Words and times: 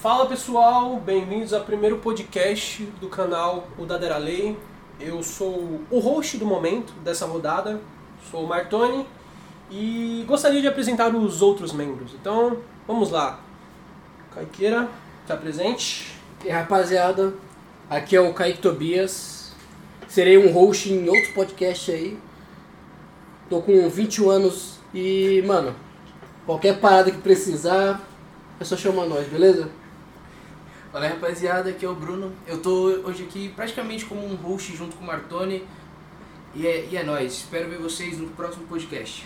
Fala 0.00 0.24
pessoal, 0.24 0.96
bem-vindos 0.96 1.52
ao 1.52 1.60
primeiro 1.60 1.98
podcast 1.98 2.84
do 3.02 3.06
canal 3.06 3.68
O 3.76 3.84
Dadera 3.84 4.16
Lei. 4.16 4.56
Eu 4.98 5.22
sou 5.22 5.82
o 5.90 5.98
host 5.98 6.38
do 6.38 6.46
momento 6.46 6.94
dessa 7.04 7.26
rodada, 7.26 7.78
sou 8.30 8.44
o 8.44 8.48
Martoni 8.48 9.06
e 9.70 10.24
gostaria 10.26 10.62
de 10.62 10.66
apresentar 10.66 11.14
os 11.14 11.42
outros 11.42 11.74
membros. 11.74 12.14
Então, 12.14 12.56
vamos 12.86 13.10
lá. 13.10 13.40
Caiqueira, 14.34 14.88
está 15.20 15.36
presente? 15.36 16.18
E 16.46 16.48
rapaziada, 16.48 17.34
aqui 17.90 18.16
é 18.16 18.20
o 18.22 18.32
Kaique 18.32 18.62
Tobias. 18.62 19.52
Serei 20.08 20.38
um 20.38 20.50
host 20.50 20.90
em 20.90 21.10
outro 21.10 21.34
podcast 21.34 21.92
aí. 21.92 22.18
Tô 23.50 23.60
com 23.60 23.86
21 23.86 24.30
anos 24.30 24.78
e, 24.94 25.44
mano, 25.46 25.74
qualquer 26.46 26.80
parada 26.80 27.10
que 27.10 27.18
precisar, 27.18 28.00
é 28.58 28.64
só 28.64 28.78
chamar 28.78 29.04
nós, 29.04 29.28
beleza? 29.28 29.78
Fala 30.92 31.04
aí, 31.04 31.12
rapaziada, 31.12 31.70
aqui 31.70 31.84
é 31.84 31.88
o 31.88 31.94
Bruno. 31.94 32.32
Eu 32.48 32.60
tô 32.60 32.86
hoje 33.04 33.22
aqui 33.22 33.48
praticamente 33.50 34.04
como 34.06 34.26
um 34.26 34.34
host 34.34 34.76
junto 34.76 34.96
com 34.96 35.04
o 35.04 35.06
Martoni. 35.06 35.64
E 36.52 36.66
é, 36.66 36.88
e 36.90 36.96
é 36.96 37.04
nóis. 37.04 37.32
Espero 37.32 37.70
ver 37.70 37.78
vocês 37.78 38.18
no 38.18 38.26
próximo 38.30 38.66
podcast. 38.66 39.24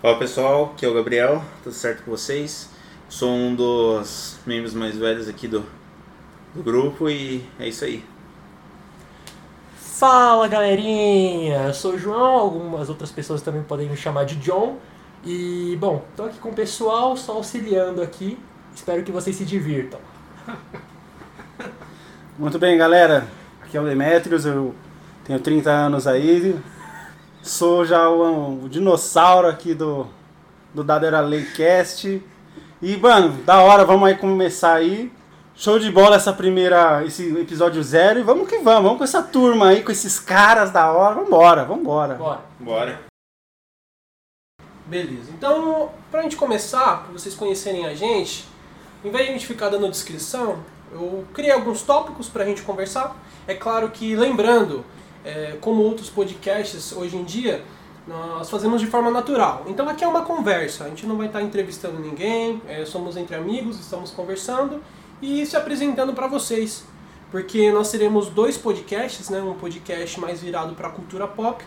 Fala 0.00 0.18
pessoal, 0.18 0.72
aqui 0.74 0.86
é 0.86 0.88
o 0.88 0.94
Gabriel, 0.94 1.44
tudo 1.62 1.74
certo 1.74 2.02
com 2.02 2.10
vocês? 2.10 2.70
Sou 3.10 3.28
um 3.30 3.54
dos 3.54 4.38
membros 4.46 4.72
mais 4.72 4.96
velhos 4.96 5.28
aqui 5.28 5.46
do, 5.46 5.66
do 6.54 6.62
grupo 6.62 7.10
e 7.10 7.44
é 7.58 7.68
isso 7.68 7.84
aí. 7.84 8.02
Fala 9.76 10.48
galerinha, 10.48 11.64
eu 11.64 11.74
sou 11.74 11.92
o 11.92 11.98
João, 11.98 12.38
algumas 12.38 12.88
outras 12.88 13.10
pessoas 13.10 13.42
também 13.42 13.62
podem 13.62 13.86
me 13.86 13.98
chamar 13.98 14.24
de 14.24 14.36
John. 14.36 14.78
E 15.26 15.76
bom, 15.78 16.02
tô 16.16 16.22
aqui 16.24 16.38
com 16.38 16.48
o 16.48 16.54
pessoal, 16.54 17.14
só 17.18 17.32
auxiliando 17.32 18.00
aqui. 18.00 18.38
Espero 18.74 19.02
que 19.02 19.12
vocês 19.12 19.36
se 19.36 19.44
divirtam. 19.44 20.00
Muito 22.38 22.58
bem, 22.58 22.76
galera. 22.78 23.26
Aqui 23.62 23.76
é 23.76 23.80
o 23.80 23.84
Demetrius, 23.84 24.44
eu 24.46 24.74
tenho 25.24 25.38
30 25.38 25.70
anos 25.70 26.06
aí. 26.06 26.58
Sou 27.42 27.84
já 27.84 28.08
o, 28.08 28.64
o 28.64 28.68
dinossauro 28.68 29.48
aqui 29.48 29.74
do, 29.74 30.06
do 30.74 30.82
Dadera 30.82 31.20
Laycast. 31.20 32.22
E, 32.82 32.96
mano, 32.96 33.42
da 33.44 33.60
hora, 33.60 33.84
vamos 33.84 34.08
aí 34.08 34.16
começar 34.16 34.74
aí. 34.74 35.12
Show 35.54 35.78
de 35.78 35.90
bola 35.90 36.16
essa 36.16 36.32
primeira, 36.32 37.04
esse 37.04 37.36
episódio 37.38 37.82
zero. 37.82 38.18
E 38.18 38.22
vamos 38.22 38.48
que 38.48 38.58
vamos, 38.58 38.82
vamos 38.82 38.98
com 38.98 39.04
essa 39.04 39.22
turma 39.22 39.68
aí, 39.68 39.82
com 39.82 39.92
esses 39.92 40.18
caras 40.18 40.70
da 40.70 40.90
hora. 40.90 41.16
Vambora, 41.16 41.64
vambora. 41.64 42.14
Bora. 42.14 42.40
Bora. 42.58 43.00
Beleza. 44.86 45.30
Então, 45.30 45.92
pra 46.10 46.22
gente 46.22 46.36
começar, 46.36 47.04
pra 47.04 47.12
vocês 47.12 47.34
conhecerem 47.34 47.86
a 47.86 47.94
gente, 47.94 48.46
em 49.04 49.10
vez 49.10 49.24
de 49.24 49.30
a 49.30 49.32
gente 49.32 49.46
ficar 49.46 49.68
dando 49.68 49.88
descrição, 49.88 50.58
eu 50.92 51.24
criei 51.32 51.52
alguns 51.52 51.82
tópicos 51.82 52.28
pra 52.28 52.44
gente 52.44 52.62
conversar. 52.62 53.16
É 53.46 53.54
claro 53.54 53.88
que, 53.90 54.14
lembrando, 54.14 54.84
é, 55.24 55.56
como 55.60 55.82
outros 55.82 56.10
podcasts 56.10 56.92
hoje 56.92 57.16
em 57.16 57.24
dia, 57.24 57.64
nós 58.06 58.50
fazemos 58.50 58.80
de 58.80 58.86
forma 58.86 59.10
natural. 59.10 59.64
Então 59.66 59.88
aqui 59.88 60.04
é 60.04 60.08
uma 60.08 60.22
conversa, 60.22 60.84
a 60.84 60.88
gente 60.88 61.06
não 61.06 61.16
vai 61.16 61.26
estar 61.26 61.42
entrevistando 61.42 61.98
ninguém, 61.98 62.60
é, 62.66 62.84
somos 62.84 63.16
entre 63.16 63.36
amigos, 63.36 63.78
estamos 63.78 64.10
conversando 64.10 64.82
e 65.22 65.44
se 65.46 65.56
apresentando 65.56 66.12
para 66.12 66.26
vocês. 66.26 66.84
Porque 67.30 67.70
nós 67.70 67.90
teremos 67.90 68.28
dois 68.28 68.58
podcasts, 68.58 69.30
né? 69.30 69.40
um 69.40 69.54
podcast 69.54 70.18
mais 70.18 70.40
virado 70.40 70.74
para 70.74 70.88
a 70.88 70.90
cultura 70.90 71.28
pop 71.28 71.64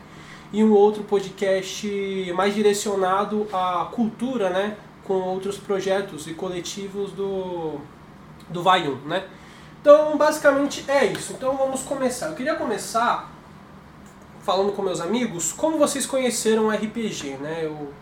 e 0.51 0.61
um 0.63 0.73
outro 0.73 1.03
podcast 1.03 1.87
mais 2.35 2.53
direcionado 2.53 3.47
à 3.53 3.89
cultura, 3.91 4.49
né? 4.49 4.75
Com 5.05 5.13
outros 5.13 5.57
projetos 5.57 6.27
e 6.27 6.33
coletivos 6.33 7.11
do, 7.11 7.79
do 8.49 8.63
Vai 8.63 8.87
1, 8.87 8.95
né? 9.07 9.25
Então, 9.81 10.17
basicamente 10.17 10.89
é 10.89 11.05
isso. 11.05 11.33
Então, 11.33 11.57
vamos 11.57 11.83
começar. 11.83 12.27
Eu 12.27 12.35
queria 12.35 12.55
começar 12.55 13.31
falando 14.41 14.71
com 14.73 14.81
meus 14.81 15.01
amigos 15.01 15.51
como 15.51 15.77
vocês 15.77 16.05
conheceram 16.05 16.69
RPG, 16.69 17.37
né? 17.41 17.61
Eu, 17.63 17.93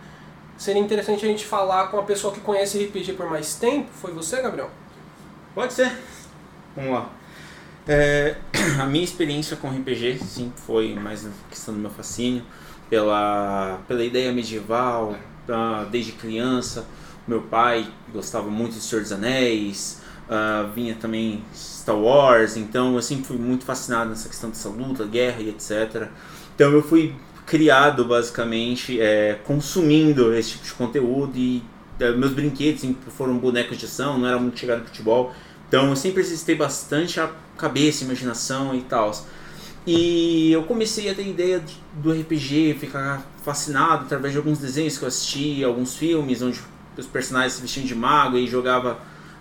seria 0.58 0.82
interessante 0.82 1.26
a 1.26 1.28
gente 1.28 1.46
falar 1.46 1.88
com 1.88 1.98
uma 1.98 2.06
pessoa 2.06 2.34
que 2.34 2.40
conhece 2.40 2.84
RPG 2.86 3.14
por 3.14 3.30
mais 3.30 3.56
tempo. 3.56 3.90
Foi 3.92 4.12
você, 4.12 4.42
Gabriel? 4.42 4.70
Pode 5.56 5.74
ser. 5.74 5.92
Vamos 6.76 6.92
lá. 6.92 7.10
É, 7.88 8.38
a 8.80 8.86
minha 8.86 9.04
experiência 9.04 9.58
com 9.58 9.68
RPG, 9.70 10.20
sim, 10.20 10.54
foi 10.56 10.94
mais 10.94 11.24
na 11.24 11.32
questão 11.50 11.74
do 11.74 11.80
meu 11.80 11.90
fascínio, 11.90 12.44
pela, 12.90 13.80
pela 13.88 14.04
ideia 14.04 14.32
medieval, 14.32 15.16
ah, 15.50 15.86
desde 15.90 16.12
criança. 16.12 16.86
Meu 17.28 17.42
pai 17.42 17.88
gostava 18.12 18.50
muito 18.50 18.74
de 18.74 18.82
Senhor 18.82 19.02
dos 19.02 19.12
Anéis, 19.12 20.02
ah, 20.30 20.70
vinha 20.74 20.96
também 20.96 21.44
Star 21.54 21.96
Wars, 21.98 22.58
então 22.58 22.96
eu 22.96 23.02
sempre 23.02 23.26
fui 23.26 23.38
muito 23.38 23.64
fascinado 23.64 24.10
nessa 24.10 24.28
questão 24.28 24.50
dessa 24.50 24.70
luta, 24.70 25.06
guerra 25.06 25.42
e 25.42 25.50
etc. 25.50 26.08
Então 26.56 26.72
eu 26.72 26.82
fui 26.84 27.14
criado 27.46 28.06
basicamente 28.06 29.00
é, 29.02 29.40
consumindo 29.46 30.34
esse 30.34 30.52
tipo 30.52 30.64
de 30.66 30.74
conteúdo 30.74 31.38
e 31.38 31.64
é, 32.00 32.12
meus 32.12 32.32
brinquedos 32.34 32.84
foram 33.10 33.38
bonecos 33.38 33.78
de 33.78 33.86
ação, 33.86 34.18
não 34.18 34.28
era 34.28 34.40
muito 34.40 34.60
chegado 34.60 34.80
no 34.80 34.86
futebol. 34.86 35.34
Então 35.68 35.90
eu 35.90 35.96
sempre 35.96 36.22
exercitei 36.22 36.56
bastante 36.56 37.20
a 37.20 37.30
cabeça, 37.58 38.04
imaginação 38.04 38.76
e 38.76 38.82
tal. 38.82 39.12
E 39.86 40.52
eu 40.52 40.64
comecei 40.64 41.10
a 41.10 41.16
ter 41.16 41.28
ideia 41.28 41.60
de- 41.60 41.78
do 41.94 42.12
RPG, 42.12 42.76
ficar 42.80 43.26
fascinado 43.44 44.06
através 44.06 44.32
de 44.34 44.38
alguns 44.38 44.60
desenhos 44.60 44.98
que 44.98 45.04
eu 45.04 45.08
assisti, 45.08 45.64
alguns 45.64 45.96
filmes 45.96 46.42
onde 46.42 46.60
os 46.98 47.08
personagens 47.08 47.54
se 47.54 47.62
vestiam 47.62 47.86
de 47.86 47.96
mago 47.96 48.38
e 48.38 48.46
jogava 48.48 49.00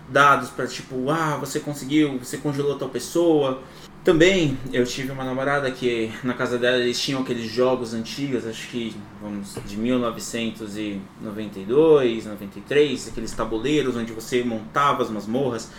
dados 0.09 0.49
para 0.49 0.65
tipo, 0.67 1.09
ah, 1.09 1.37
você 1.37 1.59
conseguiu, 1.59 2.19
você 2.19 2.37
congelou 2.37 2.77
tal 2.77 2.89
pessoa. 2.89 3.61
Também 4.03 4.57
eu 4.73 4.83
tive 4.83 5.11
uma 5.11 5.23
namorada 5.23 5.69
que 5.69 6.11
na 6.23 6.33
casa 6.33 6.57
dela 6.57 6.77
eles 6.77 6.99
tinham 6.99 7.21
aqueles 7.21 7.47
jogos 7.49 7.93
antigos, 7.93 8.47
acho 8.47 8.67
que 8.69 8.95
vamos 9.21 9.55
de 9.65 9.77
1992, 9.77 12.25
93, 12.25 13.09
aqueles 13.09 13.31
tabuleiros 13.31 13.95
onde 13.95 14.11
você 14.11 14.43
montava 14.43 15.03
as 15.03 15.11
masmorras. 15.11 15.69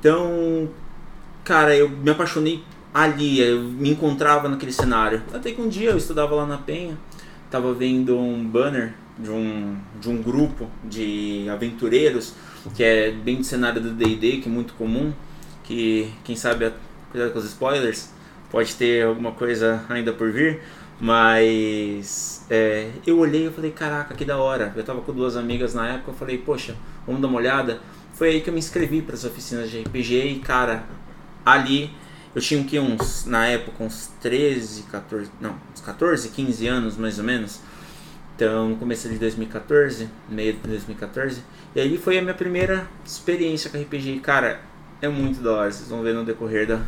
Então, 0.00 0.70
cara, 1.44 1.76
eu 1.76 1.90
me 1.90 2.10
apaixonei 2.10 2.64
ali, 2.92 3.40
eu 3.40 3.62
me 3.62 3.90
encontrava 3.90 4.48
naquele 4.48 4.72
cenário. 4.72 5.22
Até 5.32 5.52
que 5.52 5.60
um 5.60 5.68
dia 5.68 5.90
eu 5.90 5.98
estudava 5.98 6.34
lá 6.34 6.46
na 6.46 6.56
Penha, 6.56 6.96
tava 7.50 7.74
vendo 7.74 8.18
um 8.18 8.46
banner 8.46 8.94
de 9.18 9.30
um, 9.30 9.76
de 10.00 10.08
um 10.08 10.22
grupo 10.22 10.70
de 10.84 11.46
aventureiros, 11.50 12.34
que 12.74 12.82
é 12.82 13.10
bem 13.10 13.36
do 13.36 13.44
cenário 13.44 13.80
do 13.80 13.90
D&D, 13.90 14.38
que 14.38 14.48
é 14.48 14.52
muito 14.52 14.74
comum, 14.74 15.12
que 15.64 16.10
quem 16.24 16.36
sabe, 16.36 16.72
cuidado 17.10 17.32
com 17.32 17.38
os 17.38 17.44
spoilers, 17.44 18.10
pode 18.50 18.74
ter 18.74 19.04
alguma 19.04 19.32
coisa 19.32 19.84
ainda 19.88 20.12
por 20.12 20.30
vir, 20.30 20.60
mas 21.00 22.44
é, 22.50 22.90
eu 23.06 23.18
olhei 23.18 23.46
e 23.46 23.50
falei, 23.50 23.70
caraca, 23.70 24.14
que 24.14 24.24
da 24.24 24.38
hora. 24.38 24.72
Eu 24.74 24.82
tava 24.84 25.00
com 25.00 25.12
duas 25.12 25.36
amigas 25.36 25.74
na 25.74 25.86
época, 25.88 26.10
eu 26.10 26.14
falei, 26.14 26.38
poxa, 26.38 26.74
vamos 27.06 27.20
dar 27.20 27.28
uma 27.28 27.38
olhada. 27.38 27.80
Foi 28.14 28.30
aí 28.30 28.40
que 28.40 28.50
eu 28.50 28.52
me 28.52 28.58
inscrevi 28.58 29.00
para 29.00 29.14
as 29.14 29.24
oficinas 29.24 29.70
de 29.70 29.80
RPG 29.80 30.14
e, 30.26 30.38
cara, 30.40 30.84
ali 31.44 31.90
eu 32.34 32.40
tinha 32.40 32.62
que, 32.64 32.78
uns, 32.78 33.24
na 33.26 33.46
época, 33.46 33.82
uns 33.82 34.10
13, 34.20 34.82
14, 34.84 35.30
não, 35.40 35.54
uns 35.72 35.80
14, 35.80 36.28
15 36.30 36.66
anos 36.66 36.96
mais 36.96 37.18
ou 37.18 37.24
menos. 37.24 37.60
Então, 38.38 38.76
começo 38.76 39.08
de 39.08 39.18
2014, 39.18 40.08
meio 40.28 40.52
de 40.52 40.60
2014. 40.60 41.42
E 41.74 41.80
aí 41.80 41.98
foi 41.98 42.18
a 42.18 42.22
minha 42.22 42.34
primeira 42.34 42.86
experiência 43.04 43.68
com 43.68 43.76
RPG. 43.76 44.20
Cara, 44.20 44.60
é 45.02 45.08
muito 45.08 45.42
da 45.42 45.54
hora. 45.54 45.72
Vocês 45.72 45.88
vão 45.88 46.04
ver 46.04 46.14
no 46.14 46.24
decorrer 46.24 46.64
da, 46.64 46.80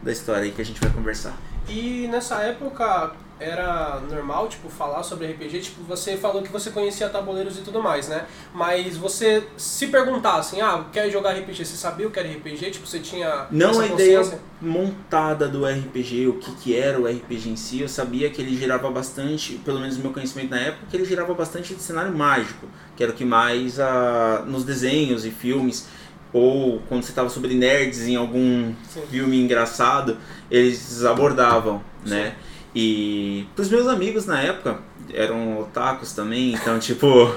da 0.00 0.12
história 0.12 0.44
aí 0.44 0.52
que 0.52 0.62
a 0.62 0.64
gente 0.64 0.80
vai 0.80 0.88
conversar. 0.92 1.36
E 1.68 2.06
nessa 2.12 2.36
época 2.42 3.12
era 3.42 4.00
normal, 4.08 4.48
tipo, 4.48 4.68
falar 4.68 5.02
sobre 5.02 5.26
RPG, 5.26 5.60
tipo, 5.60 5.82
você 5.82 6.16
falou 6.16 6.42
que 6.42 6.50
você 6.50 6.70
conhecia 6.70 7.08
tabuleiros 7.08 7.58
e 7.58 7.62
tudo 7.62 7.82
mais, 7.82 8.08
né? 8.08 8.26
Mas 8.54 8.96
você 8.96 9.44
se 9.56 9.88
perguntar 9.88 10.36
assim, 10.36 10.60
ah, 10.60 10.84
quer 10.92 11.10
jogar 11.10 11.32
RPG, 11.32 11.64
você 11.64 11.76
sabia 11.76 12.06
o 12.06 12.10
que 12.10 12.18
era 12.18 12.28
RPG? 12.28 12.70
Tipo, 12.70 12.86
você 12.86 13.00
tinha 13.00 13.46
Não 13.50 13.80
a 13.80 13.86
ideia 13.86 14.22
montada 14.60 15.48
do 15.48 15.66
RPG, 15.66 16.28
o 16.28 16.34
que, 16.34 16.54
que 16.56 16.76
era 16.76 17.00
o 17.00 17.06
RPG 17.06 17.50
em 17.50 17.56
si, 17.56 17.80
eu 17.80 17.88
sabia 17.88 18.30
que 18.30 18.40
ele 18.40 18.56
girava 18.56 18.90
bastante, 18.90 19.54
pelo 19.64 19.80
menos 19.80 19.96
no 19.96 20.04
meu 20.04 20.12
conhecimento 20.12 20.50
na 20.50 20.60
época, 20.60 20.86
que 20.88 20.96
ele 20.96 21.04
girava 21.04 21.34
bastante 21.34 21.74
de 21.74 21.82
cenário 21.82 22.16
mágico, 22.16 22.66
que 22.96 23.02
era 23.02 23.10
o 23.10 23.14
que 23.14 23.24
mais 23.24 23.80
ah, 23.80 24.44
nos 24.46 24.64
desenhos 24.64 25.24
e 25.24 25.30
filmes, 25.30 25.88
ou 26.32 26.80
quando 26.88 27.02
você 27.02 27.10
estava 27.10 27.28
sobre 27.28 27.54
nerds 27.54 28.06
em 28.06 28.16
algum 28.16 28.72
Sim. 28.88 29.02
filme 29.10 29.38
engraçado, 29.38 30.16
eles 30.50 31.04
abordavam, 31.04 31.82
né? 32.06 32.36
E 32.74 33.46
pros 33.54 33.68
meus 33.68 33.86
amigos 33.86 34.24
na 34.24 34.40
época, 34.40 34.78
eram 35.12 35.60
otakus 35.60 36.12
também, 36.12 36.54
então 36.54 36.78
tipo, 36.80 37.30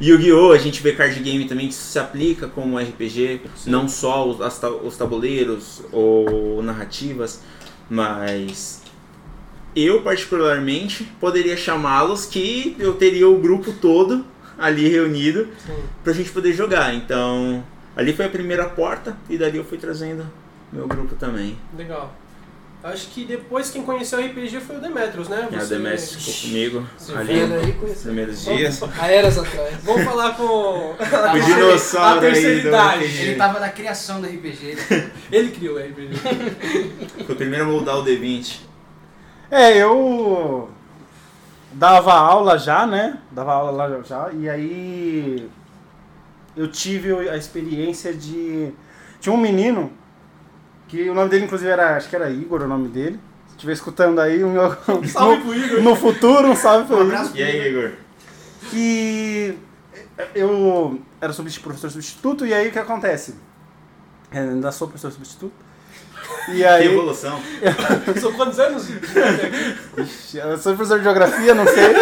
Yu-Gi-Oh! 0.00 0.52
a 0.52 0.58
gente 0.58 0.82
vê 0.82 0.92
card 0.92 1.20
game 1.20 1.46
também 1.46 1.68
que 1.68 1.74
se 1.74 1.98
aplica 1.98 2.48
como 2.48 2.78
RPG, 2.78 3.42
não 3.66 3.86
só 3.86 4.26
os, 4.28 4.40
as 4.40 4.60
os 4.82 4.96
tabuleiros 4.96 5.82
ou 5.92 6.62
narrativas, 6.62 7.42
mas 7.88 8.82
eu 9.74 10.02
particularmente 10.02 11.04
poderia 11.20 11.56
chamá-los 11.56 12.26
que 12.26 12.74
eu 12.78 12.94
teria 12.94 13.28
o 13.28 13.38
grupo 13.38 13.72
todo 13.72 14.24
ali 14.58 14.88
reunido 14.88 15.48
Sim. 15.64 15.82
pra 16.04 16.12
gente 16.12 16.30
poder 16.30 16.52
jogar. 16.52 16.94
Então, 16.94 17.64
ali 17.96 18.12
foi 18.12 18.26
a 18.26 18.28
primeira 18.28 18.68
porta 18.68 19.16
e 19.28 19.38
dali 19.38 19.58
eu 19.58 19.64
fui 19.64 19.78
trazendo 19.78 20.26
meu 20.72 20.86
grupo 20.86 21.14
também. 21.14 21.56
Legal. 21.76 22.14
Acho 22.82 23.08
que 23.08 23.26
depois 23.26 23.70
quem 23.70 23.82
conheceu 23.82 24.18
o 24.18 24.24
RPG 24.24 24.58
foi 24.60 24.76
o 24.76 24.80
Demetrius, 24.80 25.28
né? 25.28 25.48
E 25.50 25.54
a 25.54 25.60
Você- 25.60 25.74
Demetri 25.76 26.06
ficou 26.16 26.34
comigo 26.48 26.86
Você 26.96 27.12
ali 27.14 27.34
Vendo 27.40 27.54
aí, 27.54 27.72
nos 27.74 28.02
primeiros 28.02 28.42
dias. 28.44 28.80
Há 28.98 29.06
eras 29.08 29.36
atrás. 29.38 29.76
Vamos 29.84 30.02
falar 30.04 30.34
com 30.34 30.42
O 30.44 31.44
dinossauro 31.44 32.18
a 32.18 32.20
terceira 32.22 32.48
aí 32.56 32.62
do 32.62 32.68
idade. 32.68 33.04
RPG. 33.04 33.22
Ele 33.22 33.34
tava 33.36 33.60
na 33.60 33.68
criação 33.68 34.20
do 34.22 34.26
RPG. 34.26 34.78
Ele 35.30 35.50
criou 35.50 35.76
o 35.76 35.78
RPG. 35.78 36.16
Foi 37.26 37.34
o 37.34 37.36
primeiro 37.36 37.66
a 37.66 37.68
moldar 37.68 37.98
o 37.98 38.02
D20. 38.04 38.60
É, 39.50 39.76
eu 39.76 40.70
dava 41.72 42.14
aula 42.14 42.58
já, 42.58 42.86
né? 42.86 43.18
Dava 43.30 43.52
aula 43.52 43.72
lá 43.86 44.00
já. 44.02 44.30
E 44.32 44.48
aí 44.48 45.50
eu 46.56 46.66
tive 46.66 47.28
a 47.28 47.36
experiência 47.36 48.14
de. 48.14 48.72
Tinha 49.20 49.34
um 49.34 49.38
menino, 49.38 49.92
que 50.90 51.08
o 51.08 51.14
nome 51.14 51.30
dele 51.30 51.44
inclusive 51.44 51.70
era. 51.70 51.96
Acho 51.96 52.08
que 52.08 52.16
era 52.16 52.28
Igor 52.30 52.62
o 52.62 52.68
nome 52.68 52.88
dele. 52.88 53.18
Se 53.48 53.54
estiver 53.54 53.72
escutando 53.72 54.20
aí, 54.20 54.42
um, 54.42 54.54
Salve 55.06 55.42
pro 55.42 55.54
Igor. 55.54 55.82
no 55.82 55.94
futuro, 55.96 56.48
um 56.48 56.56
salve 56.56 56.86
pro 56.86 56.98
Um 56.98 57.08
Igor. 57.08 57.30
E 57.34 57.42
aí, 57.42 57.68
Igor? 57.68 57.90
E 58.72 59.54
eu 60.34 61.00
era 61.20 61.32
substitu- 61.32 61.62
professor 61.64 61.90
substituto, 61.90 62.46
e 62.46 62.52
aí 62.54 62.68
o 62.68 62.72
que 62.72 62.78
acontece? 62.78 63.34
Eu 64.32 64.42
ainda 64.42 64.70
sou 64.72 64.88
professor 64.88 65.10
substituto. 65.12 65.52
E 66.48 66.56
Que 66.56 66.64
aí. 66.64 66.86
evolução. 66.86 67.40
São 68.20 68.32
quantos 68.32 68.58
anos? 68.58 68.88
Ixi, 69.98 70.38
Eu 70.38 70.56
sou 70.58 70.74
professor 70.74 70.98
de 70.98 71.04
geografia, 71.04 71.54
não 71.54 71.64
sei. 71.66 71.94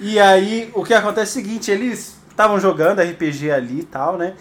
e 0.00 0.18
aí, 0.18 0.70
o 0.74 0.84
que 0.84 0.94
acontece 0.94 1.38
é 1.38 1.40
o 1.40 1.44
seguinte, 1.44 1.70
eles 1.70 2.16
estavam 2.30 2.58
jogando 2.58 3.00
RPG 3.00 3.50
ali 3.50 3.80
e 3.80 3.84
tal, 3.84 4.16
né? 4.16 4.34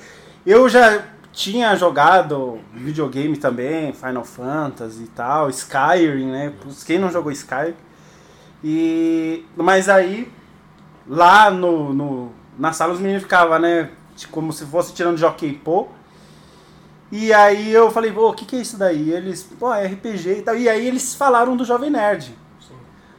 Eu 0.46 0.68
já 0.70 1.04
tinha 1.34 1.76
jogado 1.76 2.60
videogame 2.74 3.36
também, 3.36 3.92
Final 3.92 4.24
Fantasy 4.24 5.04
e 5.04 5.08
tal, 5.08 5.50
Skyrim, 5.50 6.28
né? 6.28 6.54
Quem 6.86 7.00
não 7.00 7.10
jogou 7.12 7.32
Skyrim? 7.32 7.74
E... 8.64 9.44
Mas 9.58 9.90
aí, 9.90 10.32
lá 11.08 11.50
no, 11.50 11.92
no, 11.92 12.32
na 12.58 12.72
sala 12.72 12.94
os 12.94 13.00
meninos 13.00 13.24
ficavam, 13.24 13.58
né? 13.60 13.90
Como 14.30 14.54
se 14.54 14.64
fosse 14.66 14.94
tirando 14.94 15.18
jockey 15.18 15.54
pô. 15.54 15.88
E 17.12 17.34
aí 17.34 17.72
eu 17.72 17.92
falei, 17.92 18.12
pô, 18.12 18.30
o 18.30 18.34
que, 18.34 18.46
que 18.46 18.56
é 18.56 18.62
isso 18.62 18.78
daí? 18.78 19.12
Eles, 19.12 19.44
pô, 19.44 19.74
é 19.74 19.88
RPG 19.88 20.30
e 20.30 20.42
tal. 20.44 20.56
E 20.56 20.70
aí 20.70 20.88
eles 20.88 21.16
falaram 21.16 21.58
do 21.58 21.66
Jovem 21.66 21.90
Nerd. 21.90 22.38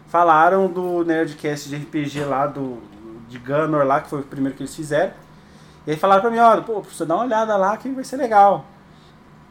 Falaram 0.06 0.68
do 0.68 1.04
Nerdcast 1.04 1.68
de 1.68 1.76
RPG 1.76 2.24
lá, 2.24 2.46
do, 2.46 2.78
de 3.28 3.38
Gunner 3.38 3.84
lá, 3.84 4.00
que 4.00 4.08
foi 4.08 4.20
o 4.20 4.22
primeiro 4.22 4.56
que 4.56 4.62
eles 4.62 4.74
fizeram. 4.74 5.12
E 5.86 5.90
aí 5.90 5.96
falaram 5.96 6.22
pra 6.22 6.30
mim, 6.30 6.38
olha, 6.38 6.62
pô, 6.62 6.80
você 6.80 7.04
dá 7.04 7.14
uma 7.14 7.24
olhada 7.24 7.56
lá 7.56 7.76
que 7.76 7.88
vai 7.90 8.04
ser 8.04 8.16
legal. 8.16 8.64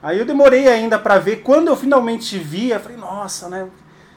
Aí 0.02 0.20
eu 0.20 0.26
demorei 0.26 0.68
ainda 0.68 1.00
pra 1.00 1.18
ver. 1.18 1.38
Quando 1.38 1.68
eu 1.68 1.76
finalmente 1.76 2.38
vi, 2.38 2.72
eu 2.72 2.80
falei, 2.80 2.98
nossa, 2.98 3.48
né? 3.48 3.68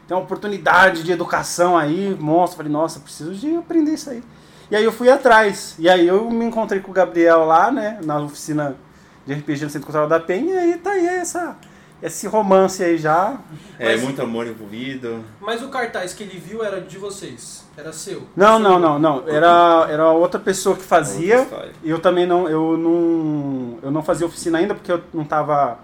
Tem 0.08 0.16
uma 0.16 0.22
oportunidade 0.22 1.02
de 1.02 1.12
educação 1.12 1.76
aí, 1.76 2.16
monstro. 2.18 2.56
Falei, 2.56 2.72
nossa, 2.72 3.00
preciso 3.00 3.34
de 3.34 3.56
aprender 3.56 3.92
isso 3.92 4.10
aí. 4.10 4.22
E 4.70 4.76
aí 4.76 4.84
eu 4.84 4.92
fui 4.92 5.10
atrás. 5.10 5.76
E 5.78 5.88
aí 5.88 6.06
eu 6.06 6.30
me 6.30 6.44
encontrei 6.44 6.80
com 6.80 6.90
o 6.90 6.94
Gabriel 6.94 7.44
lá, 7.44 7.70
né? 7.70 8.00
Na 8.02 8.18
oficina 8.18 8.76
de 9.24 9.34
RPG 9.34 9.64
no 9.64 9.70
Centro 9.70 9.86
Cultural 9.86 10.08
da 10.08 10.18
Penha. 10.18 10.54
E 10.54 10.58
aí 10.58 10.78
tá 10.78 10.90
aí 10.90 11.06
essa, 11.06 11.56
esse 12.02 12.26
romance 12.26 12.82
aí 12.84 12.98
já. 12.98 13.38
É, 13.78 13.92
Mas- 13.92 14.02
muito 14.02 14.20
amor 14.22 14.46
envolvido. 14.46 15.24
Mas 15.40 15.62
o 15.62 15.68
cartaz 15.68 16.12
que 16.12 16.22
ele 16.22 16.38
viu 16.38 16.62
era 16.64 16.80
de 16.80 16.98
vocês. 16.98 17.64
Era 17.76 17.92
seu. 17.92 18.22
Não, 18.36 18.58
Seu. 18.58 18.58
não, 18.58 18.78
não, 18.78 18.98
não. 18.98 19.28
Era, 19.28 19.86
era 19.90 20.10
outra 20.10 20.40
pessoa 20.40 20.74
que 20.76 20.82
fazia. 20.82 21.42
História. 21.42 21.72
Eu 21.84 21.98
também 21.98 22.26
não, 22.26 22.48
eu 22.48 22.76
não, 22.76 23.78
eu 23.82 23.90
não 23.90 24.02
fazia 24.02 24.26
oficina 24.26 24.58
ainda 24.58 24.74
porque 24.74 24.90
eu 24.92 25.02
não 25.12 25.24
tava, 25.24 25.78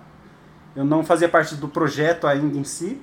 eu 0.75 0.85
não 0.85 1.05
fazia 1.05 1.29
parte 1.29 1.55
do 1.55 1.69
projeto 1.69 2.27
ainda 2.27 2.57
em 2.59 2.65
si. 2.65 3.01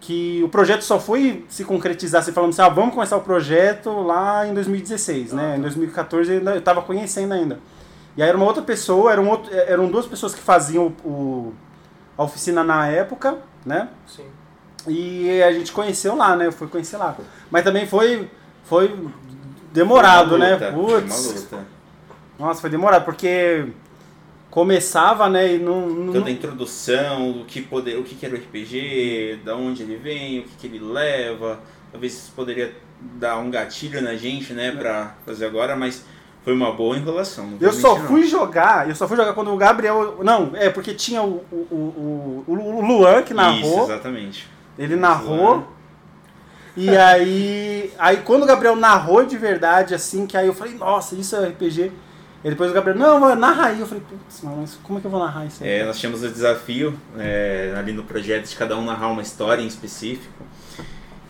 Que 0.00 0.40
o 0.44 0.48
projeto 0.48 0.82
só 0.82 1.00
foi 1.00 1.44
se 1.48 1.64
concretizar, 1.64 2.22
se 2.22 2.30
falando 2.30 2.50
assim, 2.50 2.62
ah, 2.62 2.68
vamos 2.68 2.94
começar 2.94 3.16
o 3.16 3.22
projeto 3.22 3.90
lá 4.02 4.46
em 4.46 4.54
2016, 4.54 5.32
né? 5.32 5.56
Em 5.56 5.60
2014 5.60 6.30
eu 6.32 6.38
ainda- 6.38 6.54
eu 6.54 6.60
tava 6.62 6.82
conhecendo 6.82 7.32
ainda. 7.34 7.58
E 8.16 8.22
aí 8.22 8.28
era 8.28 8.36
uma 8.36 8.46
outra 8.46 8.62
pessoa, 8.62 9.10
eram, 9.10 9.28
outro, 9.28 9.52
eram 9.52 9.88
duas 9.88 10.06
pessoas 10.06 10.34
que 10.34 10.40
faziam 10.40 10.92
o, 11.04 11.08
o- 11.08 11.54
a 12.16 12.22
oficina 12.22 12.62
na 12.64 12.86
época, 12.88 13.38
né? 13.64 13.88
Sim. 14.06 14.24
E 14.88 15.42
a 15.42 15.52
gente 15.52 15.72
conheceu 15.72 16.14
lá, 16.16 16.36
né? 16.36 16.46
Eu 16.46 16.52
fui 16.52 16.68
conhecer 16.68 16.96
lá. 16.96 17.16
Mas 17.50 17.64
também 17.64 17.86
foi, 17.86 18.30
foi 18.64 18.96
demorado, 19.72 20.36
Uma 20.36 20.38
né? 20.38 20.52
luta, 20.54 20.70
Uma 20.70 21.00
Putz. 21.00 21.34
luta. 21.34 21.66
Nossa, 22.38 22.60
foi 22.60 22.70
demorado, 22.70 23.04
porque 23.04 23.66
começava, 24.50 25.28
né? 25.28 25.54
E 25.54 25.58
não. 25.58 25.88
não- 25.88 26.12
Toda 26.12 26.28
a 26.28 26.32
introdução, 26.32 27.32
do 27.32 27.44
que 27.44 27.60
poder, 27.62 27.98
o 27.98 28.04
que 28.04 28.14
que 28.14 28.24
era 28.26 28.34
o 28.34 28.38
RPG, 28.38 29.40
da 29.44 29.56
onde 29.56 29.82
ele 29.82 29.96
vem, 29.96 30.40
o 30.40 30.42
que 30.44 30.56
que 30.56 30.66
ele 30.66 30.78
leva. 30.78 31.58
Talvez 31.90 32.12
isso 32.14 32.32
poderia 32.34 32.72
dar 33.00 33.38
um 33.38 33.50
gatilho 33.50 34.00
na 34.00 34.14
gente, 34.14 34.52
né, 34.52 34.70
pra 34.72 35.14
fazer 35.24 35.46
agora, 35.46 35.76
mas 35.76 36.04
foi 36.46 36.54
uma 36.54 36.70
boa 36.70 36.96
enrolação. 36.96 37.44
não 37.44 37.58
eu 37.60 37.72
só 37.72 37.88
mentir, 37.88 38.02
não. 38.02 38.08
fui 38.08 38.24
jogar, 38.24 38.88
eu 38.88 38.94
só 38.94 39.08
fui 39.08 39.16
jogar 39.16 39.32
quando 39.32 39.52
o 39.52 39.56
Gabriel. 39.56 40.20
Não, 40.22 40.52
é 40.54 40.70
porque 40.70 40.94
tinha 40.94 41.20
o, 41.20 41.44
o, 41.50 42.44
o, 42.46 42.52
o, 42.52 42.86
Luan 42.86 43.22
que 43.22 43.32
Isso, 43.32 43.34
narrou. 43.34 43.82
exatamente. 43.82 44.48
Ele 44.78 44.94
narrou. 44.94 45.66
E 46.76 46.88
aí, 46.96 47.92
aí 47.98 48.18
quando 48.18 48.44
o 48.44 48.46
Gabriel 48.46 48.76
narrou 48.76 49.26
de 49.26 49.36
verdade, 49.36 49.92
assim, 49.92 50.24
que 50.24 50.36
aí 50.36 50.46
eu 50.46 50.54
falei, 50.54 50.74
nossa, 50.74 51.16
isso 51.16 51.34
é 51.34 51.48
RPG. 51.48 51.90
E 52.44 52.50
depois 52.50 52.70
o 52.70 52.74
Gabriel, 52.74 52.96
não, 52.96 53.18
mano, 53.18 53.40
narra 53.40 53.66
aí. 53.66 53.80
Eu 53.80 53.86
falei, 53.88 54.04
putz, 54.08 54.40
mas 54.44 54.78
como 54.84 54.98
é 54.98 55.00
que 55.00 55.06
eu 55.08 55.10
vou 55.10 55.18
narrar 55.18 55.46
isso 55.46 55.64
aí? 55.64 55.68
É, 55.68 55.84
nós 55.84 55.98
tínhamos 55.98 56.22
o 56.22 56.28
desafio 56.28 56.96
é, 57.18 57.74
ali 57.76 57.92
no 57.92 58.04
projeto 58.04 58.48
de 58.48 58.54
cada 58.54 58.76
um 58.76 58.84
narrar 58.84 59.08
uma 59.08 59.22
história 59.22 59.60
em 59.60 59.66
específico. 59.66 60.44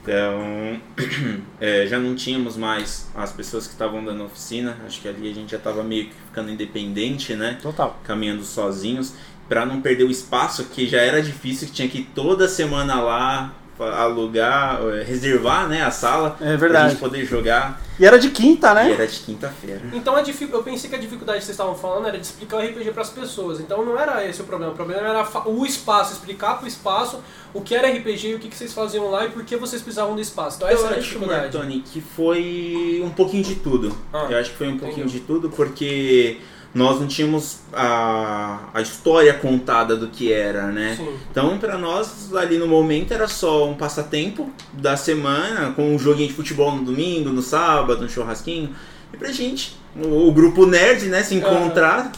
Então, 0.07 0.81
é, 1.61 1.85
já 1.89 1.99
não 1.99 2.15
tínhamos 2.15 2.57
mais 2.57 3.11
as 3.13 3.33
pessoas 3.33 3.67
que 3.67 3.73
estavam 3.73 4.05
dando 4.05 4.25
oficina. 4.25 4.79
Acho 4.87 5.01
que 5.01 5.09
ali 5.09 5.29
a 5.29 5.35
gente 5.35 5.51
já 5.51 5.57
estava 5.57 5.83
meio 5.83 6.07
que 6.07 6.15
ficando 6.15 6.49
independente, 6.49 7.35
né? 7.35 7.59
Total. 7.61 7.99
Caminhando 8.05 8.45
sozinhos. 8.45 9.15
Para 9.49 9.67
não 9.67 9.81
perder 9.81 10.05
o 10.05 10.11
espaço, 10.11 10.67
que 10.67 10.87
já 10.87 11.01
era 11.01 11.21
difícil, 11.21 11.67
que 11.67 11.75
tinha 11.75 11.89
que 11.89 11.99
ir 11.99 12.11
toda 12.15 12.49
semana 12.49 13.01
lá 13.01 13.53
alugar, 13.79 14.81
é, 14.95 15.03
reservar 15.03 15.69
né, 15.69 15.83
a 15.83 15.91
sala. 15.91 16.37
É 16.41 16.45
Pra 16.49 16.57
verdade. 16.57 16.91
gente 16.91 17.01
poder 17.01 17.25
jogar. 17.25 17.81
E 17.99 18.05
era 18.05 18.19
de 18.19 18.29
quinta, 18.31 18.75
né? 18.75 18.91
E 18.91 18.93
era 18.93 19.07
de 19.07 19.19
quinta-feira. 19.21 19.81
Então 19.93 20.15
a 20.15 20.21
dific- 20.21 20.53
eu 20.53 20.63
pensei 20.63 20.91
que 20.91 20.97
a 20.97 20.99
dificuldade 20.99 21.39
que 21.39 21.45
vocês 21.47 21.55
estavam 21.55 21.75
falando 21.75 22.07
era 22.09 22.19
de 22.19 22.27
explicar 22.27 22.59
o 22.59 22.61
RPG 22.61 22.91
para 22.93 23.03
as 23.03 23.11
pessoas. 23.11 23.59
Então 23.59 23.85
não 23.85 23.99
era 23.99 24.27
esse 24.27 24.41
o 24.43 24.45
problema. 24.45 24.73
O 24.73 24.77
problema 24.77 25.01
era 25.09 25.27
o 25.47 25.65
espaço, 25.65 26.13
explicar 26.13 26.57
para 26.57 26.65
o 26.65 26.69
espaço 26.69 27.21
o 27.55 27.61
que 27.63 27.75
era 27.75 27.89
RPG 27.89 28.29
e 28.29 28.35
o 28.35 28.39
que, 28.39 28.49
que 28.49 28.57
vocês 28.57 28.73
faziam 28.75 29.11
lá 29.11 29.25
e 29.25 29.31
por 29.31 29.45
que 29.45 29.57
vocês 29.57 29.81
precisavam 29.81 30.15
do 30.15 30.21
espaço. 30.21 30.57
Então 30.57 30.69
essa 30.69 30.83
Eu 30.83 30.87
era 30.87 30.97
a 30.97 30.99
acho, 30.99 31.07
dificuldade. 31.09 31.43
Martoni, 31.57 31.81
que 31.81 32.01
foi 32.03 33.01
um 33.03 33.11
pouquinho 33.11 33.43
de 33.45 33.55
tudo. 33.57 33.97
Ah, 34.13 34.27
eu 34.29 34.39
acho 34.39 34.51
que 34.51 34.57
foi 34.59 34.69
um 34.69 34.79
pouquinho 34.79 35.07
entendeu. 35.07 35.21
de 35.21 35.27
tudo, 35.27 35.49
porque 35.51 36.39
nós 36.77 37.01
não 37.01 37.07
tínhamos 37.07 37.61
a, 37.73 38.59
a 38.75 38.83
história 38.83 39.33
contada 39.33 39.97
do 39.97 40.09
que 40.09 40.31
era, 40.31 40.67
né? 40.67 40.95
Sim. 40.95 41.09
Então, 41.31 41.57
pra 41.57 41.79
nós, 41.79 42.35
ali 42.35 42.59
no 42.59 42.67
momento, 42.67 43.15
era 43.15 43.27
só 43.27 43.67
um 43.67 43.75
passatempo 43.75 44.51
da 44.75 44.95
semana, 44.95 45.73
com 45.73 45.95
um 45.95 45.99
joguinho 45.99 46.29
de 46.29 46.35
futebol 46.35 46.77
no 46.77 46.85
domingo, 46.85 47.31
no 47.31 47.41
sábado, 47.41 48.05
um 48.05 48.09
churrasquinho. 48.09 48.77
E 49.11 49.17
pra 49.17 49.33
gente, 49.33 49.75
o, 49.97 50.29
o 50.29 50.33
grupo 50.33 50.67
nerd, 50.67 51.07
né, 51.07 51.23
se 51.23 51.35
encontrar, 51.35 52.13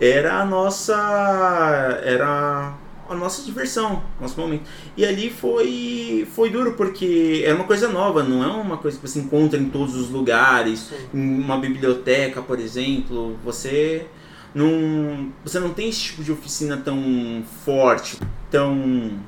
era 0.00 0.40
a 0.40 0.44
nossa. 0.44 2.00
Era 2.02 2.74
a 3.10 3.14
nossa 3.16 3.42
diversão, 3.42 4.02
nosso 4.20 4.40
momento. 4.40 4.62
E 4.96 5.04
ali 5.04 5.30
foi, 5.30 6.26
foi 6.34 6.48
duro, 6.48 6.72
porque 6.74 7.42
era 7.44 7.54
uma 7.56 7.64
coisa 7.64 7.88
nova, 7.88 8.22
não 8.22 8.42
é 8.42 8.46
uma 8.46 8.76
coisa 8.78 8.98
que 8.98 9.06
você 9.08 9.18
encontra 9.18 9.58
em 9.58 9.68
todos 9.68 9.96
os 9.96 10.08
lugares, 10.10 10.90
em 11.12 11.38
uma 11.40 11.58
biblioteca, 11.58 12.40
por 12.40 12.58
exemplo. 12.60 13.36
Você 13.44 14.06
não, 14.54 15.30
você 15.44 15.58
não 15.58 15.70
tem 15.74 15.88
esse 15.88 16.00
tipo 16.00 16.22
de 16.22 16.30
oficina 16.32 16.76
tão 16.76 17.42
forte, 17.64 18.16
tão 18.50 19.18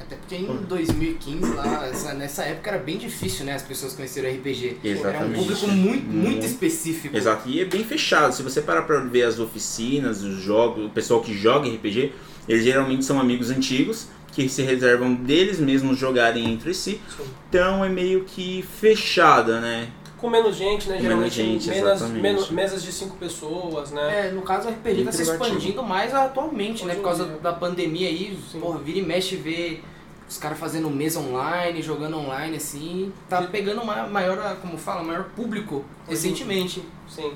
Até 0.00 0.16
porque 0.16 0.34
em 0.36 0.46
2015, 0.68 1.54
lá, 1.54 1.86
essa- 1.86 2.12
nessa 2.14 2.42
época 2.42 2.70
era 2.70 2.78
bem 2.78 2.98
difícil, 2.98 3.46
né? 3.46 3.54
As 3.54 3.62
pessoas 3.62 3.94
conhecerem 3.94 4.32
o 4.32 4.34
RPG. 4.38 4.76
Era 4.84 4.88
um 4.88 5.00
Exatamente. 5.00 5.38
público 5.38 5.66
muito, 5.68 6.04
muito 6.06 6.28
Muito. 6.30 6.46
específico. 6.46 7.16
Exato, 7.16 7.48
e 7.48 7.60
é 7.60 7.64
bem 7.64 7.82
fechado. 7.84 8.34
Se 8.34 8.42
você 8.42 8.60
parar 8.60 8.82
pra 8.82 8.98
ver 9.00 9.22
as 9.22 9.38
oficinas, 9.38 10.22
os 10.22 10.42
jogos, 10.42 10.84
o 10.86 10.90
pessoal 10.90 11.20
que 11.22 11.32
joga 11.32 11.68
RPG, 11.68 12.12
eles 12.48 12.64
geralmente 12.64 13.04
são 13.04 13.20
amigos 13.20 13.50
antigos 13.50 14.08
que 14.32 14.48
se 14.48 14.62
reservam 14.62 15.14
deles 15.14 15.58
mesmos 15.60 15.96
jogarem 15.98 16.50
entre 16.52 16.74
si. 16.74 17.00
Sim. 17.16 17.24
Então 17.48 17.84
é 17.84 17.88
meio 17.88 18.24
que 18.24 18.62
fechada, 18.80 19.60
né? 19.60 19.88
Com 20.18 20.28
menos 20.30 20.56
gente, 20.56 20.88
né? 20.88 20.96
Com 20.96 21.02
Geralmente 21.02 21.42
menos 21.42 21.62
gente, 21.64 21.68
menos, 21.84 22.00
menos- 22.10 22.50
mesas 22.50 22.82
de 22.82 22.90
cinco 22.90 23.16
pessoas, 23.16 23.90
né? 23.90 24.28
É, 24.28 24.30
no 24.32 24.42
caso 24.42 24.68
o 24.68 24.70
RPG 24.72 25.04
tá 25.04 25.12
se 25.12 25.22
expandindo 25.22 25.82
mais 25.82 26.14
atualmente, 26.14 26.84
né? 26.84 26.92
Hoje 26.94 27.00
Por 27.02 27.04
causa 27.04 27.24
dia. 27.26 27.36
da 27.36 27.52
pandemia 27.52 28.08
aí, 28.08 28.38
Sim. 28.50 28.58
porra, 28.60 28.78
vira 28.78 28.98
e 28.98 29.02
mexe 29.02 29.36
vê 29.36 29.80
os 30.28 30.38
caras 30.38 30.58
fazendo 30.58 30.88
mesa 30.90 31.20
online, 31.20 31.82
jogando 31.82 32.16
online, 32.16 32.56
assim. 32.56 33.12
Tá 33.28 33.42
pegando 33.42 33.84
maior, 33.84 34.56
como 34.62 34.78
fala, 34.78 35.02
maior 35.04 35.24
público 35.36 35.76
Hoje 35.76 35.84
em 36.08 36.10
recentemente. 36.10 36.82
Sim. 37.08 37.32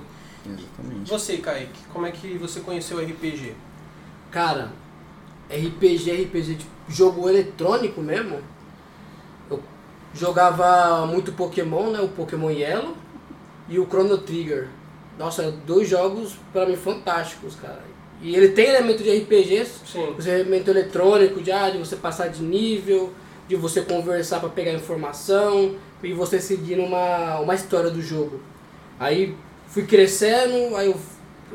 Exatamente. 0.46 1.10
Você, 1.10 1.36
Kaique, 1.36 1.80
como 1.92 2.06
é 2.06 2.10
que 2.10 2.38
você 2.38 2.60
conheceu 2.60 2.96
o 2.96 3.00
RPG? 3.00 3.52
Cara, 4.30 4.72
RPG, 5.50 6.24
RPG 6.24 6.54
de 6.54 6.66
jogo 6.88 7.28
eletrônico 7.28 8.00
mesmo. 8.00 8.40
Eu 9.50 9.62
jogava 10.14 11.06
muito 11.06 11.32
Pokémon, 11.32 11.90
né? 11.90 12.00
O 12.00 12.08
Pokémon 12.08 12.50
Yellow 12.50 12.94
e 13.68 13.78
o 13.78 13.86
Chrono 13.86 14.18
Trigger. 14.18 14.68
Nossa, 15.18 15.50
dois 15.66 15.88
jogos 15.88 16.36
pra 16.52 16.66
mim 16.66 16.76
fantásticos, 16.76 17.56
cara. 17.56 17.82
E 18.20 18.34
ele 18.34 18.48
tem 18.48 18.66
elemento 18.66 19.02
de 19.02 19.16
RPG, 19.16 19.64
Sim. 19.64 20.14
elemento 20.26 20.70
eletrônico, 20.70 21.40
de, 21.40 21.52
ah, 21.52 21.70
de 21.70 21.78
você 21.78 21.96
passar 21.96 22.28
de 22.28 22.42
nível, 22.42 23.12
de 23.46 23.54
você 23.56 23.82
conversar 23.82 24.40
pra 24.40 24.48
pegar 24.48 24.72
informação 24.72 25.76
e 26.02 26.12
você 26.12 26.40
seguir 26.40 26.78
uma, 26.78 27.38
uma 27.38 27.54
história 27.54 27.90
do 27.90 28.02
jogo. 28.02 28.40
Aí 28.98 29.36
fui 29.68 29.84
crescendo, 29.84 30.76
aí 30.76 30.86
eu, 30.86 30.96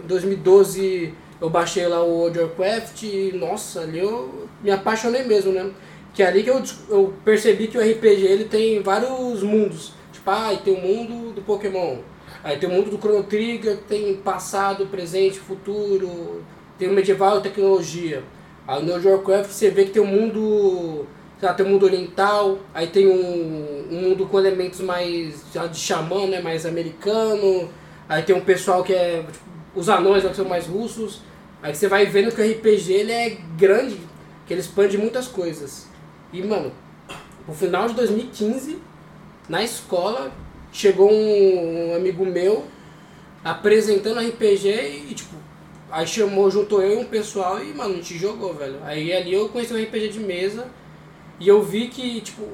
em 0.01 0.07
2012 0.07 1.13
eu 1.41 1.49
baixei 1.49 1.87
lá 1.87 2.03
o 2.03 2.09
World 2.09 2.39
Warcraft 2.39 3.03
e 3.03 3.31
nossa, 3.33 3.81
ali 3.81 3.99
eu 3.99 4.47
me 4.63 4.71
apaixonei 4.71 5.23
mesmo, 5.23 5.51
né? 5.51 5.71
Que 6.13 6.23
é 6.23 6.27
ali 6.27 6.43
que 6.43 6.49
eu, 6.49 6.61
eu 6.89 7.13
percebi 7.25 7.67
que 7.67 7.77
o 7.77 7.81
RPG 7.81 8.23
ele 8.23 8.45
tem 8.45 8.81
vários 8.81 9.41
mundos. 9.43 9.93
Tipo, 10.11 10.29
ah, 10.29 10.55
tem 10.63 10.73
o 10.73 10.81
mundo 10.81 11.33
do 11.33 11.41
Pokémon. 11.41 11.97
Aí 12.43 12.57
tem 12.57 12.69
o 12.69 12.71
mundo 12.71 12.89
do 12.89 12.97
Chrono 12.97 13.23
Trigger, 13.23 13.77
tem 13.87 14.15
passado, 14.17 14.85
presente, 14.87 15.39
futuro, 15.39 16.43
tem 16.77 16.89
o 16.89 16.93
medieval 16.93 17.41
tecnologia. 17.41 18.21
Aí 18.67 18.83
no 18.83 18.91
Warcraft 18.93 19.49
você 19.49 19.69
vê 19.69 19.85
que 19.85 19.91
tem 19.91 20.01
um 20.01 20.05
mundo, 20.05 21.05
lá, 21.41 21.53
tem 21.53 21.65
um 21.65 21.69
mundo 21.69 21.85
oriental, 21.85 22.59
aí 22.73 22.87
tem 22.87 23.07
um, 23.07 23.87
um 23.91 24.01
mundo 24.01 24.25
com 24.25 24.39
elementos 24.39 24.81
mais 24.81 25.43
lá, 25.55 25.67
de 25.67 25.77
xamã, 25.77 26.27
né, 26.27 26.41
mais 26.41 26.65
americano. 26.65 27.69
Aí 28.07 28.23
tem 28.23 28.35
um 28.35 28.41
pessoal 28.41 28.83
que 28.83 28.93
é, 28.93 29.23
tipo, 29.23 29.52
os 29.75 29.89
anões 29.89 30.23
são 30.35 30.45
mais 30.45 30.67
russos. 30.67 31.21
Aí 31.61 31.73
você 31.73 31.87
vai 31.87 32.05
vendo 32.05 32.33
que 32.33 32.41
o 32.41 32.51
RPG 32.51 32.91
ele 32.93 33.11
é 33.11 33.37
grande, 33.57 33.97
que 34.45 34.53
ele 34.53 34.61
expande 34.61 34.97
muitas 34.97 35.27
coisas. 35.27 35.87
E, 36.31 36.41
mano, 36.43 36.71
no 37.47 37.53
final 37.53 37.87
de 37.87 37.93
2015, 37.93 38.77
na 39.47 39.63
escola, 39.63 40.31
chegou 40.71 41.11
um, 41.11 41.91
um 41.91 41.95
amigo 41.95 42.25
meu 42.25 42.65
apresentando 43.43 44.19
RPG 44.19 45.05
e, 45.09 45.13
tipo, 45.13 45.35
aí 45.91 46.07
chamou, 46.07 46.49
juntou 46.49 46.81
eu 46.81 46.99
e 46.99 47.03
um 47.03 47.05
pessoal 47.05 47.63
e, 47.63 47.73
mano, 47.73 47.93
a 47.93 47.97
gente 47.97 48.17
jogou, 48.17 48.53
velho. 48.53 48.79
Aí 48.83 49.13
ali 49.13 49.33
eu 49.33 49.49
conheci 49.49 49.73
o 49.73 49.81
RPG 49.81 50.09
de 50.09 50.19
mesa 50.19 50.67
e 51.39 51.47
eu 51.47 51.61
vi 51.61 51.87
que, 51.87 52.21
tipo, 52.21 52.47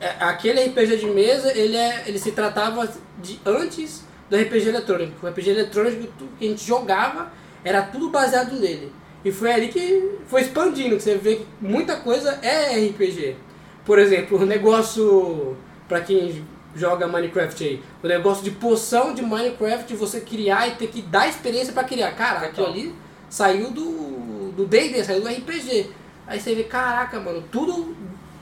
é- 0.00 0.16
aquele 0.20 0.60
RPG 0.64 0.96
de 0.96 1.06
mesa, 1.06 1.56
ele, 1.56 1.76
é, 1.76 2.04
ele 2.06 2.18
se 2.18 2.32
tratava 2.32 2.88
de 3.20 3.40
antes 3.44 4.04
do 4.28 4.36
RPG 4.36 4.68
eletrônico. 4.68 5.26
O 5.26 5.28
RPG 5.28 5.50
eletrônico 5.50 6.12
que 6.38 6.46
a 6.46 6.48
gente 6.48 6.64
jogava 6.64 7.32
era 7.64 7.82
tudo 7.82 8.10
baseado 8.10 8.52
nele. 8.58 8.92
E 9.24 9.32
foi 9.32 9.52
ali 9.52 9.68
que 9.68 10.18
foi 10.26 10.42
expandindo, 10.42 10.96
que 10.96 11.02
você 11.02 11.16
vê 11.16 11.36
que 11.36 11.46
muita 11.60 11.96
coisa 11.96 12.38
é 12.42 12.78
RPG. 12.88 13.36
Por 13.84 13.98
exemplo, 13.98 14.40
o 14.40 14.46
negócio, 14.46 15.56
pra 15.88 16.00
quem 16.00 16.44
joga 16.74 17.06
Minecraft 17.08 17.64
aí, 17.64 17.82
o 18.02 18.06
negócio 18.06 18.44
de 18.44 18.52
poção 18.52 19.14
de 19.14 19.22
Minecraft, 19.22 19.94
você 19.96 20.20
criar 20.20 20.68
e 20.68 20.72
ter 20.72 20.88
que 20.88 21.02
dar 21.02 21.28
experiência 21.28 21.72
pra 21.72 21.84
criar. 21.84 22.12
Cara, 22.12 22.46
aquilo 22.46 22.66
ali 22.66 22.94
saiu 23.28 23.70
do 23.70 24.28
do 24.58 24.66
D&D, 24.66 25.04
saiu 25.04 25.20
do 25.20 25.28
RPG. 25.28 25.90
Aí 26.26 26.40
você 26.40 26.54
vê, 26.54 26.64
caraca, 26.64 27.20
mano, 27.20 27.44
tudo 27.50 27.94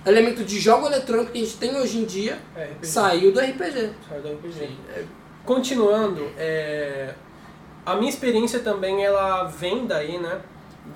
elemento 0.04 0.42
de 0.42 0.58
jogo 0.58 0.86
eletrônico 0.86 1.30
que 1.30 1.38
a 1.38 1.44
gente 1.44 1.56
tem 1.58 1.76
hoje 1.76 1.98
em 1.98 2.04
dia 2.04 2.38
É, 2.56 2.70
saiu 2.80 3.32
do 3.32 3.38
RPG. 3.38 3.90
Saiu 4.08 4.22
do 4.22 4.28
RPG. 4.32 4.70
É, 4.94 5.04
Continuando, 5.46 6.28
é, 6.36 7.14
a 7.86 7.94
minha 7.94 8.10
experiência 8.10 8.58
também 8.58 9.04
ela 9.04 9.44
vem 9.44 9.86
daí, 9.86 10.18
né? 10.18 10.40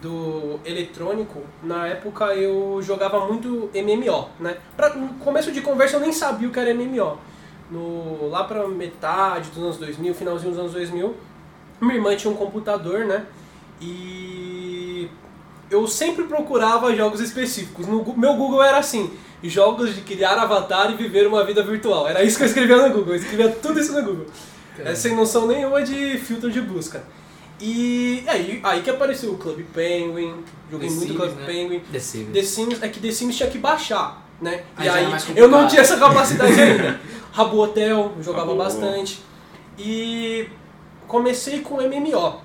Do 0.02 0.59
eletrônico. 0.64 1.40
Na 1.62 1.87
época 1.87 2.35
eu 2.35 2.80
jogava 2.83 3.26
muito 3.26 3.71
MMO, 3.73 4.28
né? 4.40 4.57
Pra, 4.76 4.92
no 4.95 5.14
começo 5.14 5.52
de 5.52 5.61
conversa 5.61 5.97
eu 5.97 6.00
nem 6.00 6.12
sabia 6.12 6.49
o 6.49 6.52
que 6.52 6.59
era 6.59 6.75
MMO. 6.75 7.16
No, 7.71 8.28
lá 8.28 8.42
pra 8.42 8.66
metade 8.66 9.50
dos 9.50 9.62
anos 9.62 9.76
2000, 9.78 10.14
finalzinho 10.14 10.50
dos 10.50 10.59
anos 10.59 10.73
2000, 10.73 11.14
minha 11.80 11.95
irmã 11.95 12.16
tinha 12.16 12.33
um 12.33 12.37
computador, 12.37 13.04
né? 13.04 13.25
E 13.80 15.09
eu 15.71 15.87
sempre 15.87 16.25
procurava 16.25 16.95
jogos 16.97 17.21
específicos. 17.21 17.87
No 17.87 18.04
meu 18.16 18.35
Google 18.35 18.64
era 18.64 18.78
assim: 18.78 19.12
jogos 19.49 19.94
de 19.94 20.00
criar 20.02 20.35
avatar 20.38 20.90
e 20.90 20.94
viver 20.94 21.26
uma 21.26 21.44
vida 21.44 21.62
virtual. 21.62 22.06
Era 22.06 22.23
isso 22.23 22.37
que 22.37 22.42
eu 22.42 22.47
escrevia 22.49 22.76
no 22.76 22.92
Google. 22.94 23.14
Eu 23.14 23.20
escrevia 23.20 23.49
tudo 23.50 23.80
isso 23.80 23.92
no 23.92 24.02
Google. 24.02 24.26
É, 24.78 24.94
sem 24.94 25.14
noção 25.14 25.47
nenhuma 25.47 25.82
de 25.82 26.18
filtro 26.18 26.50
de 26.50 26.61
busca. 26.61 27.02
E 27.61 28.25
aí, 28.26 28.61
aí 28.62 28.80
que 28.80 28.88
apareceu 28.88 29.32
o 29.32 29.37
Club 29.38 29.61
Penguin, 29.75 30.35
joguei 30.70 30.88
The 30.88 30.94
muito 30.94 31.09
Sims, 31.12 31.16
Club 31.20 31.37
né? 31.37 31.47
Penguin. 31.47 31.80
The 31.92 31.99
Sims. 31.99 32.32
The 32.32 32.42
Sims, 32.42 32.82
é 32.82 32.88
que 32.88 33.00
The 33.00 33.12
Sims 33.12 33.37
tinha 33.37 33.50
que 33.50 33.59
baixar, 33.59 34.26
né? 34.40 34.62
Aí 34.76 34.85
e 34.87 34.88
já 34.88 34.94
aí 34.94 35.00
era 35.02 35.11
mais 35.11 35.26
eu 35.37 35.49
não 35.49 35.66
tinha 35.68 35.82
essa 35.82 35.99
capacidade 35.99 36.52
ainda. 36.61 36.99
Rabo 37.32 37.59
Hotel, 37.59 38.12
eu 38.16 38.23
jogava 38.23 38.47
Rabo. 38.47 38.56
bastante. 38.59 39.23
E 39.78 40.49
comecei 41.06 41.61
com 41.61 41.76
MMO. 41.76 42.40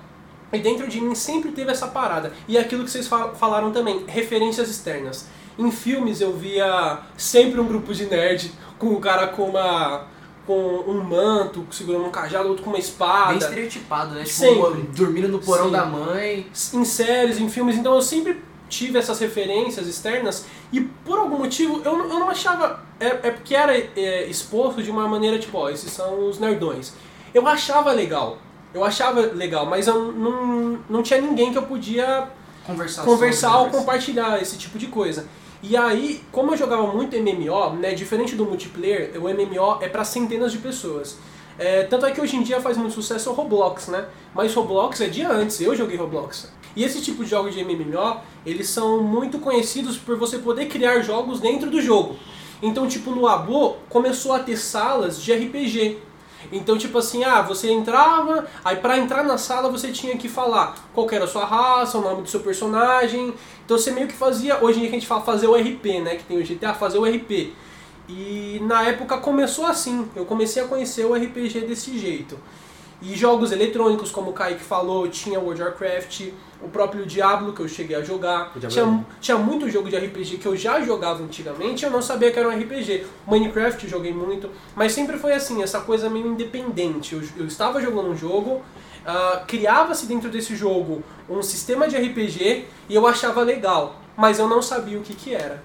E 0.52 0.58
dentro 0.58 0.86
de 0.86 1.00
mim 1.00 1.14
sempre 1.14 1.50
teve 1.52 1.70
essa 1.70 1.86
parada. 1.88 2.32
E 2.46 2.56
é 2.56 2.60
aquilo 2.60 2.84
que 2.84 2.90
vocês 2.90 3.08
fal- 3.08 3.34
falaram 3.34 3.72
também, 3.72 4.04
referências 4.06 4.68
externas. 4.68 5.26
Em 5.58 5.70
filmes 5.70 6.20
eu 6.20 6.32
via 6.36 6.98
sempre 7.16 7.58
um 7.60 7.66
grupo 7.66 7.92
de 7.94 8.06
nerd 8.06 8.52
com 8.78 8.88
um 8.88 9.00
cara 9.00 9.28
com 9.28 9.44
uma 9.44 10.04
com 10.46 10.54
um 10.86 11.02
manto, 11.02 11.66
segurando 11.72 12.04
um 12.04 12.10
cajado, 12.10 12.46
outro 12.48 12.62
com 12.62 12.70
uma 12.70 12.76
Bem 12.78 12.84
espada. 12.86 13.34
estereotipado, 13.36 14.14
né? 14.14 14.22
Tipo, 14.22 14.36
Sempre. 14.38 14.82
dormindo 14.94 15.26
no 15.26 15.40
porão 15.40 15.66
Sim. 15.66 15.72
da 15.72 15.84
mãe. 15.84 16.46
em 16.72 16.84
séries, 16.84 17.40
em 17.40 17.48
filmes, 17.48 17.76
então 17.76 17.92
eu 17.94 18.00
sempre 18.00 18.40
tive 18.68 18.96
essas 18.98 19.18
referências 19.18 19.88
externas 19.88 20.44
e 20.72 20.80
por 20.80 21.18
algum 21.18 21.38
motivo 21.38 21.80
eu, 21.84 21.98
não- 21.98 22.04
eu 22.08 22.18
não 22.20 22.30
achava. 22.30 22.80
É, 23.00 23.06
é 23.06 23.30
porque 23.32 23.54
era 23.56 23.76
é, 23.76 24.26
exposto 24.28 24.82
de 24.82 24.90
uma 24.90 25.08
maneira 25.08 25.36
tipo, 25.38 25.58
ó, 25.58 25.68
esses 25.68 25.90
são 25.90 26.28
os 26.28 26.38
nerdões. 26.38 26.92
Eu 27.34 27.46
achava 27.48 27.90
legal, 27.92 28.38
eu 28.72 28.84
achava 28.84 29.20
legal, 29.20 29.66
mas 29.66 29.86
eu 29.88 30.12
não, 30.12 30.78
não 30.88 31.02
tinha 31.02 31.20
ninguém 31.20 31.50
que 31.50 31.58
eu 31.58 31.62
podia 31.62 32.28
Conversar 32.64 33.04
conversar 33.04 33.58
ou 33.58 33.68
compartilhar 33.70 34.40
esse 34.40 34.56
tipo 34.56 34.78
de 34.78 34.86
coisa. 34.86 35.26
E 35.62 35.76
aí, 35.76 36.20
como 36.30 36.52
eu 36.52 36.56
jogava 36.56 36.86
muito 36.86 37.16
MMO, 37.16 37.76
né, 37.76 37.94
diferente 37.94 38.34
do 38.34 38.44
multiplayer, 38.44 39.12
o 39.16 39.28
MMO 39.28 39.78
é 39.80 39.88
para 39.88 40.04
centenas 40.04 40.52
de 40.52 40.58
pessoas. 40.58 41.18
É, 41.58 41.84
tanto 41.84 42.04
é 42.04 42.10
que 42.10 42.20
hoje 42.20 42.36
em 42.36 42.42
dia 42.42 42.60
faz 42.60 42.76
muito 42.76 42.92
sucesso 42.92 43.30
o 43.30 43.32
Roblox, 43.32 43.88
né? 43.88 44.06
Mas 44.34 44.52
Roblox 44.54 45.00
é 45.00 45.08
de 45.08 45.22
antes, 45.22 45.60
eu 45.60 45.74
joguei 45.74 45.96
Roblox. 45.96 46.52
E 46.76 46.84
esse 46.84 47.00
tipo 47.00 47.24
de 47.24 47.30
jogos 47.30 47.54
de 47.54 47.64
MMO, 47.64 48.20
eles 48.44 48.68
são 48.68 49.02
muito 49.02 49.38
conhecidos 49.38 49.96
por 49.96 50.16
você 50.18 50.38
poder 50.38 50.66
criar 50.66 51.00
jogos 51.00 51.40
dentro 51.40 51.70
do 51.70 51.80
jogo. 51.80 52.16
Então, 52.62 52.86
tipo, 52.86 53.10
no 53.10 53.26
Abo 53.26 53.76
começou 53.88 54.32
a 54.32 54.38
ter 54.38 54.56
salas 54.56 55.20
de 55.22 55.32
RPG. 55.32 55.98
Então, 56.52 56.76
tipo 56.78 56.98
assim, 56.98 57.24
ah, 57.24 57.42
você 57.42 57.70
entrava, 57.70 58.46
aí 58.64 58.76
pra 58.76 58.98
entrar 58.98 59.22
na 59.22 59.38
sala 59.38 59.68
você 59.68 59.90
tinha 59.92 60.16
que 60.16 60.28
falar 60.28 60.74
qual 60.94 61.08
era 61.10 61.24
a 61.24 61.28
sua 61.28 61.44
raça, 61.44 61.98
o 61.98 62.00
nome 62.00 62.22
do 62.22 62.28
seu 62.28 62.40
personagem. 62.40 63.34
Então 63.64 63.78
você 63.78 63.90
meio 63.90 64.06
que 64.06 64.14
fazia, 64.14 64.62
hoje 64.62 64.78
em 64.78 64.80
dia 64.82 64.90
a 64.90 64.92
gente 64.92 65.06
fala 65.06 65.22
fazer 65.22 65.46
o 65.46 65.54
RP, 65.54 66.00
né? 66.00 66.16
Que 66.16 66.24
tem 66.24 66.38
o 66.38 66.44
GTA, 66.44 66.74
fazer 66.74 66.98
o 66.98 67.04
RP. 67.04 67.52
E 68.08 68.60
na 68.62 68.84
época 68.84 69.18
começou 69.18 69.66
assim, 69.66 70.08
eu 70.14 70.24
comecei 70.24 70.62
a 70.62 70.66
conhecer 70.66 71.04
o 71.04 71.14
RPG 71.14 71.62
desse 71.62 71.98
jeito. 71.98 72.38
E 73.00 73.14
jogos 73.14 73.52
eletrônicos, 73.52 74.10
como 74.10 74.30
o 74.30 74.32
Kaique 74.32 74.62
falou, 74.62 75.06
tinha 75.08 75.38
World 75.38 75.62
of 75.62 75.70
Warcraft, 75.70 76.30
o 76.62 76.68
próprio 76.68 77.04
Diablo 77.04 77.52
que 77.52 77.60
eu 77.60 77.68
cheguei 77.68 77.94
a 77.94 78.02
jogar. 78.02 78.52
Diablo 78.56 78.66
é 78.66 78.70
Tinha, 78.70 79.06
tinha 79.20 79.36
muito 79.36 79.68
jogo 79.68 79.90
de 79.90 79.96
RPG 79.96 80.38
que 80.38 80.46
eu 80.46 80.56
já 80.56 80.80
jogava 80.80 81.22
antigamente 81.22 81.84
e 81.84 81.86
eu 81.86 81.90
não 81.90 82.00
sabia 82.00 82.30
que 82.32 82.38
era 82.38 82.48
um 82.48 82.58
RPG. 82.58 83.04
Minecraft 83.26 83.84
eu 83.84 83.90
joguei 83.90 84.14
muito, 84.14 84.50
mas 84.74 84.92
sempre 84.92 85.18
foi 85.18 85.34
assim, 85.34 85.62
essa 85.62 85.80
coisa 85.80 86.08
meio 86.08 86.26
independente. 86.26 87.14
Eu, 87.14 87.22
eu 87.36 87.46
estava 87.46 87.80
jogando 87.82 88.08
um 88.08 88.16
jogo, 88.16 88.62
ah, 89.04 89.44
criava-se 89.46 90.06
dentro 90.06 90.30
desse 90.30 90.56
jogo 90.56 91.02
um 91.28 91.42
sistema 91.42 91.86
de 91.86 91.96
RPG 91.96 92.66
e 92.88 92.94
eu 92.94 93.06
achava 93.06 93.42
legal, 93.42 94.00
mas 94.16 94.38
eu 94.38 94.48
não 94.48 94.62
sabia 94.62 94.98
o 94.98 95.02
que, 95.02 95.14
que 95.14 95.34
era. 95.34 95.62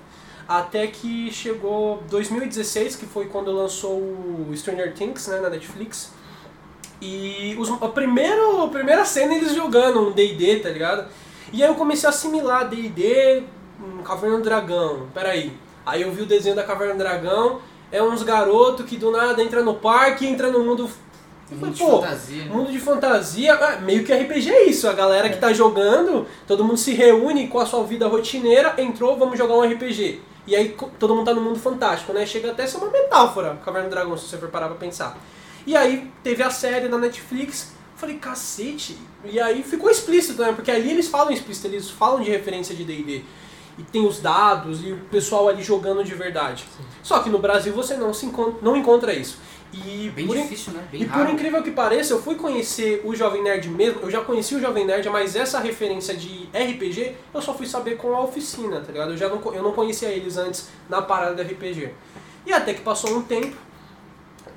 Até 0.47 0.85
que 0.88 1.31
chegou 1.31 2.03
2016, 2.09 2.97
que 2.97 3.05
foi 3.05 3.27
quando 3.27 3.51
lançou 3.51 3.97
o 3.97 4.51
Stranger 4.53 4.93
Things 4.93 5.27
né, 5.27 5.39
na 5.39 5.50
Netflix. 5.50 6.11
E 7.01 7.55
os, 7.60 7.70
a, 7.70 7.88
primeiro, 7.88 8.63
a 8.63 8.67
primeira 8.67 9.03
cena 9.03 9.34
eles 9.34 9.55
jogando 9.55 10.08
um 10.08 10.12
D&D, 10.12 10.60
tá 10.60 10.70
ligado? 10.70 11.08
E 11.51 11.63
aí 11.63 11.70
eu 11.70 11.75
comecei 11.75 12.08
a 12.08 12.12
assimilar 12.12 12.70
D&D, 12.70 13.43
um 13.84 14.03
Caverna 14.03 14.38
do 14.38 14.43
Dragão, 14.43 15.08
peraí. 15.13 15.51
Aí 15.84 16.03
eu 16.03 16.12
vi 16.12 16.22
o 16.22 16.25
desenho 16.27 16.55
da 16.55 16.63
Caverna 16.63 16.93
do 16.93 17.00
Dragão, 17.00 17.60
é 17.91 18.01
uns 18.01 18.22
garotos 18.22 18.86
que 18.86 18.98
do 18.98 19.10
nada 19.10 19.41
entra 19.41 19.63
no 19.63 19.74
parque 19.74 20.25
e 20.25 20.27
entra 20.27 20.51
no 20.51 20.63
mundo... 20.63 20.89
Mundo 21.50 21.72
de 21.72 21.84
pô, 21.84 22.01
fantasia. 22.01 22.46
né? 22.46 22.50
mundo 22.50 22.72
de 22.72 22.79
fantasia, 22.79 23.51
é, 23.51 23.81
meio 23.81 24.05
que 24.05 24.13
RPG 24.13 24.50
é 24.50 24.70
isso, 24.70 24.88
a 24.88 24.93
galera 24.93 25.27
que 25.27 25.38
tá 25.38 25.51
jogando, 25.51 26.25
todo 26.48 26.63
mundo 26.63 26.77
se 26.77 26.93
reúne 26.93 27.50
com 27.50 27.60
a 27.60 27.65
sua 27.65 27.84
vida 27.84 28.08
rotineira, 28.08 28.75
entrou, 28.77 29.17
vamos 29.17 29.38
jogar 29.38 29.55
um 29.55 29.62
RPG. 29.62 30.22
E 30.48 30.55
aí 30.55 30.77
todo 30.98 31.13
mundo 31.13 31.25
tá 31.25 31.34
no 31.34 31.41
mundo 31.41 31.60
fantástico, 31.60 32.13
né? 32.13 32.25
Chega 32.25 32.51
até 32.51 32.63
a 32.63 32.67
ser 32.67 32.77
uma 32.77 32.89
metáfora, 32.89 33.60
Caverna 33.65 33.89
do 33.89 33.91
Dragão, 33.91 34.17
se 34.17 34.27
você 34.27 34.38
for 34.38 34.48
parar 34.48 34.67
pra 34.67 34.77
pensar. 34.77 35.17
E 35.65 35.75
aí 35.75 36.11
teve 36.23 36.41
a 36.43 36.49
série 36.49 36.87
na 36.87 36.97
Netflix, 36.97 37.73
Falei, 37.95 38.17
cacete. 38.17 38.97
E 39.23 39.39
aí 39.39 39.61
ficou 39.61 39.87
explícito, 39.91 40.41
né? 40.41 40.51
Porque 40.53 40.71
ali 40.71 40.89
eles 40.89 41.07
falam 41.07 41.31
explícito, 41.31 41.67
eles 41.67 41.87
falam 41.87 42.19
de 42.19 42.31
referência 42.31 42.73
de 42.75 42.83
D&D. 42.83 43.21
E 43.77 43.83
tem 43.83 44.07
os 44.07 44.19
dados 44.19 44.83
e 44.83 44.91
o 44.91 44.97
pessoal 45.11 45.47
ali 45.47 45.61
jogando 45.61 46.03
de 46.03 46.15
verdade. 46.15 46.65
Só 47.03 47.19
que 47.19 47.29
no 47.29 47.37
Brasil 47.37 47.71
você 47.73 47.95
não, 47.95 48.11
se 48.11 48.25
encon- 48.25 48.55
não 48.59 48.75
encontra 48.75 49.13
isso. 49.13 49.37
E 49.71 50.09
Bem 50.15 50.25
por 50.25 50.35
difícil, 50.35 50.73
né? 50.73 50.83
Bem 50.91 51.03
e 51.03 51.05
por 51.05 51.19
raro. 51.19 51.31
incrível 51.31 51.61
que 51.61 51.69
pareça, 51.69 52.11
eu 52.13 52.21
fui 52.21 52.33
conhecer 52.35 53.01
o 53.05 53.15
Jovem 53.15 53.43
Nerd 53.43 53.69
mesmo, 53.69 54.01
eu 54.01 54.09
já 54.09 54.21
conheci 54.21 54.55
o 54.55 54.59
Jovem 54.59 54.83
Nerd, 54.83 55.07
mas 55.09 55.35
essa 55.35 55.59
referência 55.59 56.15
de 56.17 56.49
RPG 56.53 57.15
eu 57.33 57.41
só 57.41 57.53
fui 57.53 57.67
saber 57.67 57.97
com 57.97 58.15
a 58.15 58.21
oficina, 58.21 58.81
tá 58.81 58.91
ligado? 58.91 59.11
Eu 59.11 59.17
já 59.17 59.29
não, 59.29 59.39
eu 59.53 59.61
não 59.61 59.73
conhecia 59.73 60.09
eles 60.09 60.37
antes 60.37 60.69
na 60.89 61.03
parada 61.03 61.35
do 61.35 61.41
RPG. 61.43 61.91
E 62.47 62.51
até 62.51 62.73
que 62.73 62.81
passou 62.81 63.15
um 63.15 63.21
tempo, 63.21 63.55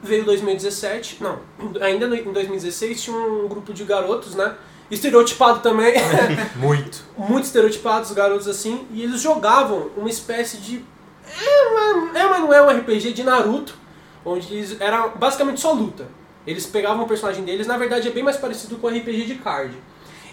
veio 0.05 0.25
2017, 0.25 1.19
não, 1.23 1.39
ainda 1.81 2.07
no- 2.07 2.15
em 2.15 2.33
2016 2.33 3.03
tinha 3.03 3.17
um 3.17 3.49
grupo 3.49 3.73
de 3.73 3.85
garotos, 3.85 4.35
né? 4.35 4.55
Estereotipado 4.91 5.61
também, 5.61 5.95
Muito. 6.57 7.03
muito 7.17 7.45
estereotipados, 7.45 8.13
garotos 8.13 8.47
assim, 8.47 8.87
e 8.93 9.03
eles 9.03 9.21
jogavam 9.21 9.91
uma 9.97 10.09
espécie 10.11 10.59
de. 10.59 10.85
É, 11.27 12.19
é, 12.19 12.29
mas 12.29 12.41
não 12.41 12.53
é 12.53 12.63
um 12.63 12.69
RPG 12.79 13.13
de 13.13 13.23
Naruto, 13.25 13.75
onde 14.25 14.53
eles 14.55 14.81
era 14.81 15.09
basicamente 15.09 15.61
só 15.61 15.73
luta. 15.73 16.07
Eles 16.47 16.67
pegavam 16.67 17.05
o 17.05 17.09
personagem 17.09 17.43
deles, 17.45 17.67
na 17.67 17.79
verdade 17.79 18.07
é 18.07 18.11
bem 18.11 18.23
mais 18.23 18.37
parecido 18.37 18.77
com 18.77 18.89
RPG 18.89 19.25
de 19.25 19.35
card. 19.37 19.75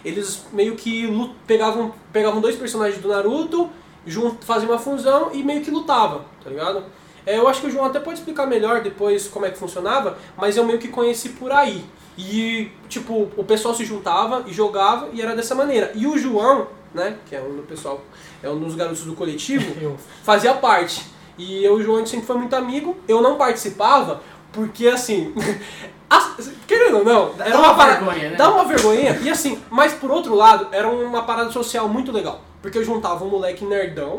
Eles 0.03 0.43
meio 0.51 0.75
que 0.75 1.07
lu- 1.07 1.33
pegavam, 1.47 1.93
pegavam 2.11 2.41
dois 2.41 2.55
personagens 2.57 3.01
do 3.01 3.07
Naruto, 3.07 3.69
junto, 4.05 4.45
faziam 4.45 4.69
uma 4.71 4.79
fusão 4.79 5.29
e 5.31 5.41
meio 5.43 5.61
que 5.61 5.71
lutavam, 5.71 6.25
tá 6.43 6.49
ligado? 6.49 6.83
É, 7.25 7.37
eu 7.37 7.47
acho 7.47 7.61
que 7.61 7.67
o 7.67 7.69
João 7.71 7.85
até 7.85 7.99
pode 7.99 8.19
explicar 8.19 8.45
melhor 8.47 8.81
depois 8.81 9.27
como 9.27 9.45
é 9.45 9.51
que 9.51 9.57
funcionava, 9.57 10.17
mas 10.37 10.57
eu 10.57 10.65
meio 10.65 10.79
que 10.79 10.87
conheci 10.87 11.29
por 11.29 11.51
aí. 11.51 11.83
E, 12.17 12.69
tipo, 12.89 13.29
o 13.37 13.43
pessoal 13.43 13.73
se 13.73 13.85
juntava 13.85 14.43
e 14.47 14.53
jogava 14.53 15.09
e 15.13 15.21
era 15.21 15.35
dessa 15.35 15.55
maneira. 15.55 15.91
E 15.95 16.05
o 16.07 16.17
João, 16.17 16.67
né, 16.93 17.15
que 17.27 17.35
é 17.35 17.41
um 17.41 17.55
do 17.55 17.63
pessoal, 17.63 18.01
é 18.43 18.49
um 18.49 18.59
dos 18.59 18.75
garotos 18.75 19.03
do 19.05 19.13
coletivo, 19.13 19.95
fazia 20.23 20.53
parte. 20.53 21.05
E 21.37 21.63
eu 21.63 21.77
e 21.79 21.81
o 21.81 21.83
João 21.83 21.95
a 21.97 21.99
gente 21.99 22.09
sempre 22.11 22.25
foi 22.27 22.37
muito 22.37 22.55
amigo. 22.55 22.97
Eu 23.07 23.21
não 23.21 23.37
participava 23.37 24.21
porque, 24.51 24.87
assim, 24.87 25.33
as- 26.09 26.51
querendo 26.67 26.97
ou 26.97 27.05
não, 27.05 27.33
era 27.39 27.51
Dá 27.51 27.57
uma, 27.59 27.67
uma 27.69 27.75
parada- 27.75 28.03
vergonha, 28.05 28.29
né? 28.31 28.35
Dá 28.35 28.49
uma 28.51 28.65
vergonha. 28.65 29.19
E 29.23 29.29
assim, 29.29 29.61
mas 29.69 29.93
por 29.93 30.11
outro 30.11 30.35
lado, 30.35 30.67
era 30.71 30.87
uma 30.89 31.23
parada 31.23 31.51
social 31.51 31.87
muito 31.87 32.11
legal. 32.11 32.41
Porque 32.61 32.77
eu 32.77 32.83
juntava 32.83 33.23
um 33.23 33.29
moleque 33.29 33.63
nerdão 33.65 34.17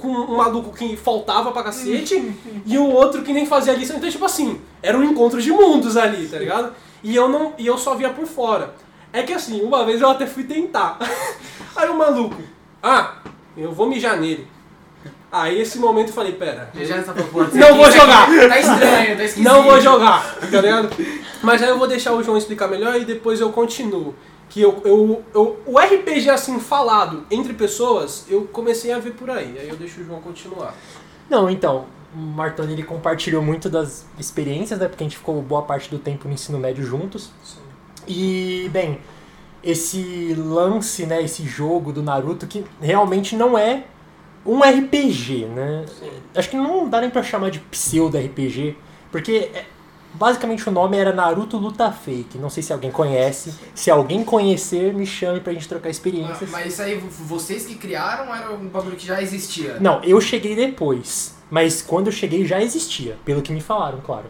com 0.00 0.08
um 0.08 0.36
maluco 0.36 0.76
que 0.76 0.96
faltava 0.96 1.52
pra 1.52 1.62
cacete 1.62 2.34
e 2.64 2.78
o 2.78 2.90
outro 2.90 3.22
que 3.22 3.32
nem 3.32 3.46
fazia 3.46 3.74
lição. 3.74 3.96
Então, 3.96 4.10
tipo 4.10 4.24
assim, 4.24 4.60
era 4.82 4.96
um 4.96 5.04
encontro 5.04 5.40
de 5.40 5.52
mundos 5.52 5.96
ali, 5.96 6.26
tá 6.26 6.38
ligado? 6.38 6.72
E 7.02 7.14
eu, 7.14 7.28
não, 7.28 7.52
e 7.58 7.66
eu 7.66 7.76
só 7.78 7.94
via 7.94 8.10
por 8.10 8.26
fora. 8.26 8.74
É 9.12 9.22
que 9.22 9.32
assim, 9.32 9.62
uma 9.62 9.84
vez 9.84 10.00
eu 10.00 10.08
até 10.08 10.26
fui 10.26 10.44
tentar. 10.44 10.98
Aí 11.76 11.88
o 11.88 11.96
maluco, 11.96 12.36
ah, 12.82 13.16
eu 13.56 13.72
vou 13.72 13.88
mijar 13.88 14.18
nele. 14.18 14.46
Aí 15.32 15.60
esse 15.60 15.78
momento 15.78 16.08
eu 16.08 16.14
falei, 16.14 16.32
pera, 16.32 16.70
Já 16.74 16.96
essa 16.96 17.12
proposta. 17.12 17.56
Não 17.56 17.76
vou 17.76 17.90
jogar. 17.90 18.28
Tá 18.48 18.58
estranho, 18.58 19.16
tá 19.16 19.24
esquisito. 19.24 19.48
não 19.48 19.62
vou 19.62 19.80
jogar, 19.80 20.36
tá 20.40 20.60
ligado? 20.60 20.90
Mas 21.42 21.62
aí 21.62 21.68
eu 21.68 21.78
vou 21.78 21.86
deixar 21.86 22.12
o 22.12 22.22
João 22.22 22.36
explicar 22.36 22.68
melhor 22.68 22.96
e 22.96 23.04
depois 23.04 23.40
eu 23.40 23.50
continuo. 23.50 24.14
Que 24.50 24.60
eu, 24.60 24.82
eu, 24.84 25.24
eu, 25.32 25.60
o 25.64 25.78
RPG 25.78 26.28
assim 26.28 26.58
falado 26.60 27.24
entre 27.30 27.54
pessoas, 27.54 28.26
eu 28.28 28.42
comecei 28.52 28.92
a 28.92 28.98
ver 28.98 29.12
por 29.12 29.30
aí. 29.30 29.56
Aí 29.58 29.68
eu 29.68 29.76
deixo 29.76 30.00
o 30.00 30.04
João 30.04 30.20
continuar. 30.20 30.74
Não, 31.30 31.48
então, 31.48 31.86
o 32.12 32.18
Martoni 32.18 32.72
ele 32.72 32.82
compartilhou 32.82 33.42
muito 33.42 33.70
das 33.70 34.04
experiências, 34.18 34.78
né? 34.78 34.88
Porque 34.88 35.04
a 35.04 35.06
gente 35.06 35.16
ficou 35.16 35.40
boa 35.40 35.62
parte 35.62 35.88
do 35.88 35.98
tempo 35.98 36.26
no 36.26 36.34
ensino 36.34 36.58
médio 36.58 36.84
juntos. 36.84 37.30
E, 38.08 38.68
bem, 38.72 38.98
esse 39.62 40.34
lance, 40.36 41.06
né? 41.06 41.22
Esse 41.22 41.44
jogo 41.44 41.92
do 41.92 42.02
Naruto 42.02 42.46
que 42.46 42.64
realmente 42.80 43.36
não 43.36 43.56
é 43.56 43.84
um 44.44 44.60
RPG, 44.60 45.46
né? 45.46 45.84
Acho 46.34 46.50
que 46.50 46.56
não 46.56 46.88
dá 46.88 47.00
nem 47.00 47.10
pra 47.10 47.22
chamar 47.22 47.50
de 47.50 47.60
pseudo-RPG, 47.60 48.76
porque 49.12 49.50
é- 49.54 49.66
basicamente 50.14 50.68
o 50.68 50.72
nome 50.72 50.96
era 50.96 51.12
Naruto 51.12 51.56
Luta 51.56 51.90
Fake. 51.90 52.38
Não 52.38 52.50
sei 52.50 52.62
se 52.62 52.72
alguém 52.72 52.90
conhece. 52.90 53.54
Se 53.74 53.90
alguém 53.90 54.24
conhecer, 54.24 54.92
me 54.92 55.06
chame 55.06 55.40
pra 55.40 55.52
gente 55.52 55.68
trocar 55.68 55.90
experiências. 55.90 56.50
Mas 56.50 56.72
isso 56.72 56.82
aí, 56.82 56.96
vocês 56.98 57.66
que 57.66 57.74
criaram 57.74 58.28
ou 58.28 58.34
era 58.34 58.52
um 58.52 58.68
bagulho 58.68 58.96
que 58.96 59.06
já 59.06 59.20
existia? 59.22 59.76
Não, 59.80 60.02
eu 60.02 60.20
cheguei 60.20 60.54
depois. 60.54 61.36
Mas 61.50 61.82
quando 61.82 62.06
eu 62.06 62.12
cheguei 62.12 62.46
já 62.46 62.62
existia, 62.62 63.16
pelo 63.24 63.42
que 63.42 63.52
me 63.52 63.60
falaram, 63.60 64.00
claro. 64.00 64.26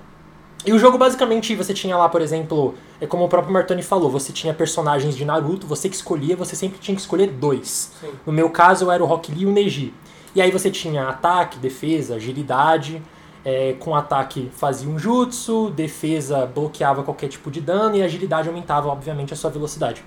E 0.65 0.73
o 0.73 0.79
jogo 0.79 0.99
basicamente 0.99 1.55
você 1.55 1.73
tinha 1.73 1.97
lá, 1.97 2.09
por 2.09 2.21
exemplo, 2.21 2.75
é 3.01 3.07
como 3.07 3.25
o 3.25 3.29
próprio 3.29 3.53
Martoni 3.53 3.83
falou, 3.83 4.11
você 4.11 4.31
tinha 4.31 4.53
personagens 4.53 5.17
de 5.17 5.25
Naruto, 5.25 5.67
você 5.67 5.89
que 5.89 5.97
escolhia, 5.97 6.37
você 6.37 6.55
sempre 6.55 6.79
tinha 6.79 6.95
que 6.95 7.01
escolher 7.01 7.29
dois. 7.29 7.93
Sim. 7.99 8.11
No 8.27 8.33
meu 8.33 8.51
caso 8.51 8.85
eu 8.85 8.91
era 8.91 9.03
o 9.03 9.07
Rock 9.07 9.33
Lee 9.33 9.43
e 9.43 9.47
o 9.47 9.53
Neji. 9.53 9.95
E 10.35 10.41
aí 10.41 10.51
você 10.51 10.71
tinha 10.71 11.09
ataque, 11.09 11.59
defesa, 11.59 12.17
agilidade. 12.17 13.03
É, 13.45 13.75
com 13.79 13.95
ataque 13.95 14.51
fazia 14.53 14.89
um 14.89 14.99
jutsu, 14.99 15.71
defesa 15.71 16.47
bloqueava 16.47 17.03
qualquer 17.03 17.29
tipo 17.29 17.51
de 17.51 17.61
dano 17.61 17.97
e 17.97 18.03
agilidade 18.03 18.49
aumentava, 18.49 18.89
obviamente, 18.89 19.33
a 19.33 19.37
sua 19.37 19.51
velocidade. 19.51 20.05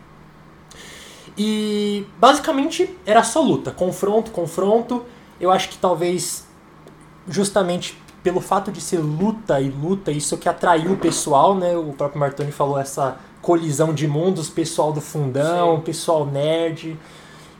E 1.38 2.06
basicamente 2.20 2.96
era 3.06 3.24
só 3.24 3.42
luta, 3.42 3.72
confronto, 3.72 4.32
confronto. 4.32 5.04
Eu 5.40 5.52
acho 5.52 5.70
que 5.70 5.78
talvez 5.78 6.48
justamente 7.28 7.98
pelo 8.22 8.40
fato 8.40 8.72
de 8.72 8.80
ser 8.80 9.00
luta 9.00 9.60
e 9.60 9.70
luta, 9.70 10.12
isso 10.12 10.38
que 10.38 10.48
atraiu 10.48 10.94
o 10.94 10.98
pessoal, 10.98 11.56
né? 11.56 11.76
O 11.76 11.92
próprio 11.92 12.20
Martoni 12.20 12.52
falou 12.52 12.80
essa 12.80 13.18
colisão 13.42 13.94
de 13.94 14.08
mundos, 14.08 14.50
pessoal 14.50 14.94
do 14.94 15.02
fundão, 15.02 15.76
Sim. 15.78 15.82
pessoal 15.82 16.26
nerd. 16.26 16.98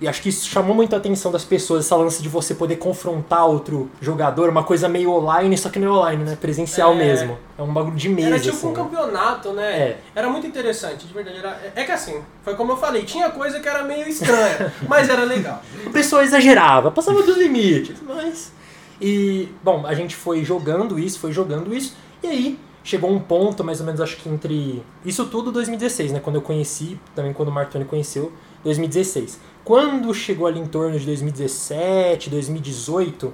E 0.04 0.08
acho 0.08 0.22
que 0.22 0.28
isso 0.28 0.50
chamou 0.50 0.76
muito 0.76 0.94
a 0.94 0.98
atenção 0.98 1.32
das 1.32 1.46
pessoas, 1.46 1.86
essa 1.86 1.96
lance 1.96 2.22
de 2.22 2.28
você 2.28 2.54
poder 2.54 2.76
confrontar 2.76 3.46
outro 3.48 3.90
jogador, 4.02 4.50
uma 4.50 4.62
coisa 4.62 4.90
meio 4.90 5.10
online, 5.10 5.58
só 5.58 5.70
que 5.70 5.80
não 5.80 5.88
é 5.88 5.92
online, 5.92 6.24
né? 6.26 6.36
Presencial 6.36 6.92
É. 6.92 6.96
mesmo. 6.96 7.38
É 7.58 7.62
um 7.62 7.72
bagulho 7.74 7.96
de 7.96 8.10
mesa. 8.10 8.28
Era 8.28 8.40
tipo 8.42 8.54
assim, 8.54 8.68
um 8.68 8.70
né? 8.72 8.76
campeonato, 8.76 9.54
né? 9.54 9.80
É. 9.80 10.00
Era 10.14 10.30
muito 10.30 10.46
interessante, 10.46 11.08
de 11.08 11.14
verdade. 11.14 11.38
Era, 11.38 11.72
é 11.74 11.86
que 11.86 11.92
assim, 11.94 12.22
foi 12.44 12.54
como 12.54 12.74
eu 12.74 12.78
falei, 12.78 13.04
tinha 13.04 13.30
coisa 13.30 13.62
que 13.62 13.70
era 13.70 13.82
meio 13.84 14.06
estranha, 14.06 14.74
mas 14.90 15.08
era 15.08 15.24
legal. 15.24 15.62
O 15.88 15.90
pessoal 15.92 16.22
exagerava, 16.22 16.92
passava 16.92 17.24
dos 17.24 17.38
limites, 17.38 17.96
mas. 18.06 18.52
E, 19.00 19.48
bom, 19.64 19.88
a 19.88 19.94
gente 19.94 20.18
foi 20.18 20.44
jogando 20.44 21.00
isso, 21.00 21.18
foi 21.18 21.32
jogando 21.32 21.74
isso, 21.74 21.96
e 22.22 22.28
aí 22.28 22.60
chegou 22.84 23.10
um 23.10 23.22
ponto, 23.22 23.64
mais 23.64 23.80
ou 23.80 23.86
menos, 23.86 24.02
acho 24.02 24.18
que 24.18 24.28
entre. 24.28 24.84
Isso 25.06 25.24
tudo 25.28 25.50
2016, 25.50 26.12
né? 26.12 26.20
Quando 26.20 26.36
eu 26.36 26.42
conheci, 26.42 27.00
também 27.16 27.32
quando 27.32 27.48
o 27.48 27.54
Martoni 27.54 27.86
conheceu, 27.86 28.34
2016. 28.66 29.40
Quando 29.64 30.14
chegou 30.14 30.46
ali 30.48 30.60
em 30.60 30.66
torno 30.66 30.98
de 31.00 31.06
2017, 31.06 32.30
2018, 32.30 33.34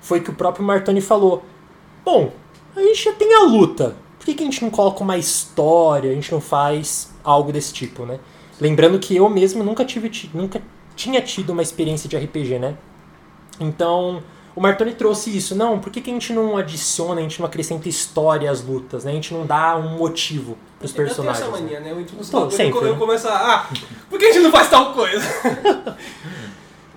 foi 0.00 0.20
que 0.20 0.30
o 0.30 0.34
próprio 0.34 0.64
Martoni 0.64 1.00
falou: 1.00 1.42
Bom, 2.04 2.32
a 2.74 2.80
gente 2.80 3.04
já 3.04 3.12
tem 3.12 3.32
a 3.34 3.42
luta, 3.44 3.94
por 4.18 4.26
que, 4.26 4.34
que 4.34 4.42
a 4.42 4.46
gente 4.46 4.62
não 4.62 4.70
coloca 4.70 5.02
uma 5.02 5.16
história, 5.16 6.10
a 6.10 6.14
gente 6.14 6.32
não 6.32 6.40
faz 6.40 7.12
algo 7.22 7.52
desse 7.52 7.72
tipo, 7.72 8.04
né? 8.04 8.18
Lembrando 8.60 8.98
que 8.98 9.14
eu 9.14 9.28
mesmo 9.28 9.62
nunca 9.62 9.84
tive 9.84 10.08
ti- 10.10 10.30
nunca 10.34 10.60
tinha 10.96 11.20
tido 11.22 11.50
uma 11.50 11.62
experiência 11.62 12.08
de 12.08 12.16
RPG, 12.16 12.58
né? 12.58 12.76
Então, 13.60 14.22
o 14.54 14.60
Martoni 14.60 14.92
trouxe 14.94 15.36
isso. 15.36 15.54
Não, 15.54 15.78
por 15.78 15.92
que, 15.92 16.00
que 16.00 16.10
a 16.10 16.12
gente 16.12 16.32
não 16.32 16.56
adiciona, 16.56 17.20
a 17.20 17.22
gente 17.22 17.38
não 17.38 17.46
acrescenta 17.46 17.88
história 17.88 18.50
às 18.50 18.62
lutas, 18.64 19.04
né? 19.04 19.12
A 19.12 19.14
gente 19.14 19.32
não 19.32 19.46
dá 19.46 19.76
um 19.76 19.96
motivo 19.96 20.56
pros 20.78 20.92
personagens. 20.92 21.42
Eu 21.44 21.52
tenho 21.52 21.56
essa 21.56 21.64
né? 21.74 21.80
mania, 21.80 21.80
né? 21.80 22.00
Eu, 22.00 22.04
tipo, 22.04 22.20
eu, 22.20 22.50
sempre, 22.50 22.78
eu, 22.78 22.86
eu 22.86 22.92
né? 22.94 22.98
começo 22.98 23.28
a. 23.28 23.32
Ah, 23.32 23.66
por 24.08 24.18
que 24.18 24.26
a 24.26 24.32
gente 24.32 24.42
não 24.42 24.52
faz 24.52 24.68
tal 24.70 24.92
coisa? 24.92 25.24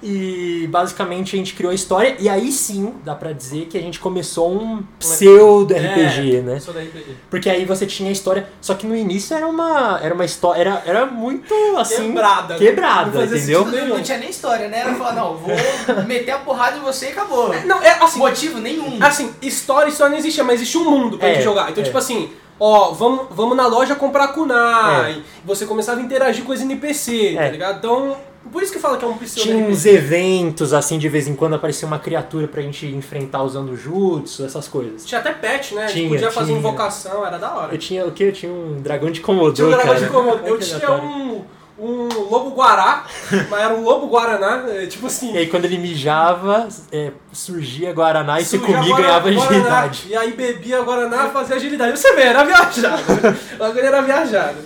E 0.04 0.68
basicamente 0.72 1.36
a 1.36 1.38
gente 1.38 1.54
criou 1.54 1.72
a 1.72 1.76
história, 1.76 2.16
e 2.18 2.28
aí 2.28 2.52
sim 2.52 2.96
dá 3.04 3.14
pra 3.14 3.32
dizer 3.34 3.68
que 3.68 3.78
a 3.78 3.82
gente 3.82 4.00
começou 4.00 4.52
um 4.52 4.82
pseudo 4.98 5.76
RPG, 5.76 6.38
É, 6.38 6.42
né? 6.42 6.56
RPG. 6.58 7.06
Porque 7.30 7.48
aí 7.48 7.66
você 7.66 7.86
tinha 7.86 8.10
a 8.10 8.12
história. 8.12 8.48
Só 8.60 8.74
que 8.74 8.88
no 8.88 8.96
início 8.96 9.36
era 9.36 9.48
uma. 9.48 10.00
Era 10.02 10.16
uma 10.16 10.26
história. 10.26 10.62
Era, 10.62 10.84
era 10.86 11.06
muito 11.06 11.54
assim. 11.78 12.08
Quebrada. 12.08 12.56
Quebrada, 12.56 13.20
Não 13.20 13.26
entendeu? 13.26 13.66
Não, 13.66 13.88
não 13.90 14.02
tinha 14.02 14.18
nem 14.18 14.30
história, 14.30 14.68
né? 14.70 14.80
Era 14.80 14.96
falar, 14.96 15.14
não, 15.14 15.38
vou 15.38 15.54
meter 16.08 16.32
a 16.32 16.40
porrada 16.40 16.78
em 16.78 16.82
você 16.82 17.08
e 17.08 17.10
acabou. 17.10 17.54
Não, 17.66 17.82
é 17.84 17.92
assim, 18.02 18.18
Motivo 18.18 18.58
nenhum. 18.60 18.98
Assim, 19.02 19.32
história, 19.40 19.90
história 19.90 20.12
não 20.12 20.18
existia, 20.18 20.44
mas 20.44 20.56
existia 20.56 20.82
um 20.82 20.90
mundo 20.90 21.20
pra 21.20 21.28
É, 21.28 21.34
gente 21.36 21.44
jogar. 21.44 21.70
Então, 21.70 21.82
é. 21.82 21.86
tipo 21.86 21.98
assim, 21.98 22.32
ó, 22.64 22.92
vamos, 22.92 23.26
vamos 23.32 23.58
na 23.58 23.66
loja 23.66 23.96
comprar 23.96 24.28
kunai. 24.30 25.24
Você 25.44 25.66
começava 25.66 26.00
a 26.00 26.04
interagir 26.04 26.44
com 26.46 26.52
os 26.52 26.62
NPC, 26.62 27.34
tá 27.36 27.44
É. 27.46 27.50
ligado? 27.52 27.78
Então, 27.80 28.16
por 28.52 28.62
isso 28.62 28.72
que 28.72 28.78
fala 28.80 28.98
que 28.98 29.04
é 29.06 29.08
um 29.08 29.18
pseudo 29.18 29.50
Tinha 29.50 29.66
uns 29.68 29.86
eventos, 29.86 30.72
assim, 30.74 30.98
de 31.00 31.10
vez 31.10 31.28
em 31.28 31.36
quando 31.36 31.56
aparecia 31.56 31.88
uma 31.88 31.98
criatura 32.00 32.48
pra 32.48 32.62
gente 32.62 32.86
enfrentar 32.86 33.42
usando 33.44 33.76
jutsu, 33.76 34.46
essas 34.46 34.68
coisas. 34.68 35.04
Tinha 35.06 35.20
até 35.20 35.32
pet, 35.32 35.74
né? 35.74 35.88
Tinha, 35.88 36.08
Podia 36.10 36.32
fazer 36.32 36.48
tinha. 36.48 36.60
invocação, 36.60 37.26
era 37.26 37.38
da 37.38 37.52
hora. 37.56 37.74
Eu 37.74 37.78
tinha 37.80 38.06
o 38.06 38.12
que? 38.12 38.24
Eu 38.26 38.32
tinha 38.32 38.52
um 38.52 38.80
dragão 38.82 39.10
de 39.12 39.22
Komodo. 39.22 39.54
Tinha 39.54 39.68
um 39.68 39.72
dragão 39.72 39.94
cara. 39.94 40.00
de 40.06 40.10
Komodo. 40.12 40.42
Eu 40.48 40.60
tinha 40.60 40.92
um, 40.92 41.44
um 41.82 42.30
lobo 42.30 42.52
guará, 42.52 43.06
mas 43.50 43.60
era 43.60 43.74
um 43.74 43.84
lobo 43.84 44.08
guaraná, 44.08 44.66
é, 44.70 44.86
tipo 44.86 45.08
assim. 45.08 45.34
E 45.34 45.38
aí 45.40 45.48
quando 45.48 45.66
ele 45.66 45.80
mijava, 45.80 46.68
é, 46.92 47.12
surgia 47.32 47.92
Guaraná 47.92 48.40
e 48.40 48.46
Surgia 48.46 48.76
comia 48.76 48.94
e 48.94 48.98
ganhava 48.98 49.32
Guaraná, 49.32 49.50
agilidade. 49.50 50.06
E 50.08 50.16
aí 50.16 50.34
bebia 50.34 50.82
Guaraná 50.82 51.28
e 51.28 51.32
fazia 51.32 51.56
agilidade. 51.56 51.98
Você 51.98 52.14
vê, 52.16 52.24
era 52.24 52.44
viajado. 52.44 53.02
O 53.60 53.80
era 53.80 54.02
viajado. 54.02 54.58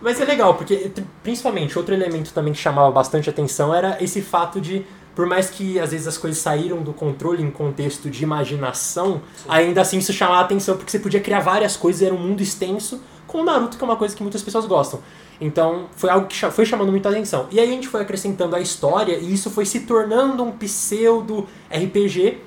Mas 0.00 0.20
é 0.20 0.24
legal, 0.24 0.54
porque 0.54 0.90
principalmente 1.22 1.78
outro 1.78 1.94
elemento 1.94 2.32
também 2.32 2.52
que 2.52 2.58
chamava 2.58 2.90
bastante 2.90 3.30
atenção 3.30 3.74
era 3.74 3.96
esse 4.00 4.20
fato 4.20 4.60
de, 4.60 4.84
por 5.14 5.26
mais 5.26 5.48
que 5.48 5.78
às 5.78 5.90
vezes 5.90 6.06
as 6.06 6.18
coisas 6.18 6.40
saíram 6.40 6.82
do 6.82 6.92
controle 6.92 7.42
em 7.42 7.50
contexto 7.50 8.10
de 8.10 8.22
imaginação, 8.22 9.22
ainda 9.48 9.80
assim 9.80 9.98
isso 9.98 10.12
chamava 10.12 10.42
atenção 10.42 10.76
porque 10.76 10.90
você 10.90 10.98
podia 10.98 11.20
criar 11.20 11.40
várias 11.40 11.76
coisas, 11.76 12.02
era 12.02 12.14
um 12.14 12.18
mundo 12.18 12.42
extenso, 12.42 13.00
com 13.26 13.40
o 13.40 13.44
Naruto, 13.44 13.76
que 13.76 13.82
é 13.82 13.86
uma 13.86 13.96
coisa 13.96 14.14
que 14.14 14.22
muitas 14.22 14.42
pessoas 14.42 14.66
gostam. 14.66 15.00
Então 15.40 15.86
foi 15.94 16.08
algo 16.10 16.26
que 16.26 16.36
foi 16.50 16.64
chamando 16.64 16.90
muita 16.90 17.08
atenção. 17.10 17.46
E 17.50 17.60
aí 17.60 17.68
a 17.68 17.72
gente 17.72 17.88
foi 17.88 18.00
acrescentando 18.02 18.56
a 18.56 18.60
história 18.60 19.16
e 19.18 19.32
isso 19.32 19.50
foi 19.50 19.66
se 19.66 19.80
tornando 19.80 20.42
um 20.42 20.52
pseudo 20.52 21.46
RPG. 21.70 22.38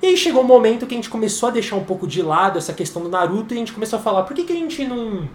E 0.00 0.06
aí 0.06 0.16
chegou 0.16 0.42
um 0.42 0.46
momento 0.46 0.86
que 0.86 0.94
a 0.94 0.96
gente 0.96 1.10
começou 1.10 1.48
a 1.48 1.52
deixar 1.52 1.76
um 1.76 1.84
pouco 1.84 2.06
de 2.06 2.22
lado 2.22 2.56
essa 2.58 2.72
questão 2.72 3.02
do 3.02 3.08
Naruto 3.08 3.52
e 3.52 3.56
a 3.56 3.58
gente 3.58 3.72
começou 3.72 3.98
a 3.98 4.02
falar, 4.02 4.22
por 4.22 4.34
que, 4.34 4.44
que 4.44 4.52
a 4.52 4.56
gente 4.56 4.84
não 4.86 5.28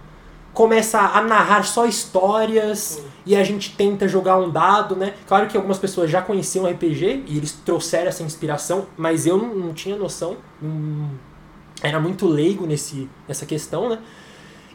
começa 0.54 1.00
a 1.00 1.20
narrar 1.20 1.64
só 1.64 1.84
histórias 1.84 3.02
e 3.26 3.34
a 3.36 3.42
gente 3.44 3.74
tenta 3.76 4.06
jogar 4.08 4.38
um 4.38 4.50
dado, 4.50 4.94
né? 4.96 5.14
Claro 5.26 5.48
que 5.48 5.56
algumas 5.56 5.78
pessoas 5.78 6.10
já 6.10 6.22
conheciam 6.22 6.64
RPG 6.66 7.24
e 7.26 7.36
eles 7.36 7.52
trouxeram 7.52 8.08
essa 8.08 8.22
inspiração, 8.22 8.86
mas 8.96 9.26
eu 9.26 9.36
não, 9.36 9.54
não 9.54 9.74
tinha 9.74 9.96
noção, 9.96 10.36
não- 10.62 11.10
era 11.82 11.98
muito 12.00 12.26
leigo 12.26 12.66
nesse, 12.66 13.08
nessa 13.28 13.44
questão, 13.44 13.88
né? 13.90 13.98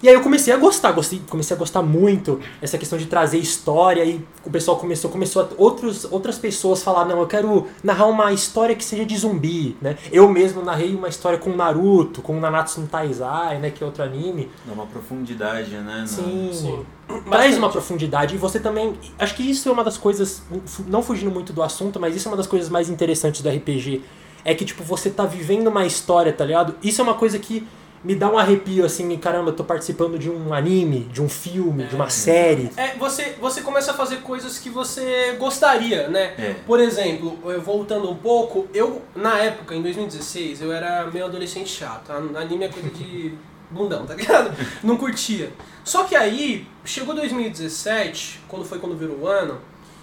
E 0.02 0.08
aí 0.08 0.14
eu 0.16 0.22
comecei 0.22 0.54
a 0.54 0.58
gostar, 0.58 0.94
gostei, 0.94 1.22
comecei 1.30 1.54
a 1.56 1.60
gostar 1.60 1.82
muito 1.82 2.40
essa 2.62 2.78
questão 2.78 2.98
de 2.98 3.06
trazer 3.06 3.38
história 3.38 4.04
e 4.06 4.26
o 4.46 4.50
pessoal 4.50 4.78
começou, 4.78 5.12
começou 5.12 5.42
a, 5.42 5.48
outros, 5.58 6.06
outras 6.10 6.38
pessoas 6.38 6.82
falar, 6.82 7.04
não, 7.06 7.20
eu 7.20 7.28
quero 7.28 7.68
narrar 7.84 8.06
uma 8.08 8.32
história 8.32 8.74
que 8.76 8.84
seja 8.86 9.06
de 9.06 9.18
zumbi, 9.18 9.76
né? 9.82 9.98
Eu 10.10 10.30
mesmo 10.30 10.64
narrei 10.64 10.96
uma 10.96 11.10
história 11.10 11.38
com 11.38 11.50
Naruto, 11.54 12.22
com 12.22 12.40
Nanatsu 12.40 12.80
no 12.80 12.88
Taizai, 12.88 13.60
né, 13.60 13.72
que 13.72 13.84
é 13.84 13.86
outro 13.86 14.02
anime. 14.02 14.50
Dá 14.66 14.72
uma 14.74 14.86
profundidade, 14.86 15.72
né? 15.72 16.00
no- 16.02 16.08
Sim, 16.08 16.50
Sim. 16.54 16.86
traz 17.30 17.58
uma 17.58 17.70
profundidade 17.70 18.36
e 18.36 18.38
você 18.38 18.58
também, 18.60 18.96
acho 19.20 19.36
que 19.36 19.44
isso 19.44 19.68
é 19.68 19.72
uma 19.72 19.84
das 19.84 19.98
coisas, 19.98 20.42
não 20.88 21.04
fugindo 21.04 21.30
muito 21.32 21.52
do 21.52 21.62
assunto, 21.62 22.00
mas 22.00 22.16
isso 22.16 22.28
é 22.28 22.32
uma 22.32 22.38
das 22.38 22.48
coisas 22.48 22.70
mais 22.70 22.90
interessantes 22.90 23.42
do 23.42 23.50
RPG, 23.50 24.02
é 24.46 24.56
que 24.56 24.64
tipo 24.64 24.82
você 24.82 25.10
tá 25.10 25.26
vivendo 25.26 25.68
uma 25.68 25.86
história, 25.86 26.32
tá 26.32 26.46
ligado? 26.46 26.76
Isso 26.82 27.02
é 27.02 27.04
uma 27.04 27.16
coisa 27.16 27.38
que 27.38 27.68
me 28.04 28.16
dá 28.16 28.30
um 28.30 28.38
arrepio 28.38 28.86
assim, 28.86 29.18
caramba, 29.18 29.50
eu 29.50 29.56
tô 29.56 29.64
participando 29.64 30.18
de 30.18 30.30
um 30.30 30.54
anime, 30.54 31.02
de 31.12 31.22
um 31.22 31.28
filme, 31.28 31.84
de 31.84 31.96
uma 31.96 32.10
série. 32.10 32.72
É, 32.78 32.96
você, 32.98 33.36
você 33.42 33.62
começa 33.62 33.92
a 33.92 33.94
fazer 33.94 34.18
coisas 34.22 34.58
que 34.58 34.70
você 34.70 35.36
gostaria, 35.38 36.08
né? 36.08 36.34
É. 36.38 36.56
Por 36.66 36.80
exemplo, 36.80 37.38
eu- 37.44 37.62
voltando 37.62 38.10
um 38.10 38.16
pouco, 38.16 38.68
eu, 38.74 39.02
na 39.16 39.38
época, 39.40 39.76
em 39.76 39.82
2016, 39.82 40.62
eu 40.62 40.72
era 40.72 41.08
meio 41.12 41.26
adolescente 41.26 41.70
chato. 41.70 42.12
Anime 42.12 42.66
é 42.66 42.70
coisa 42.70 42.90
de 42.90 43.34
bundão, 43.70 44.06
tá 44.06 44.16
ligado? 44.16 44.56
Não 44.84 44.96
curtia. 44.98 45.52
Só 45.84 46.04
que 46.06 46.16
aí, 46.16 46.66
chegou 46.86 47.14
2017, 47.14 48.42
quando 48.48 48.66
foi 48.66 48.80
quando 48.80 48.96
virou 48.98 49.18
o 49.20 49.28
ano, 49.28 49.58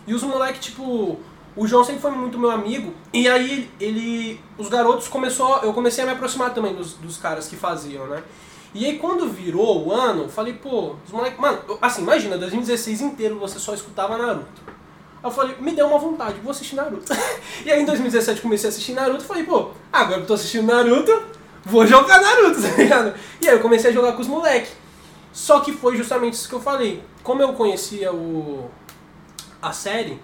e 0.06 0.14
os 0.14 0.22
moleques, 0.22 0.66
tipo... 0.66 1.18
O 1.56 1.66
João 1.66 1.82
sempre 1.82 2.02
foi 2.02 2.10
muito 2.10 2.38
meu 2.38 2.50
amigo, 2.50 2.92
e 3.12 3.28
aí 3.28 3.70
ele... 3.80 4.40
Os 4.58 4.68
garotos 4.68 5.08
começou... 5.08 5.58
Eu 5.62 5.72
comecei 5.72 6.04
a 6.04 6.06
me 6.06 6.12
aproximar 6.12 6.52
também 6.52 6.74
dos, 6.74 6.92
dos 6.94 7.16
caras 7.16 7.48
que 7.48 7.56
faziam, 7.56 8.06
né? 8.06 8.22
E 8.74 8.84
aí 8.84 8.98
quando 8.98 9.26
virou 9.30 9.86
o 9.86 9.92
ano, 9.92 10.24
eu 10.24 10.28
falei, 10.28 10.52
pô, 10.52 10.96
os 11.06 11.10
moleques. 11.10 11.40
Mano, 11.40 11.58
assim, 11.80 12.02
imagina, 12.02 12.36
2016 12.36 13.00
inteiro 13.00 13.38
você 13.38 13.58
só 13.58 13.72
escutava 13.72 14.18
Naruto. 14.18 14.62
Aí 14.66 15.24
eu 15.24 15.30
falei, 15.30 15.56
me 15.58 15.72
deu 15.72 15.86
uma 15.86 15.98
vontade, 15.98 16.38
vou 16.40 16.50
assistir 16.50 16.76
Naruto. 16.76 17.10
e 17.64 17.72
aí 17.72 17.80
em 17.80 17.86
2017 17.86 18.42
comecei 18.42 18.68
a 18.68 18.70
assistir 18.70 18.92
Naruto 18.92 19.24
falei, 19.24 19.44
pô, 19.44 19.70
agora 19.90 20.16
que 20.16 20.24
eu 20.24 20.26
tô 20.26 20.34
assistindo 20.34 20.66
Naruto, 20.66 21.22
vou 21.64 21.86
jogar 21.86 22.20
Naruto, 22.20 22.60
tá 22.62 22.68
ligado? 22.76 23.14
E 23.40 23.48
aí 23.48 23.54
eu 23.54 23.60
comecei 23.60 23.90
a 23.90 23.94
jogar 23.94 24.12
com 24.12 24.20
os 24.20 24.28
moleques. 24.28 24.72
Só 25.32 25.60
que 25.60 25.72
foi 25.72 25.96
justamente 25.96 26.34
isso 26.34 26.46
que 26.48 26.54
eu 26.54 26.60
falei. 26.60 27.02
Como 27.22 27.40
eu 27.40 27.54
conhecia 27.54 28.12
o 28.12 28.70
a 29.62 29.72
série, 29.72 30.20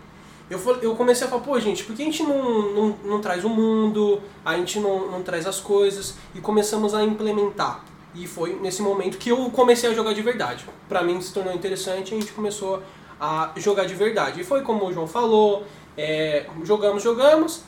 eu, 0.52 0.58
fal- 0.58 0.76
eu 0.82 0.94
comecei 0.94 1.26
a 1.26 1.30
falar, 1.30 1.42
pô, 1.42 1.58
gente, 1.58 1.84
por 1.84 1.94
que 1.96 2.02
a 2.02 2.04
gente 2.04 2.22
não, 2.22 2.72
não, 2.72 2.96
não 3.04 3.20
traz 3.20 3.44
o 3.44 3.48
mundo, 3.48 4.20
a 4.44 4.56
gente 4.56 4.78
não, 4.80 5.10
não 5.10 5.22
traz 5.22 5.46
as 5.46 5.60
coisas, 5.60 6.14
e 6.34 6.40
começamos 6.40 6.94
a 6.94 7.02
implementar. 7.02 7.84
E 8.14 8.26
foi 8.26 8.58
nesse 8.60 8.82
momento 8.82 9.16
que 9.18 9.30
eu 9.30 9.50
comecei 9.50 9.90
a 9.90 9.94
jogar 9.94 10.12
de 10.12 10.20
verdade. 10.22 10.64
Pra 10.88 11.02
mim 11.02 11.20
se 11.20 11.32
tornou 11.32 11.52
interessante 11.54 12.12
e 12.12 12.16
a 12.18 12.20
gente 12.20 12.32
começou 12.32 12.82
a 13.20 13.50
jogar 13.56 13.84
de 13.86 13.94
verdade. 13.94 14.40
E 14.40 14.44
foi 14.44 14.60
como 14.62 14.84
o 14.86 14.92
João 14.92 15.06
falou, 15.06 15.64
é, 15.96 16.44
jogamos, 16.64 17.02
jogamos, 17.02 17.62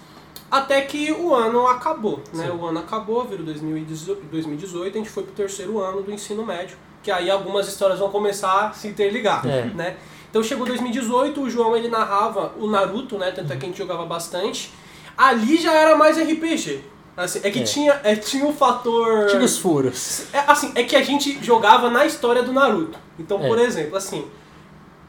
até 0.50 0.82
que 0.82 1.10
o 1.12 1.34
ano 1.34 1.66
acabou, 1.66 2.20
né? 2.32 2.50
O 2.50 2.66
ano 2.66 2.80
acabou, 2.80 3.24
virou 3.24 3.44
2018, 3.46 4.22
2018, 4.30 4.94
a 4.94 4.98
gente 4.98 5.10
foi 5.10 5.22
pro 5.22 5.32
terceiro 5.32 5.80
ano 5.80 6.02
do 6.02 6.12
ensino 6.12 6.44
médio, 6.44 6.76
que 7.02 7.10
aí 7.10 7.30
algumas 7.30 7.66
histórias 7.66 7.98
vão 7.98 8.10
começar 8.10 8.68
a 8.68 8.72
se 8.72 8.86
interligar, 8.88 9.46
É. 9.46 9.64
né? 9.74 9.96
Então 10.34 10.42
chegou 10.42 10.66
2018, 10.66 11.40
o 11.42 11.48
João 11.48 11.76
ele 11.76 11.86
narrava 11.86 12.54
o 12.58 12.66
Naruto, 12.66 13.16
né? 13.16 13.30
Tanto 13.30 13.52
é 13.52 13.56
que 13.56 13.66
a 13.66 13.68
gente 13.68 13.78
jogava 13.78 14.04
bastante. 14.04 14.72
Ali 15.16 15.56
já 15.58 15.72
era 15.72 15.96
mais 15.96 16.18
RPG. 16.18 16.80
Assim, 17.16 17.38
é 17.44 17.50
que 17.52 17.60
É. 17.60 17.62
tinha, 17.62 18.00
é, 18.02 18.16
tinha 18.16 18.44
o 18.44 18.52
fator. 18.52 19.28
Tinha 19.28 19.44
os 19.44 19.56
furos. 19.56 20.24
É, 20.32 20.40
assim, 20.40 20.72
é 20.74 20.82
que 20.82 20.96
a 20.96 21.02
gente 21.04 21.38
jogava 21.40 21.88
na 21.88 22.04
história 22.04 22.42
do 22.42 22.52
Naruto. 22.52 22.98
Então, 23.16 23.44
É. 23.44 23.46
por 23.46 23.60
exemplo, 23.60 23.96
assim, 23.96 24.26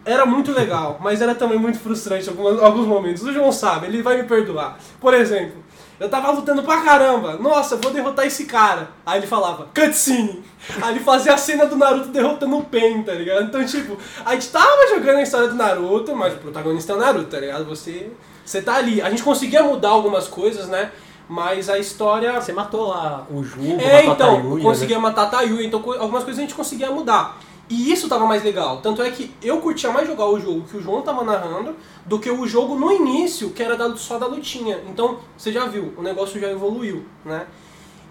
era 0.06 0.28
muito 0.28 0.52
legal, 0.52 1.00
mas 1.02 1.24
era 1.24 1.34
também 1.34 1.58
muito 1.58 1.80
frustrante 1.80 2.30
em 2.30 2.64
alguns 2.64 2.86
momentos. 2.86 3.24
O 3.24 3.34
João 3.34 3.52
sabe, 3.52 3.88
ele 3.88 4.04
vai 4.04 4.18
me 4.22 4.28
perdoar. 4.28 4.78
Por 5.02 5.16
exemplo, 5.16 5.56
eu 6.00 6.10
tava 6.10 6.32
lutando 6.32 6.64
pra 6.64 6.82
caramba. 6.82 7.38
Nossa, 7.38 7.76
eu 7.76 7.80
vou 7.80 7.92
derrotar 7.92 8.26
esse 8.26 8.46
cara. 8.46 8.90
Aí 9.06 9.20
ele 9.20 9.28
falava, 9.28 9.68
cutscene. 9.74 10.44
Aí 10.82 10.96
ele 10.96 11.04
fazia 11.04 11.34
a 11.34 11.38
cena 11.38 11.66
do 11.66 11.76
Naruto 11.76 12.10
derrotando 12.10 12.58
o 12.58 12.64
Pen, 12.64 13.04
tá 13.04 13.14
ligado? 13.14 13.44
Então, 13.44 13.66
tipo, 13.66 13.98
a 14.26 14.34
gente 14.34 14.50
tava 14.50 14.88
jogando 14.94 15.18
a 15.18 15.24
história 15.24 15.48
do 15.48 15.56
Naruto, 15.56 16.16
mas 16.16 16.34
o 16.34 16.38
protagonista 16.38 16.94
é 16.94 16.96
o 16.96 17.00
Naruto, 17.00 17.30
tá 17.30 17.40
ligado? 17.40 17.66
Você, 17.66 18.12
você 18.44 18.62
tá 18.62 18.76
ali. 18.76 19.02
A 19.02 19.10
gente 19.10 19.24
conseguia 19.24 19.64
mudar 19.64 19.90
algumas 19.90 20.28
coisas, 20.28 20.68
né? 20.68 20.92
Mas 21.28 21.70
a 21.70 21.80
história 21.80 22.40
Você 22.40 22.54
matou 22.54 22.90
lá 22.90 23.26
o 23.32 23.44
Jugo, 23.44 23.82
é, 23.82 24.06
então, 24.06 24.16
Tayuya, 24.16 24.64
conseguia 24.64 25.00
matar 25.00 25.24
a 25.24 25.26
Tayuya, 25.26 25.66
então 25.66 25.80
algumas 26.00 26.24
coisas 26.24 26.38
a 26.38 26.42
gente 26.42 26.54
conseguia 26.54 26.92
mudar. 26.92 27.40
E 27.68 27.92
isso 27.92 28.08
tava 28.08 28.26
mais 28.26 28.44
legal. 28.44 28.80
Tanto 28.82 29.02
é 29.02 29.10
que 29.10 29.32
eu 29.42 29.60
curtia 29.60 29.92
mais 29.92 30.08
jogar 30.08 30.26
o 30.28 30.40
jogo 30.40 30.68
que 30.70 30.78
o 30.78 30.82
João 30.82 31.02
tava 31.02 31.24
narrando 31.24 31.76
do 32.06 32.20
que 32.20 32.30
o 32.30 32.46
jogo 32.46 32.76
no 32.76 32.92
início, 32.92 33.50
que 33.50 33.64
era 33.64 33.96
só 33.98 34.20
da 34.20 34.28
lutinha. 34.28 34.82
Então, 34.88 35.20
você 35.36 35.52
já 35.52 35.66
viu, 35.66 35.94
o 35.98 36.02
negócio 36.04 36.40
já 36.40 36.52
evoluiu, 36.52 37.06
né? 37.24 37.48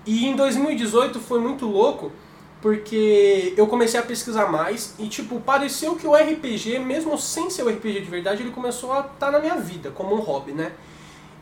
E 0.05 0.27
em 0.27 0.35
2018 0.35 1.21
foi 1.21 1.39
muito 1.39 1.67
louco, 1.67 2.11
porque 2.61 3.55
eu 3.57 3.67
comecei 3.67 3.99
a 3.99 4.03
pesquisar 4.03 4.51
mais 4.51 4.95
e, 4.99 5.07
tipo, 5.07 5.41
pareceu 5.41 5.95
que 5.95 6.07
o 6.07 6.15
RPG, 6.15 6.79
mesmo 6.81 7.17
sem 7.17 7.49
ser 7.49 7.63
o 7.63 7.69
RPG 7.69 8.01
de 8.01 8.11
verdade, 8.11 8.43
ele 8.43 8.51
começou 8.51 8.93
a 8.93 9.01
estar 9.01 9.31
na 9.31 9.39
minha 9.39 9.57
vida, 9.57 9.91
como 9.91 10.17
um 10.17 10.21
hobby, 10.21 10.53
né? 10.53 10.73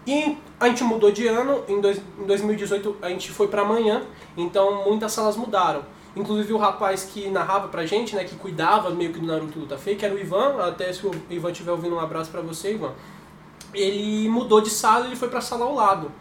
E 0.06 0.36
a 0.58 0.68
gente 0.68 0.84
mudou 0.84 1.10
de 1.10 1.26
ano, 1.28 1.64
em, 1.68 1.76
em 1.76 2.26
2018 2.26 2.96
a 3.00 3.08
gente 3.08 3.30
foi 3.30 3.48
pra 3.48 3.62
amanhã, 3.62 4.02
então 4.36 4.84
muitas 4.84 5.12
salas 5.12 5.36
mudaram. 5.36 5.82
Inclusive 6.14 6.52
o 6.52 6.58
rapaz 6.58 7.04
que 7.04 7.28
narrava 7.28 7.68
pra 7.68 7.86
gente, 7.86 8.14
né, 8.14 8.24
que 8.24 8.36
cuidava 8.36 8.90
meio 8.90 9.12
que 9.12 9.18
do 9.18 9.26
Naruto 9.26 9.58
Luta 9.58 9.76
que 9.76 10.04
era 10.04 10.14
o 10.14 10.18
Ivan, 10.18 10.56
até 10.60 10.92
se 10.92 11.06
o 11.06 11.10
Ivan 11.30 11.50
estiver 11.50 11.72
ouvindo 11.72 11.96
um 11.96 12.00
abraço 12.00 12.30
pra 12.30 12.42
você, 12.42 12.74
Ivan. 12.74 12.92
Ele 13.72 14.28
mudou 14.28 14.60
de 14.60 14.68
sala, 14.68 15.06
ele 15.06 15.16
foi 15.16 15.28
pra 15.28 15.40
sala 15.40 15.64
ao 15.64 15.74
lado. 15.74 16.12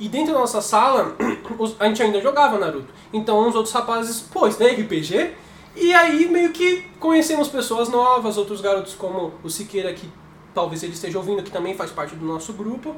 E 0.00 0.08
dentro 0.08 0.32
da 0.32 0.38
nossa 0.38 0.62
sala, 0.62 1.14
a 1.78 1.86
gente 1.86 2.02
ainda 2.02 2.20
jogava 2.20 2.58
Naruto. 2.58 2.88
Então 3.12 3.46
uns 3.46 3.54
outros 3.54 3.74
rapazes, 3.74 4.20
pô, 4.20 4.46
isso 4.46 4.58
não 4.60 4.66
é 4.66 4.72
RPG? 4.72 5.34
E 5.76 5.92
aí 5.92 6.28
meio 6.28 6.52
que 6.52 6.84
conhecemos 6.98 7.48
pessoas 7.48 7.88
novas, 7.88 8.38
outros 8.38 8.60
garotos 8.60 8.94
como 8.94 9.32
o 9.44 9.50
Siqueira, 9.50 9.92
que 9.92 10.08
talvez 10.54 10.82
ele 10.82 10.92
esteja 10.92 11.18
ouvindo, 11.18 11.42
que 11.42 11.50
também 11.50 11.74
faz 11.74 11.90
parte 11.90 12.14
do 12.14 12.24
nosso 12.24 12.52
grupo. 12.52 12.96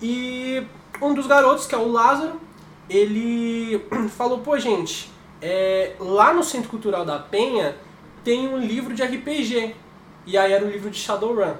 E 0.00 0.62
um 1.02 1.12
dos 1.14 1.26
garotos, 1.26 1.66
que 1.66 1.74
é 1.74 1.78
o 1.78 1.90
Lázaro, 1.90 2.40
ele 2.88 3.84
falou, 4.16 4.38
pô 4.38 4.58
gente, 4.58 5.10
é, 5.40 5.92
lá 5.98 6.32
no 6.32 6.42
Centro 6.42 6.68
Cultural 6.68 7.04
da 7.04 7.18
Penha 7.18 7.76
tem 8.24 8.48
um 8.48 8.58
livro 8.58 8.94
de 8.94 9.02
RPG. 9.02 9.74
E 10.26 10.36
aí 10.36 10.52
era 10.52 10.64
o 10.64 10.68
livro 10.68 10.90
de 10.90 10.98
Shadowrun. 10.98 11.54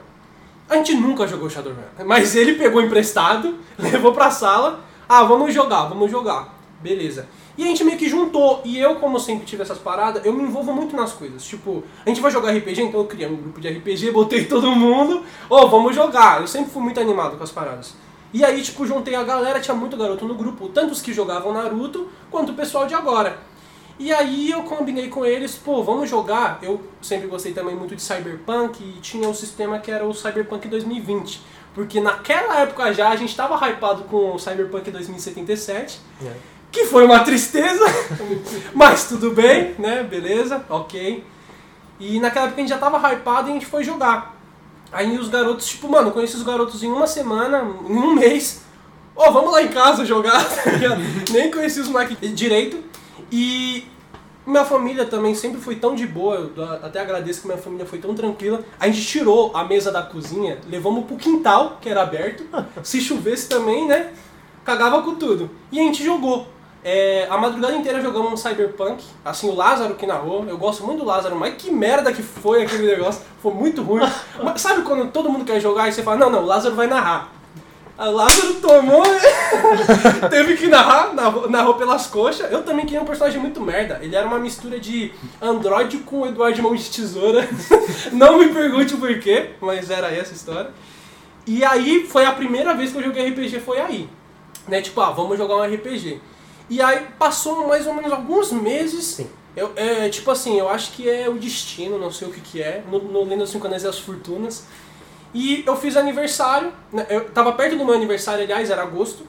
A 0.68 0.76
gente 0.76 0.94
nunca 0.94 1.26
jogou 1.26 1.48
Shadowrun, 1.48 1.80
mas 2.04 2.36
ele 2.36 2.54
pegou 2.54 2.82
emprestado, 2.82 3.56
levou 3.78 4.12
pra 4.12 4.30
sala, 4.30 4.84
ah, 5.08 5.24
vamos 5.24 5.54
jogar, 5.54 5.84
vamos 5.84 6.10
jogar. 6.10 6.54
Beleza. 6.80 7.26
E 7.56 7.64
a 7.64 7.66
gente 7.66 7.82
meio 7.82 7.98
que 7.98 8.08
juntou, 8.08 8.60
e 8.64 8.78
eu, 8.78 8.96
como 8.96 9.18
sempre 9.18 9.46
tive 9.46 9.62
essas 9.62 9.78
paradas, 9.78 10.24
eu 10.24 10.32
me 10.32 10.42
envolvo 10.42 10.72
muito 10.72 10.94
nas 10.94 11.12
coisas. 11.12 11.42
Tipo, 11.44 11.82
a 12.04 12.08
gente 12.08 12.20
vai 12.20 12.30
jogar 12.30 12.52
RPG, 12.52 12.82
então 12.82 13.00
eu 13.00 13.06
criei 13.06 13.26
um 13.26 13.34
grupo 13.34 13.60
de 13.60 13.68
RPG, 13.68 14.12
botei 14.12 14.44
todo 14.44 14.70
mundo, 14.70 15.24
ô, 15.48 15.66
vamos 15.66 15.94
jogar. 15.94 16.40
Eu 16.40 16.46
sempre 16.46 16.70
fui 16.70 16.82
muito 16.82 17.00
animado 17.00 17.36
com 17.36 17.42
as 17.42 17.50
paradas. 17.50 17.94
E 18.32 18.44
aí, 18.44 18.60
tipo, 18.60 18.86
juntei 18.86 19.14
a 19.14 19.24
galera, 19.24 19.58
tinha 19.58 19.74
muito 19.74 19.96
garoto 19.96 20.26
no 20.26 20.34
grupo, 20.34 20.68
tanto 20.68 20.92
os 20.92 21.00
que 21.00 21.12
jogavam 21.12 21.52
Naruto, 21.52 22.08
quanto 22.30 22.52
o 22.52 22.54
pessoal 22.54 22.86
de 22.86 22.94
agora. 22.94 23.38
E 23.98 24.12
aí 24.12 24.50
eu 24.50 24.62
combinei 24.62 25.08
com 25.08 25.24
eles, 25.26 25.56
pô, 25.56 25.82
vamos 25.82 26.08
jogar. 26.08 26.58
Eu 26.62 26.80
sempre 27.02 27.26
gostei 27.26 27.52
também 27.52 27.74
muito 27.74 27.96
de 27.96 28.02
Cyberpunk 28.02 28.80
e 28.82 29.00
tinha 29.00 29.28
um 29.28 29.34
sistema 29.34 29.78
que 29.80 29.90
era 29.90 30.04
o 30.06 30.14
Cyberpunk 30.14 30.68
2020. 30.68 31.42
Porque 31.74 32.00
naquela 32.00 32.60
época 32.60 32.92
já 32.92 33.08
a 33.08 33.16
gente 33.16 33.34
tava 33.36 33.54
hypado 33.68 34.04
com 34.04 34.34
o 34.34 34.38
Cyberpunk 34.38 34.90
2077, 34.90 36.00
É. 36.24 36.32
que 36.70 36.84
foi 36.86 37.04
uma 37.04 37.20
tristeza, 37.20 37.84
mas 38.74 39.08
tudo 39.08 39.32
bem, 39.32 39.74
né? 39.78 40.02
Beleza, 40.04 40.64
ok. 40.68 41.24
E 42.00 42.20
naquela 42.20 42.46
época 42.46 42.60
a 42.60 42.64
gente 42.64 42.70
já 42.70 42.78
tava 42.78 43.12
hypado 43.12 43.48
e 43.48 43.50
a 43.50 43.54
gente 43.54 43.66
foi 43.66 43.82
jogar. 43.82 44.36
Aí 44.92 45.18
os 45.18 45.28
garotos, 45.28 45.66
tipo, 45.66 45.88
mano, 45.88 46.08
eu 46.08 46.12
conheci 46.12 46.36
os 46.36 46.42
garotos 46.42 46.82
em 46.82 46.90
uma 46.90 47.06
semana, 47.06 47.58
em 47.86 47.92
um 47.96 48.14
mês. 48.14 48.62
Ô, 49.14 49.30
vamos 49.32 49.52
lá 49.52 49.60
em 49.62 49.68
casa 49.68 50.04
jogar? 50.06 50.40
Nem 51.32 51.50
conheci 51.50 51.80
os 51.80 51.88
moleques 51.88 52.16
direito. 52.34 52.87
E 53.30 53.86
minha 54.46 54.64
família 54.64 55.04
também 55.04 55.34
sempre 55.34 55.60
foi 55.60 55.76
tão 55.76 55.94
de 55.94 56.06
boa, 56.06 56.50
eu 56.56 56.64
até 56.82 57.00
agradeço 57.00 57.42
que 57.42 57.46
minha 57.46 57.58
família 57.58 57.84
foi 57.84 57.98
tão 57.98 58.14
tranquila. 58.14 58.64
A 58.80 58.86
gente 58.86 59.06
tirou 59.06 59.54
a 59.54 59.62
mesa 59.62 59.92
da 59.92 60.02
cozinha, 60.02 60.58
levamos 60.68 61.04
pro 61.04 61.16
quintal, 61.16 61.78
que 61.80 61.88
era 61.88 62.02
aberto. 62.02 62.44
Se 62.82 63.00
chovesse 63.00 63.48
também, 63.48 63.86
né? 63.86 64.12
Cagava 64.64 65.02
com 65.02 65.16
tudo. 65.16 65.50
E 65.70 65.78
a 65.78 65.82
gente 65.82 66.02
jogou. 66.02 66.46
É, 66.82 67.26
a 67.28 67.36
madrugada 67.36 67.74
inteira 67.74 68.00
jogamos 68.00 68.32
um 68.32 68.36
Cyberpunk, 68.36 69.04
assim, 69.24 69.50
o 69.50 69.54
Lázaro 69.54 69.96
que 69.96 70.06
narrou, 70.06 70.46
eu 70.46 70.56
gosto 70.56 70.84
muito 70.84 71.00
do 71.00 71.04
Lázaro, 71.04 71.36
mas 71.36 71.54
que 71.56 71.70
merda 71.70 72.12
que 72.12 72.22
foi 72.22 72.62
aquele 72.62 72.86
negócio, 72.86 73.20
foi 73.42 73.52
muito 73.52 73.82
ruim. 73.82 74.00
Mas 74.42 74.60
sabe 74.60 74.82
quando 74.82 75.10
todo 75.10 75.28
mundo 75.28 75.44
quer 75.44 75.60
jogar 75.60 75.88
e 75.88 75.92
você 75.92 76.02
fala, 76.02 76.16
não, 76.16 76.30
não, 76.30 76.42
o 76.44 76.46
Lázaro 76.46 76.74
vai 76.74 76.86
narrar. 76.86 77.37
A 77.98 78.10
Lázaro 78.10 78.54
tomou, 78.60 79.02
teve 80.30 80.56
que 80.56 80.68
narrar, 80.68 81.12
narrou, 81.12 81.50
narrou 81.50 81.74
pelas 81.74 82.06
coxas. 82.06 82.48
Eu 82.52 82.62
também 82.62 82.86
queria 82.86 83.02
um 83.02 83.04
personagem 83.04 83.40
muito 83.40 83.60
merda. 83.60 83.98
Ele 84.00 84.14
era 84.14 84.24
uma 84.24 84.38
mistura 84.38 84.78
de 84.78 85.10
Android 85.42 85.98
com 85.98 86.24
Eduardo 86.24 86.62
Mão 86.62 86.76
de 86.76 86.88
Tesoura. 86.88 87.48
Não 88.12 88.38
me 88.38 88.50
pergunte 88.50 88.94
o 88.94 88.98
porquê, 88.98 89.50
mas 89.60 89.90
era 89.90 90.14
essa 90.14 90.30
a 90.30 90.36
história. 90.36 90.70
E 91.44 91.64
aí 91.64 92.06
foi 92.08 92.24
a 92.24 92.30
primeira 92.30 92.72
vez 92.72 92.92
que 92.92 92.98
eu 92.98 93.02
joguei 93.02 93.30
RPG, 93.30 93.58
foi 93.58 93.80
aí. 93.80 94.08
Né, 94.68 94.80
tipo, 94.80 95.00
ah, 95.00 95.10
vamos 95.10 95.36
jogar 95.36 95.56
um 95.56 95.74
RPG. 95.74 96.20
E 96.70 96.80
aí 96.80 97.04
passou 97.18 97.66
mais 97.66 97.84
ou 97.84 97.94
menos 97.94 98.12
alguns 98.12 98.52
meses. 98.52 99.04
Sim. 99.06 99.28
Eu, 99.56 99.72
é, 99.74 100.08
tipo 100.08 100.30
assim, 100.30 100.56
eu 100.56 100.68
acho 100.68 100.92
que 100.92 101.10
é 101.10 101.28
o 101.28 101.34
destino, 101.34 101.98
não 101.98 102.12
sei 102.12 102.28
o 102.28 102.30
que 102.30 102.40
que 102.40 102.62
é. 102.62 102.84
No, 102.88 103.00
no 103.00 103.36
dos 103.36 103.50
Cinco 103.50 103.66
Anéis 103.66 103.82
e 103.82 103.88
as 103.88 103.98
Fortunas. 103.98 104.68
E 105.34 105.62
eu 105.66 105.76
fiz 105.76 105.96
aniversário, 105.96 106.72
né, 106.92 107.06
eu 107.10 107.24
tava 107.30 107.52
perto 107.52 107.76
do 107.76 107.84
meu 107.84 107.94
aniversário, 107.94 108.42
aliás, 108.44 108.70
era 108.70 108.82
agosto. 108.82 109.24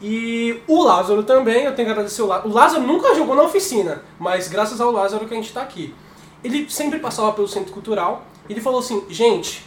E 0.00 0.60
o 0.68 0.82
Lázaro 0.82 1.22
também, 1.24 1.64
eu 1.64 1.74
tenho 1.74 1.86
que 1.86 1.92
agradecer 1.92 2.22
o 2.22 2.26
Lázaro. 2.26 2.48
O 2.48 2.52
Lázaro 2.52 2.82
nunca 2.82 3.14
jogou 3.14 3.34
na 3.34 3.42
oficina, 3.42 4.02
mas 4.18 4.48
graças 4.48 4.80
ao 4.80 4.92
Lázaro 4.92 5.26
que 5.26 5.34
a 5.34 5.36
gente 5.36 5.52
tá 5.52 5.60
aqui. 5.62 5.94
Ele 6.42 6.70
sempre 6.70 6.98
passava 7.00 7.32
pelo 7.32 7.48
centro 7.48 7.72
cultural. 7.72 8.24
E 8.48 8.52
ele 8.52 8.60
falou 8.60 8.78
assim: 8.78 9.04
gente, 9.10 9.64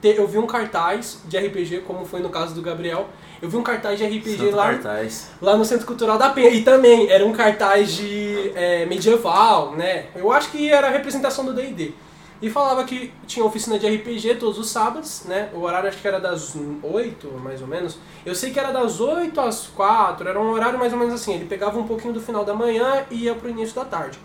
te- 0.00 0.14
eu 0.16 0.26
vi 0.26 0.38
um 0.38 0.46
cartaz 0.46 1.18
de 1.26 1.36
RPG, 1.36 1.82
como 1.86 2.06
foi 2.06 2.20
no 2.20 2.30
caso 2.30 2.54
do 2.54 2.62
Gabriel. 2.62 3.08
Eu 3.42 3.48
vi 3.50 3.58
um 3.58 3.62
cartaz 3.62 3.98
de 3.98 4.06
RPG 4.06 4.38
Santo 4.38 4.56
lá, 4.56 4.64
cartaz. 4.70 5.30
lá 5.42 5.54
no 5.54 5.66
Centro 5.66 5.86
Cultural 5.86 6.16
da 6.16 6.30
Penha. 6.30 6.48
E 6.48 6.62
também 6.62 7.10
era 7.10 7.26
um 7.26 7.32
cartaz 7.32 7.92
de 7.92 8.52
é, 8.54 8.86
medieval, 8.86 9.72
né? 9.72 10.06
Eu 10.16 10.32
acho 10.32 10.50
que 10.50 10.70
era 10.70 10.86
a 10.86 10.90
representação 10.90 11.44
do 11.44 11.52
D&D. 11.52 11.92
E 12.42 12.50
falava 12.50 12.84
que 12.84 13.12
tinha 13.26 13.44
oficina 13.44 13.78
de 13.78 13.86
RPG 13.86 14.36
todos 14.36 14.58
os 14.58 14.68
sábados, 14.68 15.24
né? 15.24 15.50
O 15.54 15.60
horário 15.60 15.88
acho 15.88 15.98
que 15.98 16.08
era 16.08 16.20
das 16.20 16.54
8, 16.82 17.28
mais 17.42 17.62
ou 17.62 17.68
menos. 17.68 17.98
Eu 18.26 18.34
sei 18.34 18.50
que 18.50 18.58
era 18.58 18.72
das 18.72 19.00
8 19.00 19.40
às 19.40 19.66
4, 19.68 20.28
era 20.28 20.40
um 20.40 20.50
horário 20.50 20.78
mais 20.78 20.92
ou 20.92 20.98
menos 20.98 21.14
assim. 21.14 21.34
Ele 21.34 21.46
pegava 21.46 21.78
um 21.78 21.86
pouquinho 21.86 22.12
do 22.12 22.20
final 22.20 22.44
da 22.44 22.54
manhã 22.54 23.04
e 23.10 23.24
ia 23.24 23.34
pro 23.34 23.48
início 23.48 23.74
da 23.74 23.84
tarde. 23.84 24.18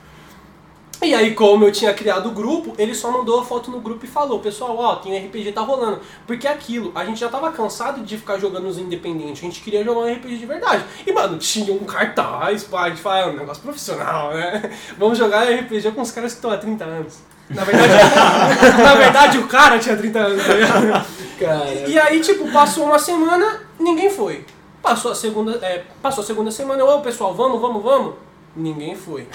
E 1.02 1.16
aí, 1.16 1.34
como 1.34 1.64
eu 1.64 1.72
tinha 1.72 1.94
criado 1.94 2.28
o 2.28 2.32
grupo, 2.32 2.74
ele 2.78 2.94
só 2.94 3.10
mandou 3.10 3.40
a 3.40 3.46
foto 3.46 3.72
no 3.72 3.80
grupo 3.80 4.04
e 4.04 4.08
falou, 4.08 4.40
pessoal, 4.40 4.78
ó, 4.78 4.96
tem 4.98 5.14
um 5.14 5.28
RPG 5.28 5.54
tá 5.54 5.62
rolando. 5.62 6.02
Porque 6.28 6.46
aquilo, 6.46 6.92
a 6.94 7.06
gente 7.06 7.22
já 7.22 7.30
tava 7.30 7.54
cansado 7.54 8.04
de 8.04 8.18
ficar 8.18 8.38
jogando 8.38 8.68
os 8.68 8.78
independentes, 8.78 9.42
a 9.42 9.46
gente 9.46 9.62
queria 9.62 9.82
jogar 9.82 10.02
um 10.02 10.14
RPG 10.14 10.38
de 10.38 10.46
verdade. 10.46 10.84
E, 11.08 11.14
mano, 11.14 11.38
tinha 11.38 11.74
um 11.74 11.86
cartaz, 11.86 12.66
pá, 12.66 12.84
a 12.84 12.90
gente 12.90 13.02
fala, 13.02 13.20
é 13.20 13.28
um 13.28 13.38
negócio 13.38 13.64
profissional, 13.64 14.34
né? 14.34 14.78
Vamos 15.00 15.18
jogar 15.18 15.50
RPG 15.50 15.94
com 15.94 16.02
os 16.02 16.12
caras 16.12 16.34
que 16.34 16.40
estão 16.40 16.52
há 16.52 16.58
30 16.58 16.84
anos. 16.84 17.20
Na 17.50 17.64
verdade, 17.64 17.94
na 18.84 18.96
verdade, 18.96 19.38
o 19.40 19.48
cara 19.48 19.80
tinha 19.80 19.98
30 19.98 20.20
anos, 20.20 20.44
tá? 20.46 21.06
Cara, 21.40 21.72
E 21.88 21.98
aí, 21.98 22.20
tipo, 22.22 22.52
passou 22.52 22.86
uma 22.86 23.00
semana, 23.00 23.62
ninguém 23.80 24.10
foi. 24.10 24.46
Passou 24.82 25.12
a 25.12 25.16
segunda, 25.16 25.54
é, 25.66 25.84
passou 26.02 26.24
a 26.24 26.28
segunda 26.28 26.52
semana, 26.52 26.82
eu, 26.82 26.88
ô 26.88 27.02
pessoal, 27.02 27.34
vamos, 27.34 27.60
vamos, 27.60 27.82
vamos. 27.84 28.16
Ninguém 28.56 28.96
foi. 28.96 29.28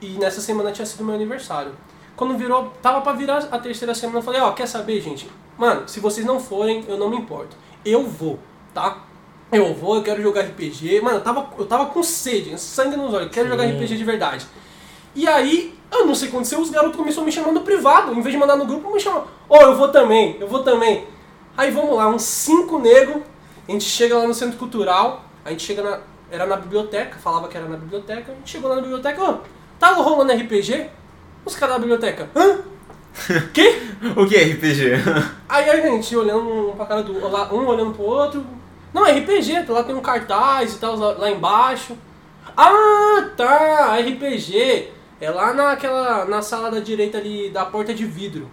E 0.00 0.10
nessa 0.18 0.40
semana 0.40 0.72
tinha 0.72 0.84
sido 0.86 1.04
meu 1.04 1.14
aniversário. 1.14 1.72
Quando 2.16 2.36
virou, 2.36 2.72
tava 2.82 3.00
pra 3.00 3.12
virar 3.12 3.46
a 3.50 3.58
terceira 3.58 3.94
semana, 3.94 4.18
eu 4.18 4.22
falei, 4.22 4.40
ó, 4.40 4.50
quer 4.52 4.66
saber, 4.66 5.00
gente? 5.00 5.28
Mano, 5.56 5.88
se 5.88 6.00
vocês 6.00 6.26
não 6.26 6.40
forem, 6.40 6.84
eu 6.88 6.96
não 6.96 7.08
me 7.08 7.16
importo. 7.16 7.56
Eu 7.84 8.06
vou, 8.06 8.38
tá? 8.74 8.98
Eu 9.52 9.74
vou, 9.74 9.96
eu 9.96 10.02
quero 10.02 10.22
jogar 10.22 10.42
RPG. 10.42 11.00
Mano, 11.00 11.18
eu 11.18 11.20
tava, 11.22 11.48
eu 11.58 11.66
tava 11.66 11.86
com 11.86 12.02
sede, 12.02 12.58
sangue 12.58 12.96
nos 12.96 13.12
olhos, 13.12 13.26
eu 13.26 13.32
quero 13.32 13.48
jogar 13.48 13.64
Sim. 13.64 13.74
RPG 13.74 13.96
de 13.96 14.04
verdade. 14.04 14.46
E 15.14 15.28
aí, 15.28 15.78
eu 15.92 16.06
não 16.06 16.14
sei 16.14 16.28
o 16.28 16.30
que 16.30 16.36
aconteceu, 16.36 16.60
os 16.60 16.70
garotos 16.70 16.96
começaram 16.96 17.24
me 17.24 17.32
chamando 17.32 17.60
privado. 17.60 18.12
Em 18.12 18.20
vez 18.20 18.32
de 18.34 18.38
mandar 18.38 18.56
no 18.56 18.66
grupo, 18.66 18.92
me 18.92 19.00
chamam. 19.00 19.24
Ô, 19.48 19.56
eu 19.56 19.76
vou 19.76 19.88
também, 19.88 20.36
eu 20.40 20.48
vou 20.48 20.62
também. 20.62 21.06
Aí 21.56 21.70
vamos 21.70 21.96
lá, 21.96 22.08
uns 22.08 22.22
cinco 22.22 22.78
negros. 22.78 23.22
A 23.68 23.72
gente 23.72 23.84
chega 23.84 24.16
lá 24.16 24.26
no 24.26 24.34
centro 24.34 24.58
cultural. 24.58 25.24
A 25.44 25.50
gente 25.50 25.62
chega 25.62 25.82
na. 25.82 26.00
Era 26.30 26.46
na 26.46 26.56
biblioteca, 26.56 27.18
falava 27.18 27.46
que 27.46 27.56
era 27.56 27.68
na 27.68 27.76
biblioteca. 27.76 28.32
A 28.32 28.34
gente 28.34 28.50
chegou 28.50 28.70
lá 28.70 28.76
na 28.76 28.82
biblioteca, 28.82 29.22
ô, 29.22 29.38
tá 29.78 29.92
rolando 29.92 30.32
RPG? 30.32 30.88
Os 31.44 31.54
caras 31.54 31.74
da 31.74 31.80
biblioteca, 31.80 32.30
hã? 32.34 32.60
Que? 33.52 33.82
O 34.16 34.26
que 34.26 34.36
é 34.36 34.44
RPG? 34.44 34.92
Aí 35.46 35.68
a 35.68 35.80
gente 35.82 36.16
olhando 36.16 36.70
um 36.70 36.76
pra 36.76 36.86
cara 36.86 37.02
do. 37.02 37.12
Um 37.12 37.66
olhando 37.66 37.92
pro 37.92 38.04
outro. 38.04 38.44
Não, 38.92 39.06
é 39.06 39.12
RPG, 39.12 39.66
lá 39.68 39.84
tem 39.84 39.94
um 39.94 40.00
cartaz 40.00 40.74
e 40.74 40.78
tal, 40.78 40.96
lá, 40.96 41.12
lá 41.12 41.30
embaixo. 41.30 41.96
Ah, 42.56 43.28
tá, 43.36 43.96
RPG. 43.98 44.88
É 45.22 45.30
lá 45.30 45.54
naquela. 45.54 46.24
na 46.24 46.42
sala 46.42 46.68
da 46.68 46.80
direita 46.80 47.16
ali 47.16 47.48
da 47.48 47.64
porta 47.64 47.94
de 47.94 48.04
vidro. 48.04 48.50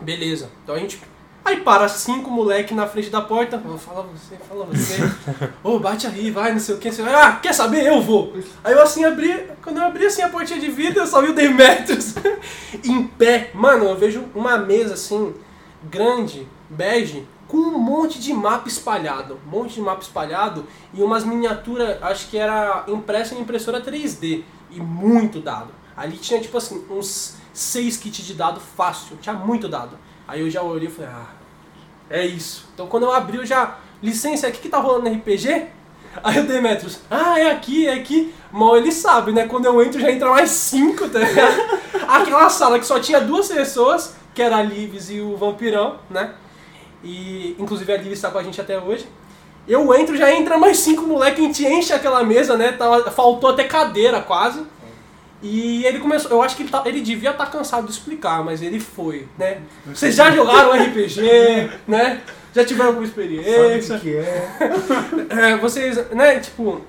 Beleza. 0.00 0.50
Então 0.64 0.74
a 0.74 0.78
gente. 0.78 1.00
Aí 1.44 1.60
para 1.60 1.88
cinco 1.88 2.28
moleque 2.32 2.74
na 2.74 2.88
frente 2.88 3.10
da 3.10 3.20
porta. 3.20 3.62
Ô, 3.64 3.78
Fala 3.78 4.02
você, 4.02 4.34
fala 4.36 4.64
você. 4.64 4.96
Ô, 5.62 5.78
bate 5.78 6.08
aí, 6.08 6.32
vai, 6.32 6.50
não 6.50 6.58
sei 6.58 6.74
o 6.74 6.78
que. 6.78 6.90
Vai, 6.90 7.14
ah, 7.14 7.36
quer 7.36 7.54
saber? 7.54 7.86
Eu 7.86 8.02
vou. 8.02 8.34
Aí 8.64 8.72
eu 8.72 8.82
assim 8.82 9.04
abri. 9.04 9.46
Quando 9.62 9.76
eu 9.76 9.84
abri 9.84 10.04
assim 10.04 10.20
a 10.20 10.28
portinha 10.28 10.58
de 10.58 10.68
vidro, 10.68 10.98
eu 10.98 11.06
só 11.06 11.22
vi 11.22 11.28
o 11.28 11.34
Demetrius 11.34 12.14
em 12.84 13.06
pé. 13.06 13.52
Mano, 13.54 13.84
eu 13.84 13.96
vejo 13.96 14.24
uma 14.34 14.58
mesa 14.58 14.94
assim, 14.94 15.32
grande, 15.84 16.44
bege, 16.68 17.24
com 17.46 17.56
um 17.56 17.78
monte 17.78 18.18
de 18.18 18.32
mapa 18.32 18.66
espalhado. 18.66 19.38
Um 19.46 19.50
monte 19.50 19.74
de 19.74 19.80
mapa 19.80 20.02
espalhado 20.02 20.66
e 20.92 21.00
umas 21.00 21.22
miniaturas, 21.22 22.02
acho 22.02 22.28
que 22.28 22.36
era 22.36 22.84
impressa 22.88 23.36
em 23.36 23.40
impressora 23.40 23.80
3D. 23.80 24.42
E 24.70 24.80
muito 24.80 25.40
dado. 25.40 25.68
Ali 25.96 26.16
tinha 26.16 26.40
tipo 26.40 26.56
assim, 26.56 26.84
uns 26.90 27.36
seis 27.52 27.96
kits 27.96 28.24
de 28.24 28.34
dado 28.34 28.60
fácil. 28.60 29.16
Tinha 29.20 29.34
muito 29.34 29.68
dado. 29.68 29.98
Aí 30.26 30.40
eu 30.40 30.50
já 30.50 30.62
olhei 30.62 30.88
e 30.88 30.90
falei, 30.90 31.10
ah, 31.10 31.26
é 32.10 32.26
isso. 32.26 32.68
Então 32.74 32.86
quando 32.86 33.04
eu 33.04 33.12
abri, 33.12 33.38
eu 33.38 33.46
já. 33.46 33.78
Licença, 34.02 34.48
o 34.48 34.52
que, 34.52 34.60
que 34.60 34.68
tá 34.68 34.78
rolando 34.78 35.10
no 35.10 35.16
RPG? 35.16 35.66
Aí 36.22 36.40
o 36.40 36.46
Demetrius, 36.46 37.00
ah, 37.10 37.38
é 37.38 37.50
aqui, 37.50 37.86
é 37.86 37.94
aqui. 37.94 38.32
Mal 38.50 38.76
ele 38.76 38.92
sabe, 38.92 39.32
né? 39.32 39.46
Quando 39.46 39.66
eu 39.66 39.82
entro 39.82 40.00
já 40.00 40.10
entra 40.10 40.30
mais 40.30 40.50
cinco, 40.50 41.08
tá 41.08 41.18
ligado? 41.18 41.78
Aquela 42.08 42.48
sala 42.48 42.78
que 42.78 42.86
só 42.86 42.98
tinha 42.98 43.20
duas 43.20 43.48
pessoas, 43.48 44.16
que 44.34 44.42
era 44.42 44.56
a 44.56 44.62
Lives 44.62 45.10
e 45.10 45.20
o 45.20 45.36
Vampirão, 45.36 45.98
né? 46.08 46.34
E 47.02 47.54
inclusive 47.58 47.92
a 47.92 47.96
Lives 47.96 48.20
tá 48.20 48.30
com 48.30 48.38
a 48.38 48.42
gente 48.42 48.60
até 48.60 48.78
hoje. 48.78 49.06
Eu 49.68 49.94
entro, 49.94 50.16
já 50.16 50.32
entra 50.32 50.56
mais 50.56 50.78
cinco 50.78 51.02
moleque, 51.02 51.40
a 51.40 51.44
gente 51.44 51.64
enche 51.66 51.92
aquela 51.92 52.24
mesa, 52.24 52.56
né? 52.56 52.72
Tava, 52.72 53.10
faltou 53.10 53.50
até 53.50 53.64
cadeira 53.64 54.20
quase. 54.22 54.62
E 55.42 55.84
ele 55.84 55.98
começou, 56.00 56.30
eu 56.32 56.42
acho 56.42 56.56
que 56.56 56.62
ele, 56.62 56.70
tá- 56.70 56.82
ele 56.86 57.00
devia 57.00 57.30
estar 57.30 57.46
cansado 57.46 57.84
de 57.86 57.92
explicar, 57.92 58.42
mas 58.42 58.60
ele 58.62 58.80
foi, 58.80 59.28
né? 59.38 59.60
Vocês 59.86 60.14
já 60.14 60.30
jogaram 60.32 60.72
RPG, 60.72 61.70
né? 61.86 62.20
Já 62.54 62.64
tiveram 62.64 62.88
alguma 62.88 63.06
experiência. 63.06 63.98
que 64.00 64.16
é? 64.16 64.48
É, 65.52 65.56
vocês, 65.58 65.96
né, 66.10 66.40
tipo, 66.40 66.80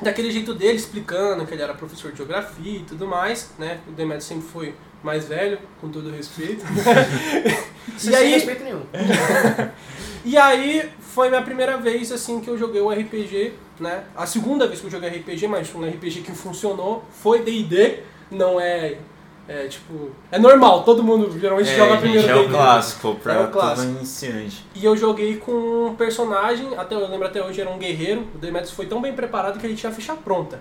daquele 0.00 0.30
jeito 0.30 0.54
dele 0.54 0.76
explicando 0.76 1.44
que 1.46 1.54
ele 1.54 1.62
era 1.62 1.74
professor 1.74 2.12
de 2.12 2.18
geografia 2.18 2.78
e 2.78 2.84
tudo 2.84 3.06
mais, 3.08 3.50
né? 3.58 3.78
O 3.88 3.92
Demetrio 3.92 4.22
sempre 4.22 4.46
foi 4.52 4.74
mais 5.02 5.26
velho, 5.26 5.58
com 5.80 5.88
todo 5.88 6.10
respeito. 6.10 6.64
Sem 7.96 8.14
aí- 8.14 8.32
respeito 8.32 8.64
nenhum. 8.64 8.82
E 10.22 10.36
aí 10.36 10.86
foi 11.00 11.30
minha 11.30 11.40
primeira 11.40 11.78
vez 11.78 12.12
assim 12.12 12.40
que 12.42 12.48
eu 12.50 12.58
joguei 12.58 12.78
o 12.82 12.90
RPG, 12.90 13.54
né? 13.80 14.04
A 14.14 14.26
segunda 14.26 14.66
vez 14.68 14.78
que 14.78 14.86
eu 14.86 14.90
joguei 14.90 15.08
RPG, 15.08 15.48
mas 15.48 15.74
um 15.74 15.82
RPG 15.82 16.20
que 16.20 16.32
funcionou 16.32 17.02
foi 17.10 17.40
D&D, 17.42 18.00
não 18.30 18.60
é, 18.60 18.98
é 19.48 19.66
tipo, 19.66 20.10
é 20.30 20.38
normal, 20.38 20.82
todo 20.84 21.02
mundo 21.02 21.40
geralmente 21.40 21.74
joga 21.74 21.96
primeiro 21.96 22.28
é 22.28 22.36
o 22.36 22.50
clássico 22.50 23.14
pra 23.14 23.32
É 23.32 23.40
o 23.44 23.48
clássico. 23.48 23.92
iniciante. 23.92 24.62
E 24.74 24.84
eu 24.84 24.94
joguei 24.94 25.38
com 25.38 25.86
um 25.88 25.94
personagem, 25.96 26.76
até 26.76 26.94
eu 26.94 27.08
lembro 27.08 27.26
até 27.26 27.42
hoje 27.42 27.58
era 27.58 27.70
um 27.70 27.78
guerreiro. 27.78 28.26
O 28.34 28.38
Demetrius 28.38 28.72
foi 28.74 28.84
tão 28.84 29.00
bem 29.00 29.14
preparado 29.14 29.58
que 29.58 29.64
ele 29.66 29.74
tinha 29.74 29.90
a 29.90 29.94
ficha 29.94 30.12
pronta. 30.14 30.60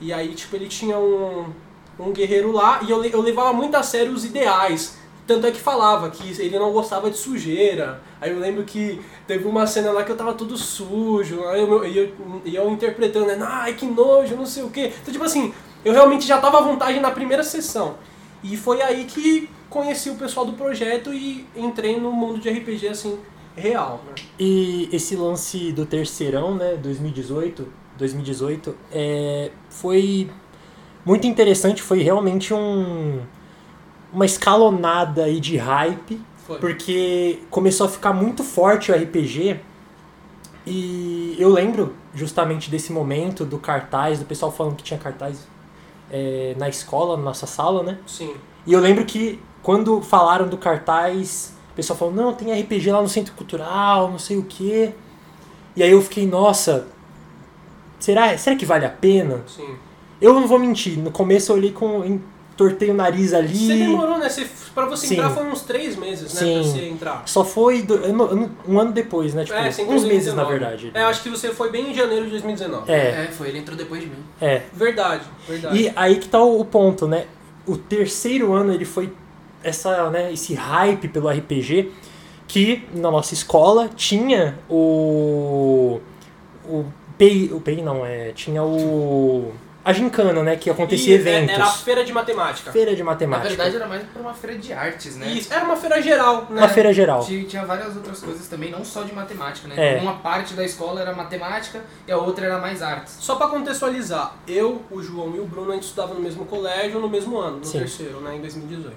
E 0.00 0.10
aí, 0.10 0.28
tipo, 0.34 0.56
ele 0.56 0.68
tinha 0.68 0.98
um, 0.98 1.52
um 1.98 2.12
guerreiro 2.12 2.52
lá 2.52 2.80
e 2.82 2.90
eu, 2.90 3.04
eu 3.04 3.20
levava 3.20 3.52
muito 3.52 3.76
a 3.76 3.82
sério 3.82 4.12
os 4.12 4.24
ideais. 4.24 4.98
Tanto 5.26 5.46
é 5.46 5.52
que 5.52 5.60
falava 5.60 6.10
que 6.10 6.28
ele 6.42 6.58
não 6.58 6.72
gostava 6.72 7.08
de 7.10 7.16
sujeira. 7.16 8.02
Aí 8.20 8.30
eu 8.32 8.40
lembro 8.40 8.64
que 8.64 9.00
teve 9.28 9.46
uma 9.46 9.64
cena 9.66 9.92
lá 9.92 10.02
que 10.02 10.10
eu 10.10 10.16
tava 10.16 10.34
todo 10.34 10.56
sujo. 10.56 11.44
Aí 11.44 11.60
eu, 11.60 11.84
eu, 11.84 12.12
e 12.44 12.56
eu 12.56 12.68
interpretando, 12.70 13.26
né? 13.26 13.38
Ai, 13.40 13.74
que 13.74 13.86
nojo, 13.86 14.34
não 14.34 14.46
sei 14.46 14.64
o 14.64 14.70
quê. 14.70 14.92
Então, 15.00 15.12
tipo 15.12 15.24
assim, 15.24 15.54
eu 15.84 15.92
realmente 15.92 16.26
já 16.26 16.38
tava 16.38 16.58
à 16.58 16.60
vontade 16.62 16.98
na 16.98 17.12
primeira 17.12 17.44
sessão. 17.44 17.94
E 18.42 18.56
foi 18.56 18.82
aí 18.82 19.04
que 19.04 19.48
conheci 19.68 20.10
o 20.10 20.16
pessoal 20.16 20.44
do 20.44 20.54
projeto 20.54 21.14
e 21.14 21.46
entrei 21.54 21.98
no 21.98 22.10
mundo 22.10 22.40
de 22.40 22.50
RPG 22.50 22.88
assim, 22.88 23.18
real. 23.56 24.02
Né? 24.06 24.14
E 24.38 24.88
esse 24.92 25.14
lance 25.14 25.72
do 25.72 25.86
terceirão, 25.86 26.54
né, 26.54 26.76
2018, 26.76 27.68
2018, 27.96 28.74
é, 28.90 29.50
foi 29.68 30.30
muito 31.04 31.26
interessante, 31.26 31.82
foi 31.82 32.02
realmente 32.02 32.52
um 32.52 33.20
uma 34.12 34.24
escalonada 34.24 35.24
aí 35.24 35.40
de 35.40 35.56
hype, 35.56 36.20
Foi. 36.46 36.58
porque 36.58 37.40
começou 37.50 37.86
a 37.86 37.88
ficar 37.88 38.12
muito 38.12 38.42
forte 38.42 38.90
o 38.90 38.94
RPG. 38.94 39.60
E 40.66 41.36
eu 41.38 41.48
lembro 41.48 41.94
justamente 42.14 42.70
desse 42.70 42.92
momento 42.92 43.44
do 43.44 43.58
cartaz, 43.58 44.18
do 44.18 44.24
pessoal 44.24 44.52
falando 44.52 44.76
que 44.76 44.82
tinha 44.82 44.98
cartaz 44.98 45.46
é, 46.10 46.54
na 46.58 46.68
escola, 46.68 47.16
na 47.16 47.22
nossa 47.22 47.46
sala, 47.46 47.82
né? 47.82 47.98
Sim. 48.06 48.34
E 48.66 48.72
eu 48.72 48.80
lembro 48.80 49.04
que 49.04 49.40
quando 49.62 50.02
falaram 50.02 50.48
do 50.48 50.58
cartaz, 50.58 51.54
o 51.72 51.74
pessoal 51.74 51.98
falou, 51.98 52.14
não, 52.14 52.34
tem 52.34 52.52
RPG 52.60 52.90
lá 52.90 53.00
no 53.00 53.08
Centro 53.08 53.32
Cultural, 53.34 54.10
não 54.10 54.18
sei 54.18 54.36
o 54.36 54.44
quê. 54.44 54.92
E 55.74 55.82
aí 55.82 55.90
eu 55.90 56.02
fiquei, 56.02 56.26
nossa, 56.26 56.88
será, 57.98 58.36
será 58.36 58.56
que 58.56 58.66
vale 58.66 58.84
a 58.84 58.90
pena? 58.90 59.42
Sim. 59.46 59.76
Eu 60.20 60.34
não 60.34 60.46
vou 60.46 60.58
mentir, 60.58 60.98
no 60.98 61.10
começo 61.10 61.50
eu 61.52 61.56
olhei 61.56 61.72
com. 61.72 62.04
entortei 62.04 62.90
o 62.90 62.94
nariz 62.94 63.32
ali. 63.32 63.56
Você 63.68 63.74
demorou, 63.74 64.18
né? 64.18 64.28
Você, 64.28 64.46
pra 64.74 64.84
você 64.84 65.06
Sim. 65.06 65.14
entrar 65.14 65.30
foram 65.30 65.50
uns 65.50 65.62
três 65.62 65.96
meses, 65.96 66.34
né? 66.34 66.40
Sim. 66.40 66.54
Pra 66.60 66.62
você 66.62 66.84
entrar. 66.88 67.22
Só 67.24 67.42
foi 67.42 67.80
do- 67.80 67.98
um 68.68 68.78
ano 68.78 68.92
depois, 68.92 69.32
né? 69.32 69.44
Tipo, 69.44 69.56
É, 69.56 69.68
uns 69.68 69.78
em 69.78 69.86
meses, 69.86 70.34
na 70.34 70.44
2019. 70.44 70.50
verdade. 70.52 70.90
É, 70.92 71.02
eu 71.02 71.06
acho 71.06 71.22
que 71.22 71.30
você 71.30 71.48
foi 71.54 71.70
bem 71.70 71.90
em 71.90 71.94
janeiro 71.94 72.26
de 72.26 72.32
2019. 72.32 72.92
É, 72.92 73.24
É, 73.24 73.28
foi, 73.32 73.48
ele 73.48 73.58
entrou 73.60 73.74
depois 73.78 74.02
de 74.02 74.08
mim. 74.08 74.22
é. 74.42 74.62
Verdade, 74.74 75.24
verdade. 75.48 75.78
E 75.82 75.92
aí 75.96 76.16
que 76.16 76.28
tá 76.28 76.38
o 76.42 76.60
o 76.60 76.64
ponto, 76.66 77.08
né? 77.08 77.24
O 77.66 77.78
terceiro 77.78 78.52
ano 78.52 78.74
ele 78.74 78.84
foi 78.84 79.10
essa, 79.64 80.10
né, 80.10 80.30
esse 80.32 80.52
hype 80.54 81.08
pelo 81.08 81.28
RPG 81.30 81.90
que 82.48 82.84
na 82.94 83.10
nossa 83.10 83.32
escola 83.32 83.88
tinha 83.96 84.58
o 84.68 85.98
o 86.68 86.84
PI, 87.16 87.50
o 87.54 87.60
PI 87.60 87.80
não 87.82 88.04
é, 88.04 88.32
tinha 88.32 88.62
o 88.62 89.52
a 89.84 89.92
gincana, 89.92 90.42
né, 90.42 90.56
que 90.56 90.68
acontecia 90.68 91.14
E, 91.14 91.18
é, 91.18 91.20
eventos. 91.20 91.54
Era 91.54 91.64
a 91.64 91.72
feira 91.72 92.04
de 92.04 92.12
matemática. 92.12 92.70
Feira 92.70 92.94
de 92.94 93.02
Na 93.02 93.10
matemática. 93.10 93.48
verdade, 93.48 93.76
era 93.76 93.86
mais 93.86 94.02
pra 94.02 94.20
uma 94.20 94.34
feira 94.34 94.58
de 94.58 94.72
artes, 94.72 95.16
né? 95.16 95.26
Isso, 95.28 95.52
era 95.52 95.64
uma 95.64 95.76
feira 95.76 96.02
geral, 96.02 96.46
né? 96.50 96.60
uma 96.60 96.68
feira 96.68 96.92
geral. 96.92 97.24
Tinha, 97.24 97.44
tinha 97.44 97.64
várias 97.64 97.96
outras 97.96 98.20
coisas 98.20 98.46
também, 98.46 98.70
não 98.70 98.84
só 98.84 99.02
de 99.02 99.14
matemática, 99.14 99.68
né? 99.68 99.96
É. 99.98 100.00
Uma 100.00 100.14
parte 100.18 100.54
da 100.54 100.64
escola 100.64 101.00
era 101.00 101.14
matemática 101.14 101.80
e 102.06 102.12
a 102.12 102.16
outra 102.18 102.44
era 102.46 102.58
mais 102.58 102.82
artes. 102.82 103.16
Só 103.20 103.36
pra 103.36 103.48
contextualizar, 103.48 104.36
eu, 104.46 104.82
o 104.90 105.02
João 105.02 105.34
e 105.34 105.40
o 105.40 105.44
Bruno, 105.46 105.70
a 105.70 105.74
gente 105.74 105.84
estudava 105.84 106.12
no 106.14 106.20
mesmo 106.20 106.44
colégio 106.44 107.00
no 107.00 107.08
mesmo 107.08 107.38
ano, 107.38 107.58
no 107.58 107.64
Sim. 107.64 107.78
terceiro, 107.78 108.20
né? 108.20 108.36
Em 108.36 108.40
2018. 108.40 108.94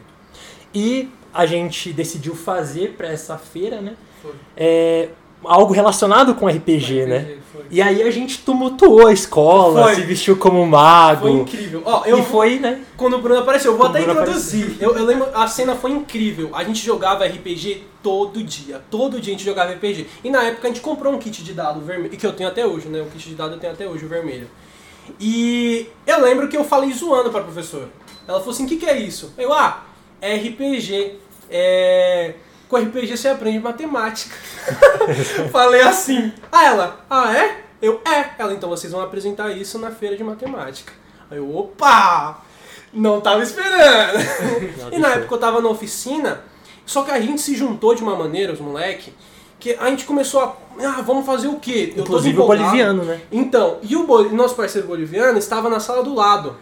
E 0.73 1.09
a 1.33 1.45
gente 1.45 1.93
decidiu 1.93 2.35
fazer 2.35 2.95
pra 2.97 3.07
essa 3.07 3.37
feira, 3.37 3.79
né, 3.81 3.95
Foi. 4.21 4.31
é, 4.57 5.09
algo 5.45 5.73
relacionado 5.73 6.35
com 6.35 6.47
RPG, 6.47 7.05
né? 7.05 7.37
Foi. 7.51 7.65
E 7.69 7.81
aí 7.81 8.01
a 8.01 8.11
gente 8.11 8.39
tumultuou 8.39 9.07
a 9.07 9.13
escola, 9.13 9.83
Foi. 9.83 9.95
se 9.95 10.01
vestiu 10.01 10.37
como 10.37 10.65
mago. 10.65 11.21
Foi 11.21 11.31
incrível. 11.31 11.81
Ó, 11.85 12.03
eu 12.05 12.19
e 12.19 12.23
foi, 12.23 12.59
né? 12.59 12.81
Quando 12.97 13.17
o 13.17 13.21
Bruno 13.21 13.41
apareceu, 13.41 13.71
eu 13.71 13.77
vou 13.77 13.87
Quando 13.87 13.97
até 13.97 14.11
introduzir. 14.11 14.77
Eu, 14.79 14.95
eu 14.95 15.05
lembro, 15.05 15.27
a 15.33 15.47
cena 15.47 15.75
foi 15.75 15.91
incrível. 15.91 16.51
A 16.53 16.63
gente 16.63 16.85
jogava 16.85 17.25
RPG 17.25 17.83
todo 18.01 18.43
dia. 18.43 18.81
Todo 18.89 19.19
dia 19.19 19.33
a 19.33 19.37
gente 19.37 19.45
jogava 19.45 19.71
RPG. 19.71 20.07
E 20.23 20.29
na 20.29 20.43
época 20.43 20.67
a 20.67 20.71
gente 20.71 20.81
comprou 20.81 21.13
um 21.13 21.19
kit 21.19 21.43
de 21.43 21.53
dado 21.53 21.79
vermelho, 21.81 22.15
que 22.15 22.25
eu 22.25 22.33
tenho 22.33 22.49
até 22.49 22.65
hoje, 22.65 22.87
né? 22.87 23.01
O 23.01 23.05
kit 23.05 23.29
de 23.29 23.35
dado 23.35 23.53
eu 23.53 23.59
tenho 23.59 23.73
até 23.73 23.87
hoje, 23.87 24.05
o 24.05 24.09
vermelho. 24.09 24.47
E 25.19 25.87
eu 26.05 26.21
lembro 26.21 26.47
que 26.47 26.57
eu 26.57 26.63
falei 26.63 26.91
zoando 26.91 27.29
pra 27.29 27.41
professora. 27.41 27.89
Ela 28.27 28.39
falou 28.39 28.53
assim: 28.53 28.65
o 28.65 28.67
que, 28.67 28.77
que 28.77 28.85
é 28.85 28.97
isso? 28.97 29.33
Eu, 29.37 29.53
ah, 29.53 29.83
é 30.21 30.35
RPG. 30.35 31.17
É. 31.49 32.33
Com 32.73 32.79
RPG 32.79 33.17
você 33.17 33.27
aprende 33.27 33.59
matemática. 33.59 34.35
falei 35.53 35.81
assim. 35.81 36.33
Ah, 36.51 36.65
ela, 36.65 37.05
ah, 37.07 37.31
é? 37.31 37.65
Eu, 37.79 38.01
é. 38.03 38.31
Ela, 38.35 38.51
então 38.51 38.67
vocês 38.67 38.91
vão 38.91 38.99
apresentar 38.99 39.51
isso 39.51 39.77
na 39.77 39.91
feira 39.91 40.17
de 40.17 40.23
matemática. 40.23 40.91
Aí 41.29 41.37
eu, 41.37 41.55
opa! 41.55 42.41
Não 42.91 43.21
tava 43.21 43.43
esperando. 43.43 44.17
e 44.91 44.97
na 44.97 45.09
época 45.09 45.35
eu 45.35 45.37
tava 45.37 45.61
na 45.61 45.69
oficina, 45.69 46.41
só 46.83 47.03
que 47.03 47.11
a 47.11 47.21
gente 47.21 47.41
se 47.41 47.55
juntou 47.55 47.93
de 47.93 48.01
uma 48.01 48.15
maneira, 48.15 48.51
os 48.51 48.59
moleque, 48.59 49.13
que 49.59 49.75
a 49.79 49.91
gente 49.91 50.05
começou 50.05 50.41
a. 50.41 50.57
Ah, 50.79 51.03
vamos 51.03 51.27
fazer 51.27 51.49
o 51.49 51.59
quê? 51.59 51.93
Eu 51.95 52.01
Inclusive 52.01 52.39
o 52.39 52.47
boliviano, 52.47 53.03
né? 53.03 53.21
Então, 53.31 53.77
e 53.83 53.95
o 53.95 54.07
bol- 54.07 54.31
nosso 54.31 54.55
parceiro 54.55 54.87
boliviano 54.87 55.37
estava 55.37 55.69
na 55.69 55.79
sala 55.79 56.01
do 56.03 56.15
lado. 56.15 56.55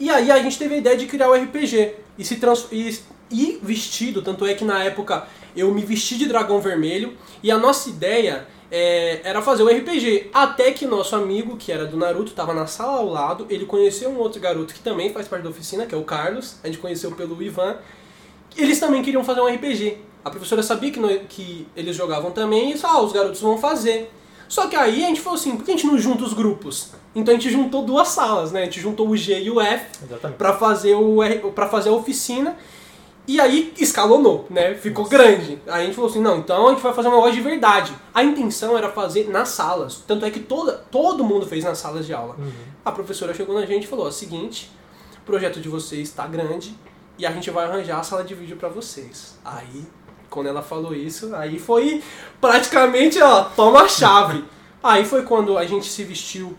E 0.00 0.08
aí 0.08 0.30
a 0.30 0.38
gente 0.42 0.58
teve 0.58 0.76
a 0.76 0.78
ideia 0.78 0.96
de 0.96 1.04
criar 1.04 1.28
o 1.28 1.34
RPG. 1.34 1.96
E 2.16 2.24
se 2.24 2.36
trans... 2.36 2.68
e, 2.72 2.98
e 3.30 3.58
vestido, 3.62 4.22
tanto 4.22 4.44
é 4.46 4.54
que 4.54 4.64
na 4.64 4.82
época 4.84 5.26
eu 5.56 5.72
me 5.72 5.82
vesti 5.82 6.16
de 6.16 6.26
dragão 6.26 6.60
vermelho. 6.60 7.14
E 7.42 7.50
a 7.50 7.58
nossa 7.58 7.88
ideia 7.88 8.46
é, 8.70 9.20
era 9.24 9.40
fazer 9.42 9.62
o 9.62 9.68
RPG. 9.68 10.30
Até 10.32 10.70
que 10.72 10.86
nosso 10.86 11.14
amigo, 11.16 11.56
que 11.56 11.70
era 11.72 11.86
do 11.86 11.96
Naruto, 11.96 12.30
estava 12.30 12.52
na 12.54 12.66
sala 12.66 12.98
ao 12.98 13.08
lado. 13.08 13.46
Ele 13.50 13.64
conheceu 13.66 14.10
um 14.10 14.18
outro 14.18 14.40
garoto 14.40 14.74
que 14.74 14.80
também 14.80 15.12
faz 15.12 15.28
parte 15.28 15.42
da 15.42 15.50
oficina, 15.50 15.86
que 15.86 15.94
é 15.94 15.98
o 15.98 16.04
Carlos. 16.04 16.56
A 16.62 16.66
gente 16.66 16.78
conheceu 16.78 17.12
pelo 17.12 17.40
Ivan. 17.42 17.76
Eles 18.56 18.78
também 18.78 19.02
queriam 19.02 19.24
fazer 19.24 19.40
um 19.40 19.46
RPG. 19.46 19.98
A 20.24 20.30
professora 20.30 20.62
sabia 20.62 20.90
que, 20.90 20.98
no- 21.00 21.20
que 21.28 21.66
eles 21.76 21.94
jogavam 21.96 22.30
também 22.30 22.70
e 22.70 22.72
disse, 22.74 22.86
ah, 22.86 23.00
os 23.00 23.12
garotos 23.12 23.40
vão 23.40 23.58
fazer. 23.58 24.10
Só 24.48 24.66
que 24.68 24.76
aí 24.76 25.04
a 25.04 25.08
gente 25.08 25.20
falou 25.20 25.38
assim, 25.38 25.56
por 25.56 25.64
que 25.64 25.72
a 25.72 25.74
gente 25.76 25.86
não 25.86 25.98
junta 25.98 26.24
os 26.24 26.32
grupos? 26.32 26.90
Então 27.14 27.34
a 27.34 27.36
gente 27.38 27.50
juntou 27.50 27.82
duas 27.82 28.08
salas, 28.08 28.52
né? 28.52 28.62
A 28.62 28.64
gente 28.64 28.80
juntou 28.80 29.08
o 29.08 29.16
G 29.16 29.40
e 29.42 29.50
o 29.50 29.60
F 29.60 29.98
pra 30.36 30.52
fazer 30.54 30.94
o 30.94 31.18
para 31.54 31.68
fazer 31.68 31.88
a 31.88 31.92
oficina. 31.92 32.56
E 33.26 33.40
aí 33.40 33.72
escalonou, 33.78 34.46
né? 34.50 34.74
Ficou 34.74 35.06
grande. 35.06 35.58
Aí 35.66 35.82
a 35.82 35.84
gente 35.86 35.94
falou 35.94 36.10
assim, 36.10 36.20
não, 36.20 36.38
então 36.38 36.68
a 36.68 36.70
gente 36.72 36.82
vai 36.82 36.92
fazer 36.92 37.08
uma 37.08 37.16
loja 37.16 37.34
de 37.34 37.40
verdade. 37.40 37.94
A 38.12 38.22
intenção 38.22 38.76
era 38.76 38.90
fazer 38.90 39.28
nas 39.30 39.48
salas. 39.48 40.02
Tanto 40.06 40.26
é 40.26 40.30
que 40.30 40.40
toda, 40.40 40.72
todo 40.90 41.24
mundo 41.24 41.46
fez 41.46 41.64
nas 41.64 41.78
salas 41.78 42.06
de 42.06 42.12
aula. 42.12 42.36
A 42.84 42.92
professora 42.92 43.32
chegou 43.32 43.58
na 43.58 43.64
gente 43.64 43.84
e 43.84 43.86
falou, 43.86 44.06
ó, 44.06 44.10
seguinte, 44.10 44.70
o 45.18 45.24
projeto 45.24 45.58
de 45.58 45.68
vocês 45.70 46.08
está 46.08 46.26
grande 46.26 46.76
e 47.16 47.24
a 47.24 47.32
gente 47.32 47.50
vai 47.50 47.64
arranjar 47.64 48.00
a 48.00 48.02
sala 48.02 48.24
de 48.24 48.34
vídeo 48.34 48.56
pra 48.56 48.68
vocês. 48.68 49.38
Aí, 49.42 49.86
quando 50.28 50.48
ela 50.48 50.62
falou 50.62 50.94
isso, 50.94 51.34
aí 51.34 51.58
foi 51.58 52.02
praticamente, 52.40 53.22
ó, 53.22 53.44
toma 53.44 53.82
a 53.82 53.88
chave. 53.88 54.44
aí 54.82 55.04
foi 55.04 55.22
quando 55.22 55.56
a 55.56 55.64
gente 55.64 55.86
se 55.86 56.04
vestiu 56.04 56.54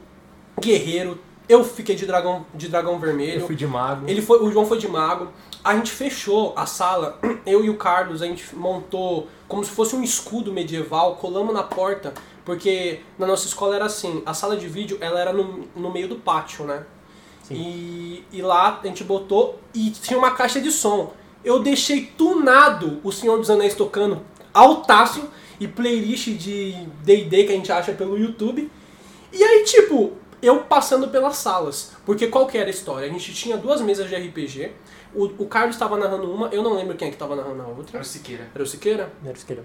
guerreiro. 0.59 1.19
Eu 1.47 1.63
fiquei 1.63 1.95
de 1.95 2.05
dragão, 2.05 2.45
de 2.53 2.67
dragão 2.67 2.99
vermelho. 2.99 3.41
Eu 3.41 3.47
fui 3.47 3.55
de 3.55 3.67
mago. 3.67 4.09
Ele 4.09 4.21
foi, 4.21 4.39
o 4.43 4.51
João 4.51 4.65
foi 4.65 4.77
de 4.77 4.87
mago. 4.87 5.29
A 5.63 5.75
gente 5.75 5.91
fechou 5.91 6.53
a 6.55 6.65
sala, 6.65 7.19
eu 7.45 7.63
e 7.63 7.69
o 7.69 7.77
Carlos, 7.77 8.21
a 8.21 8.25
gente 8.25 8.55
montou 8.55 9.27
como 9.47 9.63
se 9.63 9.71
fosse 9.71 9.95
um 9.95 10.03
escudo 10.03 10.51
medieval, 10.51 11.15
colamos 11.15 11.53
na 11.53 11.63
porta, 11.63 12.13
porque 12.43 13.01
na 13.17 13.27
nossa 13.27 13.47
escola 13.47 13.75
era 13.75 13.85
assim, 13.85 14.21
a 14.25 14.33
sala 14.33 14.57
de 14.57 14.67
vídeo 14.67 14.97
ela 15.01 15.19
era 15.19 15.33
no, 15.33 15.67
no 15.75 15.91
meio 15.91 16.07
do 16.07 16.15
pátio, 16.15 16.65
né? 16.65 16.83
E, 17.49 18.23
e 18.31 18.41
lá 18.41 18.79
a 18.83 18.87
gente 18.87 19.03
botou 19.03 19.59
e 19.73 19.91
tinha 19.91 20.17
uma 20.17 20.31
caixa 20.31 20.59
de 20.59 20.71
som. 20.71 21.13
Eu 21.43 21.59
deixei 21.59 22.07
tunado 22.17 22.99
o 23.03 23.11
Senhor 23.11 23.37
dos 23.37 23.49
Anéis 23.51 23.75
tocando 23.75 24.21
altaço 24.51 25.29
e 25.59 25.67
playlist 25.67 26.29
de 26.29 26.73
D&D 27.03 27.43
que 27.43 27.51
a 27.51 27.55
gente 27.55 27.71
acha 27.71 27.91
pelo 27.93 28.17
YouTube. 28.17 28.69
E 29.31 29.43
aí, 29.43 29.63
tipo, 29.63 30.13
eu 30.45 30.63
passando 30.63 31.07
pelas 31.09 31.37
salas. 31.37 31.91
Porque 32.05 32.27
qual 32.27 32.45
que 32.47 32.57
era 32.57 32.67
a 32.67 32.69
história? 32.69 33.07
A 33.07 33.11
gente 33.11 33.33
tinha 33.33 33.57
duas 33.57 33.81
mesas 33.81 34.07
de 34.09 34.15
RPG. 34.15 34.71
O, 35.13 35.25
o 35.43 35.45
Carlos 35.47 35.75
estava 35.75 35.97
narrando 35.97 36.29
uma, 36.31 36.47
eu 36.49 36.61
não 36.61 36.73
lembro 36.75 36.95
quem 36.95 37.07
é 37.07 37.11
que 37.11 37.15
estava 37.15 37.35
narrando 37.35 37.61
a 37.61 37.67
outra. 37.67 37.97
Era 37.97 38.01
o 38.03 38.05
Siqueira. 38.05 38.47
Era 38.53 38.63
o 38.63 38.67
Siqueira? 38.67 39.13
Era 39.23 39.33
esquerda. 39.33 39.63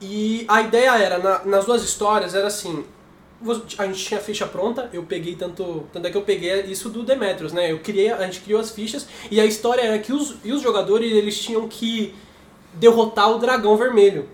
E 0.00 0.44
a 0.48 0.62
ideia 0.62 0.96
era, 0.98 1.18
na- 1.18 1.44
nas 1.44 1.64
duas 1.66 1.82
histórias, 1.82 2.34
era 2.34 2.46
assim. 2.46 2.84
A 3.78 3.84
gente 3.86 4.02
tinha 4.02 4.18
a 4.18 4.22
ficha 4.22 4.46
pronta, 4.46 4.88
eu 4.94 5.02
peguei 5.02 5.36
tanto. 5.36 5.84
Tanto 5.92 6.06
é 6.06 6.10
que 6.10 6.16
eu 6.16 6.22
peguei 6.22 6.62
isso 6.62 6.88
do 6.88 7.02
Demetrius, 7.02 7.52
né? 7.52 7.70
Eu 7.70 7.78
criei, 7.80 8.10
a 8.10 8.24
gente 8.24 8.40
criou 8.40 8.58
as 8.58 8.70
fichas 8.70 9.06
e 9.30 9.38
a 9.38 9.44
história 9.44 9.82
era 9.82 9.98
que 9.98 10.10
os, 10.12 10.36
e 10.42 10.52
os 10.52 10.62
jogadores 10.62 11.12
eles 11.12 11.38
tinham 11.38 11.68
que 11.68 12.14
derrotar 12.72 13.30
o 13.30 13.38
dragão 13.38 13.76
vermelho. 13.76 14.28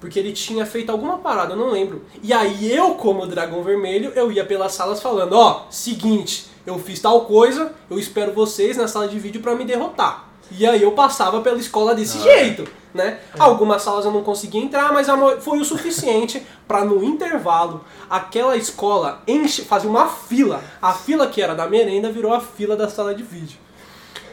Porque 0.00 0.18
ele 0.18 0.32
tinha 0.32 0.64
feito 0.64 0.90
alguma 0.90 1.18
parada, 1.18 1.54
eu 1.54 1.56
não 1.56 1.70
lembro. 1.70 2.04
E 2.22 2.32
aí 2.32 2.72
eu, 2.72 2.94
como 2.94 3.26
dragão 3.26 3.62
vermelho, 3.62 4.12
eu 4.14 4.30
ia 4.30 4.44
pelas 4.44 4.72
salas 4.72 5.02
falando, 5.02 5.32
ó, 5.32 5.66
seguinte, 5.70 6.46
eu 6.64 6.78
fiz 6.78 7.00
tal 7.00 7.22
coisa, 7.22 7.72
eu 7.90 7.98
espero 7.98 8.32
vocês 8.32 8.76
na 8.76 8.86
sala 8.86 9.08
de 9.08 9.18
vídeo 9.18 9.40
pra 9.40 9.54
me 9.54 9.64
derrotar. 9.64 10.28
E 10.50 10.66
aí 10.66 10.82
eu 10.82 10.92
passava 10.92 11.40
pela 11.40 11.58
escola 11.58 11.94
desse 11.94 12.18
jeito, 12.20 12.66
né? 12.94 13.18
Algumas 13.38 13.82
salas 13.82 14.04
eu 14.04 14.10
não 14.10 14.22
conseguia 14.22 14.62
entrar, 14.62 14.92
mas 14.92 15.06
foi 15.40 15.58
o 15.58 15.64
suficiente 15.64 16.42
pra 16.66 16.84
no 16.84 17.04
intervalo 17.04 17.84
aquela 18.08 18.56
escola 18.56 19.22
enche, 19.26 19.62
fazer 19.62 19.88
uma 19.88 20.06
fila. 20.08 20.62
A 20.80 20.94
fila 20.94 21.26
que 21.26 21.42
era 21.42 21.54
da 21.54 21.66
merenda 21.66 22.10
virou 22.10 22.32
a 22.32 22.40
fila 22.40 22.76
da 22.76 22.88
sala 22.88 23.14
de 23.14 23.22
vídeo. 23.22 23.58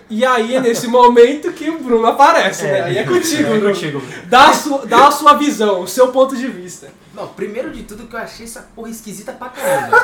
E 0.07 0.23
aí 0.23 0.55
é 0.55 0.61
nesse 0.61 0.87
momento 0.87 1.51
que 1.51 1.67
o 1.69 1.79
Bruno 1.79 2.05
aparece, 2.05 2.63
né? 2.63 2.81
Aí 2.83 2.97
é 2.99 3.03
contigo, 3.03 3.41
É 3.53 3.57
Bruno. 3.57 3.73
contigo. 3.73 4.01
Dá 4.25 4.49
a, 4.49 4.53
sua, 4.53 4.85
dá 4.85 5.07
a 5.07 5.11
sua 5.11 5.33
visão, 5.33 5.81
o 5.81 5.87
seu 5.87 6.09
ponto 6.09 6.35
de 6.35 6.47
vista. 6.47 6.89
Não, 7.13 7.27
primeiro 7.29 7.71
de 7.71 7.83
tudo 7.83 8.05
que 8.05 8.15
eu 8.15 8.19
achei 8.19 8.45
essa 8.45 8.61
porra 8.75 8.89
esquisita 8.89 9.31
pra 9.31 9.49
caramba. 9.49 9.97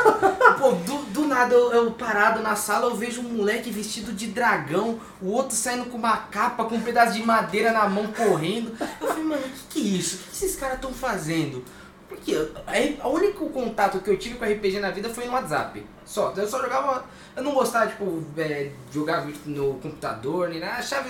Pô, 0.57 0.71
do, 0.71 0.97
do 1.11 1.27
nada 1.27 1.53
eu, 1.53 1.71
eu 1.71 1.91
parado 1.91 2.41
na 2.41 2.55
sala, 2.55 2.87
eu 2.87 2.95
vejo 2.95 3.21
um 3.21 3.25
moleque 3.29 3.69
vestido 3.69 4.11
de 4.11 4.27
dragão, 4.27 4.99
o 5.21 5.29
outro 5.31 5.55
saindo 5.55 5.85
com 5.85 5.97
uma 5.97 6.17
capa, 6.17 6.63
com 6.63 6.75
um 6.75 6.81
pedaço 6.81 7.13
de 7.13 7.21
madeira 7.23 7.71
na 7.71 7.87
mão, 7.87 8.07
correndo. 8.07 8.71
Eu 8.99 9.07
falei, 9.07 9.23
mano, 9.23 9.41
o 9.41 9.49
que, 9.49 9.61
que 9.69 9.79
é 9.79 9.97
isso? 9.99 10.15
O 10.15 10.19
que 10.31 10.45
esses 10.45 10.55
caras 10.55 10.75
estão 10.77 10.91
fazendo? 10.93 11.63
Porque 12.11 12.35
o 12.35 13.07
único 13.07 13.49
contato 13.51 14.01
que 14.01 14.09
eu 14.09 14.17
tive 14.17 14.35
com 14.35 14.43
RPG 14.43 14.81
na 14.81 14.91
vida 14.91 15.09
foi 15.09 15.23
no 15.25 15.31
WhatsApp. 15.31 15.85
Só. 16.05 16.33
Eu 16.35 16.45
só 16.45 16.61
jogava. 16.61 17.05
Eu 17.33 17.41
não 17.41 17.53
gostava, 17.53 17.87
tipo, 17.87 18.21
é, 18.37 18.69
jogar 18.91 19.25
no 19.45 19.75
computador, 19.75 20.49
nem 20.49 20.59
nada. 20.59 20.73
Achava 20.73 21.07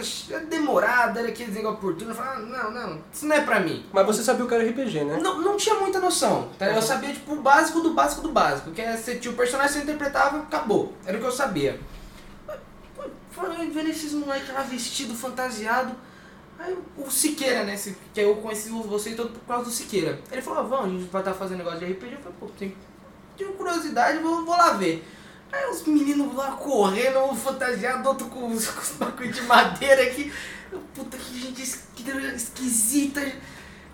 demorado, 0.47 1.17
era 1.17 1.29
aqueles 1.29 1.55
negócio 1.55 1.79
por 1.79 1.95
turno. 1.95 2.11
Eu 2.11 2.15
falava, 2.15 2.37
ah, 2.37 2.41
não, 2.41 2.71
não, 2.71 3.01
isso 3.11 3.25
não 3.25 3.35
é 3.35 3.41
pra 3.41 3.59
mim. 3.59 3.83
Mas 3.91 4.05
você 4.05 4.21
sabia 4.21 4.45
o 4.45 4.47
que 4.47 4.53
era 4.53 4.63
RPG, 4.63 5.03
né? 5.03 5.19
Não, 5.19 5.41
não 5.41 5.57
tinha 5.57 5.73
muita 5.73 5.99
noção. 5.99 6.49
Tá? 6.59 6.67
Eu 6.67 6.81
sabia, 6.83 7.11
tipo, 7.11 7.33
o 7.33 7.41
básico 7.41 7.81
do 7.81 7.95
básico 7.95 8.21
do 8.21 8.29
básico. 8.29 8.69
Que 8.69 8.81
é 8.81 8.95
você 8.95 9.15
tinha 9.15 9.33
o 9.33 9.35
personagem 9.35 9.73
você 9.73 9.79
interpretava, 9.79 10.37
acabou. 10.37 10.93
Era 11.03 11.17
o 11.17 11.19
que 11.19 11.25
eu 11.25 11.31
sabia. 11.31 11.79
Vendo 13.73 13.89
esses 13.89 14.13
moleques 14.13 14.53
lá 14.53 14.61
vestido, 14.61 15.15
fantasiado. 15.15 15.95
Aí 16.63 16.77
o 16.97 17.09
Siqueira, 17.09 17.63
né? 17.63 17.75
Que 18.13 18.21
eu 18.21 18.35
conheci 18.35 18.69
vocês 18.69 19.15
todo 19.15 19.29
por 19.29 19.41
causa 19.47 19.65
do 19.65 19.71
Siqueira. 19.71 20.19
Ele 20.31 20.41
falou, 20.41 20.59
ah, 20.59 20.63
vamos, 20.63 20.85
a 20.85 20.89
gente 20.99 21.09
vai 21.11 21.21
estar 21.21 21.33
fazendo 21.33 21.57
negócio 21.59 21.79
de 21.79 21.85
RPG. 21.85 22.13
Eu 22.13 22.19
falei, 22.19 22.37
pô, 22.39 22.47
tenho 23.37 23.53
curiosidade, 23.53 24.19
vou, 24.19 24.45
vou 24.45 24.55
lá 24.55 24.73
ver. 24.73 25.03
Aí 25.51 25.69
os 25.69 25.83
meninos 25.85 26.35
lá 26.35 26.51
correndo, 26.51 27.19
um 27.25 27.35
fantasiado, 27.35 28.07
outro 28.07 28.27
com 28.27 28.47
os, 28.51 28.67
bagulho 28.99 29.31
de 29.31 29.41
madeira 29.41 30.03
aqui. 30.03 30.31
Puta 30.93 31.17
que 31.17 31.39
gente 31.41 31.61
es- 31.61 31.83
que 31.95 32.03
esquisita. 32.35 33.21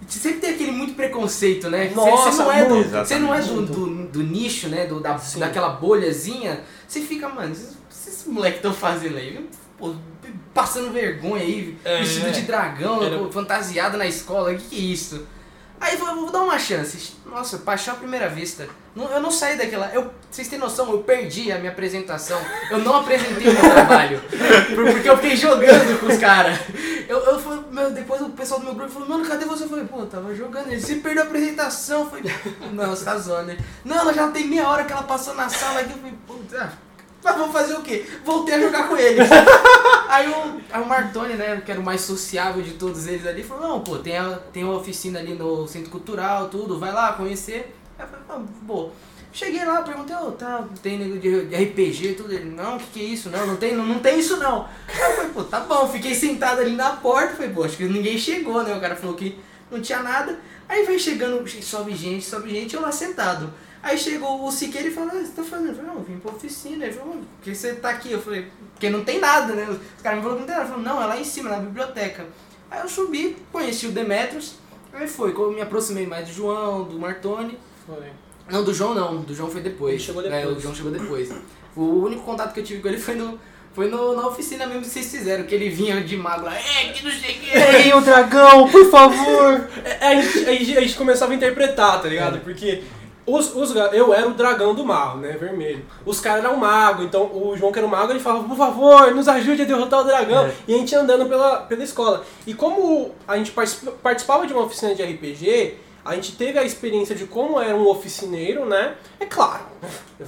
Sempre 0.08 0.40
tem 0.42 0.54
aquele 0.54 0.72
muito 0.72 0.94
preconceito, 0.94 1.70
né? 1.70 1.88
Você- 1.88 1.96
Nossa, 1.96 2.32
você 2.32 2.44
não 2.44 2.52
é, 2.52 2.66
do, 2.66 2.84
você 2.84 3.20
não 3.20 3.34
é 3.34 3.42
do, 3.42 3.66
do, 3.66 4.08
do 4.10 4.24
nicho, 4.24 4.68
né? 4.68 4.86
Do, 4.86 5.00
da, 5.00 5.18
Sim. 5.18 5.40
daquela 5.40 5.70
bolhazinha. 5.70 6.64
Você 6.88 7.02
fica, 7.02 7.28
mano, 7.30 7.52
esses, 7.52 7.76
esses 7.90 8.28
moleques 8.28 8.58
estão 8.60 8.74
fazendo 8.74 9.18
aí? 9.18 9.50
Pô, 9.78 9.96
passando 10.58 10.92
vergonha 10.92 11.44
aí, 11.44 11.78
É. 11.86 12.00
vestido 12.00 12.32
de 12.32 12.42
dragão, 12.42 13.04
Era- 13.04 13.32
fantasiado 13.32 13.96
na 13.98 14.08
escola, 14.08 14.56
que 14.56 14.64
que 14.70 14.76
é 14.76 14.80
isso? 14.80 15.28
Aí 15.80 15.94
eu 15.94 16.00
falei, 16.00 16.16
vou 16.16 16.32
dar 16.32 16.40
uma 16.42 16.58
chance. 16.58 17.14
Nossa, 17.24 17.60
paixão 17.60 17.94
à 17.94 17.98
primeira 17.98 18.28
vista. 18.28 18.68
Não- 18.96 19.12
eu 19.12 19.20
não 19.22 19.30
saí 19.30 19.56
daquela. 19.56 19.92
Eu, 19.94 20.10
vocês 20.32 20.48
têm 20.48 20.58
noção, 20.58 20.90
eu 20.92 21.04
perdi 21.04 21.52
a 21.52 21.60
minha 21.60 21.72
apresentação. 21.72 22.42
Eu 22.72 22.80
não 22.80 22.96
apresentei 22.96 23.48
o 23.48 23.54
meu 23.54 23.70
trabalho. 23.72 24.20
por- 24.74 24.86
Porque 24.92 25.08
eu 25.08 25.16
fiquei 25.18 25.38
jogando 25.38 26.00
com 26.00 26.08
os 26.08 26.18
caras. 26.18 26.58
Eu, 27.08 27.20
eu 27.20 27.40
falei, 27.40 27.60
meu, 27.72 27.92
depois 27.92 28.20
o 28.24 28.30
pessoal 28.30 28.60
do 28.60 28.66
meu 28.66 28.74
grupo 28.74 28.90
falou, 28.92 29.08
mano, 29.08 29.24
cadê 29.28 29.46
você? 29.46 29.66
Eu 29.66 29.70
falei, 29.70 29.86
pô, 29.86 30.00
eu 30.00 30.08
tava 30.08 30.34
jogando. 30.34 30.72
Ele, 30.72 30.82
você 30.82 30.96
perdeu 30.96 31.22
a 31.22 31.28
apresentação. 31.28 32.00
Eu 32.06 32.10
falei, 32.10 32.24
não, 32.74 32.90
você 32.90 33.06
tá 33.06 33.16
zoando, 33.20 33.46
né? 33.50 33.58
Não, 33.86 33.98
ela 34.00 34.12
já 34.12 34.28
tem 34.32 34.48
meia 34.48 34.68
hora 34.68 34.84
que 34.84 34.92
ela 34.92 35.04
passou 35.04 35.36
na 35.36 35.48
sala 35.48 35.82
aqui. 35.82 35.92
Eu 35.92 35.98
falei, 35.98 36.14
puta. 36.26 36.87
Mas 37.28 37.36
vou 37.36 37.52
fazer 37.52 37.74
o 37.74 37.82
quê? 37.82 38.06
Voltei 38.24 38.56
a 38.56 38.60
jogar 38.62 38.88
com 38.88 38.96
eles. 38.96 39.28
Aí 40.08 40.30
o, 40.30 40.62
aí 40.72 40.82
o 40.82 40.86
Martoni, 40.86 41.34
né, 41.34 41.62
que 41.64 41.70
era 41.70 41.82
o 41.82 41.84
mais 41.84 42.00
sociável 42.00 42.64
de 42.64 42.72
todos 42.76 43.08
eles 43.08 43.28
ali, 43.28 43.44
falou, 43.44 43.68
não, 43.68 43.82
pô, 43.82 43.98
tem, 43.98 44.18
a, 44.18 44.40
tem 44.54 44.64
uma 44.64 44.78
oficina 44.78 45.20
ali 45.20 45.34
no 45.34 45.68
Centro 45.68 45.92
Cultural, 45.92 46.48
tudo, 46.48 46.80
vai 46.80 46.94
lá 46.94 47.12
conhecer. 47.12 47.76
Aí 48.00 48.06
eu 48.06 48.26
falei, 48.26 48.48
pô. 48.66 48.90
Cheguei 49.34 49.66
lá, 49.66 49.82
perguntei, 49.82 50.16
ô, 50.16 50.32
tá, 50.32 50.66
tem 50.82 50.98
nego 50.98 51.20
de, 51.20 51.48
de 51.48 51.56
RPG, 51.56 52.14
tudo. 52.14 52.34
Ele, 52.34 52.50
não, 52.50 52.78
o 52.78 52.80
que, 52.80 52.86
que 52.86 53.02
é 53.02 53.04
isso? 53.04 53.30
Não, 53.30 53.46
não 53.46 53.58
tem, 53.58 53.76
não, 53.76 53.86
não 53.86 54.00
tem 54.00 54.18
isso 54.18 54.38
não. 54.38 54.66
Aí 54.88 55.12
eu 55.12 55.16
falei, 55.18 55.32
pô, 55.32 55.44
tá 55.44 55.60
bom, 55.60 55.88
fiquei 55.90 56.16
sentado 56.16 56.62
ali 56.62 56.72
na 56.72 56.92
porta, 56.92 57.36
falei, 57.36 57.52
pô, 57.52 57.66
acho 57.66 57.76
que 57.76 57.84
ninguém 57.84 58.18
chegou, 58.18 58.64
né? 58.64 58.74
O 58.74 58.80
cara 58.80 58.96
falou 58.96 59.16
que 59.16 59.38
não 59.70 59.82
tinha 59.82 60.02
nada. 60.02 60.40
Aí 60.70 60.86
vai 60.86 60.98
chegando, 60.98 61.48
sobe 61.62 61.94
gente, 61.94 62.26
sobe 62.26 62.50
gente, 62.50 62.76
eu 62.76 62.82
lá 62.82 62.94
sentado. 62.94 63.54
Aí 63.84 63.98
chegou 63.98 64.44
o 64.46 64.52
Siqueira 64.52 64.88
e 64.88 64.92
falou, 64.92 65.12
ah, 65.14 65.20
você 65.20 65.32
tá 65.32 65.44
fazendo? 65.44 65.70
Eu 65.70 65.76
falei, 65.76 65.90
não, 65.92 65.98
eu 65.98 66.04
vim 66.04 66.18
pra 66.20 66.32
oficina. 66.32 66.86
Ele 66.86 66.94
falou, 66.94 67.14
por 67.16 67.44
que 67.44 67.56
você 67.56 67.76
tá 67.76 67.90
aqui? 67.90 68.12
Eu 68.12 68.22
falei, 68.22 68.48
porque 68.74 68.90
não 68.90 69.04
tem 69.04 69.20
nada, 69.20 69.54
né? 69.54 69.68
Os 69.70 70.02
caras 70.02 70.18
me 70.20 70.24
falaram 70.24 70.42
que 70.44 70.48
não 70.48 70.48
tem 70.48 70.56
nada. 70.56 70.62
Ele 70.62 70.70
falou, 70.70 70.84
não, 70.84 71.02
é 71.04 71.06
lá 71.06 71.20
em 71.20 71.24
cima, 71.24 71.50
na 71.50 71.58
biblioteca. 71.60 72.26
Aí 72.70 72.82
eu 72.82 72.90
subi, 72.90 73.38
conheci 73.52 73.88
o 73.88 73.92
Demetrius, 73.92 74.56
aí 74.94 75.08
foi, 75.08 75.32
eu 75.32 75.52
me 75.52 75.62
aproximei 75.62 76.06
mais 76.06 76.28
do 76.28 76.34
João, 76.34 76.84
do 76.84 77.00
Martoni. 77.00 77.58
Foi. 77.86 78.08
Não, 78.50 78.64
do 78.64 78.74
João 78.74 78.94
não, 78.94 79.22
do 79.22 79.34
João 79.34 79.50
foi 79.50 79.62
depois. 79.62 79.94
Ele 79.96 80.04
chegou 80.04 80.22
É, 80.26 80.30
depois. 80.30 80.58
o 80.58 80.60
João 80.60 80.76
chegou 80.76 80.92
depois. 80.92 81.30
O 81.76 81.82
único 82.04 82.24
contato 82.24 82.54
que 82.54 82.60
eu 82.60 82.64
tive 82.64 82.82
com 82.82 82.88
ele 82.90 82.98
foi 83.00 83.16
no. 83.16 83.40
Foi 83.74 83.88
no, 83.90 84.16
na 84.16 84.26
oficina 84.28 84.66
mesmo 84.66 84.82
que 84.82 84.88
vocês 84.88 85.06
fizeram, 85.12 85.44
que 85.46 85.54
ele 85.54 85.70
vinha 85.70 86.02
de 86.02 86.18
mago 86.18 86.46
lá, 86.46 86.56
é, 86.58 86.92
que 86.92 87.06
não 87.06 87.12
sei 87.12 87.36
o 87.36 87.40
que. 87.40 87.50
Ei, 87.56 87.94
o 87.94 88.02
dragão, 88.02 88.68
por 88.68 88.90
favor! 88.90 89.70
É, 89.86 90.08
a, 90.08 90.16
gente, 90.22 90.50
a 90.50 90.54
gente- 90.54 90.78
a 90.78 90.82
gente 90.82 90.96
começava 90.96 91.32
a 91.32 91.36
interpretar, 91.36 92.02
tá 92.02 92.08
ligado? 92.10 92.40
Porque 92.40 92.82
os, 93.28 93.54
os, 93.54 93.76
eu 93.94 94.14
era 94.14 94.28
o 94.28 94.34
dragão 94.34 94.74
do 94.74 94.86
mal, 94.86 95.18
né? 95.18 95.34
Vermelho. 95.34 95.86
Os 96.06 96.20
caras 96.20 96.44
eram 96.46 96.56
mago, 96.58 97.04
então 97.04 97.24
o 97.26 97.56
João 97.58 97.72
que 97.72 97.78
era 97.78 97.86
o 97.88 97.92
mago, 97.92 98.12
ele 98.12 98.20
falava, 98.22 98.48
por 98.48 98.56
favor, 98.58 99.14
nos 99.14 99.28
ajude 99.28 99.62
a 99.62 99.66
derrotar 99.66 100.00
o 100.00 100.04
dragão. 100.06 100.46
É. 100.46 100.54
E 100.68 100.74
a 100.74 100.78
gente 100.78 100.92
ia 100.94 101.00
andando 101.02 101.26
pela, 101.28 101.58
pela 101.62 101.84
escola. 101.84 102.24
E 102.48 102.54
como 102.54 103.12
a 103.28 103.38
gente 103.38 103.52
participa- 103.52 103.92
participava 104.02 104.48
de 104.48 104.54
uma 104.54 104.64
oficina 104.64 104.96
de 104.96 105.04
RPG, 105.04 105.76
a 106.06 106.16
gente 106.16 106.32
teve 106.38 106.58
a 106.58 106.64
experiência 106.64 107.14
de 107.14 107.26
como 107.26 107.60
era 107.60 107.76
um 107.76 107.86
oficineiro, 107.88 108.66
né? 108.66 108.96
É 109.20 109.26
claro, 109.26 109.66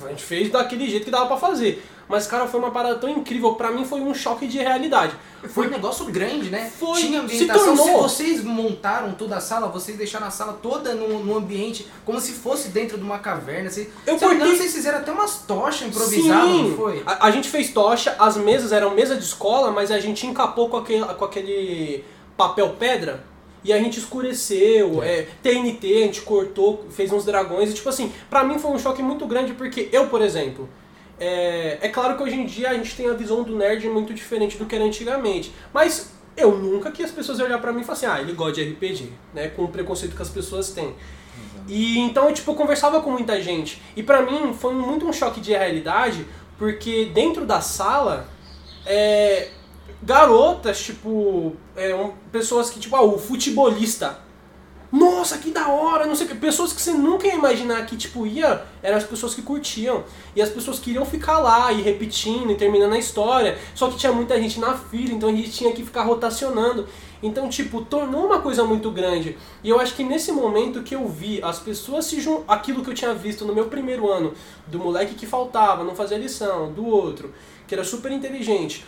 a 0.04 0.10
gente 0.10 0.24
fez 0.24 0.52
daquele 0.52 0.89
jeito 0.89 1.06
que 1.06 1.12
dava 1.12 1.26
pra 1.28 1.38
fazer. 1.38 1.82
Mas, 2.10 2.26
cara, 2.26 2.47
foi 2.47 2.60
uma 2.60 2.72
parada 2.72 2.95
tão 2.95 3.07
incrível. 3.07 3.53
Pra 3.53 3.70
mim 3.72 3.86
foi 3.86 4.01
um 4.01 4.14
choque 4.16 4.47
de 4.47 4.57
realidade. 4.57 5.14
Foi 5.49 5.68
um 5.68 5.70
negócio 5.70 6.05
grande, 6.05 6.49
né? 6.49 6.70
Foi, 6.78 6.99
Tinha 6.99 7.20
se 7.20 7.26
ambientação. 7.26 7.78
Se 7.78 7.84
tornou. 7.84 8.01
vocês 8.01 8.43
montaram 8.43 9.14
toda 9.14 9.38
a 9.38 9.39
sala, 9.39 9.68
vocês 9.68 9.95
deixaram 9.95 10.26
a 10.26 10.32
sala 10.32 10.57
toda 10.60 10.95
no, 10.95 11.24
no 11.24 11.38
ambiente, 11.38 11.88
como 12.03 12.20
se 12.20 12.32
fosse 12.34 12.70
dentro 12.70 12.97
de 12.97 13.03
uma 13.03 13.20
caverna. 13.20 13.70
Vocês, 13.70 13.88
Eu 14.07 14.18
se 14.18 14.26
curti- 14.26 14.43
vocês 14.57 14.74
fizeram 14.74 14.97
até 14.97 15.12
umas 15.12 15.43
tochas 15.47 15.88
improvisadas, 15.88 16.49
Sim. 16.49 16.70
não 16.70 16.76
foi? 16.78 17.03
A, 17.05 17.28
a 17.28 17.32
gente 17.32 17.47
fez 17.47 17.72
tocha, 17.72 18.16
as 18.18 18.36
mesas 18.38 18.72
eram 18.72 18.89
mesa 18.95 19.16
de 19.16 19.24
escola, 19.24 19.72
mas 19.72 19.91
a 19.91 19.99
gente 19.99 20.26
encapou 20.26 20.68
com 20.68 20.78
aquele, 20.78 21.05
com 21.05 21.24
aquele 21.26 22.03
papel 22.36 22.70
pedra 22.80 23.24
e 23.64 23.72
a 23.72 23.78
gente 23.78 23.99
escureceu. 23.99 25.03
É. 25.03 25.28
TNT, 25.43 25.88
a 25.88 26.05
gente 26.07 26.22
cortou, 26.22 26.86
fez 26.89 27.12
uns 27.12 27.24
dragões 27.24 27.70
e 27.70 27.74
tipo 27.74 27.88
assim, 27.89 28.12
pra 28.30 28.43
mim 28.43 28.57
foi 28.57 28.72
um 28.72 28.80
choque 28.80 29.03
muito 29.03 29.26
grande 29.28 29.53
porque 29.53 29.89
eu, 29.91 30.07
por 30.07 30.22
exemplo. 30.22 30.68
É, 31.20 31.78
é 31.82 31.90
claro 31.90 32.16
que 32.16 32.24
hoje 32.24 32.36
em 32.36 32.46
dia 32.46 32.70
a 32.70 32.74
gente 32.74 32.96
tem 32.96 33.10
a 33.10 33.14
visão 33.14 33.44
do 33.44 33.56
nerd 33.56 33.88
muito 33.90 34.14
diferente 34.14 34.58
do 34.58 34.66
que 34.66 34.76
era 34.76 34.86
antigamente. 34.86 35.54
Mas 35.74 36.12
eu 36.38 36.58
nunca 36.58 36.92
que 36.92 37.04
as 37.04 37.12
pessoas 37.12 37.40
olhar 37.40 37.60
pra 37.60 37.74
mim 37.74 37.82
e 37.82 37.84
falar 37.84 37.98
assim, 37.98 38.06
ah, 38.06 38.22
ele 38.22 38.34
gosta 38.34 38.54
de 38.54 38.70
RPG, 38.72 39.10
né? 39.34 39.50
Com 39.50 39.64
o 39.66 39.68
preconceito 39.68 40.16
que 40.16 40.22
as 40.22 40.30
pessoas 40.30 40.72
têm. 40.72 40.96
E 41.68 42.00
então, 42.00 42.32
tipo, 42.34 42.50
eu 42.52 42.56
conversava 42.56 43.02
com 43.02 43.12
muita 43.12 43.42
gente. 43.42 43.82
E 43.96 44.02
pra 44.02 44.22
mim 44.22 44.54
foi 44.54 44.74
muito 44.74 45.06
um 45.06 45.14
choque 45.14 45.40
de 45.42 45.52
realidade, 45.52 46.26
porque 46.58 47.06
dentro 47.14 47.46
da 47.46 47.60
sala, 47.62 48.28
é, 48.86 49.50
garotas, 50.02 50.80
tipo, 50.82 51.54
é, 51.76 51.94
um- 51.94 52.14
pessoas 52.32 52.70
que, 52.70 52.80
tipo, 52.80 52.96
ah, 52.96 53.02
o 53.04 53.18
futebolista. 53.20 54.20
Nossa, 54.92 55.38
que 55.38 55.52
da 55.52 55.68
hora, 55.68 56.08
não 56.08 56.16
sei 56.16 56.26
o 56.26 56.30
que. 56.30 56.36
Pessoas 56.36 56.74
que 56.74 56.82
você 56.82 56.92
nunca 56.92 57.28
ia 57.28 57.36
imaginar 57.36 57.86
que, 57.86 57.96
tipo, 57.96 58.26
ia, 58.26 58.64
eram 58.82 58.98
as 58.98 59.04
pessoas 59.04 59.36
que 59.36 59.42
curtiam. 59.42 60.04
E 60.36 60.42
as 60.42 60.50
pessoas 60.50 60.80
queriam 60.80 61.06
ficar 61.06 61.38
lá 61.40 61.72
e 61.72 61.82
repetindo 61.82 62.52
e 62.52 62.56
terminando 62.56 62.94
a 62.94 62.98
história. 62.98 63.58
Só 63.76 63.88
que 63.90 63.98
tinha 63.98 64.12
muita 64.12 64.42
gente 64.42 64.60
na 64.60 64.76
fila, 64.76 65.14
então 65.14 65.30
a 65.30 65.32
gente 65.32 65.52
tinha 65.52 65.72
que 65.74 65.84
ficar 65.84 66.04
rotacionando. 66.04 66.88
Então, 67.22 67.50
tipo, 67.50 67.82
tornou 67.82 68.26
uma 68.26 68.40
coisa 68.40 68.64
muito 68.64 68.90
grande. 68.90 69.38
E 69.64 69.70
eu 69.70 69.80
acho 69.80 69.94
que 69.94 70.04
nesse 70.04 70.32
momento 70.32 70.82
que 70.82 70.96
eu 70.96 71.08
vi 71.08 71.40
as 71.44 71.60
pessoas 71.60 72.06
se 72.06 72.20
jun... 72.20 72.44
aquilo 72.48 72.84
que 72.84 72.90
eu 72.90 72.96
tinha 72.96 73.14
visto 73.14 73.46
no 73.46 73.54
meu 73.54 73.66
primeiro 73.66 74.10
ano, 74.10 74.34
do 74.66 74.80
moleque 74.80 75.14
que 75.14 75.28
faltava, 75.28 75.84
não 75.84 75.94
fazia 75.94 76.18
lição, 76.18 76.72
do 76.72 76.86
outro, 76.88 77.32
que 77.68 77.76
era 77.76 77.84
super 77.84 78.12
inteligente. 78.12 78.86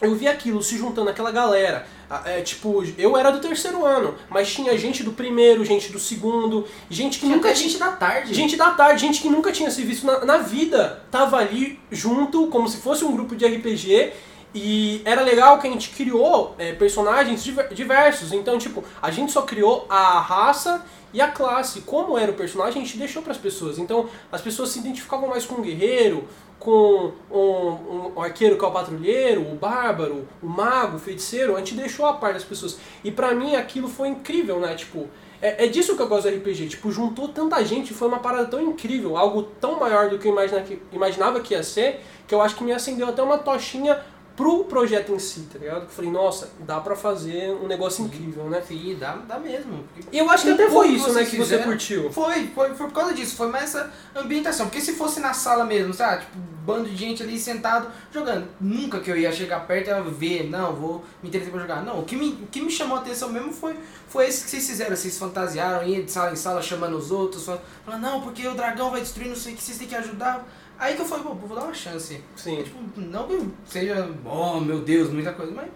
Eu 0.00 0.14
vi 0.14 0.26
aquilo 0.28 0.62
se 0.62 0.76
juntando 0.76 1.08
aquela 1.10 1.30
galera. 1.30 1.86
Ah, 2.10 2.22
É, 2.26 2.40
tipo, 2.42 2.82
eu 2.98 3.16
era 3.16 3.30
do 3.32 3.40
terceiro 3.40 3.84
ano, 3.84 4.14
mas 4.28 4.52
tinha 4.52 4.76
gente 4.76 5.02
do 5.02 5.12
primeiro, 5.12 5.64
gente 5.64 5.90
do 5.90 5.98
segundo, 5.98 6.66
gente 6.90 7.18
que 7.18 7.24
Tinha 7.26 7.36
nunca 7.36 7.54
gente 7.54 7.78
da 7.78 7.92
tarde. 7.92 8.34
Gente 8.34 8.56
da 8.56 8.70
tarde, 8.72 9.00
gente 9.00 9.22
que 9.22 9.28
nunca 9.28 9.50
tinha 9.50 9.70
se 9.70 9.82
visto 9.82 10.04
na, 10.06 10.24
na 10.24 10.38
vida, 10.38 11.02
tava 11.10 11.38
ali 11.38 11.78
junto, 11.90 12.48
como 12.48 12.68
se 12.68 12.78
fosse 12.78 13.04
um 13.04 13.12
grupo 13.12 13.34
de 13.34 13.46
RPG. 13.46 14.12
E 14.54 15.00
era 15.04 15.22
legal 15.22 15.58
que 15.58 15.66
a 15.66 15.70
gente 15.70 15.90
criou 15.90 16.54
é, 16.58 16.72
personagens 16.72 17.42
diver- 17.42 17.72
diversos. 17.74 18.32
Então, 18.32 18.58
tipo, 18.58 18.84
a 19.02 19.10
gente 19.10 19.32
só 19.32 19.42
criou 19.42 19.84
a 19.88 20.20
raça 20.20 20.84
e 21.14 21.20
a 21.22 21.28
classe. 21.28 21.80
Como 21.82 22.18
era 22.18 22.30
o 22.30 22.34
personagem, 22.34 22.82
a 22.82 22.84
gente 22.84 22.98
deixou 22.98 23.22
para 23.22 23.32
as 23.32 23.38
pessoas. 23.38 23.78
Então, 23.78 24.06
as 24.30 24.42
pessoas 24.42 24.68
se 24.68 24.80
identificavam 24.80 25.28
mais 25.30 25.46
com 25.46 25.54
o 25.54 25.62
guerreiro, 25.62 26.24
com 26.58 27.12
um, 27.30 28.12
um 28.16 28.20
arqueiro 28.22 28.58
que 28.58 28.64
é 28.64 28.68
o 28.68 28.70
patrulheiro, 28.70 29.40
o 29.42 29.54
bárbaro, 29.54 30.26
o 30.42 30.46
mago, 30.46 30.96
o 30.96 31.00
feiticeiro. 31.00 31.54
A 31.56 31.60
gente 31.60 31.74
deixou 31.74 32.04
a 32.04 32.14
parte 32.14 32.34
das 32.34 32.44
pessoas. 32.44 32.78
E 33.02 33.10
pra 33.10 33.34
mim 33.34 33.54
aquilo 33.56 33.88
foi 33.88 34.08
incrível, 34.08 34.58
né? 34.60 34.74
Tipo, 34.74 35.06
é, 35.40 35.64
é 35.64 35.68
disso 35.68 35.94
que 35.96 36.02
eu 36.02 36.08
gosto 36.08 36.28
do 36.28 36.36
RPG. 36.36 36.68
Tipo, 36.68 36.90
juntou 36.90 37.28
tanta 37.28 37.62
gente, 37.64 37.94
foi 37.94 38.08
uma 38.08 38.18
parada 38.18 38.46
tão 38.46 38.60
incrível, 38.60 39.16
algo 39.16 39.42
tão 39.42 39.78
maior 39.78 40.08
do 40.10 40.18
que 40.18 40.26
eu 40.28 40.32
imagina- 40.32 40.62
que- 40.62 40.80
imaginava 40.92 41.40
que 41.40 41.54
ia 41.54 41.62
ser, 41.62 42.00
que 42.26 42.34
eu 42.34 42.40
acho 42.42 42.56
que 42.56 42.64
me 42.64 42.72
acendeu 42.72 43.08
até 43.08 43.22
uma 43.22 43.38
tochinha 43.38 44.00
pro 44.36 44.64
projeto 44.64 45.12
em 45.12 45.18
si, 45.18 45.48
tá 45.52 45.58
ligado? 45.58 45.82
Eu 45.82 45.88
falei, 45.88 46.10
nossa, 46.10 46.50
dá 46.60 46.80
pra 46.80 46.96
fazer 46.96 47.52
um 47.52 47.66
negócio 47.66 48.04
incrível, 48.04 48.44
né? 48.50 48.62
Sim, 48.66 48.96
dá, 48.98 49.16
dá 49.16 49.38
mesmo. 49.38 49.84
E 50.10 50.18
eu 50.18 50.28
acho 50.28 50.44
que 50.44 50.50
até 50.50 50.68
foi 50.68 50.88
isso, 50.88 51.12
né, 51.12 51.24
que 51.24 51.36
você 51.36 51.58
curtiu. 51.58 52.10
Foi, 52.12 52.46
foi, 52.48 52.74
foi 52.74 52.86
por 52.86 52.92
causa 52.92 53.14
disso, 53.14 53.36
foi 53.36 53.48
mais 53.48 53.64
essa 53.64 53.90
ambientação. 54.14 54.66
Porque 54.66 54.80
se 54.80 54.94
fosse 54.94 55.20
na 55.20 55.32
sala 55.32 55.64
mesmo, 55.64 55.94
sabe? 55.94 56.24
Tipo, 56.24 56.38
um 56.38 56.64
bando 56.64 56.88
de 56.88 56.96
gente 56.96 57.22
ali 57.22 57.38
sentado 57.38 57.88
jogando. 58.12 58.48
Nunca 58.60 59.00
que 59.00 59.10
eu 59.10 59.16
ia 59.16 59.30
chegar 59.30 59.66
perto 59.66 59.88
e 59.88 59.90
ia 59.90 60.02
ver, 60.02 60.50
não, 60.50 60.74
vou 60.74 61.04
me 61.22 61.28
interessar 61.28 61.52
pra 61.52 61.60
jogar. 61.60 61.82
Não, 61.82 62.00
o 62.00 62.04
que 62.04 62.16
me, 62.16 62.30
o 62.30 62.46
que 62.46 62.60
me 62.60 62.70
chamou 62.70 62.96
a 62.96 63.00
atenção 63.00 63.28
mesmo 63.28 63.52
foi, 63.52 63.76
foi 64.08 64.26
esse 64.26 64.44
que 64.44 64.50
vocês 64.50 64.66
fizeram. 64.66 64.96
Vocês 64.96 65.16
fantasiaram, 65.16 65.86
ia 65.86 66.02
de 66.02 66.10
sala 66.10 66.32
em 66.32 66.36
sala 66.36 66.60
chamando 66.60 66.96
os 66.96 67.10
outros, 67.10 67.44
falando, 67.44 68.02
não, 68.02 68.20
porque 68.20 68.46
o 68.48 68.54
dragão 68.54 68.90
vai 68.90 69.00
destruir, 69.00 69.28
não 69.28 69.36
sei 69.36 69.52
o 69.52 69.56
que, 69.56 69.62
vocês 69.62 69.78
têm 69.78 69.86
que 69.86 69.94
ajudar. 69.94 70.44
Aí 70.78 70.94
que 70.94 71.02
eu 71.02 71.06
falei, 71.06 71.24
pô, 71.24 71.34
vou 71.34 71.56
dar 71.56 71.64
uma 71.64 71.74
chance. 71.74 72.20
Sim. 72.36 72.62
Tipo, 72.62 72.78
não 73.00 73.26
que 73.26 73.48
seja, 73.66 74.10
oh 74.24 74.60
meu 74.60 74.80
Deus, 74.80 75.10
muita 75.10 75.32
coisa, 75.32 75.52
mas. 75.52 75.68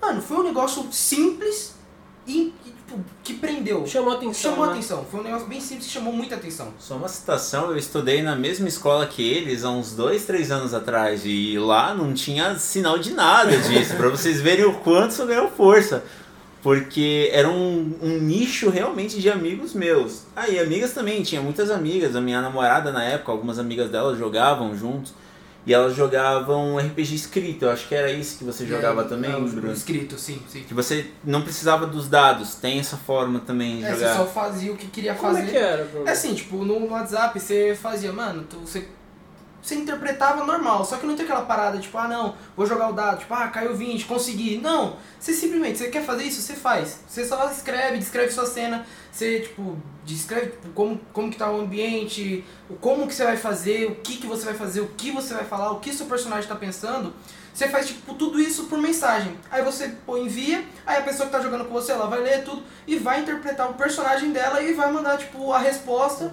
Mano, 0.00 0.22
foi 0.22 0.36
um 0.36 0.42
negócio 0.44 0.86
simples 0.92 1.74
e, 2.26 2.54
e, 2.64 2.70
tipo, 2.70 3.02
que 3.24 3.34
prendeu. 3.34 3.86
Chamou 3.86 4.12
atenção. 4.12 4.50
Chamou 4.50 4.66
né? 4.66 4.72
atenção. 4.72 5.04
Foi 5.10 5.20
um 5.20 5.22
negócio 5.22 5.46
bem 5.48 5.60
simples 5.60 5.86
que 5.86 5.92
chamou 5.92 6.12
muita 6.12 6.36
atenção. 6.36 6.72
Só 6.78 6.96
uma 6.96 7.08
citação, 7.08 7.70
eu 7.70 7.76
estudei 7.76 8.22
na 8.22 8.36
mesma 8.36 8.68
escola 8.68 9.06
que 9.06 9.22
eles 9.22 9.64
há 9.64 9.70
uns 9.70 9.92
dois, 9.92 10.26
três 10.26 10.50
anos 10.50 10.74
atrás 10.74 11.22
e 11.24 11.58
lá 11.58 11.94
não 11.94 12.12
tinha 12.12 12.56
sinal 12.58 12.98
de 12.98 13.12
nada 13.14 13.56
disso, 13.56 13.96
pra 13.96 14.10
vocês 14.10 14.40
verem 14.40 14.66
o 14.66 14.74
quanto 14.80 15.12
isso 15.12 15.26
ganhou 15.26 15.50
força. 15.50 16.04
Porque 16.68 17.30
era 17.32 17.48
um, 17.48 17.94
um 18.02 18.18
nicho 18.18 18.68
realmente 18.68 19.18
de 19.18 19.30
amigos 19.30 19.72
meus. 19.72 20.24
Ah, 20.36 20.46
e 20.50 20.58
amigas 20.58 20.92
também, 20.92 21.22
tinha 21.22 21.40
muitas 21.40 21.70
amigas. 21.70 22.14
A 22.14 22.20
minha 22.20 22.42
namorada 22.42 22.92
na 22.92 23.02
época, 23.02 23.32
algumas 23.32 23.58
amigas 23.58 23.90
dela 23.90 24.14
jogavam 24.14 24.76
juntos. 24.76 25.14
E 25.66 25.72
elas 25.72 25.94
jogavam 25.96 26.76
RPG 26.78 27.14
escrito, 27.14 27.64
eu 27.64 27.70
acho 27.70 27.88
que 27.88 27.94
era 27.94 28.10
isso 28.12 28.36
que 28.38 28.44
você 28.44 28.66
jogava 28.66 29.02
É, 29.02 29.04
também, 29.04 29.30
é, 29.32 29.36
o 29.36 29.42
Bruno. 29.48 29.72
Escrito, 29.72 30.18
sim, 30.18 30.40
sim. 30.48 30.62
Que 30.62 30.74
você 30.74 31.06
não 31.24 31.40
precisava 31.42 31.86
dos 31.86 32.06
dados, 32.08 32.54
tem 32.54 32.78
essa 32.78 32.96
forma 32.98 33.40
também 33.40 33.78
de 33.78 33.84
É, 33.84 33.90
você 33.94 34.00
jogar. 34.00 34.16
só 34.16 34.26
fazia 34.26 34.72
o 34.72 34.76
que 34.76 34.86
queria 34.88 35.14
Como 35.14 35.32
fazer. 35.34 35.46
é 35.46 35.50
que 35.50 35.56
era, 35.56 35.84
Bruno? 35.84 36.06
É 36.08 36.12
assim, 36.12 36.34
tipo, 36.34 36.64
no 36.64 36.86
WhatsApp 36.88 37.38
você 37.40 37.74
fazia, 37.78 38.12
mano, 38.12 38.44
tu, 38.48 38.56
você, 38.58 38.88
você 39.68 39.74
interpretava 39.74 40.44
normal, 40.44 40.82
só 40.82 40.96
que 40.96 41.06
não 41.06 41.14
tem 41.14 41.26
aquela 41.26 41.42
parada, 41.42 41.78
tipo, 41.78 41.96
ah 41.98 42.08
não, 42.08 42.34
vou 42.56 42.64
jogar 42.64 42.88
o 42.88 42.92
dado, 42.94 43.18
tipo, 43.18 43.34
ah, 43.34 43.48
caiu 43.48 43.76
20, 43.76 44.06
consegui. 44.06 44.56
Não, 44.56 44.96
você 45.20 45.34
simplesmente, 45.34 45.76
você 45.76 45.88
quer 45.88 46.02
fazer 46.02 46.24
isso, 46.24 46.40
você 46.40 46.54
faz. 46.54 47.00
Você 47.06 47.24
só 47.26 47.50
escreve, 47.50 47.98
descreve 47.98 48.32
sua 48.32 48.46
cena, 48.46 48.86
você, 49.12 49.40
tipo, 49.40 49.76
descreve 50.06 50.52
tipo, 50.52 50.70
como, 50.70 50.98
como 51.12 51.30
que 51.30 51.36
tá 51.36 51.50
o 51.50 51.60
ambiente, 51.60 52.44
como 52.80 53.06
que 53.06 53.14
você 53.14 53.24
vai 53.24 53.36
fazer, 53.36 53.90
o 53.90 53.96
que 53.96 54.16
que 54.16 54.26
você 54.26 54.46
vai 54.46 54.54
fazer, 54.54 54.80
o 54.80 54.88
que 54.88 55.10
você 55.10 55.34
vai 55.34 55.44
falar, 55.44 55.72
o 55.72 55.80
que 55.80 55.92
seu 55.92 56.06
personagem 56.06 56.48
tá 56.48 56.56
pensando. 56.56 57.12
Você 57.52 57.68
faz, 57.68 57.88
tipo, 57.88 58.14
tudo 58.14 58.40
isso 58.40 58.66
por 58.66 58.78
mensagem. 58.78 59.36
Aí 59.50 59.62
você 59.62 59.88
pô, 60.06 60.16
envia, 60.16 60.64
aí 60.86 60.96
a 60.96 61.02
pessoa 61.02 61.26
que 61.26 61.32
tá 61.32 61.40
jogando 61.40 61.64
com 61.64 61.72
você, 61.72 61.92
ela 61.92 62.06
vai 62.06 62.20
ler 62.20 62.44
tudo 62.44 62.62
e 62.86 62.96
vai 62.96 63.20
interpretar 63.20 63.68
o 63.68 63.74
personagem 63.74 64.32
dela 64.32 64.62
e 64.62 64.72
vai 64.72 64.90
mandar, 64.90 65.18
tipo, 65.18 65.52
a 65.52 65.58
resposta, 65.58 66.32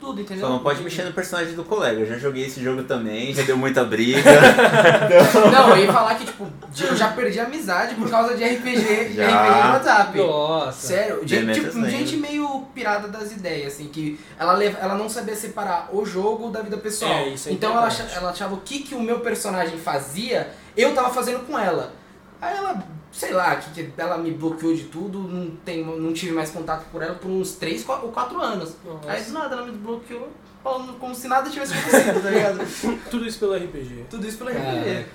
tudo, 0.00 0.20
entendeu? 0.20 0.46
Só 0.46 0.52
não 0.52 0.58
pode 0.60 0.82
mexer 0.82 1.04
no 1.04 1.12
personagem 1.12 1.54
do 1.54 1.64
colega. 1.64 2.00
Eu 2.00 2.06
já 2.06 2.18
joguei 2.18 2.44
esse 2.46 2.62
jogo 2.62 2.82
também, 2.84 3.32
já 3.34 3.42
deu 3.42 3.56
muita 3.56 3.84
briga. 3.84 4.20
Não, 5.52 5.70
eu 5.70 5.84
ia 5.84 5.92
falar 5.92 6.14
que, 6.16 6.24
tipo, 6.24 6.46
eu 6.80 6.96
já 6.96 7.08
perdi 7.08 7.40
a 7.40 7.44
amizade 7.44 7.94
por 7.94 8.08
causa 8.10 8.34
de 8.34 8.44
RPG, 8.44 9.14
Já. 9.14 9.26
RPG 9.26 9.64
no 9.66 9.72
WhatsApp. 9.72 10.18
Nossa. 10.18 10.86
Sério, 10.86 11.24
tipo, 11.24 11.74
lembra. 11.74 11.90
gente 11.90 12.16
meio 12.16 12.66
pirada 12.74 13.08
das 13.08 13.32
ideias, 13.32 13.74
assim, 13.74 13.88
que 13.88 14.18
ela, 14.38 14.52
leva, 14.52 14.78
ela 14.80 14.94
não 14.94 15.08
sabia 15.08 15.34
separar 15.36 15.88
o 15.92 16.04
jogo 16.04 16.50
da 16.50 16.60
vida 16.62 16.76
pessoal. 16.76 17.10
É, 17.12 17.28
isso 17.30 17.48
é 17.48 17.52
então 17.52 17.70
ela, 17.72 17.86
importante. 17.86 18.06
acha- 18.10 18.18
ela 18.18 18.30
achava 18.30 18.54
o 18.54 18.60
que, 18.60 18.80
que 18.80 18.94
o 18.94 19.00
meu 19.00 19.20
personagem 19.20 19.78
fazia, 19.78 20.50
eu 20.76 20.94
tava 20.94 21.10
fazendo 21.10 21.46
com 21.46 21.58
ela. 21.58 21.92
Aí 22.40 22.56
ela, 22.56 22.82
sei 23.16 23.32
lá, 23.32 23.56
que, 23.56 23.70
que 23.70 23.92
ela 23.96 24.18
me 24.18 24.30
bloqueou 24.30 24.74
de 24.74 24.84
tudo, 24.84 25.18
não, 25.20 25.50
tem, 25.64 25.82
não 25.82 26.12
tive 26.12 26.32
mais 26.32 26.50
contato 26.50 26.84
por 26.92 27.02
ela 27.02 27.14
por 27.14 27.30
uns 27.30 27.52
3 27.52 27.88
ou 27.88 28.12
4 28.12 28.40
anos. 28.42 28.76
Nossa. 28.84 29.10
Aí 29.10 29.22
do 29.22 29.32
nada 29.32 29.56
ela 29.56 29.64
me 29.64 29.72
desbloqueou, 29.72 30.28
falando 30.62 30.98
como 30.98 31.14
se 31.14 31.26
nada 31.26 31.48
tivesse 31.48 31.72
acontecido, 31.72 32.22
tá 32.22 32.30
ligado? 32.30 32.58
Tudo 33.10 33.26
isso 33.26 33.38
pelo 33.38 33.54
RPG. 33.56 34.04
Tudo 34.10 34.28
isso 34.28 34.36
Caraca, 34.44 34.60
RPG. 34.60 35.06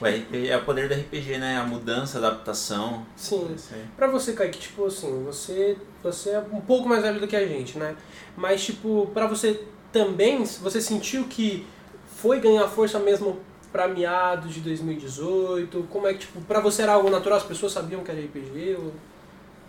O 0.00 0.04
RPG 0.06 0.48
é 0.48 0.56
o 0.56 0.64
poder 0.64 0.88
do 0.88 0.94
RPG, 0.94 1.38
né? 1.38 1.58
A 1.58 1.64
mudança, 1.64 2.18
a 2.18 2.28
adaptação. 2.28 3.04
Sim. 3.16 3.56
Aí. 3.72 3.84
Pra 3.96 4.06
você, 4.06 4.34
Kaique, 4.34 4.60
tipo 4.60 4.86
assim, 4.86 5.24
você, 5.24 5.76
você 6.00 6.30
é 6.30 6.38
um 6.38 6.60
pouco 6.60 6.88
mais 6.88 7.02
velho 7.02 7.18
do 7.18 7.26
que 7.26 7.34
a 7.34 7.44
gente, 7.44 7.76
né? 7.76 7.96
Mas, 8.36 8.64
tipo, 8.64 9.10
pra 9.12 9.26
você 9.26 9.64
também, 9.92 10.44
você 10.44 10.80
sentiu 10.80 11.24
que 11.24 11.66
foi 12.06 12.38
ganhar 12.38 12.68
força 12.68 13.00
mesmo 13.00 13.40
pra 13.72 13.88
meados 13.88 14.54
de 14.54 14.60
2018? 14.60 15.86
Como 15.90 16.06
é 16.06 16.14
que, 16.14 16.20
tipo, 16.20 16.40
pra 16.42 16.60
você 16.60 16.82
era 16.82 16.92
algo 16.92 17.10
natural? 17.10 17.38
As 17.38 17.44
pessoas 17.44 17.72
sabiam 17.72 18.02
que 18.02 18.10
era 18.10 18.20
RPG? 18.20 18.76
Ou... 18.78 18.92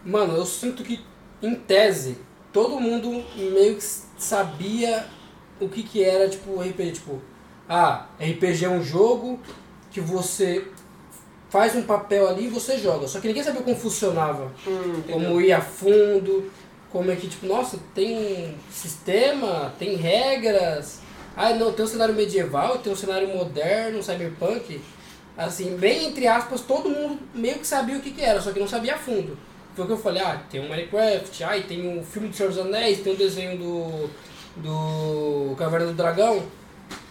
Mano, 0.05 0.35
eu 0.35 0.45
sinto 0.45 0.83
que, 0.83 0.99
em 1.41 1.55
tese, 1.55 2.17
todo 2.53 2.79
mundo 2.79 3.23
meio 3.35 3.75
que 3.75 3.83
sabia 4.17 5.05
o 5.59 5.67
que 5.67 5.83
que 5.83 6.03
era, 6.03 6.29
tipo, 6.29 6.59
RPG. 6.61 6.91
Tipo, 6.93 7.21
ah, 7.67 8.07
RPG 8.19 8.65
é 8.65 8.69
um 8.69 8.83
jogo 8.83 9.39
que 9.91 9.99
você 9.99 10.67
faz 11.49 11.75
um 11.75 11.83
papel 11.83 12.27
ali 12.27 12.45
e 12.45 12.49
você 12.49 12.77
joga. 12.77 13.07
Só 13.07 13.19
que 13.19 13.27
ninguém 13.27 13.43
sabia 13.43 13.61
como 13.61 13.75
funcionava. 13.75 14.51
Hum? 14.67 15.01
Como 15.11 15.41
ir 15.41 15.51
a 15.51 15.61
fundo, 15.61 16.49
como 16.91 17.11
é 17.11 17.15
que, 17.15 17.27
tipo, 17.27 17.45
nossa, 17.45 17.77
tem 17.93 18.55
sistema, 18.71 19.73
tem 19.77 19.95
regras. 19.95 21.01
Ah, 21.41 21.53
não, 21.53 21.71
tem 21.71 21.85
um 21.85 21.87
cenário 21.87 22.13
medieval, 22.13 22.79
tem 22.79 22.91
um 22.91 22.95
cenário 22.97 23.29
moderno, 23.29 24.03
cyberpunk. 24.03 24.81
Assim, 25.37 25.77
bem 25.77 26.07
entre 26.07 26.27
aspas, 26.27 26.59
todo 26.59 26.89
mundo 26.89 27.17
meio 27.33 27.59
que 27.59 27.65
sabia 27.65 27.95
o 27.95 28.01
que, 28.01 28.11
que 28.11 28.21
era, 28.21 28.41
só 28.41 28.51
que 28.51 28.59
não 28.59 28.67
sabia 28.67 28.95
a 28.95 28.97
fundo. 28.97 29.37
Foi 29.73 29.85
o 29.85 29.87
que 29.87 29.93
eu 29.93 29.97
falei, 29.97 30.21
ah, 30.21 30.43
tem 30.51 30.59
um 30.59 30.67
Minecraft, 30.67 31.43
ah, 31.45 31.61
tem 31.65 31.97
um 31.97 32.03
filme 32.03 32.27
do 32.27 32.35
Senhor 32.35 32.49
dos 32.49 32.57
Anéis, 32.59 32.99
tem 32.99 33.13
um 33.13 33.15
desenho 33.15 33.57
do, 33.57 34.09
do 34.57 35.55
Caverna 35.55 35.85
do 35.85 35.93
Dragão. 35.93 36.43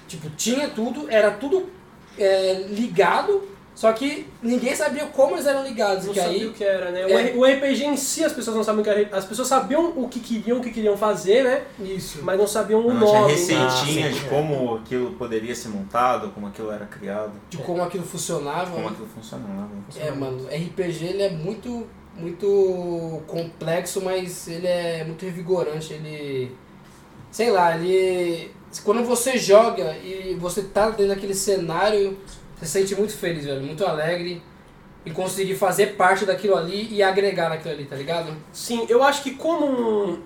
Tipo, 0.06 0.28
tinha 0.36 0.68
tudo, 0.68 1.10
era 1.10 1.30
tudo 1.30 1.70
é, 2.18 2.66
ligado, 2.68 3.48
só 3.78 3.92
que 3.92 4.26
ninguém 4.42 4.74
sabia 4.74 5.06
como 5.06 5.36
eles 5.36 5.46
eram 5.46 5.62
ligados. 5.62 6.06
Não 6.06 6.12
que 6.12 6.18
sabia 6.18 6.36
aí, 6.40 6.46
o 6.48 6.52
que 6.52 6.64
era, 6.64 6.90
né? 6.90 7.06
O 7.06 7.10
É. 7.16 7.32
O 7.36 7.44
RPG 7.44 7.84
em 7.84 7.96
si 7.96 8.24
as 8.24 8.32
pessoas 8.32 8.56
não 8.56 8.64
sabiam 8.64 8.80
o 8.80 8.82
que 8.84 8.90
era. 8.90 9.16
As 9.16 9.24
pessoas 9.24 9.46
sabiam 9.46 9.92
o 9.96 10.08
que 10.08 10.18
queriam, 10.18 10.58
o 10.58 10.60
que 10.60 10.72
queriam 10.72 10.96
fazer, 10.96 11.44
né? 11.44 11.62
isso. 11.78 12.18
Mas 12.24 12.36
não 12.36 12.44
sabiam 12.48 12.80
o 12.80 12.92
Não, 12.92 13.06
tinha 13.06 13.20
nome. 13.20 13.32
né? 13.32 13.38
receitinha 13.38 14.08
Ah, 14.08 14.10
de 14.10 14.20
como 14.22 14.74
aquilo 14.74 15.12
poderia 15.12 15.54
ser 15.54 15.68
montado, 15.68 16.30
como 16.30 16.48
aquilo 16.48 16.72
era 16.72 16.86
criado, 16.86 17.30
de 17.48 17.56
como 17.58 17.80
aquilo 17.80 18.02
funcionava. 18.02 18.68
como 18.68 18.88
aquilo 18.88 19.06
funcionava. 19.14 19.68
É, 19.96 20.10
mano, 20.10 20.48
RPG 20.48 21.04
ele 21.04 21.22
é 21.22 21.30
muito, 21.30 21.86
muito 22.16 23.22
complexo, 23.28 24.00
mas 24.02 24.48
ele 24.48 24.66
é 24.66 25.04
muito 25.04 25.24
revigorante. 25.24 25.92
Ele. 25.92 26.50
Sei 27.30 27.48
lá, 27.52 27.76
ele. 27.76 28.50
Quando 28.84 29.04
você 29.04 29.38
joga 29.38 29.96
e 29.98 30.36
você 30.40 30.62
tá 30.62 30.90
dentro 30.90 31.14
daquele 31.14 31.34
cenário, 31.34 32.18
se 32.60 32.66
sente 32.66 32.94
muito 32.94 33.16
feliz, 33.16 33.44
velho, 33.44 33.62
muito 33.62 33.84
alegre. 33.84 34.42
E 35.06 35.10
conseguir 35.10 35.54
fazer 35.54 35.94
parte 35.96 36.26
daquilo 36.26 36.54
ali 36.54 36.88
e 36.90 37.02
agregar 37.02 37.48
naquilo 37.48 37.72
ali, 37.72 37.86
tá 37.86 37.96
ligado? 37.96 38.36
Sim, 38.52 38.84
eu 38.90 39.02
acho 39.02 39.22
que 39.22 39.30
como 39.36 39.64
um, 39.64 40.18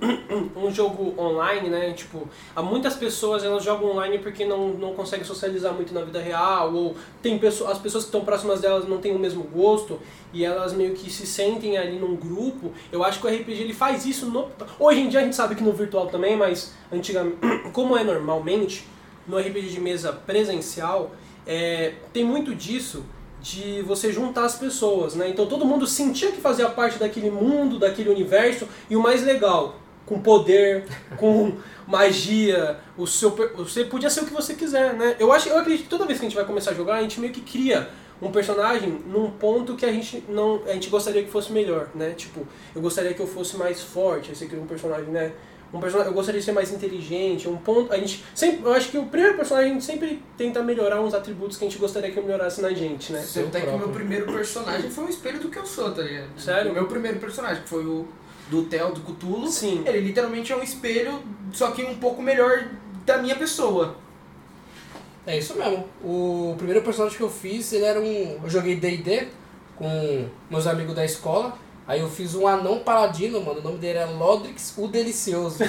um 0.57 0.71
jogo 0.73 1.15
online, 1.17 1.69
né? 1.69 1.93
Tipo, 1.93 2.27
há 2.57 2.63
muitas 2.63 2.95
pessoas 2.95 3.45
elas 3.45 3.63
jogam 3.63 3.91
online 3.91 4.19
porque 4.19 4.45
não, 4.45 4.71
não 4.71 4.93
conseguem 4.95 5.25
socializar 5.25 5.73
muito 5.73 5.95
na 5.95 6.01
vida 6.01 6.21
real, 6.21 6.75
ou 6.75 6.97
tem 7.23 7.39
pessoas, 7.39 7.73
as 7.73 7.79
pessoas 7.79 8.05
que 8.05 8.09
estão 8.09 8.25
próximas 8.25 8.61
delas 8.61 8.89
não 8.89 8.99
têm 8.99 9.15
o 9.15 9.19
mesmo 9.19 9.45
gosto 9.45 10.01
e 10.33 10.45
elas 10.45 10.73
meio 10.73 10.95
que 10.95 11.09
se 11.13 11.27
sentem 11.27 11.77
ali 11.77 11.99
num 11.99 12.17
grupo. 12.17 12.73
Eu 12.91 13.05
acho 13.05 13.21
que 13.21 13.27
o 13.27 13.31
RPG 13.31 13.63
ele 13.63 13.75
faz 13.75 14.05
isso 14.05 14.27
no. 14.27 14.49
Hoje 14.81 15.01
em 15.01 15.09
dia 15.09 15.21
a 15.21 15.23
gente 15.23 15.37
sabe 15.37 15.55
que 15.55 15.63
no 15.63 15.73
virtual 15.73 16.09
também, 16.09 16.35
mas 16.35 16.73
antigamente, 16.91 17.37
como 17.73 17.97
é 17.97 18.03
normalmente, 18.03 18.85
no 19.29 19.39
RPG 19.39 19.69
de 19.69 19.81
mesa 19.81 20.13
presencial, 20.13 21.13
é, 21.47 21.95
tem 22.13 22.25
muito 22.25 22.55
disso 22.55 23.05
de 23.41 23.83
você 23.83 24.13
juntar 24.13 24.45
as 24.45 24.55
pessoas, 24.55 25.15
né? 25.15 25.29
Então 25.29 25.47
todo 25.47 25.65
mundo 25.65 25.87
sentia 25.87 26.31
que 26.31 26.41
fazia 26.41 26.69
parte 26.71 26.99
daquele 26.99 27.31
mundo, 27.31 27.79
daquele 27.79 28.09
universo, 28.09 28.69
e 28.89 28.95
o 28.95 29.03
mais 29.03 29.25
legal, 29.25 29.77
com 30.07 30.21
poder, 30.21 30.85
com 31.19 31.53
magia, 31.87 32.79
o 32.97 33.07
seu 33.07 33.31
você 33.57 33.85
podia 33.85 34.09
ser 34.09 34.21
o 34.21 34.27
que 34.27 34.33
você 34.33 34.55
quiser, 34.55 34.95
né? 34.95 35.17
Eu 35.19 35.33
acho, 35.33 35.49
eu 35.49 35.59
acredito 35.59 35.85
que 35.85 35.91
toda 35.91 36.07
vez 36.07 36.19
que 36.19 36.27
a 36.27 36.29
gente 36.29 36.37
vai 36.37 36.45
começar 36.45 36.71
a 36.71 36.75
jogar, 36.75 36.97
a 36.97 37.03
gente 37.03 37.19
meio 37.19 37.33
que 37.33 37.41
cria 37.41 37.91
um 38.21 38.31
personagem 38.31 39.03
num 39.05 39.31
ponto 39.33 39.75
que 39.75 39.85
a 39.85 39.91
gente 39.91 40.23
não, 40.29 40.63
a 40.67 40.73
gente 40.73 40.89
gostaria 40.89 41.25
que 41.25 41.31
fosse 41.31 41.53
melhor, 41.53 41.89
né? 41.93 42.11
Tipo, 42.11 42.47
eu 42.75 42.81
gostaria 42.81 43.13
que 43.13 43.21
eu 43.21 43.27
fosse 43.27 43.57
mais 43.57 43.83
forte, 43.83 44.31
aí 44.31 44.37
você 44.37 44.47
cria 44.47 44.63
um 44.63 44.67
personagem, 44.67 45.09
né? 45.09 45.33
Um 45.73 45.81
personagem, 45.81 46.13
eu 46.13 46.15
gostaria 46.15 46.39
de 46.39 46.45
ser 46.45 46.53
mais 46.53 46.71
inteligente, 46.71 47.49
um 47.49 47.57
ponto, 47.57 47.93
a 47.93 47.97
gente 47.97 48.23
sempre, 48.35 48.63
eu 48.63 48.75
acho 48.75 48.91
que 48.91 48.99
o 48.99 49.07
primeiro 49.07 49.37
personagem 49.37 49.71
a 49.71 49.75
gente 49.75 49.85
sempre 49.85 50.23
tenta 50.37 50.63
melhorar 50.63 51.01
uns 51.01 51.15
atributos 51.15 51.57
que 51.57 51.65
a 51.65 51.69
gente 51.69 51.79
gostaria 51.79 52.11
que 52.11 52.21
melhorasse 52.21 52.61
na 52.61 52.71
gente, 52.75 53.11
né? 53.11 53.23
Você 53.23 53.41
até 53.41 53.63
que 53.63 53.69
o 53.69 53.79
meu 53.79 53.89
primeiro 53.89 54.27
personagem 54.31 54.91
foi 54.91 55.05
o 55.05 55.09
espelho 55.09 55.41
do 55.41 55.49
que 55.49 55.59
eu 55.59 55.65
sou, 55.65 55.91
tá 55.91 56.03
ligado? 56.03 56.29
Sério? 56.39 56.73
O 56.73 56.75
meu 56.75 56.87
primeiro 56.87 57.19
personagem, 57.19 57.63
que 57.63 57.69
foi 57.71 57.87
o 57.87 58.07
do 58.51 58.65
Theo 58.65 58.93
do 58.93 59.01
Cthulhu. 59.01 59.49
Sim. 59.49 59.83
Ele 59.87 60.01
literalmente 60.01 60.53
é 60.53 60.57
um 60.57 60.63
espelho, 60.63 61.23
só 61.53 61.71
que 61.71 61.83
um 61.83 61.95
pouco 61.95 62.21
melhor 62.21 62.69
da 63.07 63.17
minha 63.19 63.35
pessoa. 63.35 63.97
É 65.27 65.39
isso 65.39 65.55
mesmo. 65.57 65.87
O 66.03 66.55
primeiro 66.59 66.83
personagem 66.83 67.17
que 67.17 67.23
eu 67.23 67.31
fiz, 67.31 67.73
ele 67.73 67.85
era 67.85 67.99
um. 67.99 68.41
Eu 68.43 68.51
joguei 68.51 68.77
DD 68.77 69.29
com 69.77 70.29
meus 70.51 70.67
amigos 70.67 70.95
da 70.95 71.05
escola. 71.05 71.57
Aí 71.87 72.01
eu 72.01 72.09
fiz 72.09 72.35
um 72.35 72.47
anão 72.47 72.79
paladino, 72.79 73.41
mano. 73.41 73.61
O 73.61 73.63
nome 73.63 73.79
dele 73.79 73.99
era 73.99 74.11
Lodrix 74.11 74.75
o 74.79 74.87
Delicioso. 74.87 75.59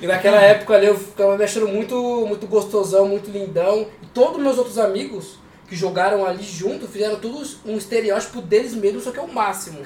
e 0.00 0.06
naquela 0.06 0.40
época 0.40 0.74
ali 0.74 0.86
eu 0.86 0.96
ficava 0.96 1.38
me 1.38 1.44
achando 1.44 1.68
muito, 1.68 2.26
muito 2.26 2.46
gostosão, 2.46 3.08
muito 3.08 3.30
lindão. 3.30 3.86
E 4.02 4.06
todos 4.06 4.40
meus 4.40 4.58
outros 4.58 4.78
amigos 4.78 5.38
que 5.66 5.74
jogaram 5.74 6.24
ali 6.26 6.42
junto 6.42 6.86
fizeram 6.86 7.16
tudo 7.16 7.42
um 7.64 7.76
estereótipo 7.76 8.42
deles 8.42 8.74
mesmos, 8.74 9.04
só 9.04 9.10
que 9.10 9.18
é 9.18 9.22
o 9.22 9.32
máximo. 9.32 9.80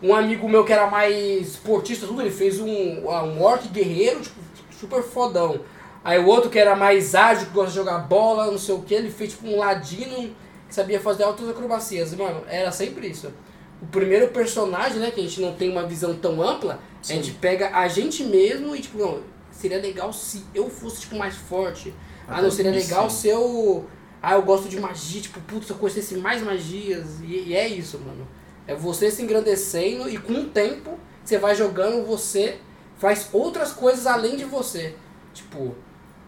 Um 0.00 0.14
amigo 0.14 0.48
meu 0.48 0.64
que 0.64 0.72
era 0.72 0.86
mais 0.86 1.48
esportista, 1.48 2.06
tudo, 2.06 2.22
ele 2.22 2.30
fez 2.30 2.60
um, 2.60 2.68
um 2.68 3.42
orc 3.42 3.66
guerreiro, 3.68 4.20
tipo, 4.20 4.40
super 4.78 5.02
fodão. 5.02 5.60
Aí 6.04 6.18
o 6.20 6.26
outro 6.26 6.48
que 6.48 6.58
era 6.58 6.76
mais 6.76 7.16
ágil, 7.16 7.46
que 7.48 7.52
gosta 7.52 7.70
de 7.70 7.76
jogar 7.76 7.98
bola, 7.98 8.46
não 8.46 8.58
sei 8.58 8.74
o 8.76 8.82
que, 8.82 8.94
ele 8.94 9.10
fez 9.10 9.32
tipo 9.32 9.48
um 9.48 9.58
ladino 9.58 10.32
que 10.68 10.74
sabia 10.74 11.00
fazer 11.00 11.24
altas 11.24 11.48
acrobacias. 11.48 12.14
Mano, 12.14 12.42
era 12.48 12.70
sempre 12.70 13.08
isso. 13.08 13.32
O 13.80 13.86
primeiro 13.86 14.28
personagem, 14.28 14.98
né, 14.98 15.10
que 15.10 15.20
a 15.20 15.22
gente 15.22 15.40
não 15.40 15.54
tem 15.54 15.70
uma 15.70 15.86
visão 15.86 16.14
tão 16.14 16.42
ampla, 16.42 16.80
a 17.02 17.12
gente 17.12 17.32
pega 17.32 17.70
a 17.76 17.86
gente 17.86 18.24
mesmo 18.24 18.74
e 18.74 18.80
tipo, 18.80 18.98
não, 18.98 19.20
seria 19.52 19.80
legal 19.80 20.12
se 20.12 20.44
eu 20.54 20.68
fosse 20.68 21.02
tipo 21.02 21.16
mais 21.16 21.36
forte. 21.36 21.94
Ah, 22.26 22.42
não, 22.42 22.50
seria 22.50 22.72
legal 22.72 23.08
se 23.08 23.28
eu. 23.28 23.86
Ah, 24.20 24.34
eu 24.34 24.42
gosto 24.42 24.68
de 24.68 24.78
magia, 24.80 25.20
tipo, 25.20 25.40
putz, 25.40 25.66
se 25.66 25.72
eu 25.72 25.76
conhecesse 25.76 26.16
mais 26.16 26.42
magias. 26.42 27.20
E, 27.22 27.48
e 27.48 27.56
é 27.56 27.66
isso, 27.68 27.98
mano. 28.00 28.26
É 28.66 28.74
você 28.74 29.10
se 29.10 29.22
engrandecendo 29.22 30.08
e 30.10 30.18
com 30.18 30.32
o 30.32 30.44
tempo 30.44 30.98
você 31.24 31.38
vai 31.38 31.54
jogando, 31.54 32.04
você 32.04 32.58
faz 32.98 33.28
outras 33.32 33.72
coisas 33.72 34.06
além 34.06 34.36
de 34.36 34.44
você. 34.44 34.94
Tipo, 35.32 35.74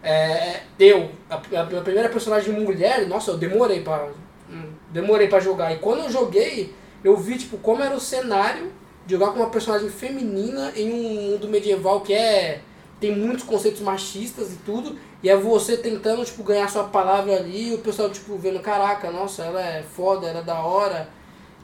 é, 0.01 0.61
eu, 0.79 1.11
a, 1.29 1.35
a 1.35 1.65
minha 1.65 1.81
primeira 1.81 2.09
personagem 2.09 2.53
mulher, 2.53 3.07
nossa, 3.07 3.31
eu 3.31 3.37
demorei 3.37 3.81
pra, 3.81 4.09
hum, 4.49 4.71
demorei 4.91 5.27
pra 5.27 5.39
jogar. 5.39 5.71
E 5.73 5.79
quando 5.79 5.99
eu 5.99 6.09
joguei, 6.09 6.73
eu 7.03 7.17
vi, 7.17 7.37
tipo, 7.37 7.57
como 7.57 7.83
era 7.83 7.95
o 7.95 7.99
cenário 7.99 8.71
de 9.05 9.13
jogar 9.13 9.31
com 9.31 9.39
uma 9.39 9.49
personagem 9.49 9.89
feminina 9.89 10.71
em 10.75 10.91
um 10.91 11.31
mundo 11.31 11.47
medieval 11.47 12.01
que 12.01 12.13
é 12.13 12.61
tem 12.99 13.15
muitos 13.15 13.43
conceitos 13.43 13.81
machistas 13.81 14.53
e 14.53 14.57
tudo, 14.57 14.95
e 15.23 15.29
é 15.29 15.35
você 15.35 15.75
tentando, 15.75 16.23
tipo, 16.23 16.43
ganhar 16.43 16.69
sua 16.69 16.83
palavra 16.83 17.35
ali, 17.35 17.69
e 17.69 17.73
o 17.73 17.79
pessoal, 17.79 18.11
tipo, 18.11 18.37
vendo, 18.37 18.59
caraca, 18.59 19.09
nossa, 19.09 19.43
ela 19.43 19.59
é 19.59 19.81
foda, 19.81 20.27
ela 20.27 20.41
é 20.41 20.43
da 20.43 20.59
hora. 20.59 21.09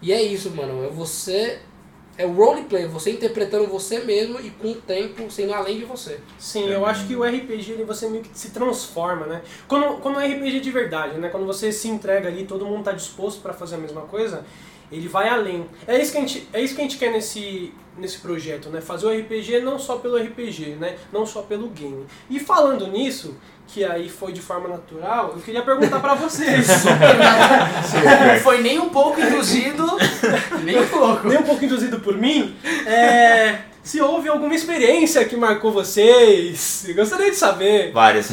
E 0.02 0.12
é 0.12 0.20
isso, 0.20 0.50
mano, 0.50 0.84
é 0.84 0.90
você 0.90 1.60
é 2.18 2.26
o 2.26 2.32
roleplay, 2.32 2.88
você 2.88 3.12
interpretando 3.12 3.68
você 3.68 4.00
mesmo 4.00 4.40
e 4.40 4.50
com 4.50 4.72
o 4.72 4.76
tempo 4.76 5.30
sendo 5.30 5.54
além 5.54 5.78
de 5.78 5.86
você. 5.86 6.20
Sim, 6.40 6.68
eu 6.68 6.84
acho 6.84 7.06
que 7.06 7.16
o 7.16 7.24
RPG 7.24 7.74
ele, 7.74 7.84
você 7.84 8.10
meio 8.10 8.24
que 8.24 8.38
se 8.38 8.50
transforma, 8.50 9.28
né? 9.28 9.44
Quando, 9.68 10.02
quando 10.02 10.20
é 10.20 10.26
RPG 10.26 10.60
de 10.60 10.72
verdade, 10.72 11.20
né? 11.20 11.30
Quando 11.30 11.46
você 11.46 11.72
se 11.72 11.88
entrega 11.88 12.28
ali, 12.28 12.46
todo 12.46 12.66
mundo 12.66 12.84
tá 12.84 12.92
disposto 12.92 13.40
para 13.42 13.54
fazer 13.54 13.76
a 13.76 13.78
mesma 13.78 14.02
coisa, 14.02 14.44
ele 14.92 15.08
vai 15.08 15.28
além. 15.30 15.66
É 15.88 16.02
isso 16.02 16.12
que 16.12 16.18
a 16.18 16.22
gente, 16.22 16.48
é 16.54 16.62
isso 16.62 16.76
que 16.76 16.82
a 16.82 16.84
gente 16.84 16.98
quer 16.98 17.12
nesse, 17.12 17.74
nesse 17.98 18.20
projeto, 18.20 18.70
né? 18.70 18.80
Fazer 18.82 19.06
o 19.06 19.10
RPG 19.12 19.60
não 19.62 19.78
só 19.80 19.98
pelo 19.98 20.18
RPG, 20.18 20.78
né? 20.80 20.96
Não 21.12 21.26
só 21.26 21.42
pelo 21.42 21.68
game. 21.70 22.06
E 22.30 22.40
falando 22.40 22.88
nisso, 22.88 23.36
que 23.68 23.84
aí 23.84 24.08
foi 24.08 24.32
de 24.32 24.40
forma 24.42 24.70
natural, 24.70 25.34
eu 25.36 25.42
queria 25.42 25.62
perguntar 25.62 26.00
para 26.00 26.14
vocês. 26.16 26.68
Não 28.34 28.40
foi 28.42 28.62
nem 28.62 28.80
um 28.80 28.90
pouco 28.90 29.20
induzido, 29.20 29.86
nem 30.64 30.80
um 30.80 30.88
pouco. 30.88 31.28
nem 31.28 31.38
um 31.38 31.44
pouco 31.44 31.66
induzido 31.66 32.00
por 32.00 32.16
mim, 32.18 32.56
é, 32.86 33.60
se 33.84 34.00
houve 34.02 34.30
alguma 34.30 34.56
experiência 34.56 35.24
que 35.26 35.36
marcou 35.36 35.72
vocês. 35.72 36.86
Eu 36.88 36.96
gostaria 36.96 37.30
de 37.30 37.36
saber. 37.38 37.92
Várias. 37.92 38.30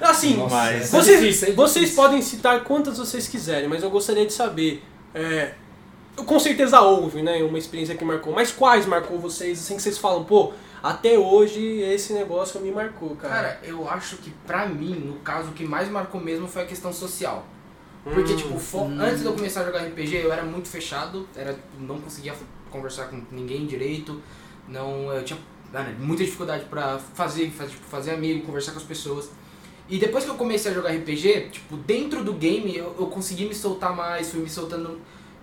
Assim, 0.00 0.36
Mas- 0.50 0.90
vocês, 0.90 1.18
É 1.18 1.20
difícil, 1.20 1.48
é 1.48 1.52
vocês 1.52 1.84
difícil. 1.84 2.02
podem 2.02 2.22
citar 2.22 2.64
quantas 2.64 2.98
vocês 2.98 3.28
quiserem, 3.28 3.68
mas 3.68 3.82
eu 3.82 3.90
gostaria 3.90 4.24
de 4.26 4.32
saber. 4.32 4.82
é, 5.14 5.52
com 6.16 6.38
certeza 6.38 6.80
houve, 6.80 7.22
né? 7.22 7.42
Uma 7.42 7.58
experiência 7.58 7.94
que 7.96 8.04
marcou. 8.04 8.32
Mas 8.32 8.50
quais 8.52 8.86
marcou 8.86 9.18
vocês? 9.18 9.58
Assim 9.60 9.76
que 9.76 9.82
vocês 9.82 9.98
falam, 9.98 10.24
pô, 10.24 10.52
até 10.82 11.18
hoje 11.18 11.60
esse 11.80 12.12
negócio 12.12 12.60
me 12.60 12.70
marcou, 12.70 13.16
cara. 13.16 13.34
Cara, 13.34 13.60
eu 13.64 13.88
acho 13.88 14.16
que 14.18 14.30
pra 14.46 14.66
mim, 14.66 14.94
no 14.94 15.14
caso, 15.20 15.48
o 15.48 15.52
que 15.52 15.64
mais 15.64 15.88
marcou 15.88 16.20
mesmo 16.20 16.46
foi 16.46 16.62
a 16.62 16.66
questão 16.66 16.92
social. 16.92 17.44
Porque, 18.04 18.32
Hum, 18.32 18.36
tipo, 18.36 18.58
fo- 18.58 18.84
antes 18.98 19.20
de 19.20 19.26
eu 19.26 19.32
começar 19.32 19.60
a 19.60 19.64
jogar 19.64 19.78
RPG, 19.84 20.16
eu 20.16 20.32
era 20.32 20.42
muito 20.42 20.68
fechado, 20.68 21.28
era, 21.36 21.56
não 21.78 22.00
conseguia 22.00 22.34
conversar 22.68 23.04
com 23.06 23.22
ninguém 23.30 23.64
direito, 23.64 24.20
não, 24.68 25.12
eu 25.12 25.22
tinha 25.24 25.38
né, 25.72 25.94
muita 26.00 26.24
dificuldade 26.24 26.64
pra 26.64 26.98
fazer, 27.14 27.48
fazer, 27.50 27.70
tipo, 27.70 27.84
fazer 27.86 28.10
amigo, 28.10 28.44
conversar 28.44 28.72
com 28.72 28.78
as 28.78 28.84
pessoas. 28.84 29.30
E 29.88 29.98
depois 29.98 30.24
que 30.24 30.30
eu 30.30 30.34
comecei 30.34 30.70
a 30.72 30.74
jogar 30.74 30.90
RPG, 30.90 31.50
tipo, 31.52 31.76
dentro 31.76 32.24
do 32.24 32.32
game 32.32 32.76
eu, 32.76 32.94
eu 32.98 33.06
consegui 33.06 33.44
me 33.46 33.54
soltar 33.54 33.94
mais, 33.94 34.30
fui 34.30 34.40
me 34.40 34.50
soltando, 34.50 35.00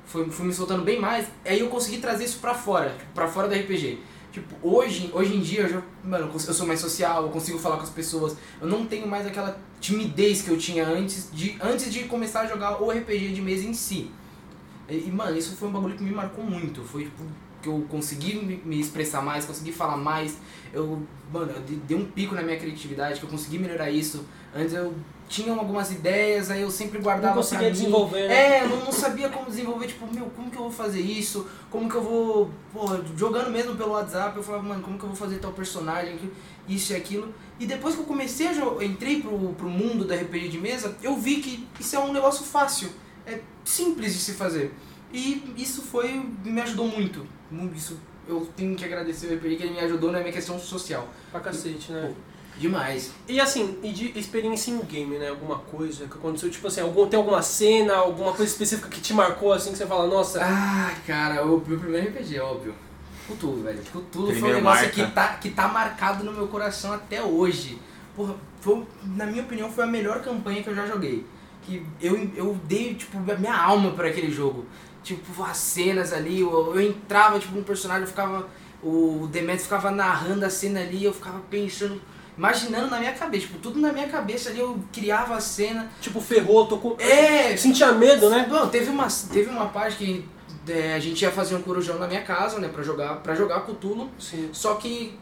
fui, 0.09 0.29
fui 0.29 0.45
me 0.47 0.53
soltando 0.53 0.83
bem 0.83 0.99
mais, 0.99 1.27
aí 1.45 1.59
eu 1.59 1.69
consegui 1.69 1.99
trazer 1.99 2.25
isso 2.25 2.39
pra 2.39 2.53
fora, 2.53 2.89
tipo, 2.89 3.13
pra 3.13 3.27
fora 3.27 3.47
do 3.47 3.53
RPG. 3.55 3.99
Tipo, 4.31 4.55
hoje, 4.61 5.09
hoje 5.13 5.35
em 5.35 5.39
dia 5.39 5.61
eu 5.61 5.69
já, 5.69 5.81
mano, 6.03 6.29
eu 6.31 6.39
sou 6.53 6.67
mais 6.67 6.79
social, 6.79 7.23
eu 7.23 7.29
consigo 7.29 7.57
falar 7.57 7.77
com 7.77 7.83
as 7.83 7.89
pessoas. 7.89 8.35
Eu 8.61 8.67
não 8.67 8.85
tenho 8.85 9.07
mais 9.07 9.25
aquela 9.25 9.57
timidez 9.81 10.41
que 10.43 10.49
eu 10.49 10.57
tinha 10.57 10.85
antes 10.87 11.29
de 11.33 11.57
antes 11.61 11.91
de 11.91 12.03
começar 12.03 12.41
a 12.41 12.45
jogar 12.45 12.81
o 12.81 12.91
RPG 12.91 13.29
de 13.33 13.41
mesa 13.41 13.65
em 13.65 13.73
si. 13.73 14.11
E, 14.87 15.05
e, 15.07 15.11
mano, 15.11 15.35
isso 15.37 15.55
foi 15.55 15.67
um 15.67 15.71
bagulho 15.71 15.95
que 15.95 16.03
me 16.03 16.11
marcou 16.11 16.43
muito. 16.43 16.83
Foi 16.83 17.05
tipo 17.05 17.23
que 17.61 17.67
eu 17.67 17.85
consegui 17.89 18.35
me, 18.63 18.79
expressar 18.79 19.21
mais, 19.21 19.45
consegui 19.45 19.71
falar 19.71 19.97
mais. 19.97 20.37
Eu, 20.71 21.01
mano, 21.33 21.51
eu 21.51 21.61
de- 21.63 21.75
dei 21.77 21.97
um 21.97 22.05
pico 22.05 22.33
na 22.35 22.41
minha 22.43 22.57
criatividade, 22.57 23.19
que 23.19 23.25
eu 23.25 23.29
consegui 23.29 23.57
melhorar 23.57 23.89
isso. 23.89 24.23
Antes 24.55 24.73
eu 24.73 24.93
tinha 25.29 25.53
algumas 25.53 25.91
ideias, 25.91 26.49
aí 26.49 26.61
eu 26.63 26.71
sempre 26.71 26.99
guardava 26.99 27.35
não 27.35 27.41
conseguia 27.41 27.69
desenvolver, 27.71 28.27
né? 28.27 28.57
É, 28.57 28.63
eu 28.63 28.69
não, 28.69 28.91
sabia 28.91 29.29
como 29.29 29.45
desenvolver, 29.45 29.87
tipo, 29.87 30.05
meu, 30.13 30.25
como 30.35 30.49
que 30.49 30.57
eu 30.57 30.63
vou 30.63 30.71
fazer 30.71 30.99
isso? 30.99 31.47
Como 31.69 31.87
que 31.87 31.95
eu 31.95 32.01
vou. 32.03 32.49
Porra, 32.73 32.99
jogando 33.15 33.51
mesmo 33.51 33.75
pelo 33.75 33.91
WhatsApp, 33.91 34.35
eu 34.35 34.43
falava, 34.43 34.63
mano, 34.63 34.81
como 34.81 34.97
que 34.97 35.03
eu 35.03 35.09
vou 35.09 35.15
fazer 35.15 35.37
tal 35.37 35.51
personagem, 35.53 36.19
isso 36.67 36.91
e 36.91 36.95
aquilo. 36.95 37.33
E 37.59 37.65
depois 37.67 37.93
que 37.95 38.01
eu 38.01 38.05
comecei 38.05 38.47
a 38.47 38.53
jogar, 38.53 38.83
entrei 38.83 39.21
pro, 39.21 39.37
pro 39.53 39.69
mundo 39.69 40.03
da 40.03 40.15
RPG 40.15 40.49
de 40.49 40.57
mesa, 40.57 40.95
eu 41.03 41.15
vi 41.15 41.37
que 41.37 41.67
isso 41.79 41.95
é 41.95 41.99
um 41.99 42.11
negócio 42.11 42.43
fácil. 42.43 42.89
É 43.25 43.39
simples 43.63 44.13
de 44.13 44.19
se 44.19 44.33
fazer. 44.33 44.73
E 45.13 45.53
isso 45.55 45.83
foi. 45.83 46.21
me 46.43 46.59
ajudou 46.61 46.87
muito. 46.87 47.25
Mu- 47.51 47.71
Isso 47.75 47.99
eu 48.27 48.47
tenho 48.55 48.75
que 48.75 48.85
agradecer 48.85 49.27
o 49.27 49.35
RPG 49.35 49.55
que 49.57 49.63
ele 49.63 49.73
me 49.73 49.79
ajudou 49.79 50.11
na 50.11 50.19
minha 50.19 50.31
questão 50.31 50.59
social. 50.59 51.07
Pra 51.31 51.39
cacete, 51.39 51.91
né? 51.91 52.13
Demais. 52.59 53.11
E 53.25 53.39
assim, 53.39 53.79
e 53.81 53.91
de 53.93 54.19
experiência 54.19 54.69
em 54.69 54.79
game, 54.81 55.17
né? 55.17 55.29
Alguma 55.29 55.59
coisa 55.59 56.05
que 56.05 56.13
aconteceu, 56.13 56.49
tipo 56.51 56.67
assim, 56.67 56.81
algum, 56.81 57.07
tem 57.07 57.17
alguma 57.17 57.41
cena, 57.41 57.95
alguma 57.95 58.33
coisa 58.33 58.51
específica 58.51 58.89
que 58.89 58.99
te 58.99 59.13
marcou, 59.13 59.53
assim, 59.53 59.71
que 59.71 59.77
você 59.77 59.87
fala, 59.87 60.05
nossa, 60.07 60.41
Ah, 60.43 60.93
cara, 61.07 61.41
o 61.45 61.63
meu 61.65 61.79
primeiro 61.79 62.09
RPG, 62.09 62.37
óbvio. 62.39 62.75
Cthulhu, 63.29 63.63
velho. 63.63 63.79
Cthulhu 63.81 64.35
foi 64.35 64.51
um 64.51 64.55
negócio 64.55 64.63
marca. 64.63 64.89
que 64.89 65.11
tá, 65.11 65.27
que 65.35 65.49
tá 65.51 65.67
marcado 65.69 66.23
no 66.25 66.33
meu 66.33 66.47
coração 66.47 66.91
até 66.91 67.23
hoje. 67.23 67.79
Porra, 68.13 68.35
foi, 68.59 68.85
na 69.15 69.25
minha 69.25 69.43
opinião, 69.43 69.71
foi 69.71 69.85
a 69.85 69.87
melhor 69.87 70.21
campanha 70.21 70.61
que 70.61 70.69
eu 70.69 70.75
já 70.75 70.85
joguei. 70.85 71.25
Que 71.63 71.85
eu, 72.01 72.29
eu 72.35 72.59
dei, 72.65 72.93
tipo, 72.95 73.17
a 73.17 73.35
minha 73.37 73.55
alma 73.55 73.91
pra 73.91 74.09
aquele 74.09 74.29
jogo. 74.31 74.65
Tipo, 75.01 75.43
as 75.43 75.55
cenas 75.55 76.11
ali, 76.11 76.41
eu, 76.41 76.75
eu 76.75 76.81
entrava, 76.81 77.39
tipo, 77.39 77.57
um 77.57 77.63
personagem, 77.63 78.03
eu 78.03 78.07
ficava... 78.07 78.49
O 78.83 79.27
Demetrio 79.31 79.63
ficava 79.63 79.91
narrando 79.91 80.45
a 80.45 80.49
cena 80.49 80.81
ali, 80.81 81.05
eu 81.05 81.13
ficava 81.13 81.39
pensando... 81.49 82.01
Imaginando 82.39 82.89
na 82.89 82.99
minha 82.99 83.11
cabeça, 83.11 83.47
tipo, 83.47 83.59
tudo 83.59 83.81
na 83.81 83.91
minha 83.91 84.07
cabeça 84.07 84.49
ali, 84.49 84.59
eu 84.59 84.79
criava 84.93 85.35
a 85.35 85.41
cena. 85.41 85.91
tipo, 85.99 86.21
ferrou, 86.21 86.65
tô 86.67 86.77
com. 86.77 86.95
É, 86.97 87.57
Sentia 87.57 87.91
medo, 87.91 88.29
né? 88.29 88.47
Bom, 88.49 88.65
teve 88.69 88.89
uma, 88.89 89.07
teve 89.29 89.49
uma 89.49 89.67
parte 89.67 89.97
que 89.97 90.25
é, 90.65 90.93
a 90.93 90.99
gente 90.99 91.21
ia 91.21 91.31
fazer 91.31 91.55
um 91.55 91.61
corujão 91.61 91.99
na 91.99 92.07
minha 92.07 92.21
casa, 92.21 92.57
né, 92.57 92.69
pra 92.69 92.81
jogar, 92.81 93.15
pra 93.15 93.35
jogar 93.35 93.65
Cthulhu. 93.65 94.09
Sim. 94.17 94.49
Só 94.53 94.75
que 94.75 95.19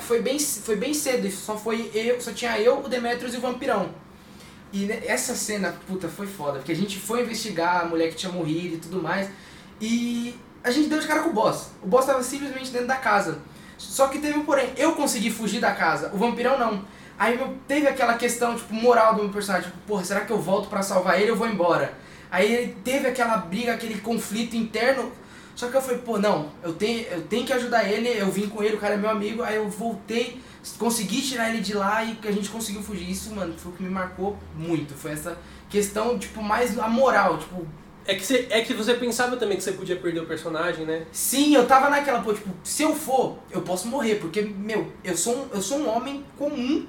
foi 0.00 0.22
bem, 0.22 0.38
foi 0.38 0.76
bem 0.76 0.94
cedo, 0.94 1.30
só 1.30 1.58
foi 1.58 1.90
eu, 1.92 2.18
só 2.22 2.32
tinha 2.32 2.58
eu, 2.58 2.78
o 2.78 2.88
Demetrius 2.88 3.34
e 3.34 3.36
o 3.36 3.40
Vampirão. 3.42 3.90
E 4.72 4.86
né, 4.86 5.02
essa 5.04 5.34
cena, 5.34 5.76
puta, 5.86 6.08
foi 6.08 6.26
foda, 6.26 6.60
porque 6.60 6.72
a 6.72 6.76
gente 6.76 6.98
foi 6.98 7.20
investigar 7.20 7.82
a 7.82 7.84
mulher 7.84 8.08
que 8.08 8.16
tinha 8.16 8.32
morrido 8.32 8.76
e 8.76 8.78
tudo 8.78 9.02
mais, 9.02 9.28
e 9.78 10.34
a 10.64 10.70
gente 10.70 10.88
deu 10.88 11.00
de 11.00 11.06
cara 11.06 11.20
com 11.20 11.28
o 11.28 11.34
boss. 11.34 11.72
O 11.82 11.86
boss 11.86 12.06
tava 12.06 12.22
simplesmente 12.22 12.70
dentro 12.70 12.86
da 12.86 12.96
casa. 12.96 13.40
Só 13.78 14.08
que 14.08 14.18
teve 14.18 14.38
um 14.38 14.44
porém, 14.44 14.72
eu 14.76 14.92
consegui 14.92 15.30
fugir 15.30 15.60
da 15.60 15.72
casa, 15.72 16.10
o 16.12 16.16
Vampirão 16.16 16.58
não. 16.58 16.84
Aí 17.18 17.36
meu, 17.36 17.56
teve 17.66 17.86
aquela 17.86 18.14
questão, 18.14 18.54
tipo, 18.56 18.74
moral 18.74 19.14
do 19.14 19.22
meu 19.22 19.32
personagem, 19.32 19.70
tipo, 19.70 19.82
porra, 19.86 20.04
será 20.04 20.20
que 20.20 20.32
eu 20.32 20.40
volto 20.40 20.68
pra 20.68 20.82
salvar 20.82 21.20
ele 21.20 21.30
ou 21.30 21.36
vou 21.36 21.48
embora? 21.48 21.94
Aí 22.30 22.76
teve 22.84 23.08
aquela 23.08 23.36
briga, 23.38 23.72
aquele 23.72 24.00
conflito 24.00 24.56
interno, 24.56 25.10
só 25.54 25.68
que 25.68 25.74
eu 25.74 25.80
falei, 25.80 25.98
pô, 25.98 26.18
não, 26.18 26.50
eu 26.62 26.74
tenho, 26.74 27.06
eu 27.06 27.22
tenho 27.22 27.46
que 27.46 27.52
ajudar 27.54 27.90
ele, 27.90 28.08
eu 28.08 28.30
vim 28.30 28.46
com 28.46 28.62
ele, 28.62 28.76
o 28.76 28.78
cara 28.78 28.94
é 28.94 28.96
meu 28.98 29.08
amigo, 29.08 29.42
aí 29.42 29.56
eu 29.56 29.66
voltei, 29.70 30.42
consegui 30.78 31.22
tirar 31.22 31.48
ele 31.48 31.62
de 31.62 31.72
lá 31.72 32.04
e 32.04 32.18
a 32.22 32.30
gente 32.30 32.50
conseguiu 32.50 32.82
fugir. 32.82 33.10
Isso, 33.10 33.34
mano, 33.34 33.54
foi 33.56 33.72
o 33.72 33.74
que 33.74 33.82
me 33.82 33.88
marcou 33.88 34.36
muito. 34.54 34.94
Foi 34.94 35.12
essa 35.12 35.38
questão, 35.70 36.18
tipo, 36.18 36.42
mais 36.42 36.78
a 36.78 36.88
moral, 36.88 37.38
tipo, 37.38 37.66
É 38.06 38.14
que, 38.14 38.24
você, 38.24 38.46
é 38.50 38.60
que 38.60 38.72
você 38.72 38.94
pensava 38.94 39.36
também 39.36 39.56
que 39.56 39.64
você 39.64 39.72
podia 39.72 39.96
perder 39.96 40.20
o 40.20 40.26
personagem, 40.26 40.84
né? 40.86 41.04
sim, 41.12 41.54
eu 41.54 41.66
tava 41.66 41.90
naquela, 41.90 42.20
pô, 42.20 42.32
tipo, 42.32 42.48
se 42.62 42.82
eu 42.82 42.94
for, 42.94 43.38
eu 43.50 43.62
posso 43.62 43.88
morrer, 43.88 44.16
porque, 44.16 44.42
meu, 44.42 44.92
eu 45.02 45.16
sou 45.16 45.34
um, 45.36 45.46
eu 45.52 45.60
sou 45.60 45.78
um 45.78 45.88
homem 45.88 46.24
comum 46.38 46.86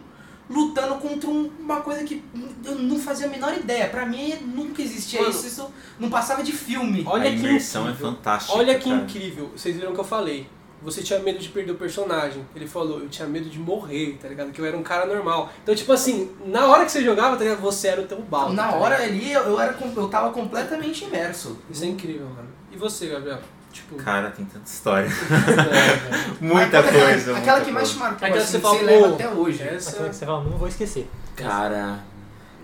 lutando 0.49 0.95
contra 0.95 1.29
um- 1.29 1.51
uma 1.59 1.81
coisa 1.81 2.03
que 2.05 2.23
eu 2.63 2.75
não 2.75 2.97
fazia 2.99 3.25
a 3.27 3.29
menor 3.29 3.53
ideia. 3.57 3.89
Pra 3.89 4.05
mim 4.05 4.33
nunca 4.55 4.81
existia 4.81 5.19
Mano. 5.19 5.31
isso, 5.33 5.45
isso 5.45 5.69
não 5.99 6.09
passava 6.09 6.41
de 6.41 6.53
filme. 6.53 7.03
Olha 7.05 7.29
a 7.29 7.33
que 7.33 7.39
imersão 7.39 7.87
é 7.87 7.91
incrível. 7.91 8.11
fantástica. 8.13 8.57
Olha 8.57 8.79
que 8.79 8.89
cara. 8.89 9.01
incrível. 9.01 9.51
Vocês 9.55 9.75
viram 9.75 9.91
o 9.91 9.93
que 9.93 9.99
eu 9.99 10.05
falei. 10.05 10.47
Você 10.81 11.01
tinha 11.01 11.19
medo 11.19 11.39
de 11.39 11.49
perder 11.49 11.71
o 11.71 11.75
personagem. 11.75 12.45
Ele 12.55 12.67
falou, 12.67 12.99
eu 12.99 13.09
tinha 13.09 13.27
medo 13.27 13.49
de 13.49 13.57
morrer, 13.57 14.17
tá 14.21 14.27
ligado? 14.27 14.51
Que 14.51 14.61
eu 14.61 14.65
era 14.65 14.77
um 14.77 14.83
cara 14.83 15.05
normal. 15.05 15.51
Então, 15.63 15.73
tipo 15.73 15.91
assim, 15.91 16.31
na 16.45 16.67
hora 16.67 16.85
que 16.85 16.91
você 16.91 17.03
jogava, 17.03 17.35
tá 17.35 17.43
ligado? 17.43 17.61
Você 17.61 17.87
era 17.87 18.01
o 18.01 18.05
teu 18.05 18.21
balde. 18.21 18.55
Na 18.55 18.67
tá 18.67 18.75
hora 18.75 18.95
ali 19.01 19.31
eu, 19.31 19.41
eu 19.41 19.59
era, 19.59 19.75
eu 19.95 20.07
tava 20.07 20.31
completamente 20.31 21.05
imerso. 21.05 21.57
Isso 21.69 21.83
é 21.83 21.87
incrível, 21.87 22.27
mano. 22.27 22.47
E 22.71 22.77
você, 22.77 23.07
Gabriel? 23.07 23.39
Tipo. 23.71 23.95
Cara, 23.95 24.31
tem 24.31 24.45
tanta 24.45 24.67
história. 24.67 25.07
é, 25.09 26.37
Muita 26.43 26.81
Mas 26.81 26.91
coisa. 26.91 27.05
Aquela, 27.05 27.15
muita 27.15 27.37
aquela 27.37 27.61
que 27.61 27.71
mais 27.71 27.89
te 27.89 27.97
marcou, 27.97 28.27
Aquela 28.27 28.41
assim, 28.41 28.45
que 28.45 28.51
você 28.51 28.69
você 28.69 28.77
fala, 28.77 28.81
leva 28.81 29.07
pô, 29.07 29.13
até 29.13 29.29
hoje. 29.29 29.57
velho. 29.57 29.69
Aquela 29.69 29.77
essa. 29.77 30.09
que 30.09 30.15
você 30.15 30.25
fala, 30.25 30.43
não 30.43 30.57
vou 30.57 30.67
esquecer. 30.67 31.09
Cara, 31.35 31.99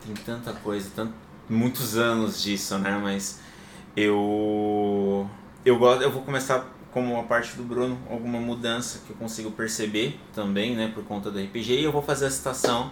tem 0.05 0.13
tanta 0.15 0.53
coisa, 0.53 0.89
tant... 0.95 1.11
muitos 1.49 1.97
anos 1.97 2.41
disso, 2.41 2.77
né? 2.77 2.99
Mas 3.01 3.39
eu 3.95 5.29
eu 5.65 5.77
gosto, 5.77 6.01
eu 6.01 6.11
vou 6.11 6.23
começar 6.23 6.72
como 6.93 7.19
a 7.19 7.23
parte 7.23 7.55
do 7.55 7.63
Bruno, 7.63 7.97
alguma 8.09 8.39
mudança 8.39 9.01
que 9.05 9.11
eu 9.11 9.15
consigo 9.15 9.51
perceber 9.51 10.19
também, 10.33 10.75
né, 10.75 10.91
por 10.93 11.03
conta 11.03 11.31
do 11.31 11.39
RPG, 11.39 11.79
e 11.79 11.83
eu 11.83 11.91
vou 11.91 12.01
fazer 12.01 12.27
a 12.27 12.31
citação 12.31 12.91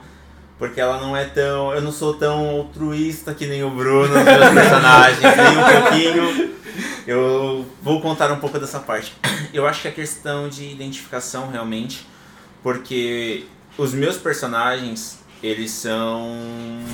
porque 0.61 0.79
ela 0.79 1.01
não 1.01 1.17
é 1.17 1.25
tão, 1.25 1.73
eu 1.73 1.81
não 1.81 1.91
sou 1.91 2.13
tão 2.13 2.47
altruísta 2.51 3.33
que 3.33 3.47
nem 3.47 3.63
o 3.63 3.71
Bruno, 3.71 4.15
os 4.15 4.23
meus 4.23 4.53
personagens, 4.53 5.19
nem 5.19 5.57
um 5.57 5.81
pouquinho. 5.81 6.51
Eu 7.07 7.65
vou 7.81 7.99
contar 7.99 8.31
um 8.31 8.37
pouco 8.37 8.59
dessa 8.59 8.79
parte. 8.79 9.11
Eu 9.51 9.65
acho 9.65 9.81
que 9.81 9.87
a 9.87 9.91
questão 9.91 10.47
de 10.47 10.65
identificação 10.65 11.49
realmente, 11.49 12.07
porque 12.61 13.45
os 13.75 13.91
meus 13.91 14.17
personagens, 14.17 15.17
eles 15.41 15.71
são 15.71 16.21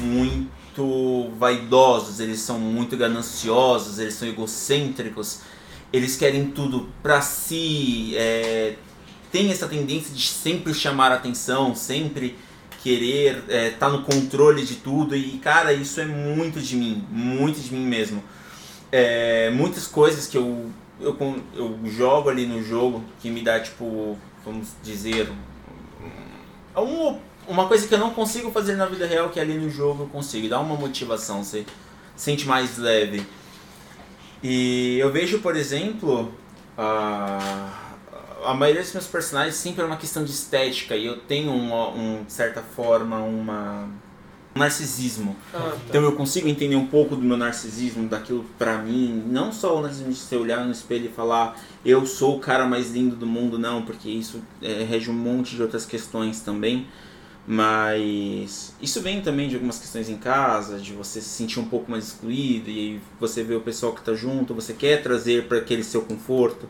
muito 0.02 1.30
vaidosos, 1.38 2.22
eles 2.22 2.40
são 2.40 2.58
muito 2.58 2.96
gananciosos, 2.96 4.00
eles 4.00 4.14
são 4.14 4.30
egocêntricos, 4.30 5.42
eles 5.92 6.16
querem 6.16 6.52
tudo 6.52 6.90
pra 7.02 7.22
si, 7.22 8.14
é, 8.16 8.76
tem 9.32 9.52
essa 9.52 9.68
tendência 9.68 10.14
de 10.14 10.22
sempre 10.28 10.74
chamar 10.74 11.12
atenção, 11.12 11.74
sempre 11.76 12.36
querer 12.84 13.44
estar 13.74 13.90
no 13.90 14.04
controle 14.04 14.64
de 14.66 14.76
tudo 14.76 15.16
e 15.16 15.40
cara, 15.40 15.74
isso 15.74 16.00
é 16.00 16.06
muito 16.06 16.60
de 16.62 16.76
mim, 16.76 17.04
muito 17.10 17.60
de 17.60 17.74
mim 17.74 17.86
mesmo. 17.86 18.24
É, 18.92 19.50
muitas 19.50 19.88
coisas 19.88 20.28
que 20.28 20.38
eu, 20.38 20.72
eu, 21.02 21.18
eu 21.56 21.80
jogo 21.86 22.30
ali 22.30 22.46
no 22.46 22.64
jogo 22.64 23.04
que 23.20 23.30
me 23.30 23.42
dá 23.42 23.60
tipo, 23.60 24.18
vamos 24.46 24.70
dizer, 24.84 25.30
um- 26.76 26.82
um- 26.82 27.20
uma 27.48 27.68
coisa 27.68 27.88
que 27.88 27.94
eu 27.94 27.98
não 28.00 28.12
consigo 28.12 28.52
fazer 28.52 28.76
na 28.76 28.86
vida 28.86 29.06
real 29.06 29.30
que 29.30 29.40
ali 29.40 29.54
no 29.56 29.70
jogo 29.70 30.04
eu 30.04 30.08
consigo, 30.08 30.48
dá 30.48 30.60
uma 30.60 30.76
motivação, 30.76 31.44
você 31.44 31.66
sente 32.16 32.46
mais 32.46 32.78
leve. 32.78 33.26
E 34.44 34.98
eu 35.00 35.12
vejo, 35.12 35.40
por 35.40 35.56
exemplo, 35.56 36.32
a, 36.78 37.88
a 38.46 38.54
maioria 38.54 38.82
dos 38.82 38.94
meus 38.94 39.08
personagens 39.08 39.56
sempre 39.56 39.82
é 39.82 39.86
uma 39.86 39.98
questão 39.98 40.24
de 40.24 40.32
estética 40.32 40.96
e 40.96 41.06
eu 41.06 41.18
tenho 41.18 41.52
uma, 41.52 41.90
um, 41.90 42.26
certa 42.28 42.62
forma 42.62 43.18
uma 43.18 43.88
um 44.56 44.60
narcisismo. 44.60 45.36
Ah, 45.54 45.60
tá. 45.60 45.78
Então 45.88 46.04
eu 46.04 46.14
consigo 46.14 46.48
entender 46.48 46.76
um 46.76 46.88
pouco 46.88 47.16
do 47.16 47.22
meu 47.22 47.38
narcisismo, 47.38 48.08
daquilo 48.08 48.44
pra 48.58 48.78
mim, 48.80 49.24
não 49.28 49.52
só 49.52 49.78
o 49.78 49.82
narcisismo 49.82 50.12
de 50.12 50.20
você 50.20 50.36
olhar 50.36 50.66
no 50.66 50.72
espelho 50.72 51.06
e 51.06 51.10
falar 51.10 51.60
eu 51.86 52.06
sou 52.06 52.38
o 52.38 52.40
cara 52.40 52.66
mais 52.66 52.92
lindo 52.92 53.16
do 53.16 53.28
mundo, 53.28 53.58
não, 53.58 53.84
porque 53.84 54.10
isso 54.10 54.42
é, 54.62 54.84
rege 54.84 55.10
um 55.10 55.14
monte 55.14 55.56
de 55.56 55.62
outras 55.62 55.86
questões 55.86 56.42
também. 56.42 56.88
Mas 57.50 58.76
isso 58.82 59.02
vem 59.02 59.22
também 59.22 59.48
de 59.48 59.56
algumas 59.56 59.80
questões 59.80 60.10
em 60.10 60.18
casa, 60.18 60.80
de 60.80 60.92
você 60.92 61.22
se 61.22 61.30
sentir 61.30 61.62
um 61.62 61.66
pouco 61.66 61.90
mais 61.90 62.08
excluído 62.08 62.70
e 62.70 63.00
você 63.22 63.42
vê 63.42 63.56
o 63.56 63.62
pessoal 63.62 63.94
que 63.94 64.02
tá 64.04 64.14
junto, 64.14 64.54
você 64.54 64.74
quer 64.74 65.02
trazer 65.02 65.48
para 65.48 65.60
aquele 65.60 65.82
seu 65.82 66.02
conforto. 66.02 66.68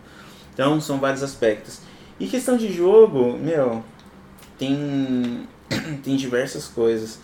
Então 0.53 0.79
são 0.79 0.99
vários 0.99 1.23
aspectos. 1.23 1.79
E 2.19 2.27
questão 2.27 2.57
de 2.57 2.71
jogo, 2.71 3.35
meu, 3.39 3.83
tem 4.59 5.47
tem 6.03 6.15
diversas 6.15 6.67
coisas. 6.67 7.19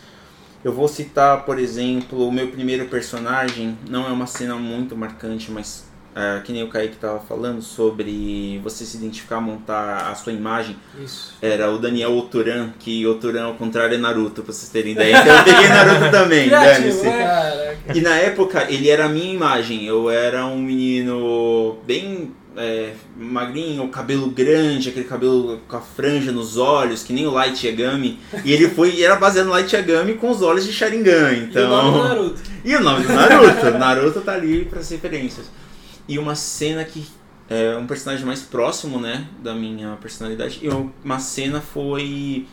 Eu 0.63 0.73
vou 0.73 0.87
citar, 0.87 1.45
por 1.45 1.59
exemplo, 1.59 2.27
o 2.27 2.31
meu 2.31 2.47
primeiro 2.47 2.87
personagem, 2.87 3.77
não 3.87 4.07
é 4.07 4.11
uma 4.11 4.25
cena 4.25 4.55
muito 4.55 4.95
marcante, 4.95 5.51
mas 5.51 5.85
é, 6.15 6.41
que 6.41 6.51
nem 6.51 6.63
o 6.63 6.67
Kaique 6.67 6.95
estava 6.95 7.19
falando 7.19 7.61
sobre 7.61 8.59
você 8.63 8.85
se 8.85 8.97
identificar, 8.97 9.41
montar 9.41 10.11
a 10.11 10.15
sua 10.15 10.31
imagem. 10.31 10.75
Isso. 11.03 11.33
Era 11.41 11.71
o 11.71 11.79
Daniel 11.79 12.15
Oturan, 12.15 12.69
que 12.79 13.05
Oturan 13.07 13.45
ao 13.45 13.55
contrário 13.55 13.95
é 13.95 13.97
Naruto, 13.97 14.43
pra 14.43 14.53
vocês 14.53 14.69
terem 14.69 14.91
ideia. 14.91 15.17
Então 15.17 15.37
eu 15.37 15.43
peguei 15.43 15.67
Naruto 15.67 16.11
também, 16.11 16.49
dane-se. 16.49 17.03
né? 17.03 17.77
E 17.93 18.01
na 18.01 18.15
época 18.15 18.67
ele 18.69 18.89
era 18.89 19.05
a 19.05 19.09
minha 19.09 19.33
imagem. 19.33 19.85
Eu 19.85 20.09
era 20.09 20.45
um 20.45 20.59
menino 20.59 21.77
bem 21.85 22.31
é, 22.55 22.91
magrinho, 23.17 23.87
cabelo 23.87 24.27
grande, 24.27 24.89
aquele 24.89 25.05
cabelo 25.05 25.59
com 25.67 25.77
a 25.77 25.81
franja 25.81 26.31
nos 26.31 26.57
olhos, 26.57 27.03
que 27.03 27.11
nem 27.11 27.25
o 27.25 27.31
Light 27.31 27.65
Yagami. 27.65 28.19
E 28.45 28.53
ele 28.53 28.69
foi 28.69 29.01
era 29.01 29.15
baseado 29.15 29.47
no 29.47 29.51
Light 29.51 29.73
Yagami 29.73 30.13
com 30.13 30.29
os 30.29 30.41
olhos 30.41 30.65
de 30.65 30.71
Sharingan. 30.71 31.33
Então... 31.33 31.63
E 31.63 31.65
o 31.65 31.69
nome 31.69 31.91
do 31.91 32.03
Naruto. 32.03 32.41
E 32.63 32.75
o 32.75 32.79
nome 32.79 33.03
do 33.05 33.13
Naruto. 33.13 33.77
Naruto 33.79 34.21
tá 34.21 34.33
ali 34.33 34.65
para 34.65 34.79
as 34.79 34.89
referências. 34.89 35.62
E 36.07 36.19
uma 36.19 36.35
cena 36.35 36.83
que 36.83 37.05
é 37.49 37.75
um 37.75 37.85
personagem 37.85 38.25
mais 38.25 38.41
próximo, 38.41 38.99
né, 38.99 39.27
da 39.41 39.53
minha 39.53 39.97
personalidade. 40.01 40.59
E 40.61 40.69
uma 41.03 41.19
cena 41.19 41.61
foi 41.61 42.47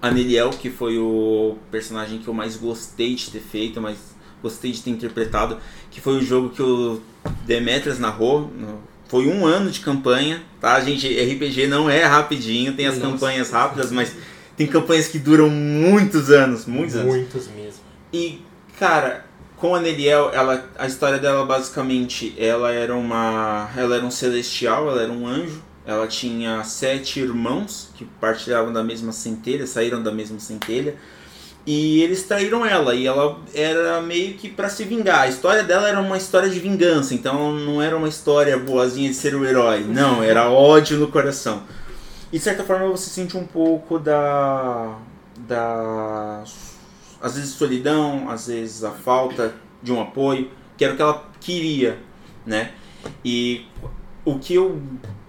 a 0.00 0.10
Neliel, 0.10 0.50
que 0.50 0.70
foi 0.70 0.98
o 0.98 1.56
personagem 1.70 2.18
que 2.18 2.28
eu 2.28 2.34
mais 2.34 2.56
gostei 2.56 3.14
de 3.14 3.30
ter 3.30 3.40
feito, 3.40 3.80
mais 3.80 3.98
gostei 4.42 4.72
de 4.72 4.82
ter 4.82 4.90
interpretado, 4.90 5.58
que 5.90 6.00
foi 6.00 6.16
o 6.16 6.22
jogo 6.22 6.50
que 6.50 6.62
o 6.62 7.00
Demetrius 7.46 7.98
narrou. 7.98 8.50
Foi 9.08 9.26
um 9.26 9.44
ano 9.44 9.70
de 9.70 9.80
campanha, 9.80 10.42
tá, 10.60 10.80
gente? 10.80 11.06
RPG 11.06 11.66
não 11.66 11.90
é 11.90 12.04
rapidinho, 12.04 12.74
tem 12.74 12.86
as 12.86 12.96
Nossa. 12.96 13.10
campanhas 13.10 13.50
rápidas, 13.50 13.90
mas 13.90 14.14
tem 14.56 14.66
campanhas 14.66 15.08
que 15.08 15.18
duram 15.18 15.50
muitos 15.50 16.30
anos, 16.30 16.64
muitos 16.64 16.94
anos. 16.96 17.06
Muitos 17.06 17.48
mesmo. 17.48 17.80
E, 18.12 18.40
cara, 18.78 19.26
com 19.60 19.74
a 19.74 19.80
Neliel, 19.80 20.30
ela, 20.32 20.64
a 20.78 20.86
história 20.86 21.18
dela 21.18 21.44
basicamente, 21.44 22.34
ela 22.38 22.72
era 22.72 22.96
uma, 22.96 23.68
ela 23.76 23.96
era 23.96 24.04
um 24.04 24.10
celestial, 24.10 24.88
ela 24.88 25.02
era 25.02 25.12
um 25.12 25.26
anjo. 25.26 25.62
Ela 25.86 26.06
tinha 26.06 26.62
sete 26.64 27.20
irmãos 27.20 27.90
que 27.94 28.04
partilhavam 28.04 28.72
da 28.72 28.82
mesma 28.82 29.12
centelha, 29.12 29.66
saíram 29.66 30.02
da 30.02 30.10
mesma 30.10 30.38
centelha. 30.38 30.94
E 31.66 32.02
eles 32.02 32.22
traíram 32.22 32.64
ela, 32.64 32.94
e 32.94 33.06
ela 33.06 33.38
era 33.54 34.00
meio 34.00 34.34
que 34.34 34.48
pra 34.48 34.68
se 34.68 34.84
vingar. 34.84 35.20
A 35.20 35.28
história 35.28 35.62
dela 35.62 35.88
era 35.88 36.00
uma 36.00 36.16
história 36.16 36.48
de 36.48 36.58
vingança, 36.58 37.12
então 37.12 37.52
não 37.52 37.82
era 37.82 37.96
uma 37.96 38.08
história 38.08 38.56
boazinha 38.58 39.10
de 39.10 39.14
ser 39.14 39.34
o 39.34 39.44
herói. 39.44 39.84
Não, 39.84 40.22
era 40.22 40.48
ódio 40.50 40.98
no 40.98 41.08
coração. 41.08 41.62
E 42.32 42.38
de 42.38 42.44
certa 42.44 42.64
forma 42.64 42.88
você 42.88 43.10
sente 43.10 43.36
um 43.36 43.44
pouco 43.44 43.98
da. 43.98 44.96
da. 45.36 46.44
Às 47.20 47.36
vezes 47.36 47.50
solidão, 47.50 48.28
às 48.30 48.46
vezes 48.46 48.84
a 48.84 48.90
falta 48.90 49.54
de 49.82 49.92
um 49.92 50.00
apoio, 50.00 50.50
que 50.76 50.84
era 50.84 50.94
o 50.94 50.96
que 50.96 51.02
ela 51.02 51.30
queria, 51.40 51.98
né? 52.46 52.72
E 53.24 53.66
o 54.24 54.38
que 54.38 54.54
eu 54.54 54.80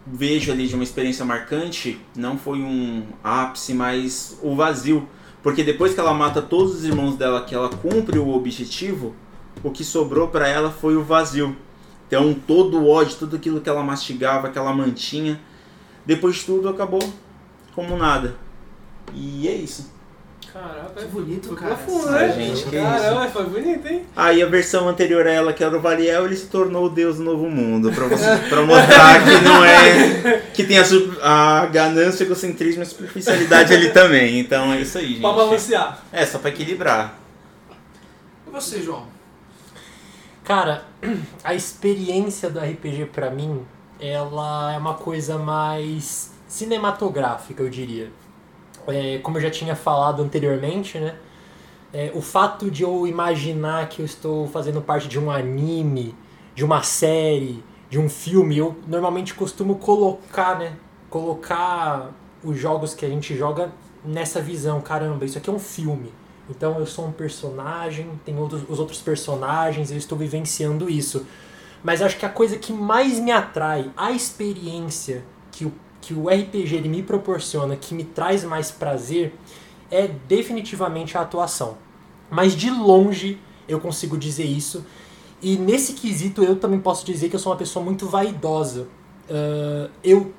vejo 0.05 0.51
ali 0.51 0.67
de 0.67 0.75
uma 0.75 0.83
experiência 0.83 1.23
marcante 1.23 1.99
não 2.15 2.37
foi 2.37 2.59
um 2.59 3.05
ápice, 3.23 3.73
mas 3.73 4.37
o 4.41 4.55
vazio. 4.55 5.07
Porque 5.41 5.63
depois 5.63 5.93
que 5.93 5.99
ela 5.99 6.13
mata 6.13 6.41
todos 6.41 6.75
os 6.75 6.85
irmãos 6.85 7.15
dela, 7.15 7.43
que 7.43 7.55
ela 7.55 7.69
cumpre 7.69 8.19
o 8.19 8.29
objetivo, 8.29 9.15
o 9.63 9.71
que 9.71 9.83
sobrou 9.83 10.27
pra 10.27 10.47
ela 10.47 10.69
foi 10.69 10.95
o 10.95 11.03
vazio. 11.03 11.55
Então 12.07 12.33
todo 12.33 12.77
o 12.77 12.89
ódio, 12.89 13.17
tudo 13.17 13.35
aquilo 13.35 13.61
que 13.61 13.69
ela 13.69 13.83
mastigava, 13.83 14.49
que 14.49 14.57
ela 14.57 14.73
mantinha, 14.73 15.39
depois 16.05 16.37
de 16.37 16.45
tudo 16.45 16.69
acabou 16.69 17.01
como 17.73 17.97
nada. 17.97 18.35
E 19.13 19.47
é 19.47 19.55
isso. 19.55 19.91
Caraca, 20.53 20.89
Que 20.99 21.05
bonito, 21.05 21.47
foi 21.47 21.57
cara. 21.57 21.75
profundo, 21.75 22.09
Ai, 22.09 22.27
né? 22.27 22.33
gente, 22.33 22.63
que 22.65 22.75
Caramba, 22.75 23.27
foi 23.29 23.45
bonito, 23.45 23.87
hein? 23.87 24.05
Aí 24.13 24.43
a 24.43 24.45
versão 24.47 24.89
anterior 24.89 25.25
a 25.25 25.31
ela, 25.31 25.53
que 25.53 25.63
era 25.63 25.77
o 25.77 25.79
Valiel, 25.79 26.25
ele 26.25 26.35
se 26.35 26.47
tornou 26.47 26.87
o 26.87 26.89
Deus 26.89 27.17
do 27.17 27.23
Novo 27.23 27.49
Mundo. 27.49 27.89
Pra, 27.93 28.05
você, 28.07 28.25
pra 28.49 28.61
mostrar 28.63 29.23
que 29.23 29.45
não 29.45 29.63
é. 29.63 30.41
que 30.53 30.65
tem 30.65 30.77
a, 30.77 30.83
su- 30.83 31.17
a 31.21 31.65
ganância, 31.67 32.23
o 32.25 32.27
egocentrismo 32.27 32.81
e 32.81 32.83
a 32.83 32.85
superficialidade 32.85 33.73
ali 33.73 33.91
também. 33.91 34.39
Então 34.41 34.73
é 34.73 34.81
isso 34.81 34.97
aí, 34.97 35.07
gente. 35.07 35.21
Pra 35.21 35.31
balancear. 35.31 35.99
É, 36.11 36.25
só 36.25 36.37
pra 36.37 36.49
equilibrar. 36.49 37.17
E 38.45 38.51
você, 38.51 38.81
João? 38.81 39.05
Cara, 40.43 40.83
a 41.45 41.53
experiência 41.55 42.49
do 42.49 42.59
RPG 42.59 43.05
pra 43.13 43.29
mim, 43.29 43.61
ela 44.01 44.73
é 44.73 44.77
uma 44.77 44.95
coisa 44.95 45.37
mais 45.37 46.31
cinematográfica, 46.45 47.63
eu 47.63 47.69
diria. 47.69 48.09
É, 48.87 49.19
como 49.19 49.37
eu 49.37 49.41
já 49.41 49.49
tinha 49.49 49.75
falado 49.75 50.21
anteriormente, 50.21 50.97
né? 50.97 51.15
é, 51.93 52.11
o 52.13 52.21
fato 52.21 52.71
de 52.71 52.83
eu 52.83 53.05
imaginar 53.05 53.89
que 53.89 54.01
eu 54.01 54.05
estou 54.05 54.47
fazendo 54.47 54.81
parte 54.81 55.07
de 55.07 55.19
um 55.19 55.29
anime, 55.29 56.15
de 56.55 56.63
uma 56.63 56.83
série, 56.83 57.63
de 57.89 57.99
um 57.99 58.09
filme, 58.09 58.57
eu 58.57 58.75
normalmente 58.87 59.33
costumo 59.33 59.75
colocar, 59.75 60.57
né? 60.57 60.73
Colocar 61.09 62.11
os 62.43 62.57
jogos 62.57 62.93
que 62.93 63.05
a 63.05 63.09
gente 63.09 63.35
joga 63.35 63.71
nessa 64.03 64.41
visão, 64.41 64.79
caramba, 64.79 65.25
isso 65.25 65.37
aqui 65.37 65.49
é 65.49 65.53
um 65.53 65.59
filme. 65.59 66.13
Então 66.49 66.79
eu 66.79 66.85
sou 66.85 67.07
um 67.07 67.11
personagem, 67.11 68.09
tem 68.25 68.37
outros, 68.37 68.63
os 68.69 68.79
outros 68.79 69.01
personagens, 69.01 69.91
eu 69.91 69.97
estou 69.97 70.17
vivenciando 70.17 70.89
isso. 70.89 71.25
Mas 71.83 72.01
acho 72.01 72.17
que 72.17 72.25
a 72.25 72.29
coisa 72.29 72.57
que 72.57 72.71
mais 72.71 73.19
me 73.19 73.31
atrai, 73.31 73.91
a 73.97 74.11
experiência 74.11 75.23
que 75.51 75.65
o, 75.65 75.73
que 76.01 76.13
o 76.13 76.27
RPG 76.27 76.81
me 76.81 77.03
proporciona, 77.03 77.75
que 77.75 77.93
me 77.93 78.03
traz 78.03 78.43
mais 78.43 78.71
prazer, 78.71 79.33
é 79.89 80.07
definitivamente 80.07 81.17
a 81.17 81.21
atuação. 81.21 81.77
Mas 82.29 82.55
de 82.55 82.69
longe 82.69 83.39
eu 83.67 83.79
consigo 83.79 84.17
dizer 84.17 84.45
isso. 84.45 84.85
E 85.41 85.57
nesse 85.57 85.93
quesito 85.93 86.43
eu 86.43 86.55
também 86.55 86.79
posso 86.79 87.05
dizer 87.05 87.29
que 87.29 87.35
eu 87.35 87.39
sou 87.39 87.51
uma 87.51 87.57
pessoa 87.57 87.83
muito 87.83 88.07
vaidosa. 88.07 88.87
Uh, 89.29 89.89
eu 90.03 90.33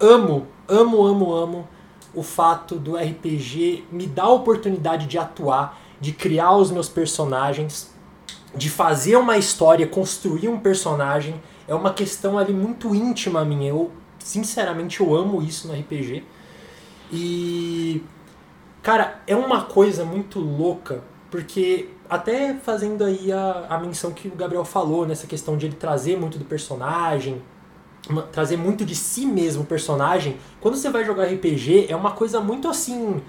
amo, 0.00 0.46
amo, 0.68 1.04
amo, 1.04 1.34
amo 1.34 1.68
o 2.14 2.22
fato 2.22 2.76
do 2.76 2.96
RPG 2.96 3.84
me 3.92 4.06
dar 4.06 4.24
a 4.24 4.30
oportunidade 4.30 5.06
de 5.06 5.18
atuar, 5.18 5.78
de 6.00 6.12
criar 6.12 6.56
os 6.56 6.70
meus 6.70 6.88
personagens, 6.88 7.90
de 8.54 8.70
fazer 8.70 9.16
uma 9.16 9.36
história, 9.36 9.86
construir 9.86 10.48
um 10.48 10.58
personagem. 10.58 11.40
É 11.68 11.74
uma 11.74 11.92
questão 11.92 12.38
ali 12.38 12.52
muito 12.52 12.94
íntima 12.94 13.44
minha. 13.44 13.68
Eu, 13.68 13.92
sinceramente, 14.26 15.00
eu 15.00 15.14
amo 15.14 15.42
isso 15.42 15.68
no 15.68 15.74
RPG. 15.74 16.24
E. 17.12 18.02
Cara, 18.82 19.20
é 19.26 19.34
uma 19.34 19.62
coisa 19.64 20.04
muito 20.04 20.38
louca, 20.38 21.02
porque 21.30 21.88
até 22.08 22.54
fazendo 22.54 23.02
aí 23.04 23.32
a, 23.32 23.66
a 23.68 23.78
menção 23.78 24.12
que 24.12 24.28
o 24.28 24.32
Gabriel 24.36 24.64
falou, 24.64 25.04
nessa 25.06 25.26
questão 25.26 25.56
de 25.56 25.66
ele 25.66 25.74
trazer 25.74 26.16
muito 26.16 26.38
do 26.38 26.44
personagem, 26.44 27.42
uma- 28.08 28.22
trazer 28.22 28.56
muito 28.56 28.84
de 28.84 28.94
si 28.94 29.26
mesmo 29.26 29.62
o 29.64 29.66
personagem, 29.66 30.36
quando 30.60 30.76
você 30.76 30.88
vai 30.88 31.04
jogar 31.04 31.24
RPG, 31.26 31.86
é 31.88 31.96
uma 31.96 32.12
coisa 32.12 32.40
muito 32.40 32.68
assim. 32.68 33.20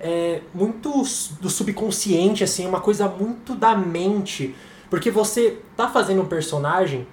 É, 0.00 0.42
muito 0.52 0.90
do 1.40 1.48
subconsciente, 1.48 2.44
assim, 2.44 2.66
uma 2.66 2.80
coisa 2.80 3.08
muito 3.08 3.54
da 3.54 3.74
mente. 3.76 4.54
Porque 4.90 5.10
você 5.10 5.58
tá 5.76 5.88
fazendo 5.88 6.20
um 6.22 6.26
personagem 6.26 7.06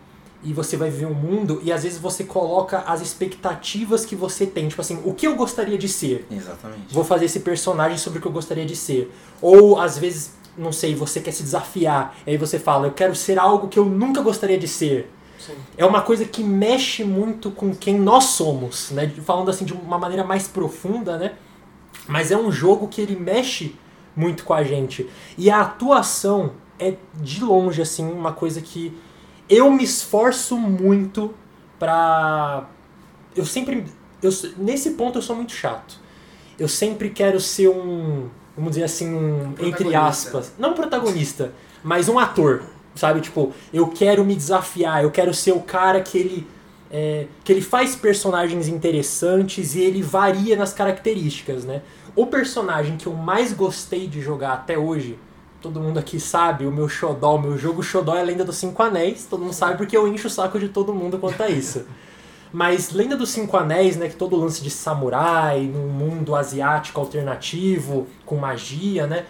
e 0.43 0.53
você 0.53 0.75
vai 0.75 0.89
viver 0.89 1.05
um 1.05 1.13
mundo 1.13 1.61
e 1.63 1.71
às 1.71 1.83
vezes 1.83 1.99
você 1.99 2.23
coloca 2.23 2.79
as 2.87 3.01
expectativas 3.01 4.05
que 4.05 4.15
você 4.15 4.45
tem. 4.45 4.67
Tipo 4.67 4.81
assim, 4.81 4.99
o 5.05 5.13
que 5.13 5.27
eu 5.27 5.35
gostaria 5.35 5.77
de 5.77 5.87
ser? 5.87 6.25
Exatamente. 6.31 6.93
vou 6.93 7.03
fazer 7.03 7.25
esse 7.25 7.41
personagem 7.41 7.97
sobre 7.97 8.19
o 8.19 8.21
que 8.21 8.27
eu 8.27 8.31
gostaria 8.31 8.65
de 8.65 8.75
ser. 8.75 9.13
Ou 9.41 9.79
às 9.79 9.97
vezes, 9.97 10.31
não 10.57 10.71
sei, 10.71 10.95
você 10.95 11.19
quer 11.19 11.31
se 11.31 11.43
desafiar, 11.43 12.15
e 12.25 12.31
aí 12.31 12.37
você 12.37 12.57
fala, 12.57 12.87
eu 12.87 12.91
quero 12.91 13.15
ser 13.15 13.37
algo 13.37 13.67
que 13.67 13.77
eu 13.77 13.85
nunca 13.85 14.21
gostaria 14.21 14.57
de 14.57 14.67
ser. 14.67 15.11
Sim. 15.39 15.53
É 15.77 15.85
uma 15.85 16.01
coisa 16.01 16.25
que 16.25 16.43
mexe 16.43 17.03
muito 17.03 17.51
com 17.51 17.75
quem 17.75 17.99
nós 17.99 18.25
somos, 18.25 18.91
né? 18.91 19.11
Falando 19.23 19.49
assim 19.49 19.65
de 19.65 19.73
uma 19.73 19.97
maneira 19.97 20.23
mais 20.23 20.47
profunda, 20.47 21.17
né? 21.17 21.33
Mas 22.07 22.31
é 22.31 22.37
um 22.37 22.51
jogo 22.51 22.87
que 22.87 23.01
ele 23.01 23.15
mexe 23.15 23.75
muito 24.15 24.43
com 24.43 24.53
a 24.53 24.63
gente. 24.63 25.09
E 25.37 25.49
a 25.49 25.61
atuação 25.61 26.53
é 26.79 26.95
de 27.15 27.43
longe 27.43 27.81
assim 27.81 28.11
uma 28.11 28.33
coisa 28.33 28.61
que 28.61 28.95
eu 29.51 29.69
me 29.69 29.83
esforço 29.83 30.57
muito 30.57 31.33
pra 31.77 32.69
eu 33.35 33.45
sempre 33.45 33.85
eu 34.23 34.31
nesse 34.57 34.91
ponto 34.91 35.17
eu 35.17 35.21
sou 35.21 35.35
muito 35.35 35.51
chato. 35.51 35.99
Eu 36.57 36.67
sempre 36.67 37.09
quero 37.09 37.39
ser 37.39 37.67
um, 37.69 38.29
vamos 38.55 38.71
dizer 38.71 38.83
assim, 38.83 39.13
um, 39.13 39.53
entre 39.59 39.95
aspas, 39.95 40.53
não 40.57 40.73
protagonista, 40.73 41.53
mas 41.83 42.07
um 42.07 42.19
ator, 42.19 42.63
sabe? 42.95 43.19
Tipo, 43.19 43.51
eu 43.73 43.87
quero 43.87 44.23
me 44.23 44.35
desafiar, 44.35 45.03
eu 45.03 45.11
quero 45.11 45.33
ser 45.33 45.51
o 45.51 45.61
cara 45.61 46.01
que 46.01 46.17
ele 46.17 46.47
é, 46.91 47.27
que 47.43 47.51
ele 47.51 47.61
faz 47.61 47.95
personagens 47.95 48.67
interessantes 48.67 49.75
e 49.75 49.81
ele 49.81 50.01
varia 50.01 50.55
nas 50.55 50.73
características, 50.73 51.63
né? 51.63 51.81
O 52.15 52.27
personagem 52.27 52.97
que 52.97 53.07
eu 53.07 53.13
mais 53.13 53.53
gostei 53.53 54.07
de 54.07 54.21
jogar 54.21 54.53
até 54.53 54.77
hoje, 54.77 55.17
todo 55.61 55.79
mundo 55.79 55.99
aqui 55.99 56.19
sabe, 56.19 56.65
o 56.65 56.71
meu 56.71 56.89
xodó, 56.89 57.35
o 57.35 57.41
meu 57.41 57.57
jogo 57.57 57.83
xodó 57.83 58.15
é 58.15 58.21
a 58.21 58.23
Lenda 58.23 58.43
dos 58.43 58.57
Cinco 58.57 58.81
Anéis, 58.81 59.27
todo 59.29 59.41
mundo 59.41 59.53
sabe 59.53 59.77
porque 59.77 59.95
eu 59.95 60.07
encho 60.07 60.27
o 60.27 60.29
saco 60.29 60.59
de 60.59 60.69
todo 60.69 60.93
mundo 60.93 61.19
quanto 61.19 61.41
a 61.41 61.49
isso. 61.49 61.85
Mas 62.51 62.91
Lenda 62.91 63.15
dos 63.15 63.29
Cinco 63.29 63.55
Anéis, 63.55 63.95
né, 63.95 64.09
que 64.09 64.15
todo 64.15 64.35
lance 64.35 64.61
de 64.61 64.69
samurai, 64.69 65.61
num 65.61 65.87
mundo 65.87 66.35
asiático 66.35 66.99
alternativo, 66.99 68.07
com 68.25 68.35
magia, 68.35 69.07
né, 69.07 69.25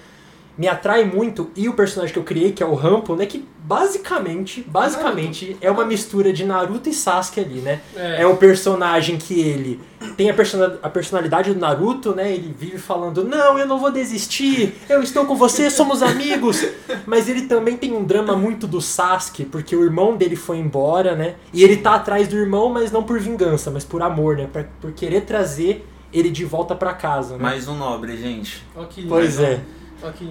me 0.58 0.68
atrai 0.68 1.04
muito. 1.06 1.50
E 1.56 1.68
o 1.70 1.74
personagem 1.74 2.14
que 2.14 2.20
eu 2.20 2.24
criei, 2.24 2.52
que 2.52 2.62
é 2.62 2.66
o 2.66 2.74
Rampo, 2.76 3.16
né, 3.16 3.26
que 3.26 3.46
basicamente, 3.64 4.62
basicamente 4.68 5.56
é 5.62 5.72
uma 5.72 5.86
mistura 5.86 6.32
de 6.34 6.46
Naruto 6.46 6.90
e 6.90 6.94
Sasuke 6.94 7.40
ali, 7.40 7.60
né? 7.62 7.82
É 7.96 8.26
o 8.26 8.36
personagem 8.38 9.18
que 9.18 9.40
ele 9.40 9.80
tem 10.18 10.30
a, 10.30 10.34
persona- 10.34 10.78
a 10.84 10.90
personalidade 10.90 11.54
do 11.54 11.60
Naruto, 11.60 12.14
né? 12.14 12.32
Ele 12.34 12.54
vive 12.58 12.78
falando: 12.78 13.24
Não, 13.24 13.58
eu 13.58 13.66
não 13.68 13.80
vou 13.80 13.92
desistir, 13.92 14.76
eu 14.90 15.02
estou 15.02 15.26
com 15.26 15.36
você, 15.36 15.70
somos 15.70 16.02
amigos. 16.04 16.66
Mas 17.06 17.28
ele 17.30 17.44
também 17.44 17.78
tem 17.78 17.94
um 17.94 18.04
drama 18.04 18.36
muito 18.36 18.68
do 18.68 18.82
Sasuke, 18.82 19.46
porque 19.46 19.76
o 19.76 19.84
irmão 19.84 20.16
dele 20.18 20.36
foi 20.36 20.58
embora, 20.58 21.16
né? 21.16 21.36
E 21.54 21.64
ele 21.64 21.78
tá 21.78 21.96
atrás 21.96 22.28
do 22.28 22.36
irmão, 22.38 22.70
mas 22.70 22.92
não 22.92 23.04
por 23.04 23.20
vingança, 23.20 23.72
mas 23.72 23.84
por 23.84 24.02
amor, 24.02 24.38
né? 24.38 24.48
Por 24.80 24.92
querer 24.92 25.22
trazer 25.22 25.86
ele 26.14 26.30
de 26.30 26.44
volta 26.46 26.76
pra 26.76 26.94
casa, 26.94 27.38
né? 27.38 27.44
Mais 27.44 27.68
um 27.68 27.76
nobre, 27.78 28.18
gente. 28.18 28.64
Ó 28.76 28.84
que 28.86 29.08
Pois 29.08 29.38
lindo. 29.38 29.48
é. 29.52 29.60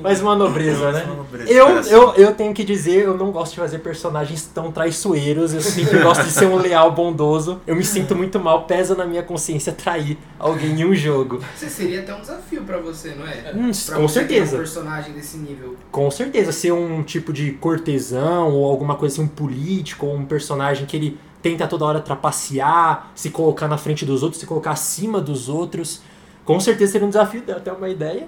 Mais 0.02 0.20
uma 0.20 0.34
nobreza, 0.36 0.92
né? 0.92 1.04
Nobreza, 1.06 1.50
Eu, 1.52 1.66
coração. 1.66 1.92
eu, 1.92 2.14
eu 2.14 2.34
tenho 2.34 2.52
que 2.52 2.64
dizer, 2.64 3.04
eu 3.04 3.16
não 3.16 3.30
gosto 3.30 3.52
de 3.52 3.60
fazer 3.60 3.78
personagens 3.78 4.44
tão 4.52 4.70
traiçoeiros, 4.72 5.54
eu 5.54 5.60
sempre 5.60 5.98
gosto 6.00 6.24
de 6.24 6.30
ser 6.30 6.46
um 6.46 6.56
leal 6.56 6.90
bondoso. 6.92 7.60
Eu 7.66 7.76
me 7.76 7.84
sinto 7.84 8.14
muito 8.16 8.38
mal, 8.40 8.64
pesa 8.64 8.94
na 8.94 9.04
minha 9.04 9.22
consciência 9.22 9.72
trair 9.72 10.18
alguém 10.38 10.80
em 10.80 10.84
um 10.84 10.94
jogo. 10.94 11.40
Você 11.56 11.68
seria 11.68 12.00
até 12.00 12.14
um 12.14 12.20
desafio 12.20 12.62
pra 12.62 12.78
você, 12.78 13.14
não 13.14 13.26
é? 13.26 13.52
Hum, 13.54 13.70
Pra 13.86 13.96
com 13.96 14.08
você 14.08 14.20
ter 14.24 14.28
certeza. 14.34 14.56
um 14.56 14.58
personagem 14.58 15.12
desse 15.12 15.36
nível. 15.36 15.76
Com 15.90 16.10
certeza, 16.10 16.52
ser 16.52 16.72
um 16.72 17.02
tipo 17.02 17.32
de 17.32 17.52
cortesão 17.52 18.52
ou 18.52 18.68
alguma 18.70 18.96
coisa 18.96 19.14
assim, 19.14 19.22
um 19.24 19.28
político 19.28 20.06
ou 20.06 20.14
um 20.16 20.24
personagem 20.24 20.86
que 20.86 20.96
ele 20.96 21.18
tenta 21.42 21.66
toda 21.66 21.84
hora 21.86 22.00
trapacear, 22.00 23.10
se 23.14 23.30
colocar 23.30 23.66
na 23.68 23.78
frente 23.78 24.04
dos 24.04 24.22
outros, 24.22 24.40
se 24.40 24.46
colocar 24.46 24.72
acima 24.72 25.20
dos 25.20 25.48
outros. 25.48 26.02
Com 26.44 26.58
certeza 26.58 26.92
seria 26.92 27.06
um 27.06 27.10
desafio, 27.10 27.42
deu 27.46 27.56
até 27.56 27.72
uma 27.72 27.88
ideia. 27.88 28.26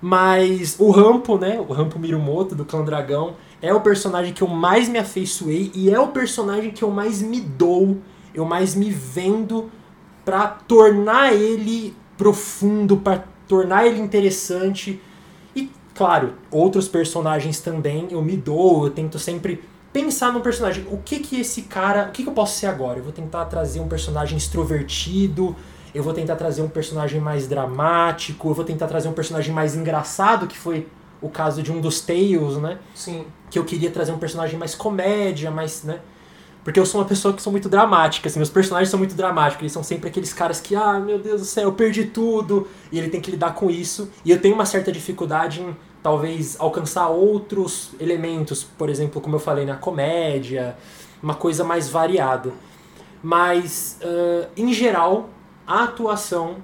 Mas 0.00 0.76
o 0.78 0.90
Rampo, 0.90 1.38
né? 1.38 1.58
O 1.60 1.72
Rampo 1.72 1.98
Mirumoto 1.98 2.54
do 2.54 2.64
Clã 2.64 2.84
Dragão 2.84 3.34
é 3.60 3.72
o 3.72 3.80
personagem 3.80 4.32
que 4.32 4.42
eu 4.42 4.48
mais 4.48 4.88
me 4.88 4.98
afeiçoei 4.98 5.70
e 5.74 5.90
é 5.90 5.98
o 5.98 6.08
personagem 6.08 6.70
que 6.70 6.82
eu 6.82 6.90
mais 6.90 7.22
me 7.22 7.40
dou, 7.40 7.98
eu 8.34 8.44
mais 8.44 8.74
me 8.74 8.90
vendo 8.90 9.70
pra 10.24 10.46
tornar 10.46 11.32
ele 11.32 11.94
profundo, 12.16 12.96
pra 12.96 13.24
tornar 13.48 13.86
ele 13.86 14.00
interessante. 14.00 15.00
E, 15.54 15.70
claro, 15.94 16.34
outros 16.50 16.88
personagens 16.88 17.60
também 17.60 18.08
eu 18.10 18.22
me 18.22 18.36
dou, 18.36 18.84
eu 18.84 18.90
tento 18.90 19.18
sempre 19.18 19.62
pensar 19.92 20.32
num 20.32 20.40
personagem. 20.40 20.84
O 20.90 20.98
que 20.98 21.20
que 21.20 21.40
esse 21.40 21.62
cara. 21.62 22.08
O 22.08 22.10
que 22.10 22.24
que 22.24 22.28
eu 22.28 22.34
posso 22.34 22.58
ser 22.58 22.66
agora? 22.66 22.98
Eu 22.98 23.04
vou 23.04 23.12
tentar 23.12 23.44
trazer 23.44 23.80
um 23.80 23.88
personagem 23.88 24.36
extrovertido. 24.36 25.54
Eu 25.94 26.02
vou 26.02 26.12
tentar 26.12 26.36
trazer 26.36 26.60
um 26.62 26.68
personagem 26.68 27.20
mais 27.20 27.46
dramático. 27.46 28.48
Eu 28.48 28.54
vou 28.54 28.64
tentar 28.64 28.86
trazer 28.86 29.08
um 29.08 29.12
personagem 29.12 29.54
mais 29.54 29.76
engraçado, 29.76 30.46
que 30.46 30.58
foi 30.58 30.88
o 31.22 31.28
caso 31.28 31.62
de 31.62 31.72
um 31.72 31.80
dos 31.80 32.00
Tales, 32.00 32.56
né? 32.58 32.78
Sim. 32.94 33.24
que 33.50 33.58
eu 33.58 33.64
queria 33.64 33.90
trazer 33.90 34.10
um 34.10 34.18
personagem 34.18 34.58
mais 34.58 34.74
comédia, 34.74 35.50
mais, 35.50 35.84
né? 35.84 36.00
Porque 36.64 36.80
eu 36.80 36.84
sou 36.84 37.00
uma 37.00 37.06
pessoa 37.06 37.32
que 37.32 37.40
sou 37.40 37.52
muito 37.52 37.68
dramática, 37.68 38.28
assim, 38.28 38.38
meus 38.38 38.50
personagens 38.50 38.88
são 38.88 38.98
muito 38.98 39.14
dramáticos, 39.14 39.62
eles 39.62 39.72
são 39.72 39.82
sempre 39.82 40.08
aqueles 40.08 40.32
caras 40.32 40.60
que, 40.60 40.74
ah, 40.74 40.98
meu 40.98 41.18
Deus 41.18 41.42
do 41.42 41.46
céu, 41.46 41.64
eu 41.64 41.72
perdi 41.72 42.06
tudo, 42.06 42.66
e 42.90 42.98
ele 42.98 43.10
tem 43.10 43.20
que 43.20 43.30
lidar 43.30 43.54
com 43.54 43.70
isso, 43.70 44.10
e 44.24 44.30
eu 44.30 44.40
tenho 44.40 44.54
uma 44.54 44.64
certa 44.64 44.90
dificuldade 44.90 45.60
em, 45.60 45.76
talvez, 46.02 46.56
alcançar 46.58 47.08
outros 47.08 47.90
elementos, 48.00 48.64
por 48.64 48.88
exemplo, 48.88 49.20
como 49.20 49.36
eu 49.36 49.40
falei, 49.40 49.66
na 49.66 49.76
comédia, 49.76 50.76
uma 51.22 51.34
coisa 51.34 51.62
mais 51.62 51.88
variada. 51.88 52.50
Mas, 53.22 53.98
ah, 54.02 54.48
em 54.56 54.72
geral, 54.72 55.28
a 55.66 55.84
atuação 55.84 56.58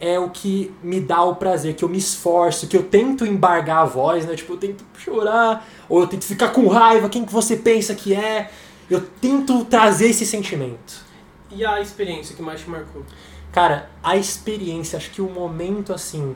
é 0.00 0.18
o 0.18 0.28
que 0.28 0.74
me 0.82 1.00
dá 1.00 1.22
o 1.22 1.36
prazer, 1.36 1.74
que 1.74 1.84
eu 1.84 1.88
me 1.88 1.98
esforço, 1.98 2.66
que 2.66 2.76
eu 2.76 2.82
tento 2.82 3.24
embargar 3.24 3.78
a 3.78 3.84
voz, 3.84 4.26
né? 4.26 4.34
Tipo, 4.34 4.54
eu 4.54 4.58
tento 4.58 4.84
chorar, 4.98 5.66
ou 5.88 6.00
eu 6.00 6.06
tento 6.06 6.24
ficar 6.24 6.50
com 6.50 6.66
raiva, 6.68 7.08
quem 7.08 7.24
que 7.24 7.32
você 7.32 7.56
pensa 7.56 7.94
que 7.94 8.14
é? 8.14 8.50
Eu 8.90 9.00
tento 9.00 9.64
trazer 9.64 10.08
esse 10.10 10.26
sentimento. 10.26 11.04
E 11.50 11.64
a 11.64 11.80
experiência 11.80 12.34
que 12.34 12.42
mais 12.42 12.60
te 12.60 12.68
marcou? 12.68 13.04
Cara, 13.52 13.88
a 14.02 14.16
experiência, 14.16 14.96
acho 14.96 15.10
que 15.10 15.22
o 15.22 15.30
momento 15.30 15.92
assim 15.92 16.34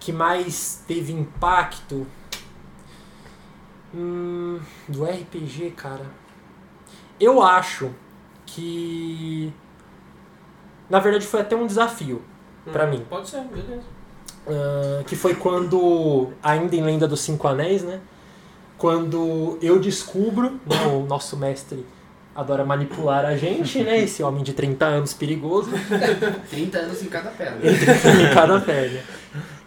que 0.00 0.12
mais 0.12 0.82
teve 0.86 1.12
impacto 1.12 2.06
hum, 3.94 4.60
do 4.88 5.04
RPG, 5.04 5.72
cara. 5.76 6.06
Eu 7.18 7.42
acho 7.42 7.90
que 8.44 9.52
na 10.94 11.00
verdade 11.00 11.26
foi 11.26 11.40
até 11.40 11.56
um 11.56 11.66
desafio 11.66 12.22
pra 12.72 12.86
Hum, 12.86 12.90
mim. 12.90 13.06
Pode 13.10 13.28
ser, 13.28 13.40
beleza. 13.40 13.82
Ah, 14.46 15.02
que 15.04 15.16
foi 15.16 15.34
quando, 15.34 16.28
ainda 16.40 16.76
em 16.76 16.82
Lenda 16.84 17.08
dos 17.08 17.20
Cinco 17.20 17.48
Anéis, 17.48 17.82
né? 17.82 17.98
Quando 18.78 19.58
eu 19.60 19.80
descubro, 19.80 20.52
né, 20.64 20.86
o 20.86 21.04
nosso 21.04 21.36
mestre 21.36 21.84
adora 22.34 22.64
manipular 22.64 23.24
a 23.24 23.36
gente, 23.36 23.82
né? 23.82 23.98
Esse 23.98 24.22
homem 24.22 24.44
de 24.44 24.52
30 24.52 24.84
anos 24.84 25.12
perigoso. 25.14 25.70
30 26.50 26.78
anos 26.78 27.02
em 27.02 27.06
cada 27.06 27.30
perna. 27.30 27.58
em 27.64 28.34
cada 28.34 28.60
perna. 28.60 29.00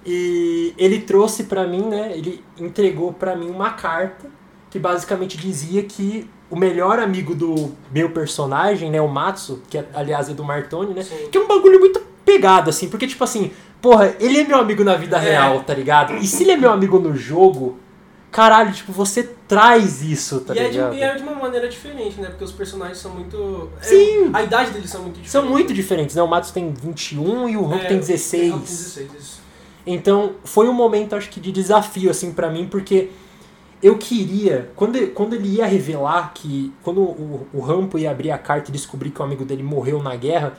E 0.05 0.73
ele 0.77 1.01
trouxe 1.01 1.43
pra 1.43 1.67
mim, 1.67 1.81
né? 1.89 2.13
Ele 2.17 2.41
entregou 2.57 3.11
pra 3.11 3.35
mim 3.35 3.49
uma 3.49 3.71
carta 3.71 4.29
que 4.69 4.79
basicamente 4.79 5.37
dizia 5.37 5.83
que 5.83 6.29
o 6.49 6.55
melhor 6.55 6.99
amigo 6.99 7.35
do 7.35 7.71
meu 7.91 8.09
personagem, 8.11 8.89
né, 8.89 9.01
o 9.01 9.07
Matsu, 9.07 9.61
que 9.69 9.83
aliás 9.93 10.29
é 10.29 10.33
do 10.33 10.43
Martoni, 10.43 10.93
né? 10.93 11.03
Sim. 11.03 11.27
Que 11.31 11.37
é 11.37 11.41
um 11.41 11.47
bagulho 11.47 11.79
muito 11.79 11.99
pegado, 12.23 12.69
assim, 12.69 12.87
porque 12.89 13.07
tipo 13.07 13.23
assim, 13.23 13.51
porra, 13.81 14.15
ele 14.19 14.39
é 14.39 14.43
meu 14.45 14.57
amigo 14.57 14.83
na 14.83 14.95
vida 14.95 15.17
É. 15.17 15.31
real, 15.31 15.61
tá 15.63 15.73
ligado? 15.73 16.15
E 16.17 16.27
se 16.27 16.43
ele 16.43 16.51
é 16.51 16.57
meu 16.57 16.71
amigo 16.71 16.99
no 16.99 17.15
jogo, 17.15 17.77
caralho, 18.31 18.71
tipo, 18.73 18.91
você 18.91 19.23
traz 19.47 20.01
isso, 20.01 20.41
tá 20.41 20.53
e, 20.55 20.59
é 20.59 20.63
de, 20.65 20.71
ligado? 20.71 20.95
e 20.95 21.01
é 21.01 21.15
de 21.15 21.23
uma 21.23 21.33
maneira 21.35 21.67
diferente, 21.69 22.19
né? 22.19 22.27
Porque 22.29 22.43
os 22.43 22.51
personagens 22.51 22.97
são 22.97 23.11
muito. 23.11 23.69
é, 23.81 23.83
Sim. 23.85 24.29
a 24.33 24.43
idade 24.43 24.71
deles 24.71 24.89
são 24.89 25.01
muito 25.01 25.13
diferentes. 25.15 25.31
São 25.31 25.45
muito 25.45 25.73
diferentes, 25.73 26.15
né? 26.15 26.21
O 26.21 26.27
Matsu 26.27 26.53
tem 26.53 26.71
21 26.73 27.49
e 27.49 27.57
o 27.57 27.63
Rampo 27.65 27.85
É, 27.85 27.87
tem 27.87 27.97
o 27.97 27.99
16. 28.01 28.51
Rampo 28.51 28.65
tem 28.65 28.75
16, 28.75 29.11
isso. 29.19 29.41
Então, 29.85 30.33
foi 30.43 30.67
um 30.67 30.73
momento, 30.73 31.15
acho 31.15 31.29
que, 31.29 31.39
de 31.39 31.51
desafio, 31.51 32.11
assim, 32.11 32.33
pra 32.33 32.49
mim, 32.49 32.67
porque 32.69 33.09
eu 33.81 33.97
queria, 33.97 34.71
quando 34.75 35.07
quando 35.09 35.33
ele 35.33 35.47
ia 35.49 35.65
revelar 35.65 36.33
que, 36.33 36.73
quando 36.81 37.01
o, 37.01 37.47
o 37.53 37.59
Rampo 37.59 37.97
ia 37.97 38.11
abrir 38.11 38.31
a 38.31 38.37
carta 38.37 38.69
e 38.69 38.73
descobrir 38.73 39.11
que 39.11 39.21
o 39.21 39.23
amigo 39.23 39.45
dele 39.45 39.63
morreu 39.63 40.01
na 40.01 40.15
guerra, 40.15 40.53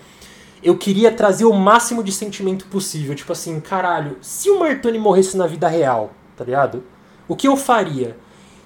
eu 0.62 0.76
queria 0.76 1.10
trazer 1.10 1.44
o 1.44 1.52
máximo 1.52 2.02
de 2.02 2.12
sentimento 2.12 2.66
possível. 2.66 3.14
Tipo 3.14 3.32
assim, 3.32 3.60
caralho, 3.60 4.16
se 4.20 4.50
o 4.50 4.60
Martoni 4.60 4.98
morresse 4.98 5.36
na 5.36 5.46
vida 5.46 5.68
real, 5.68 6.12
tá 6.36 6.44
ligado? 6.44 6.82
O 7.26 7.36
que 7.36 7.46
eu 7.46 7.56
faria? 7.56 8.16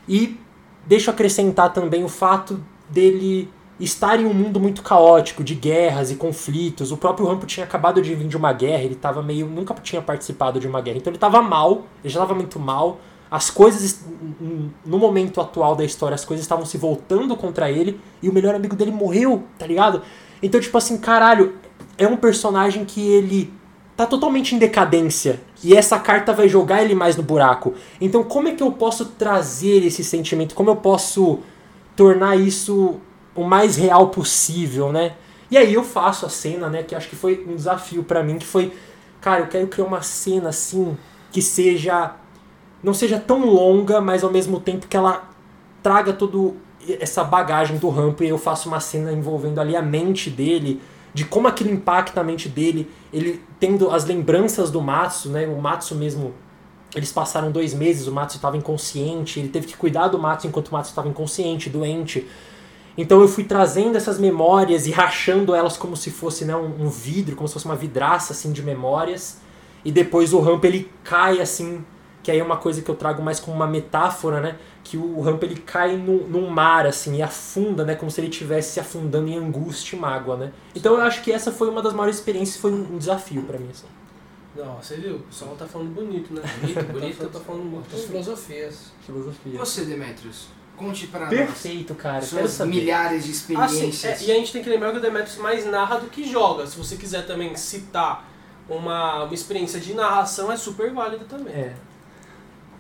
E 0.08 0.38
deixa 0.86 1.10
eu 1.10 1.14
acrescentar 1.14 1.72
também 1.72 2.04
o 2.04 2.08
fato 2.08 2.62
dele 2.88 3.50
estar 3.80 4.20
em 4.20 4.26
um 4.26 4.34
mundo 4.34 4.60
muito 4.60 4.82
caótico, 4.82 5.42
de 5.42 5.54
guerras 5.54 6.10
e 6.10 6.16
conflitos. 6.16 6.92
O 6.92 6.96
próprio 6.96 7.26
Rampo 7.26 7.46
tinha 7.46 7.64
acabado 7.64 8.00
de 8.00 8.14
vir 8.14 8.28
de 8.28 8.36
uma 8.36 8.52
guerra, 8.52 8.84
ele 8.84 8.94
tava 8.94 9.22
meio. 9.22 9.46
nunca 9.46 9.74
tinha 9.74 10.00
participado 10.00 10.60
de 10.60 10.66
uma 10.68 10.80
guerra. 10.80 10.98
Então 10.98 11.10
ele 11.10 11.18
tava 11.18 11.42
mal, 11.42 11.84
ele 12.02 12.12
já 12.12 12.20
tava 12.20 12.34
muito 12.34 12.58
mal. 12.58 13.00
As 13.32 13.48
coisas, 13.48 14.04
no 14.84 14.98
momento 14.98 15.40
atual 15.40 15.74
da 15.74 15.82
história, 15.82 16.14
as 16.14 16.22
coisas 16.22 16.44
estavam 16.44 16.66
se 16.66 16.76
voltando 16.76 17.34
contra 17.34 17.70
ele 17.70 17.98
e 18.22 18.28
o 18.28 18.32
melhor 18.32 18.54
amigo 18.54 18.76
dele 18.76 18.90
morreu, 18.90 19.44
tá 19.58 19.66
ligado? 19.66 20.02
Então, 20.42 20.60
tipo 20.60 20.76
assim, 20.76 20.98
caralho, 20.98 21.54
é 21.96 22.06
um 22.06 22.18
personagem 22.18 22.84
que 22.84 23.00
ele 23.00 23.50
tá 23.96 24.04
totalmente 24.04 24.54
em 24.54 24.58
decadência. 24.58 25.40
E 25.64 25.74
essa 25.74 25.98
carta 25.98 26.34
vai 26.34 26.46
jogar 26.46 26.82
ele 26.82 26.94
mais 26.94 27.16
no 27.16 27.22
buraco. 27.22 27.72
Então, 27.98 28.22
como 28.22 28.48
é 28.48 28.52
que 28.52 28.62
eu 28.62 28.70
posso 28.70 29.06
trazer 29.06 29.82
esse 29.82 30.04
sentimento? 30.04 30.54
Como 30.54 30.68
eu 30.68 30.76
posso 30.76 31.38
tornar 31.96 32.36
isso 32.36 33.00
o 33.34 33.44
mais 33.44 33.76
real 33.76 34.08
possível, 34.08 34.92
né? 34.92 35.14
E 35.50 35.56
aí 35.56 35.72
eu 35.72 35.82
faço 35.82 36.26
a 36.26 36.28
cena, 36.28 36.68
né, 36.68 36.82
que 36.82 36.94
acho 36.94 37.08
que 37.08 37.16
foi 37.16 37.46
um 37.48 37.56
desafio 37.56 38.04
pra 38.04 38.22
mim, 38.22 38.36
que 38.36 38.46
foi, 38.46 38.74
cara, 39.22 39.40
eu 39.40 39.46
quero 39.46 39.68
criar 39.68 39.86
uma 39.86 40.02
cena 40.02 40.50
assim 40.50 40.98
que 41.30 41.40
seja 41.40 42.14
não 42.82 42.92
seja 42.92 43.18
tão 43.18 43.46
longa, 43.46 44.00
mas 44.00 44.24
ao 44.24 44.30
mesmo 44.30 44.58
tempo 44.58 44.86
que 44.86 44.96
ela 44.96 45.28
traga 45.82 46.12
todo 46.12 46.56
essa 47.00 47.22
bagagem 47.22 47.78
do 47.78 47.88
Rampo 47.88 48.24
e 48.24 48.28
eu 48.28 48.38
faço 48.38 48.68
uma 48.68 48.80
cena 48.80 49.12
envolvendo 49.12 49.60
ali 49.60 49.76
a 49.76 49.82
mente 49.82 50.28
dele, 50.28 50.80
de 51.14 51.24
como 51.24 51.46
aquilo 51.46 51.70
impacta 51.70 52.20
a 52.20 52.24
mente 52.24 52.48
dele, 52.48 52.90
ele 53.12 53.42
tendo 53.60 53.90
as 53.90 54.04
lembranças 54.04 54.70
do 54.70 54.80
Matsu, 54.80 55.28
né? 55.28 55.46
O 55.46 55.60
Matsu 55.60 55.94
mesmo, 55.94 56.32
eles 56.94 57.12
passaram 57.12 57.50
dois 57.50 57.74
meses, 57.74 58.06
o 58.06 58.12
Matsu 58.12 58.36
estava 58.36 58.56
inconsciente, 58.56 59.38
ele 59.38 59.48
teve 59.48 59.66
que 59.66 59.76
cuidar 59.76 60.08
do 60.08 60.18
Matsu 60.18 60.46
enquanto 60.46 60.68
o 60.68 60.72
Matsu 60.72 60.90
estava 60.90 61.08
inconsciente, 61.08 61.68
doente. 61.68 62.26
Então 62.96 63.20
eu 63.20 63.28
fui 63.28 63.44
trazendo 63.44 63.96
essas 63.96 64.18
memórias 64.18 64.86
e 64.86 64.90
rachando 64.90 65.54
elas 65.54 65.76
como 65.76 65.96
se 65.96 66.10
fosse 66.10 66.44
né, 66.44 66.54
um, 66.56 66.84
um 66.86 66.88
vidro, 66.88 67.36
como 67.36 67.46
se 67.46 67.54
fosse 67.54 67.66
uma 67.66 67.76
vidraça 67.76 68.32
assim 68.32 68.52
de 68.52 68.62
memórias. 68.62 69.40
E 69.84 69.90
depois 69.90 70.32
o 70.32 70.40
Rampo 70.40 70.66
ele 70.66 70.90
cai 71.02 71.40
assim, 71.40 71.84
que 72.22 72.30
aí 72.30 72.38
é 72.38 72.42
uma 72.44 72.56
coisa 72.56 72.80
que 72.82 72.88
eu 72.90 72.94
trago 72.94 73.22
mais 73.22 73.40
como 73.40 73.56
uma 73.56 73.66
metáfora, 73.66 74.40
né? 74.40 74.56
Que 74.84 74.96
o 74.96 75.20
Rampo 75.20 75.44
ele 75.44 75.56
cai 75.56 75.96
no, 75.96 76.26
num 76.28 76.48
mar 76.48 76.86
assim 76.86 77.16
e 77.16 77.22
afunda, 77.22 77.84
né? 77.84 77.94
Como 77.94 78.10
se 78.10 78.20
ele 78.20 78.28
estivesse 78.28 78.72
se 78.74 78.80
afundando 78.80 79.28
em 79.28 79.36
angústia 79.36 79.96
e 79.96 79.98
mágoa, 79.98 80.36
né? 80.36 80.52
Então 80.74 80.94
eu 80.94 81.00
acho 81.02 81.22
que 81.22 81.32
essa 81.32 81.50
foi 81.50 81.68
uma 81.68 81.82
das 81.82 81.92
maiores 81.92 82.16
experiências, 82.16 82.56
foi 82.58 82.72
um 82.72 82.94
um 82.94 82.98
desafio 82.98 83.42
pra 83.42 83.58
mim 83.58 83.68
assim. 83.70 83.86
Não, 84.54 84.76
você 84.76 84.96
viu? 84.96 85.16
O 85.16 85.20
pessoal 85.20 85.54
tá 85.56 85.64
falando 85.66 85.94
bonito, 85.94 86.34
né? 86.34 86.42
Bonito, 86.60 86.84
bonito. 86.92 87.22
Eu 87.22 87.30
tô 87.30 87.40
falando 87.40 87.64
muito. 87.64 87.88
Muitas 87.90 88.04
filosofias. 88.04 88.92
Filosofia. 89.06 89.58
você, 89.58 89.84
Demetrius? 89.84 90.48
Conte 90.76 91.06
para 91.06 91.20
nós 91.20 91.30
Perfeito, 91.30 91.94
cara. 91.94 92.14
Quero 92.16 92.26
suas 92.26 92.50
saber. 92.50 92.70
milhares 92.70 93.24
de 93.24 93.30
Ah, 93.30 93.66
sim. 93.68 93.88
experiências. 93.88 94.22
É, 94.22 94.24
e 94.26 94.32
a 94.32 94.34
gente 94.34 94.52
tem 94.52 94.62
que 94.62 94.68
lembrar 94.68 94.90
que 94.92 94.98
o 94.98 95.00
Demetrius 95.00 95.38
mais 95.38 95.64
narra 95.66 95.96
do 96.00 96.06
que 96.08 96.28
joga. 96.28 96.66
Se 96.66 96.76
você 96.76 96.96
quiser 96.96 97.26
também 97.26 97.54
citar 97.56 98.28
uma, 98.68 99.24
uma 99.24 99.34
experiência 99.34 99.80
de 99.80 99.94
narração, 99.94 100.50
é 100.52 100.56
super 100.56 100.92
válida 100.92 101.24
também. 101.24 101.54
É. 101.54 101.74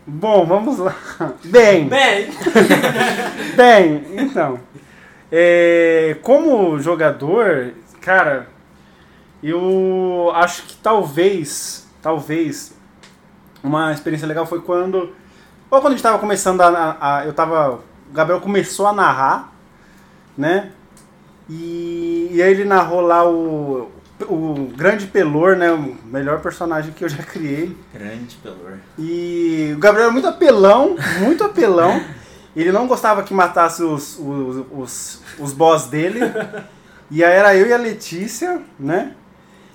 Bom, 0.06 0.44
vamos 0.46 0.78
lá. 0.78 0.94
Bem, 1.44 1.88
Bem, 1.88 2.28
bem, 3.56 4.04
então. 4.18 4.58
é, 5.30 6.16
como 6.22 6.78
jogador, 6.80 7.72
cara, 8.00 8.48
eu 9.42 10.32
acho 10.34 10.64
que 10.64 10.76
talvez, 10.76 11.86
talvez, 12.02 12.74
uma 13.62 13.92
experiência 13.92 14.26
legal 14.26 14.44
foi 14.46 14.60
quando. 14.60 15.12
Ou 15.70 15.80
quando 15.80 15.92
a 15.92 15.96
gente 15.96 16.02
tava 16.02 16.18
começando 16.18 16.60
a. 16.60 16.96
a- 17.00 17.24
eu 17.26 17.32
tava. 17.32 17.80
O 18.10 18.12
Gabriel 18.12 18.40
começou 18.40 18.86
a 18.86 18.92
narrar, 18.92 19.52
né? 20.36 20.72
E, 21.48 22.28
e 22.32 22.42
aí 22.42 22.50
ele 22.50 22.64
narrou 22.64 23.00
lá 23.00 23.24
o. 23.28 23.90
O 24.28 24.72
grande 24.76 25.06
Pelor, 25.06 25.56
né? 25.56 25.70
O 25.72 25.96
melhor 26.04 26.40
personagem 26.40 26.92
que 26.92 27.04
eu 27.04 27.08
já 27.08 27.22
criei. 27.22 27.76
Grande 27.92 28.36
pelor. 28.36 28.74
E 28.98 29.72
o 29.74 29.78
Gabriel 29.78 30.04
era 30.06 30.12
muito 30.12 30.26
apelão, 30.28 30.96
muito 31.20 31.44
apelão. 31.44 32.02
Ele 32.54 32.70
não 32.70 32.86
gostava 32.86 33.22
que 33.22 33.32
matasse 33.32 33.82
os, 33.82 34.18
os, 34.18 34.66
os, 34.70 35.22
os 35.38 35.52
boss 35.52 35.86
dele. 35.86 36.20
E 37.10 37.24
aí 37.24 37.32
era 37.32 37.56
eu 37.56 37.66
e 37.66 37.72
a 37.72 37.78
Letícia, 37.78 38.60
né? 38.78 39.12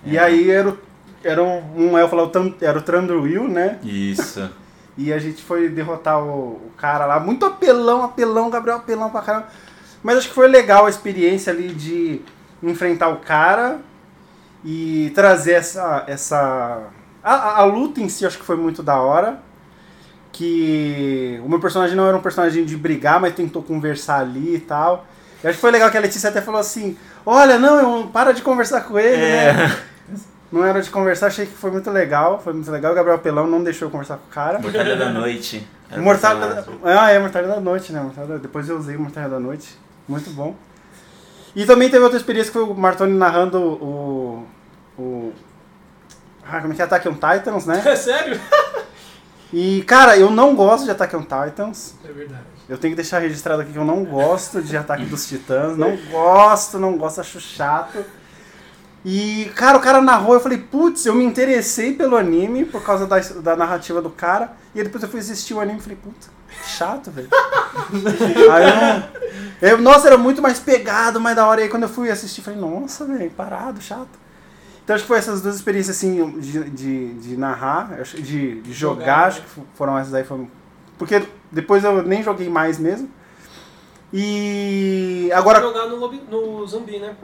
E 0.05 0.15
É. 0.17 0.21
aí 0.23 0.49
era, 0.51 0.69
o- 0.69 0.77
era 1.23 1.43
um, 1.43 1.63
um 1.91 1.97
elfo 1.97 2.15
lá, 2.15 2.29
era 2.61 2.77
o 2.77 2.81
Trandruil, 2.81 3.47
né? 3.47 3.79
Isso. 3.83 4.47
E 4.99 5.13
a 5.13 5.19
gente 5.19 5.43
foi 5.43 5.69
derrotar 5.69 6.19
o, 6.19 6.53
o 6.53 6.71
cara 6.75 7.05
lá. 7.05 7.19
Muito 7.19 7.45
apelão, 7.45 8.03
apelão, 8.03 8.49
Gabriel 8.49 8.77
apelão 8.77 9.11
pra 9.11 9.21
caramba. 9.21 9.45
Mas 10.01 10.17
acho 10.17 10.29
que 10.29 10.33
foi 10.33 10.47
legal 10.47 10.87
a 10.87 10.89
experiência 10.89 11.53
ali 11.53 11.67
de 11.67 12.19
enfrentar 12.63 13.09
o 13.09 13.17
cara 13.17 13.79
e 14.63 15.11
trazer 15.15 15.53
essa. 15.53 16.03
essa 16.07 16.79
a, 17.23 17.33
a- 17.33 17.57
a 17.59 17.63
luta 17.65 17.99
em 18.01 18.09
si 18.09 18.25
acho 18.25 18.37
que 18.37 18.45
foi 18.45 18.55
muito 18.57 18.81
da 18.83 18.97
hora. 18.99 19.39
Que 20.31 21.39
o 21.43 21.49
meu 21.49 21.59
personagem 21.59 21.95
não 21.95 22.07
era 22.07 22.15
um 22.15 22.21
personagem 22.21 22.63
de 22.63 22.77
brigar, 22.77 23.19
mas 23.19 23.33
tentou 23.33 23.63
conversar 23.63 24.19
ali 24.19 24.55
e 24.55 24.59
tal. 24.59 25.05
Eu 25.43 25.49
acho 25.49 25.57
que 25.57 25.61
foi 25.61 25.71
legal 25.71 25.89
que 25.89 25.97
a 25.97 26.01
Letícia 26.01 26.29
até 26.29 26.41
falou 26.41 26.59
assim: 26.59 26.95
Olha, 27.25 27.57
não, 27.57 28.01
eu, 28.01 28.07
para 28.07 28.33
de 28.33 28.41
conversar 28.41 28.81
com 28.81 28.99
ele, 28.99 29.17
né? 29.17 29.77
Não 30.51 30.63
era 30.63 30.81
de 30.81 30.89
conversar, 30.89 31.27
achei 31.27 31.45
que 31.45 31.53
foi 31.53 31.71
muito 31.71 31.89
legal. 31.91 32.39
Foi 32.41 32.53
muito 32.53 32.69
legal. 32.71 32.91
O 32.91 32.95
Gabriel 32.95 33.19
Pelão 33.19 33.47
não 33.47 33.63
deixou 33.63 33.87
eu 33.87 33.91
conversar 33.91 34.17
com 34.17 34.27
o 34.27 34.29
cara. 34.29 34.59
Mortalha 34.59 34.95
da 34.95 35.09
noite. 35.09 35.67
Mortalha 35.97 36.39
personagem. 36.63 36.79
Ah, 36.83 37.11
é, 37.11 37.19
Mortalha 37.19 37.47
da 37.47 37.59
Noite, 37.59 37.91
né? 37.91 37.99
Mortalha- 38.01 38.37
Depois 38.39 38.69
eu 38.69 38.77
usei 38.77 38.95
o 38.95 38.99
Mortalha 39.01 39.29
da 39.29 39.39
Noite. 39.39 39.77
Muito 40.07 40.29
bom. 40.29 40.55
E 41.55 41.65
também 41.65 41.89
teve 41.89 42.03
outra 42.03 42.17
experiência 42.17 42.51
que 42.51 42.57
foi 42.57 42.67
o 42.67 42.73
Martoni 42.73 43.13
narrando 43.13 43.59
o. 43.59 44.47
o 44.97 45.33
ah, 46.45 46.61
como 46.61 46.73
é 46.73 46.75
que 46.75 46.81
é? 46.81 46.85
Attack 46.85 47.07
on 47.09 47.13
Titans, 47.13 47.65
né? 47.65 47.81
é 47.85 47.95
sério? 47.97 48.39
E, 49.51 49.81
cara, 49.83 50.17
eu 50.17 50.29
não 50.29 50.55
gosto 50.55 50.85
de 50.85 50.91
Attack 50.91 51.15
on 51.15 51.23
Titans. 51.23 51.95
É 52.03 52.11
verdade. 52.11 52.43
Eu 52.69 52.77
tenho 52.77 52.91
que 52.91 53.01
deixar 53.01 53.19
registrado 53.19 53.61
aqui 53.61 53.71
que 53.71 53.77
eu 53.77 53.85
não 53.85 54.03
gosto 54.03 54.61
de 54.61 54.75
Ataque 54.75 55.05
dos 55.05 55.25
Titãs. 55.25 55.77
Não 55.77 55.95
gosto, 56.11 56.77
não 56.77 56.97
gosto, 56.97 57.21
acho 57.21 57.39
chato. 57.39 58.03
E, 59.09 59.49
cara, 59.55 59.77
o 59.77 59.81
cara 59.81 60.01
narrou, 60.01 60.33
eu 60.33 60.39
falei, 60.41 60.57
putz, 60.57 61.05
eu 61.05 61.15
me 61.15 61.23
interessei 61.23 61.93
pelo 61.93 62.17
anime 62.17 62.65
por 62.65 62.83
causa 62.83 63.07
da, 63.07 63.17
da 63.19 63.55
narrativa 63.55 64.01
do 64.01 64.09
cara. 64.09 64.51
E 64.75 64.79
aí 64.79 64.83
depois 64.83 65.01
eu 65.01 65.07
fui 65.07 65.21
assistir 65.21 65.53
o 65.53 65.61
anime 65.61 65.79
e 65.79 65.81
falei, 65.81 65.97
que 65.97 66.69
chato, 66.69 67.09
velho. 67.09 67.29
aí 68.51 68.63
eu 68.69 68.75
não. 68.75 69.69
eu- 69.69 69.77
nossa, 69.81 70.07
era 70.07 70.17
muito 70.17 70.41
mais 70.41 70.59
pegado, 70.59 71.21
mais 71.21 71.37
da 71.37 71.47
hora. 71.47 71.61
E 71.61 71.63
aí 71.63 71.69
quando 71.69 71.83
eu 71.83 71.89
fui 71.89 72.11
assistir, 72.11 72.41
falei, 72.41 72.59
nossa, 72.59 73.05
velho, 73.05 73.31
parado, 73.31 73.79
chato. 73.81 74.09
Então 74.83 74.93
acho 74.93 75.05
que 75.05 75.07
foi 75.07 75.19
essas 75.19 75.41
duas 75.41 75.55
experiências, 75.55 75.95
assim, 75.95 76.37
de, 76.41 76.69
de, 76.69 77.13
de 77.13 77.37
narrar, 77.37 78.03
de, 78.03 78.61
de 78.61 78.73
jogar, 78.73 78.99
Jogar, 78.99 79.17
né? 79.21 79.27
acho 79.27 79.41
que 79.41 79.47
foram 79.75 79.97
essas 79.97 80.13
aí. 80.15 80.25
Foram... 80.25 80.51
Porque 80.97 81.25
depois 81.49 81.81
eu 81.85 82.03
nem 82.03 82.21
joguei 82.21 82.49
mais 82.49 82.77
mesmo. 82.77 83.09
E 84.11 85.29
agora 85.33 85.61
jogar 85.61 85.87
no, 85.87 85.95
lobi, 85.95 86.21
no 86.29 86.67
zumbi, 86.67 86.99
né? 86.99 87.15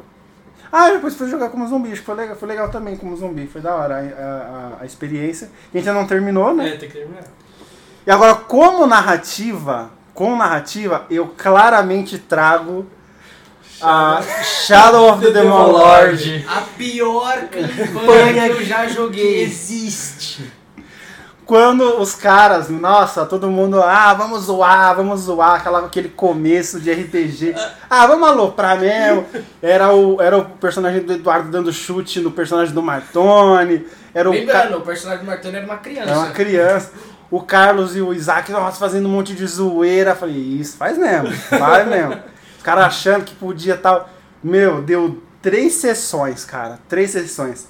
Ah, 0.75 0.89
depois 0.89 1.13
fui 1.15 1.29
jogar 1.29 1.49
como 1.49 1.67
zumbi, 1.67 1.91
acho 1.91 2.01
que 2.01 2.05
foi 2.05 2.15
legal, 2.15 2.35
foi 2.35 2.47
legal 2.47 2.69
também 2.69 2.97
como 2.97 3.15
zumbi, 3.15 3.45
foi 3.47 3.61
da 3.61 3.75
hora 3.75 3.95
a, 3.97 3.99
a- 4.79 4.81
a 4.81 4.85
experiência. 4.85 5.49
A 5.73 5.77
gente 5.77 5.87
ainda 5.87 5.99
não 6.01 6.07
terminou, 6.07 6.53
né? 6.53 6.69
É, 6.69 6.77
tem 6.77 6.89
que 6.89 6.97
terminar. 6.97 7.23
E 8.05 8.11
agora, 8.11 8.33
como 8.35 8.85
narrativa, 8.87 9.91
com 10.13 10.35
narrativa, 10.35 11.05
eu 11.09 11.27
claramente 11.37 12.17
trago 12.17 12.85
a 13.81 14.21
Shadow 14.43 15.11
of 15.13 15.21
the 15.25 15.31
Demon 15.31 15.67
Lord. 15.71 16.45
A 16.49 16.61
pior 16.77 17.37
campanha 17.49 18.45
que 18.49 18.61
eu 18.61 18.65
já 18.65 18.87
joguei. 18.87 19.43
existe. 19.43 20.51
Quando 21.53 22.01
os 22.01 22.15
caras, 22.15 22.67
nossa, 22.67 23.27
todo 23.27 23.47
mundo, 23.47 23.79
ah, 23.79 24.11
vamos 24.15 24.45
zoar, 24.45 24.95
vamos 24.95 25.19
zoar, 25.21 25.59
aquela, 25.59 25.85
aquele 25.85 26.09
começo 26.09 26.79
de 26.79 26.91
RPG. 26.91 27.53
Ah, 27.87 28.07
vamos 28.07 28.27
aloprar 28.27 28.79
mesmo. 28.79 29.23
Era 29.61 29.93
o, 29.93 30.19
era 30.19 30.35
o 30.35 30.45
personagem 30.45 31.03
do 31.03 31.13
Eduardo 31.13 31.51
dando 31.51 31.71
chute 31.71 32.19
no 32.21 32.31
personagem 32.31 32.73
do 32.73 32.81
Martoni. 32.81 33.85
Era 34.15 34.31
o 34.31 34.33
ca- 34.33 34.39
Lembrando, 34.39 34.77
o 34.77 34.81
personagem 34.81 35.23
do 35.23 35.27
Martoni 35.27 35.55
era 35.57 35.65
uma 35.67 35.77
criança. 35.77 36.09
era 36.09 36.17
uma 36.17 36.31
criança. 36.31 36.91
O 37.29 37.39
Carlos 37.43 37.95
e 37.95 38.01
o 38.01 38.11
Isaac, 38.11 38.51
nossa, 38.51 38.79
fazendo 38.79 39.07
um 39.07 39.11
monte 39.11 39.35
de 39.35 39.45
zoeira. 39.45 40.15
Falei, 40.15 40.35
isso, 40.35 40.75
faz 40.75 40.97
mesmo, 40.97 41.31
faz 41.33 41.87
mesmo. 41.87 42.15
Os 42.57 42.63
caras 42.63 42.85
achando 42.85 43.25
que 43.25 43.35
podia 43.35 43.77
tal. 43.77 44.09
Meu, 44.43 44.81
deu 44.81 45.21
três 45.39 45.73
sessões, 45.75 46.45
cara. 46.45 46.79
Três 46.89 47.11
sessões. 47.11 47.67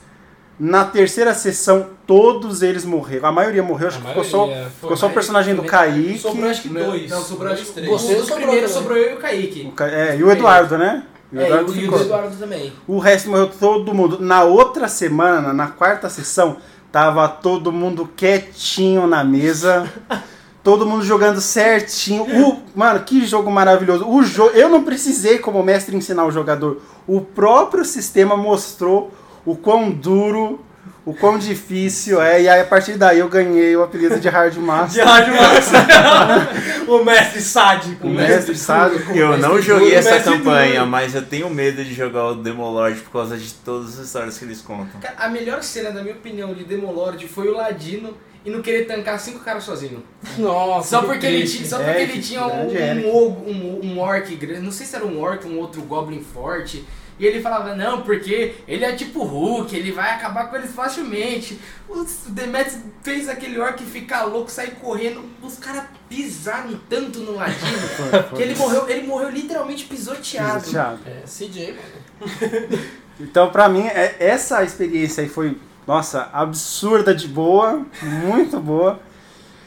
Na 0.59 0.85
terceira 0.85 1.33
sessão, 1.33 1.87
todos 2.05 2.61
eles 2.61 2.85
morreram. 2.85 3.27
A 3.27 3.31
maioria 3.31 3.63
morreu, 3.63 3.87
acho 3.87 3.97
A 3.97 4.01
que 4.01 4.07
ficou 4.07 4.23
só, 4.23 4.47
ficou 4.79 4.95
só 4.95 5.07
o 5.07 5.09
personagem 5.09 5.55
do 5.55 5.63
Kaique. 5.63 6.19
Sobrou 6.19 6.49
acho 6.49 6.61
que 6.61 6.69
dois. 6.69 7.09
Não, 7.09 7.21
sobrou 7.21 7.51
acho 7.51 7.65
três. 7.73 7.89
Você 7.89 8.15
dos 8.15 8.27
sobrou 8.27 8.37
primeiros 8.47 8.71
também. 8.71 8.83
sobrou 8.87 8.97
eu 9.03 9.11
e 9.11 9.13
o 9.15 9.17
Kaique. 9.17 9.67
O 9.67 9.71
Ca- 9.71 9.87
É, 9.89 10.15
e 10.17 10.23
o 10.23 10.31
Eduardo, 10.31 10.77
né? 10.77 11.03
O 11.31 11.39
É, 11.39 11.45
Eduardo 11.47 11.75
e 11.75 11.87
o- 11.89 11.97
e. 11.97 12.01
Eduardo 12.01 12.35
também. 12.37 12.73
O 12.87 12.99
resto 12.99 13.29
morreu 13.29 13.47
todo 13.49 13.93
mundo. 13.95 14.19
Na 14.21 14.43
outra 14.43 14.87
semana, 14.87 15.51
na 15.51 15.67
quarta 15.67 16.07
sessão, 16.09 16.57
tava 16.91 17.27
todo 17.27 17.71
mundo 17.71 18.07
quietinho 18.15 19.07
na 19.07 19.23
mesa. 19.23 19.89
Todo 20.63 20.85
mundo 20.85 21.03
jogando 21.03 21.41
certinho. 21.41 22.23
O, 22.23 22.63
mano, 22.73 23.01
que 23.01 23.25
jogo 23.25 23.51
maravilhoso. 23.51 24.07
O 24.07 24.23
jo 24.23 24.43
eu 24.53 24.69
não 24.69 24.81
precisei, 24.81 25.37
como 25.37 25.61
mestre, 25.61 25.93
ensinar 25.93 26.23
o 26.25 26.31
jogador. 26.31 26.81
O 27.05 27.19
próprio 27.19 27.83
sistema 27.83 28.37
mostrou 28.37 29.11
o 29.45 29.55
quão 29.55 29.89
duro, 29.91 30.63
o 31.05 31.13
quão 31.13 31.37
difícil 31.37 32.21
é. 32.21 32.41
E 32.43 32.47
aí, 32.49 32.61
a 32.61 32.65
partir 32.65 32.93
daí, 32.97 33.19
eu 33.19 33.27
ganhei 33.27 33.75
o 33.75 33.83
apelido 33.83 34.19
de 34.19 34.29
Hard 34.29 34.53
De 34.53 34.59
Master. 34.59 35.05
Rádio 35.05 35.33
Master. 35.35 36.89
o 36.89 37.03
mestre 37.03 37.41
sádico. 37.41 38.07
O 38.07 38.09
mestre, 38.09 38.55
sabe? 38.57 38.95
Eu 39.15 39.37
não 39.37 39.55
Mestre 39.55 39.61
joguei 39.61 39.89
duro, 39.89 39.99
essa 39.99 40.19
campanha, 40.19 40.79
duro. 40.79 40.87
mas 40.91 41.13
eu 41.13 41.25
tenho 41.25 41.49
medo 41.49 41.83
de 41.83 41.93
jogar 41.93 42.27
o 42.27 42.35
Demolord 42.35 42.99
por 43.01 43.11
causa 43.11 43.37
de 43.37 43.53
todas 43.53 43.99
as 43.99 44.05
histórias 44.05 44.37
que 44.37 44.45
eles 44.45 44.61
contam. 44.61 44.99
A 45.17 45.27
melhor 45.29 45.61
cena, 45.61 45.89
na 45.91 46.01
minha 46.01 46.15
opinião, 46.15 46.53
de 46.53 46.63
Demolord 46.63 47.27
foi 47.27 47.47
o 47.49 47.55
Ladino 47.57 48.15
e 48.45 48.49
não 48.49 48.61
querer 48.61 48.85
tancar 48.85 49.19
cinco 49.19 49.39
caras 49.39 49.63
sozinho. 49.63 50.03
Nossa, 50.37 50.89
Só 50.89 50.99
que 51.01 51.05
porque 51.07 51.25
ele, 51.25 51.47
tinha, 51.47 51.65
só 51.65 51.77
porque 51.77 51.91
Eric, 51.91 52.11
ele 52.13 52.21
tinha 52.21 52.45
um, 52.45 52.67
um, 52.67 53.27
um, 53.27 53.79
um 53.83 53.99
orc 53.99 54.35
grande, 54.35 54.59
não 54.61 54.71
sei 54.71 54.85
se 54.85 54.95
era 54.95 55.05
um 55.05 55.19
orc, 55.21 55.45
um 55.47 55.57
outro 55.59 55.81
goblin 55.81 56.21
forte. 56.21 56.83
E 57.19 57.25
ele 57.25 57.41
falava, 57.41 57.75
não, 57.75 58.01
porque 58.01 58.55
ele 58.67 58.83
é 58.83 58.93
tipo 58.93 59.23
Hulk, 59.23 59.75
ele 59.75 59.91
vai 59.91 60.11
acabar 60.11 60.49
com 60.49 60.55
eles 60.55 60.71
facilmente. 60.71 61.59
O 61.87 62.05
Demetrius 62.29 62.79
fez 63.03 63.29
aquele 63.29 63.59
orc 63.59 63.83
ficar 63.85 64.23
louco, 64.23 64.49
sair 64.49 64.71
correndo. 64.81 65.23
Os 65.41 65.57
caras 65.59 65.83
pisaram 66.09 66.79
tanto 66.89 67.19
no 67.19 67.35
Ladino 67.35 67.77
que 68.35 68.41
ele 68.41 68.55
morreu, 68.55 68.89
ele 68.89 69.05
morreu 69.05 69.29
literalmente 69.29 69.85
pisoteado. 69.85 70.63
Thiago. 70.69 70.99
É, 71.05 71.21
CJ, 71.25 71.73
mano. 71.73 72.79
Então, 73.19 73.51
pra 73.51 73.69
mim, 73.69 73.85
é- 73.85 74.15
essa 74.19 74.63
experiência 74.63 75.21
aí 75.23 75.29
foi, 75.29 75.55
nossa, 75.85 76.29
absurda 76.33 77.13
de 77.13 77.27
boa, 77.27 77.85
muito 78.01 78.59
boa. 78.59 78.99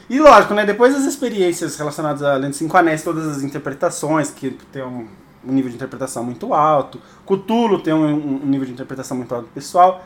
E 0.09 0.19
lógico, 0.19 0.53
né, 0.53 0.65
depois 0.65 0.93
das 0.93 1.05
experiências 1.05 1.77
relacionadas 1.77 2.21
a 2.23 2.33
Lenda 2.35 2.53
5 2.53 2.75
Anéis, 2.77 3.03
todas 3.03 3.25
as 3.25 3.43
interpretações, 3.43 4.29
que 4.31 4.51
tem 4.71 4.83
um, 4.83 5.07
um 5.45 5.51
nível 5.51 5.69
de 5.69 5.75
interpretação 5.75 6.23
muito 6.23 6.53
alto, 6.53 7.01
Cthulhu 7.25 7.79
tem 7.79 7.93
um, 7.93 8.43
um 8.43 8.45
nível 8.45 8.65
de 8.65 8.73
interpretação 8.73 9.17
muito 9.17 9.33
alto 9.33 9.49
pessoal, 9.53 10.03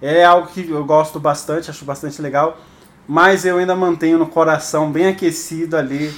é 0.00 0.24
algo 0.24 0.48
que 0.48 0.68
eu 0.68 0.84
gosto 0.84 1.20
bastante, 1.20 1.70
acho 1.70 1.84
bastante 1.84 2.20
legal, 2.22 2.58
mas 3.06 3.44
eu 3.44 3.58
ainda 3.58 3.74
mantenho 3.74 4.18
no 4.18 4.26
coração 4.26 4.90
bem 4.90 5.08
aquecido 5.08 5.76
ali 5.76 6.12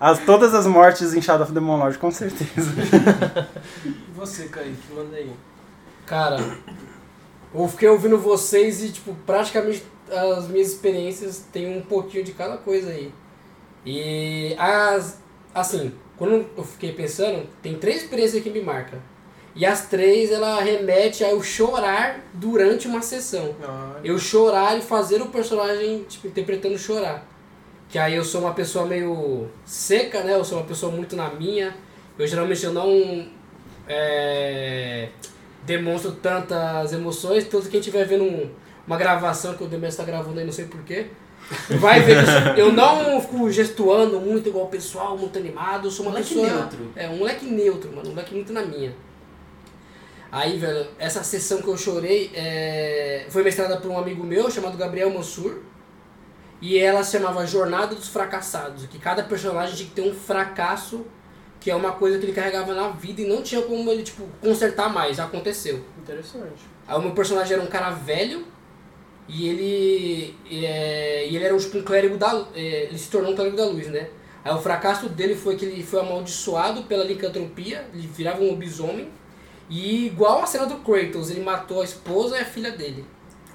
as, 0.00 0.20
todas 0.20 0.54
as 0.54 0.66
mortes 0.66 1.12
em 1.12 1.20
Shadow 1.20 1.44
of 1.44 1.52
the 1.52 1.60
Lord, 1.60 1.98
com 1.98 2.10
certeza. 2.10 2.70
E 3.84 4.20
você, 4.20 4.44
Kaique, 4.44 4.92
manda 4.92 5.16
aí. 5.16 5.32
Cara, 6.06 6.38
eu 7.54 7.68
fiquei 7.68 7.88
ouvindo 7.88 8.18
vocês 8.18 8.82
e, 8.82 8.90
tipo, 8.90 9.14
praticamente 9.26 9.84
as 10.10 10.48
minhas 10.48 10.68
experiências 10.68 11.44
tem 11.52 11.76
um 11.76 11.82
pouquinho 11.82 12.24
de 12.24 12.32
cada 12.32 12.56
coisa 12.56 12.90
aí. 12.90 13.12
E 13.84 14.56
as. 14.58 15.18
Assim, 15.54 15.92
quando 16.18 16.44
eu 16.56 16.64
fiquei 16.64 16.92
pensando, 16.92 17.46
tem 17.62 17.76
três 17.78 18.02
experiências 18.02 18.42
que 18.42 18.50
me 18.50 18.60
marcam. 18.60 18.98
E 19.54 19.64
as 19.64 19.86
três 19.88 20.30
ela 20.30 20.60
remete 20.60 21.24
a 21.24 21.30
eu 21.30 21.42
chorar 21.42 22.20
durante 22.34 22.86
uma 22.86 23.00
sessão. 23.02 23.54
Eu 24.04 24.18
chorar 24.18 24.76
e 24.78 24.82
fazer 24.82 25.20
o 25.22 25.26
personagem, 25.26 26.04
tipo, 26.08 26.26
interpretando 26.28 26.78
chorar. 26.78 27.26
Que 27.88 27.98
aí 27.98 28.14
eu 28.14 28.22
sou 28.24 28.42
uma 28.42 28.52
pessoa 28.54 28.84
meio 28.84 29.48
seca, 29.64 30.22
né? 30.22 30.34
Eu 30.34 30.44
sou 30.44 30.58
uma 30.58 30.66
pessoa 30.66 30.92
muito 30.92 31.16
na 31.16 31.30
minha. 31.30 31.74
Eu 32.18 32.26
geralmente 32.26 32.62
eu 32.64 32.72
não 32.72 33.26
é, 33.88 35.08
demonstro 35.64 36.12
tantas 36.12 36.92
emoções. 36.92 37.44
Tanto 37.48 37.68
quem 37.68 37.80
estiver 37.80 38.04
vendo 38.04 38.24
um- 38.24 38.50
uma 38.86 38.96
gravação 38.96 39.54
que 39.54 39.62
o 39.64 39.66
Demetrio 39.66 39.88
está 39.90 40.04
gravando 40.04 40.38
aí, 40.38 40.44
não 40.44 40.52
sei 40.52 40.66
porquê. 40.66 41.06
Vai 41.80 42.00
ver 42.02 42.24
que 42.54 42.60
eu 42.60 42.72
não 42.72 43.20
fico 43.20 43.50
gestuando 43.50 44.20
muito 44.20 44.48
igual 44.48 44.66
o 44.66 44.68
pessoal, 44.68 45.16
muito 45.16 45.38
animado. 45.38 45.86
Eu 45.86 45.90
sou 45.90 46.04
uma 46.04 46.12
Moleque 46.12 46.34
pessoa. 46.34 46.46
neutro. 46.46 46.92
É, 46.94 47.08
um 47.08 47.16
moleque 47.18 47.46
neutro, 47.46 47.90
mano. 47.94 48.08
Um 48.08 48.12
moleque 48.12 48.34
muito 48.34 48.52
na 48.52 48.62
minha. 48.62 48.94
Aí, 50.30 50.58
velho, 50.58 50.86
essa 50.98 51.22
sessão 51.24 51.62
que 51.62 51.68
eu 51.68 51.76
chorei 51.76 52.30
é, 52.34 53.26
foi 53.30 53.42
mestrada 53.42 53.78
por 53.78 53.90
um 53.90 53.98
amigo 53.98 54.22
meu 54.24 54.50
chamado 54.50 54.76
Gabriel 54.76 55.10
Mansur. 55.10 55.60
E 56.60 56.76
ela 56.78 57.02
se 57.02 57.12
chamava 57.12 57.46
Jornada 57.46 57.94
dos 57.94 58.08
Fracassados. 58.08 58.86
Que 58.86 58.98
cada 58.98 59.22
personagem 59.22 59.74
tinha 59.76 59.88
que 59.88 59.94
ter 59.94 60.02
um 60.02 60.12
fracasso, 60.14 61.06
que 61.60 61.70
é 61.70 61.74
uma 61.74 61.92
coisa 61.92 62.18
que 62.18 62.26
ele 62.26 62.32
carregava 62.32 62.74
na 62.74 62.88
vida 62.88 63.22
e 63.22 63.26
não 63.26 63.42
tinha 63.42 63.62
como 63.62 63.90
ele, 63.90 64.02
tipo, 64.02 64.24
consertar 64.40 64.92
mais. 64.92 65.18
Aconteceu. 65.18 65.82
interessante. 66.02 66.66
Aí 66.86 66.98
o 66.98 67.00
meu 67.02 67.12
personagem 67.12 67.54
era 67.54 67.62
um 67.62 67.66
cara 67.68 67.90
velho 67.90 68.44
e 69.28 69.48
ele, 69.48 70.34
é, 70.50 71.26
e 71.28 71.36
ele 71.36 71.44
era 71.44 71.54
um, 71.54 71.82
clérigo 71.82 72.16
da 72.16 72.46
é, 72.54 72.84
ele 72.84 72.98
se 72.98 73.10
tornou 73.10 73.32
um 73.32 73.34
clérigo 73.34 73.56
da 73.56 73.66
luz, 73.66 73.86
né? 73.88 74.08
Aí 74.44 74.54
o 74.54 74.58
fracasso 74.58 75.08
dele 75.08 75.34
foi 75.34 75.56
que 75.56 75.66
ele 75.66 75.82
foi 75.82 76.00
amaldiçoado 76.00 76.84
pela 76.84 77.04
licantropia, 77.04 77.86
ele 77.92 78.06
virava 78.06 78.42
um 78.42 78.50
lobisomem 78.50 79.08
e 79.68 80.06
igual 80.06 80.42
a 80.42 80.46
cena 80.46 80.64
do 80.64 80.76
Kratos, 80.76 81.30
ele 81.30 81.40
matou 81.40 81.82
a 81.82 81.84
esposa 81.84 82.38
e 82.38 82.40
a 82.40 82.44
filha 82.44 82.70
dele. 82.70 83.04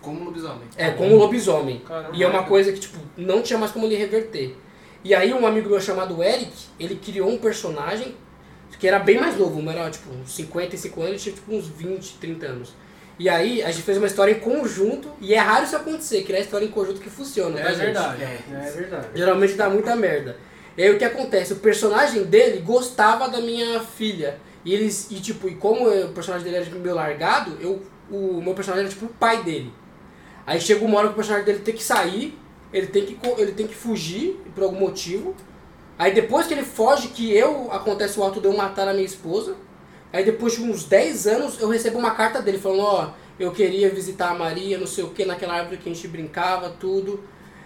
Como 0.02 0.24
lobisomem. 0.24 0.68
É, 0.76 0.92
como 0.92 1.16
lobisomem. 1.16 1.80
Caramba. 1.80 2.16
E 2.16 2.22
é 2.22 2.28
uma 2.28 2.44
coisa 2.44 2.72
que, 2.72 2.80
tipo, 2.80 3.00
não 3.18 3.42
tinha 3.42 3.58
mais 3.58 3.72
como 3.72 3.86
ele 3.86 3.96
reverter. 3.96 4.56
E 5.04 5.16
aí 5.16 5.34
um 5.34 5.48
amigo 5.48 5.70
meu 5.70 5.82
chamado 5.82 6.22
Eric, 6.22 6.52
ele 6.80 6.96
criou 6.96 7.30
um 7.30 7.38
personagem 7.38 8.16
que 8.80 8.88
era 8.88 9.00
bem 9.00 9.18
mais 9.18 9.38
novo, 9.38 9.62
era 9.70 9.90
tipo 9.90 10.14
uns 10.14 10.32
55 10.34 11.00
anos, 11.00 11.12
ele 11.12 11.20
tinha 11.20 11.36
tipo 11.36 11.56
uns 11.56 11.68
20, 11.68 12.18
30 12.18 12.46
anos. 12.46 12.74
E 13.20 13.30
aí 13.30 13.62
a 13.62 13.70
gente 13.72 13.84
fez 13.84 13.98
uma 13.98 14.08
história 14.08 14.32
em 14.32 14.40
conjunto, 14.40 15.10
e 15.22 15.34
é 15.34 15.38
raro 15.40 15.66
isso 15.66 15.76
acontecer, 15.76 16.24
criar 16.24 16.40
história 16.40 16.66
em 16.66 16.72
conjunto 16.72 17.00
que 17.00 17.10
funciona, 17.10 17.58
tá, 17.60 17.70
É 17.70 17.70
gente? 17.70 17.78
verdade. 17.80 18.24
É. 18.24 18.40
É 18.52 18.72
verdade. 18.72 19.08
Geralmente 19.14 19.54
dá 19.54 19.70
muita 19.70 19.96
merda. 19.96 20.36
E 20.76 20.82
aí 20.82 20.90
o 20.92 20.98
que 20.98 21.06
acontece? 21.06 21.54
O 21.54 21.58
personagem 21.58 22.24
dele 22.24 22.60
gostava 22.62 23.30
da 23.30 23.40
minha 23.40 23.80
filha. 23.82 24.38
E 24.66 24.74
eles. 24.74 25.08
E 25.12 25.16
tipo, 25.20 25.48
e 25.48 25.56
como 25.56 25.88
o 25.88 26.10
personagem 26.10 26.44
dele 26.46 26.56
era 26.58 26.66
tipo, 26.66 26.80
meio 26.80 26.96
largado, 26.96 27.56
eu, 27.62 27.82
o 28.10 28.42
meu 28.42 28.56
personagem 28.56 28.86
era 28.86 28.94
tipo 28.94 29.06
o 29.06 29.10
pai 29.10 29.44
dele. 29.44 29.72
Aí 30.48 30.60
chega 30.60 30.84
uma 30.84 30.98
hora 30.98 31.08
que 31.08 31.14
o 31.14 31.16
personagem 31.16 31.46
dele 31.46 31.60
tem 31.60 31.76
que 31.76 31.84
sair, 31.84 32.38
ele 32.74 32.88
tem 32.88 33.06
que, 33.06 33.18
ele 33.38 33.52
tem 33.52 33.68
que 33.68 33.76
fugir 33.76 34.42
por 34.56 34.64
algum 34.64 34.80
motivo. 34.80 35.36
Aí 36.00 36.12
depois 36.12 36.48
que 36.48 36.54
ele 36.56 36.64
foge, 36.64 37.10
que 37.10 37.32
eu 37.32 37.72
acontece 37.72 38.20
o 38.20 38.24
ato 38.26 38.42
de 38.42 38.48
eu 38.48 38.54
matar 38.58 38.88
a 38.88 38.94
minha 38.94 39.06
esposa. 39.06 39.56
Aí 40.14 40.24
depois 40.24 40.54
de 40.54 40.62
uns 40.62 40.84
10 40.84 41.26
anos 41.26 41.60
eu 41.60 41.68
recebo 41.68 41.98
uma 41.98 42.12
carta 42.12 42.40
dele 42.40 42.60
falando, 42.60 42.84
ó, 42.84 43.14
eu 43.40 43.52
queria 43.52 43.90
visitar 43.90 44.30
a 44.30 44.36
Maria, 44.36 44.78
não 44.78 44.86
sei 44.86 45.04
o 45.04 45.10
que, 45.10 45.26
naquela 45.26 45.56
árvore 45.56 45.78
que 45.78 45.90
a 45.90 45.94
gente 45.94 46.08
brincava, 46.08 46.70
tudo. 46.70 47.24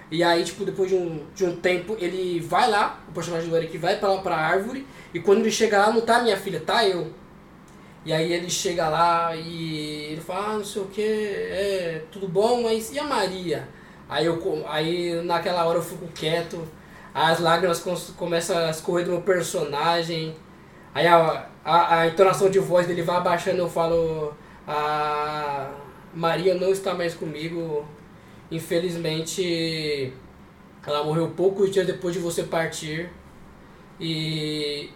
E 0.10 0.24
aí, 0.24 0.46
tipo, 0.46 0.64
depois 0.64 0.90
de 0.90 0.96
um, 0.96 1.26
de 1.36 1.44
um 1.44 1.58
tempo, 1.58 1.98
ele 2.00 2.40
vai 2.40 2.70
lá, 2.70 3.04
o 3.10 3.12
personagem 3.12 3.50
do 3.50 3.58
Eric 3.58 3.78
vai 3.78 4.00
pra 4.00 4.14
lá 4.14 4.22
pra 4.22 4.38
árvore, 4.38 4.88
e 5.14 5.20
quando 5.20 5.42
ele 5.42 5.52
chega 5.52 5.78
lá, 5.78 5.92
não 5.92 6.00
tá 6.00 6.22
minha 6.22 6.38
filha, 6.38 6.62
tá 6.62 6.88
eu. 6.88 7.12
E 8.06 8.14
aí 8.14 8.32
ele 8.32 8.50
chega 8.50 8.88
lá 8.88 9.36
e 9.36 10.14
ele 10.14 10.22
fala, 10.22 10.52
ah, 10.52 10.58
não 10.60 10.64
sei 10.64 10.82
o 10.82 10.86
que, 10.86 11.02
é, 11.02 12.04
tudo 12.10 12.26
bom, 12.30 12.64
mas 12.64 12.94
e 12.94 13.00
a 13.00 13.04
Maria? 13.04 13.68
Aí, 14.08 14.26
eu, 14.26 14.64
aí 14.70 15.22
naquela 15.24 15.66
hora 15.66 15.80
eu 15.80 15.84
fico 15.84 16.08
quieto, 16.16 16.66
as 17.14 17.42
lágrimas 17.42 17.84
começam 18.16 18.58
a 18.58 18.70
escorrer 18.70 19.04
do 19.04 19.12
meu 19.12 19.22
personagem, 19.22 20.34
aí 20.96 21.06
a, 21.06 21.50
a, 21.68 22.00
a 22.00 22.08
entonação 22.08 22.50
de 22.50 22.60
voz 22.60 22.88
dele 22.88 23.02
vai 23.02 23.18
abaixando, 23.18 23.58
eu 23.58 23.70
falo, 23.70 24.34
a 24.66 25.70
Maria 26.14 26.56
não 26.56 26.72
está 26.72 26.94
mais 26.94 27.14
comigo, 27.14 27.86
infelizmente 28.50 30.14
ela 30.86 31.04
morreu 31.04 31.28
poucos 31.36 31.70
dias 31.70 31.86
depois 31.86 32.14
de 32.14 32.22
você 32.22 32.44
partir, 32.44 33.10
e 34.00 34.90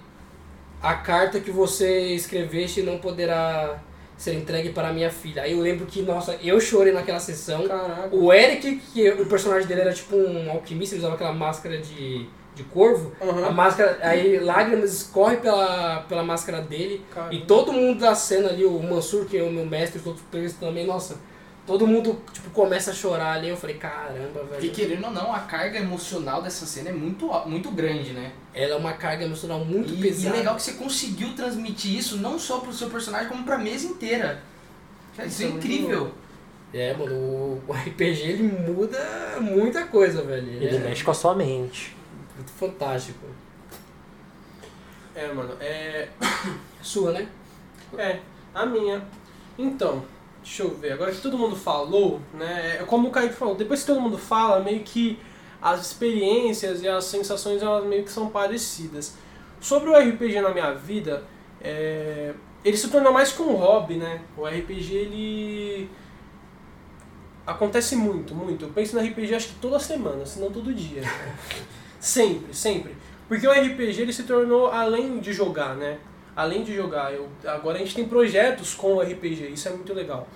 a 0.81 0.93
carta 0.93 1.41
que 1.41 1.52
você 1.52 2.14
escreveste 2.14 2.81
não 2.81 2.99
poderá 2.99 3.77
ser 4.15 4.35
entregue 4.35 4.69
para 4.69 4.93
minha 4.93 5.10
filha. 5.10 5.41
Aí 5.41 5.52
eu 5.52 5.60
lembro 5.60 5.85
que, 5.85 6.02
nossa, 6.02 6.38
eu 6.41 6.61
chorei 6.61 6.93
naquela 6.93 7.19
sessão. 7.19 7.68
Caraca. 7.68 8.15
O 8.15 8.31
Eric, 8.31 8.77
que 8.93 9.10
o 9.10 9.26
personagem 9.26 9.68
dele 9.68 9.81
era 9.81 9.93
tipo 9.93 10.15
um 10.15 10.49
alquimista, 10.52 10.95
ele 10.95 11.02
usava 11.02 11.15
aquela 11.15 11.34
máscara 11.34 11.80
de, 11.80 12.30
de 12.61 12.69
corvo. 12.69 13.11
Aham. 13.21 13.47
A 13.47 13.51
máscara, 13.51 13.97
aí 14.01 14.39
lágrimas 14.39 14.93
escorrem 14.93 15.39
pela, 15.39 16.01
pela 16.07 16.23
máscara 16.23 16.61
dele. 16.61 17.03
Caramba. 17.13 17.33
E 17.33 17.41
todo 17.45 17.73
mundo 17.73 17.99
da 17.99 18.15
cena 18.15 18.49
ali, 18.49 18.65
o 18.65 18.79
Mansur, 18.81 19.25
que 19.25 19.38
é 19.38 19.43
o 19.43 19.51
meu 19.51 19.65
mestre, 19.65 19.99
os 19.99 20.05
outros 20.05 20.25
players 20.29 20.53
também, 20.53 20.85
nossa, 20.85 21.17
todo 21.65 21.88
mundo 21.88 22.19
tipo, 22.31 22.49
começa 22.51 22.91
a 22.91 22.93
chorar 22.93 23.33
ali. 23.33 23.49
Eu 23.49 23.57
falei, 23.57 23.77
caramba, 23.77 24.39
Porque 24.39 24.67
velho. 24.67 24.73
querendo 24.73 25.05
ou 25.05 25.11
não, 25.11 25.33
a 25.33 25.39
carga 25.39 25.79
emocional 25.79 26.41
dessa 26.41 26.65
cena 26.65 26.89
é 26.89 26.93
muito, 26.93 27.27
muito 27.45 27.71
grande, 27.71 28.11
né? 28.11 28.31
Ela 28.53 28.73
é 28.73 28.77
uma 28.77 28.93
carga 28.93 29.23
emocional 29.23 29.59
muito 29.59 29.93
e, 29.93 29.99
e 29.99 30.01
pesada. 30.01 30.35
é 30.35 30.39
legal 30.39 30.55
que 30.55 30.61
você 30.61 30.73
conseguiu 30.73 31.33
transmitir 31.35 31.97
isso 31.97 32.17
não 32.17 32.38
só 32.38 32.59
pro 32.59 32.73
seu 32.73 32.89
personagem, 32.89 33.27
como 33.27 33.43
pra 33.43 33.57
mesa 33.57 33.88
inteira. 33.88 34.41
Cara, 35.15 35.27
isso 35.27 35.43
é 35.43 35.47
incrível. 35.47 36.11
É, 36.73 36.93
mano, 36.93 37.13
o, 37.13 37.61
o 37.67 37.73
RPG 37.73 38.21
ele 38.21 38.43
muda 38.43 39.38
muita 39.41 39.85
coisa, 39.85 40.21
velho. 40.21 40.47
Ele 40.47 40.75
é 40.75 40.79
mexe 40.79 41.03
com 41.03 41.11
a 41.11 41.13
sua 41.13 41.35
mente. 41.35 41.95
Muito 42.36 42.52
fantástico. 42.52 43.26
É, 45.16 45.32
mano, 45.34 45.56
é. 45.60 46.10
Sua, 46.82 47.12
né? 47.12 47.28
É, 47.98 48.20
a 48.53 48.66
minha. 48.66 49.03
Então, 49.58 50.03
deixa 50.41 50.64
eu 50.64 50.76
ver, 50.76 50.94
agora 50.94 51.12
que 51.12 51.22
todo 51.22 51.38
mundo 51.38 51.56
falou, 51.56 52.22
né? 52.34 52.78
É 52.80 52.84
como 52.84 53.10
o 53.10 53.12
Kaique 53.12 53.36
falou, 53.36 53.56
depois 53.56 53.82
que 53.82 53.88
todo 53.88 54.02
mundo 54.02 54.18
fala, 54.18 54.60
meio 54.62 54.82
que 54.82 55.20
as 55.62 55.82
experiências 55.82 56.82
e 56.82 56.88
as 56.88 57.06
sensações 57.06 57.62
elas 57.62 57.86
meio 57.86 58.03
que 58.03 58.12
são 58.12 58.30
parecidas. 58.30 59.16
Sobre 59.60 59.90
o 59.90 59.95
RPG 59.95 60.41
na 60.41 60.49
minha 60.49 60.74
vida, 60.74 61.24
é, 61.62 62.34
ele 62.66 62.76
se 62.76 62.90
tornou 62.90 63.14
mais 63.14 63.32
que 63.32 63.41
um 63.41 63.53
hobby, 63.53 63.95
né? 63.95 64.22
O 64.36 64.45
RPG 64.45 64.94
ele 64.94 65.90
acontece 67.45 67.95
muito, 67.95 68.34
muito. 68.34 68.66
Eu 68.66 68.70
penso 68.70 68.95
no 68.95 69.06
RPG 69.06 69.36
acho 69.36 69.48
que 69.49 69.56
toda 69.56 69.80
semana, 69.80 70.26
se 70.26 70.40
não 70.40 70.52
todo 70.52 70.74
dia. 70.74 71.03
sempre, 72.02 72.53
sempre. 72.53 72.98
Porque 73.28 73.48
o 73.48 73.52
RPG 73.52 74.02
ele 74.02 74.11
se 74.11 74.23
tornou 74.23 74.68
além 74.68 75.19
de 75.19 75.32
jogar, 75.32 75.76
né? 75.76 75.99
Além 76.36 76.64
de 76.64 76.76
jogar, 76.76 77.14
eu, 77.14 77.30
agora 77.45 77.78
a 77.78 77.80
gente 77.80 77.95
tem 77.95 78.06
projetos 78.06 78.73
com 78.73 78.95
o 78.95 79.02
RPG, 79.02 79.48
isso 79.53 79.69
é 79.69 79.72
muito 79.72 79.94
legal. 79.94 80.28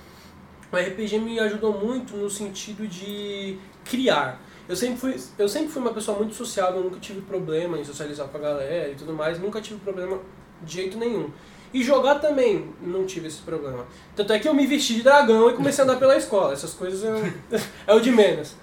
O 0.72 0.78
RPG 0.78 1.20
me 1.20 1.40
ajudou 1.40 1.74
muito 1.74 2.16
no 2.16 2.30
sentido 2.30 2.88
de 2.88 3.58
criar. 3.84 4.42
Eu 4.68 4.76
sempre 4.76 4.98
fui, 4.98 5.16
eu 5.38 5.48
sempre 5.48 5.70
fui 5.70 5.82
uma 5.82 5.94
pessoa 5.94 6.18
muito 6.18 6.34
sociável, 6.34 6.82
nunca 6.82 7.00
tive 7.00 7.22
problema 7.22 7.78
em 7.78 7.84
socializar 7.84 8.28
com 8.28 8.38
a 8.38 8.42
galera 8.42 8.92
e 8.92 8.96
tudo 8.96 9.14
mais, 9.14 9.40
nunca 9.40 9.62
tive 9.62 9.80
problema 9.80 10.20
de 10.62 10.74
jeito 10.74 10.98
nenhum. 10.98 11.30
E 11.74 11.84
jogar 11.84 12.16
também 12.16 12.74
não 12.82 13.06
tive 13.06 13.28
esse 13.28 13.42
problema. 13.42 13.86
Tanto 14.16 14.32
é 14.32 14.40
que 14.40 14.48
eu 14.48 14.54
me 14.54 14.66
vesti 14.66 14.96
de 14.96 15.04
dragão 15.04 15.50
e 15.50 15.54
comecei 15.54 15.84
a 15.84 15.88
andar 15.88 16.00
pela 16.00 16.16
escola. 16.16 16.54
Essas 16.54 16.74
coisas 16.74 17.04
é, 17.04 17.34
é 17.88 17.94
o 17.94 18.00
de 18.00 18.12
menos. 18.12 18.56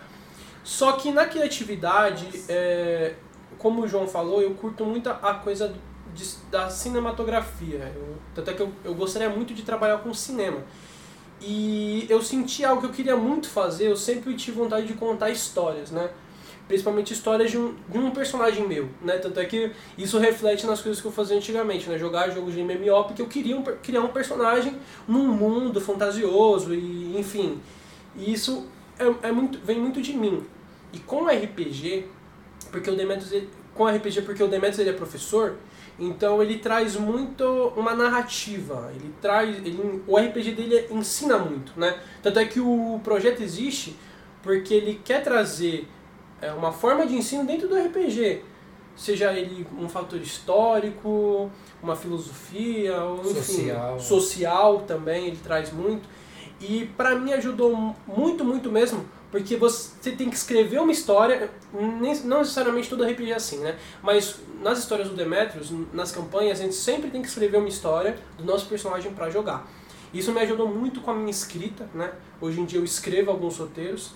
Só 0.64 0.92
que 0.92 1.10
na 1.10 1.26
criatividade, 1.26 2.26
é, 2.48 3.14
como 3.58 3.82
o 3.82 3.88
João 3.88 4.06
falou, 4.06 4.40
eu 4.42 4.54
curto 4.54 4.84
muito 4.84 5.08
a- 5.08 5.34
coisa 5.34 5.74
de- 6.14 6.36
da 6.50 6.68
cinematografia. 6.70 7.92
Eu- 7.96 8.16
tanto 8.34 8.50
é 8.50 8.54
que 8.54 8.62
eu, 8.62 8.72
eu 8.84 8.94
gostaria 8.94 9.28
muito 9.28 9.54
de 9.54 9.62
trabalhar 9.62 9.98
com 9.98 10.12
cinema. 10.14 10.58
E 11.40 12.06
eu 12.08 12.22
senti 12.22 12.64
algo 12.64 12.80
que 12.82 12.86
eu 12.86 12.92
queria 12.92 13.16
muito 13.16 13.48
fazer, 13.48 13.88
eu 13.88 13.96
sempre 13.96 14.34
tive 14.34 14.58
vontade 14.58 14.86
de 14.86 14.94
contar 14.94 15.30
histórias, 15.30 15.90
né? 15.90 16.10
Principalmente 16.68 17.12
histórias 17.12 17.50
de 17.50 17.58
um, 17.58 17.74
de 17.88 17.98
um 17.98 18.12
personagem 18.12 18.66
meu, 18.66 18.88
né? 19.02 19.18
Tanto 19.18 19.40
é 19.40 19.44
que 19.44 19.72
isso 19.98 20.18
reflete 20.18 20.64
nas 20.66 20.80
coisas 20.80 21.00
que 21.02 21.06
eu 21.08 21.12
fazia 21.12 21.36
antigamente, 21.36 21.88
né? 21.88 21.98
Jogar 21.98 22.30
jogos 22.30 22.54
de 22.54 22.60
MMO, 22.60 23.04
porque 23.04 23.20
eu 23.20 23.26
queria 23.26 23.56
um 23.56 23.64
criar 23.64 24.00
um 24.02 24.08
personagem 24.08 24.76
num 25.08 25.26
mundo 25.26 25.80
fantasioso 25.80 26.72
e, 26.72 27.18
enfim. 27.18 27.60
E 28.16 28.32
isso 28.32 28.68
é, 28.96 29.28
é 29.28 29.32
muito, 29.32 29.58
vem 29.64 29.80
muito 29.80 30.00
de 30.00 30.12
mim. 30.12 30.44
E 30.92 30.98
com 30.98 31.26
RPG, 31.26 32.06
porque 32.70 32.90
o 32.90 32.96
Demetrius, 32.96 33.32
ele- 33.32 33.48
com 33.74 33.86
RPG 33.86 34.22
porque 34.22 34.42
o 34.42 34.48
Demetrius 34.48 34.78
ele 34.80 34.90
é 34.90 34.92
professor, 34.92 35.56
então 35.98 36.42
ele 36.42 36.58
traz 36.58 36.96
muito 36.96 37.44
uma 37.76 37.94
narrativa, 37.94 38.90
ele 38.94 39.12
traz, 39.20 39.56
ele, 39.58 40.02
o 40.06 40.16
RPG 40.18 40.52
dele 40.52 40.86
ensina 40.90 41.38
muito, 41.38 41.72
né? 41.78 41.98
Tanto 42.22 42.38
é 42.38 42.44
que 42.44 42.60
o 42.60 43.00
projeto 43.02 43.42
existe 43.42 43.96
porque 44.42 44.74
ele 44.74 45.00
quer 45.04 45.22
trazer 45.22 45.88
é, 46.40 46.50
uma 46.52 46.72
forma 46.72 47.06
de 47.06 47.14
ensino 47.14 47.46
dentro 47.46 47.68
do 47.68 47.76
RPG, 47.76 48.42
seja 48.96 49.32
ele 49.32 49.66
um 49.78 49.88
fator 49.88 50.20
histórico, 50.20 51.50
uma 51.82 51.94
filosofia, 51.96 53.00
ou 53.02 53.20
enfim, 53.30 53.32
Social. 53.68 54.00
social 54.00 54.80
também, 54.80 55.28
ele 55.28 55.38
traz 55.42 55.72
muito. 55.72 56.08
E 56.60 56.86
pra 56.96 57.14
mim 57.14 57.32
ajudou 57.32 57.94
muito, 58.06 58.44
muito 58.44 58.70
mesmo, 58.70 59.04
porque 59.32 59.56
você 59.56 60.12
tem 60.12 60.28
que 60.30 60.36
escrever 60.36 60.78
uma 60.78 60.92
história, 60.92 61.50
nem- 61.72 62.20
não 62.20 62.38
necessariamente 62.40 62.88
todo 62.88 63.02
RPG 63.02 63.32
é 63.32 63.34
assim, 63.34 63.58
né? 63.58 63.76
Mas 64.02 64.36
nas 64.62 64.78
histórias 64.78 65.08
do 65.08 65.16
Demetrius, 65.16 65.72
nas 65.92 66.12
campanhas, 66.12 66.60
a 66.60 66.62
gente 66.62 66.76
sempre 66.76 67.10
tem 67.10 67.20
que 67.22 67.28
escrever 67.28 67.56
uma 67.56 67.68
história 67.68 68.16
do 68.38 68.44
nosso 68.44 68.66
personagem 68.66 69.10
pra 69.12 69.30
jogar. 69.30 69.66
Isso 70.14 70.30
me 70.32 70.40
ajudou 70.40 70.68
muito 70.68 71.00
com 71.00 71.10
a 71.10 71.14
minha 71.14 71.30
escrita, 71.30 71.88
né? 71.94 72.12
Hoje 72.40 72.60
em 72.60 72.66
dia 72.66 72.78
eu 72.78 72.84
escrevo 72.84 73.30
alguns 73.30 73.56
roteiros 73.56 74.10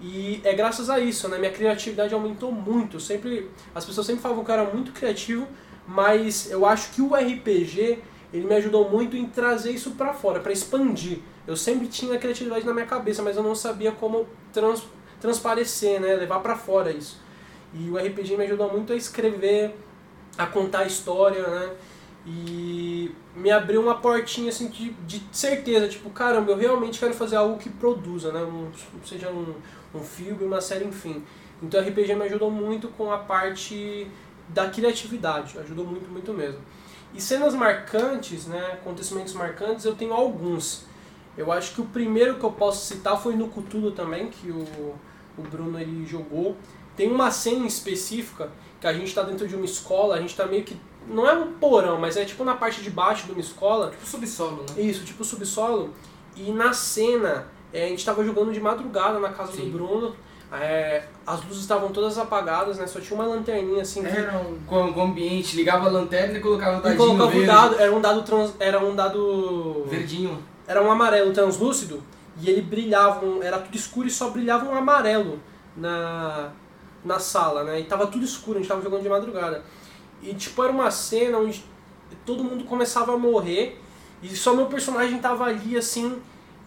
e 0.00 0.40
é 0.44 0.52
graças 0.52 0.90
a 0.90 1.00
isso, 1.00 1.26
né? 1.28 1.38
Minha 1.38 1.50
criatividade 1.50 2.12
aumentou 2.12 2.52
muito. 2.52 3.00
Sempre, 3.00 3.50
as 3.74 3.84
pessoas 3.86 4.06
sempre 4.06 4.20
falavam 4.22 4.44
que 4.44 4.50
eu 4.50 4.54
era 4.54 4.64
muito 4.64 4.92
criativo, 4.92 5.48
mas 5.86 6.50
eu 6.50 6.66
acho 6.66 6.90
que 6.90 7.00
o 7.00 7.14
RPG 7.16 7.98
ele 8.34 8.46
me 8.46 8.54
ajudou 8.56 8.90
muito 8.90 9.16
em 9.16 9.26
trazer 9.26 9.72
isso 9.72 9.92
pra 9.92 10.12
fora, 10.12 10.40
pra 10.40 10.52
expandir. 10.52 11.20
Eu 11.48 11.56
sempre 11.56 11.88
tinha 11.88 12.14
a 12.14 12.18
criatividade 12.18 12.66
na 12.66 12.74
minha 12.74 12.84
cabeça, 12.84 13.22
mas 13.22 13.34
eu 13.34 13.42
não 13.42 13.54
sabia 13.54 13.90
como 13.90 14.28
trans, 14.52 14.84
transparecer, 15.18 15.98
né? 15.98 16.14
Levar 16.14 16.40
pra 16.40 16.54
fora 16.54 16.92
isso. 16.92 17.18
E 17.72 17.88
o 17.88 17.96
RPG 17.96 18.36
me 18.36 18.44
ajudou 18.44 18.70
muito 18.70 18.92
a 18.92 18.96
escrever, 18.96 19.74
a 20.36 20.46
contar 20.46 20.80
a 20.80 20.86
história, 20.86 21.42
né? 21.48 21.72
E 22.26 23.10
me 23.34 23.50
abriu 23.50 23.80
uma 23.80 23.94
portinha 23.94 24.50
assim 24.50 24.68
de, 24.68 24.90
de 25.06 25.22
certeza, 25.32 25.88
tipo, 25.88 26.10
caramba, 26.10 26.52
eu 26.52 26.56
realmente 26.58 27.00
quero 27.00 27.14
fazer 27.14 27.36
algo 27.36 27.56
que 27.56 27.70
produza, 27.70 28.30
né? 28.30 28.42
Um, 28.42 28.70
seja 29.02 29.30
um, 29.30 29.54
um 29.94 30.00
filme, 30.00 30.44
uma 30.44 30.60
série, 30.60 30.84
enfim. 30.84 31.24
Então 31.62 31.80
o 31.80 31.88
RPG 31.88 32.14
me 32.14 32.24
ajudou 32.24 32.50
muito 32.50 32.88
com 32.88 33.10
a 33.10 33.16
parte 33.16 34.06
da 34.50 34.68
criatividade, 34.68 35.58
ajudou 35.58 35.86
muito, 35.86 36.10
muito 36.10 36.34
mesmo. 36.34 36.60
E 37.14 37.22
cenas 37.22 37.54
marcantes, 37.54 38.46
né, 38.46 38.72
acontecimentos 38.74 39.32
marcantes, 39.32 39.86
eu 39.86 39.94
tenho 39.94 40.12
alguns. 40.12 40.84
Eu 41.38 41.52
acho 41.52 41.72
que 41.72 41.80
o 41.80 41.84
primeiro 41.84 42.34
que 42.34 42.44
eu 42.44 42.50
posso 42.50 42.84
citar 42.84 43.16
foi 43.16 43.36
no 43.36 43.46
Cthulhu 43.48 43.92
também, 43.92 44.26
que 44.26 44.50
o, 44.50 44.94
o 45.38 45.42
Bruno 45.42 45.78
ele 45.78 46.04
jogou. 46.04 46.56
Tem 46.96 47.08
uma 47.08 47.30
cena 47.30 47.64
específica 47.64 48.50
que 48.80 48.86
a 48.88 48.92
gente 48.92 49.14
tá 49.14 49.22
dentro 49.22 49.46
de 49.46 49.54
uma 49.54 49.64
escola, 49.64 50.16
a 50.16 50.20
gente 50.20 50.36
tá 50.36 50.44
meio 50.46 50.64
que. 50.64 50.76
Não 51.06 51.26
é 51.26 51.32
um 51.32 51.52
porão, 51.52 51.98
mas 51.98 52.16
é 52.16 52.24
tipo 52.24 52.44
na 52.44 52.56
parte 52.56 52.82
de 52.82 52.90
baixo 52.90 53.26
de 53.26 53.32
uma 53.32 53.40
escola. 53.40 53.90
Tipo 53.90 54.04
subsolo, 54.04 54.64
né? 54.68 54.82
Isso, 54.82 55.04
tipo 55.04 55.24
subsolo. 55.24 55.94
E 56.34 56.50
na 56.50 56.72
cena, 56.72 57.46
é, 57.72 57.86
a 57.86 57.88
gente 57.88 58.04
tava 58.04 58.24
jogando 58.24 58.52
de 58.52 58.60
madrugada 58.60 59.20
na 59.20 59.30
casa 59.30 59.52
Sim. 59.52 59.66
do 59.66 59.70
Bruno. 59.70 60.16
é, 60.52 61.04
as 61.24 61.44
luzes 61.44 61.60
estavam 61.60 61.90
todas 61.90 62.18
apagadas, 62.18 62.78
né? 62.78 62.86
Só 62.88 62.98
tinha 62.98 63.14
uma 63.14 63.28
lanterninha 63.28 63.82
assim. 63.82 64.04
Era 64.04 64.38
um, 64.38 64.58
com, 64.66 64.92
com 64.92 65.00
o 65.00 65.02
ambiente, 65.04 65.54
ligava 65.54 65.86
a 65.86 65.90
lanterna 65.90 66.36
e 66.36 66.40
colocava 66.40 66.78
um 66.78 66.80
e 66.80 66.82
dadinho 66.82 66.98
colocava 66.98 67.28
o 67.28 67.32
verde. 67.32 67.46
dado, 67.46 67.74
era 67.78 67.94
um 67.94 68.00
dado 68.00 68.22
trans, 68.22 68.54
era 68.58 68.84
um 68.84 68.96
dado 68.96 69.84
Verdinho. 69.88 70.42
Era 70.68 70.80
um 70.82 70.90
amarelo 70.92 71.32
translúcido 71.32 72.02
e 72.40 72.48
ele 72.48 72.62
brilhava, 72.62 73.24
um- 73.26 73.42
era 73.42 73.58
tudo 73.58 73.74
escuro 73.76 74.06
e 74.06 74.10
só 74.10 74.30
brilhava 74.30 74.64
um 74.70 74.74
amarelo 74.74 75.40
na 75.76 76.52
na 77.04 77.18
sala, 77.18 77.62
né? 77.64 77.80
E 77.80 77.84
tava 77.84 78.06
tudo 78.08 78.24
escuro, 78.24 78.58
a 78.58 78.60
gente 78.60 78.68
tava 78.68 78.82
jogando 78.82 79.02
de 79.02 79.08
madrugada. 79.08 79.62
E 80.22 80.34
tipo 80.34 80.62
era 80.62 80.72
uma 80.72 80.90
cena 80.90 81.38
onde 81.38 81.64
todo 82.26 82.42
mundo 82.44 82.64
começava 82.64 83.14
a 83.14 83.18
morrer 83.18 83.80
e 84.22 84.28
só 84.36 84.54
meu 84.54 84.66
personagem 84.66 85.18
tava 85.20 85.44
ali 85.44 85.76
assim 85.76 86.20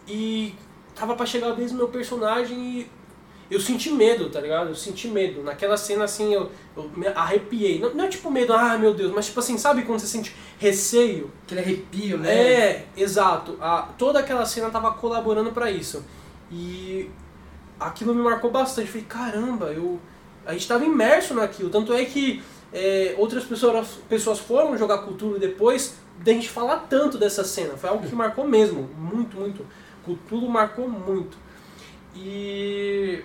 e 0.08 0.54
tava 0.94 1.14
pra 1.14 1.26
chegar 1.26 1.52
do 1.52 1.74
meu 1.74 1.88
personagem 1.88 2.58
e 2.80 2.90
eu 3.52 3.60
senti 3.60 3.90
medo, 3.90 4.30
tá 4.30 4.40
ligado? 4.40 4.70
Eu 4.70 4.74
senti 4.74 5.08
medo. 5.08 5.42
Naquela 5.42 5.76
cena, 5.76 6.04
assim, 6.04 6.32
eu, 6.32 6.50
eu 6.74 6.90
me 6.96 7.06
arrepiei. 7.08 7.78
Não, 7.78 7.92
não 7.94 8.04
é 8.06 8.08
tipo 8.08 8.30
medo, 8.30 8.54
ah, 8.54 8.78
meu 8.78 8.94
Deus, 8.94 9.12
mas 9.12 9.26
tipo 9.26 9.38
assim, 9.40 9.58
sabe 9.58 9.82
quando 9.82 10.00
você 10.00 10.06
sente 10.06 10.34
receio? 10.58 11.30
Aquele 11.44 11.60
arrepio, 11.60 12.16
né? 12.16 12.34
É, 12.34 12.86
exato. 12.96 13.58
A, 13.60 13.90
toda 13.98 14.20
aquela 14.20 14.46
cena 14.46 14.70
tava 14.70 14.92
colaborando 14.92 15.52
pra 15.52 15.70
isso. 15.70 16.02
E 16.50 17.10
aquilo 17.78 18.14
me 18.14 18.22
marcou 18.22 18.50
bastante. 18.50 18.88
Falei, 18.88 19.06
caramba, 19.06 19.66
eu, 19.66 20.00
a 20.46 20.54
gente 20.54 20.66
tava 20.66 20.86
imerso 20.86 21.34
naquilo. 21.34 21.68
Tanto 21.68 21.92
é 21.92 22.06
que 22.06 22.42
é, 22.72 23.14
outras 23.18 23.44
pessoas, 23.44 23.98
pessoas 24.08 24.38
foram 24.38 24.78
jogar 24.78 25.04
Cthulhu 25.06 25.38
depois 25.38 25.96
da 26.24 26.32
gente 26.32 26.48
falar 26.48 26.86
tanto 26.88 27.18
dessa 27.18 27.44
cena. 27.44 27.76
Foi 27.76 27.90
algo 27.90 28.08
que 28.08 28.14
marcou 28.14 28.48
mesmo. 28.48 28.88
Muito, 28.96 29.36
muito. 29.36 29.66
Cthulhu 30.06 30.48
marcou 30.48 30.88
muito. 30.88 31.36
E 32.16 33.22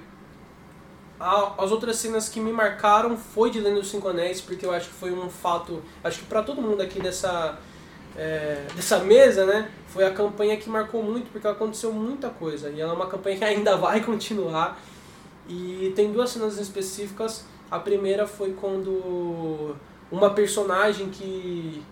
as 1.19 1.71
outras 1.71 1.95
cenas 1.95 2.29
que 2.29 2.39
me 2.39 2.51
marcaram 2.51 3.17
foi 3.17 3.49
de 3.49 3.59
Lenda 3.59 3.79
dos 3.79 3.89
Cinco 3.89 4.07
Anéis, 4.07 4.39
porque 4.39 4.65
eu 4.65 4.71
acho 4.71 4.89
que 4.89 4.93
foi 4.93 5.11
um 5.11 5.29
fato, 5.29 5.81
acho 6.03 6.19
que 6.19 6.25
pra 6.25 6.43
todo 6.43 6.61
mundo 6.61 6.81
aqui 6.81 7.01
dessa, 7.01 7.57
é, 8.15 8.67
dessa 8.75 8.99
mesa, 8.99 9.45
né, 9.45 9.71
foi 9.87 10.05
a 10.05 10.11
campanha 10.11 10.55
que 10.57 10.69
marcou 10.69 11.01
muito, 11.01 11.31
porque 11.31 11.47
aconteceu 11.47 11.91
muita 11.91 12.29
coisa, 12.29 12.69
e 12.69 12.79
ela 12.79 12.93
é 12.93 12.95
uma 12.95 13.07
campanha 13.07 13.37
que 13.37 13.43
ainda 13.43 13.75
vai 13.77 14.01
continuar, 14.01 14.79
e 15.49 15.91
tem 15.95 16.11
duas 16.11 16.29
cenas 16.29 16.59
específicas, 16.59 17.45
a 17.71 17.79
primeira 17.79 18.27
foi 18.27 18.53
quando 18.53 19.75
uma 20.11 20.29
personagem 20.29 21.09
que... 21.09 21.83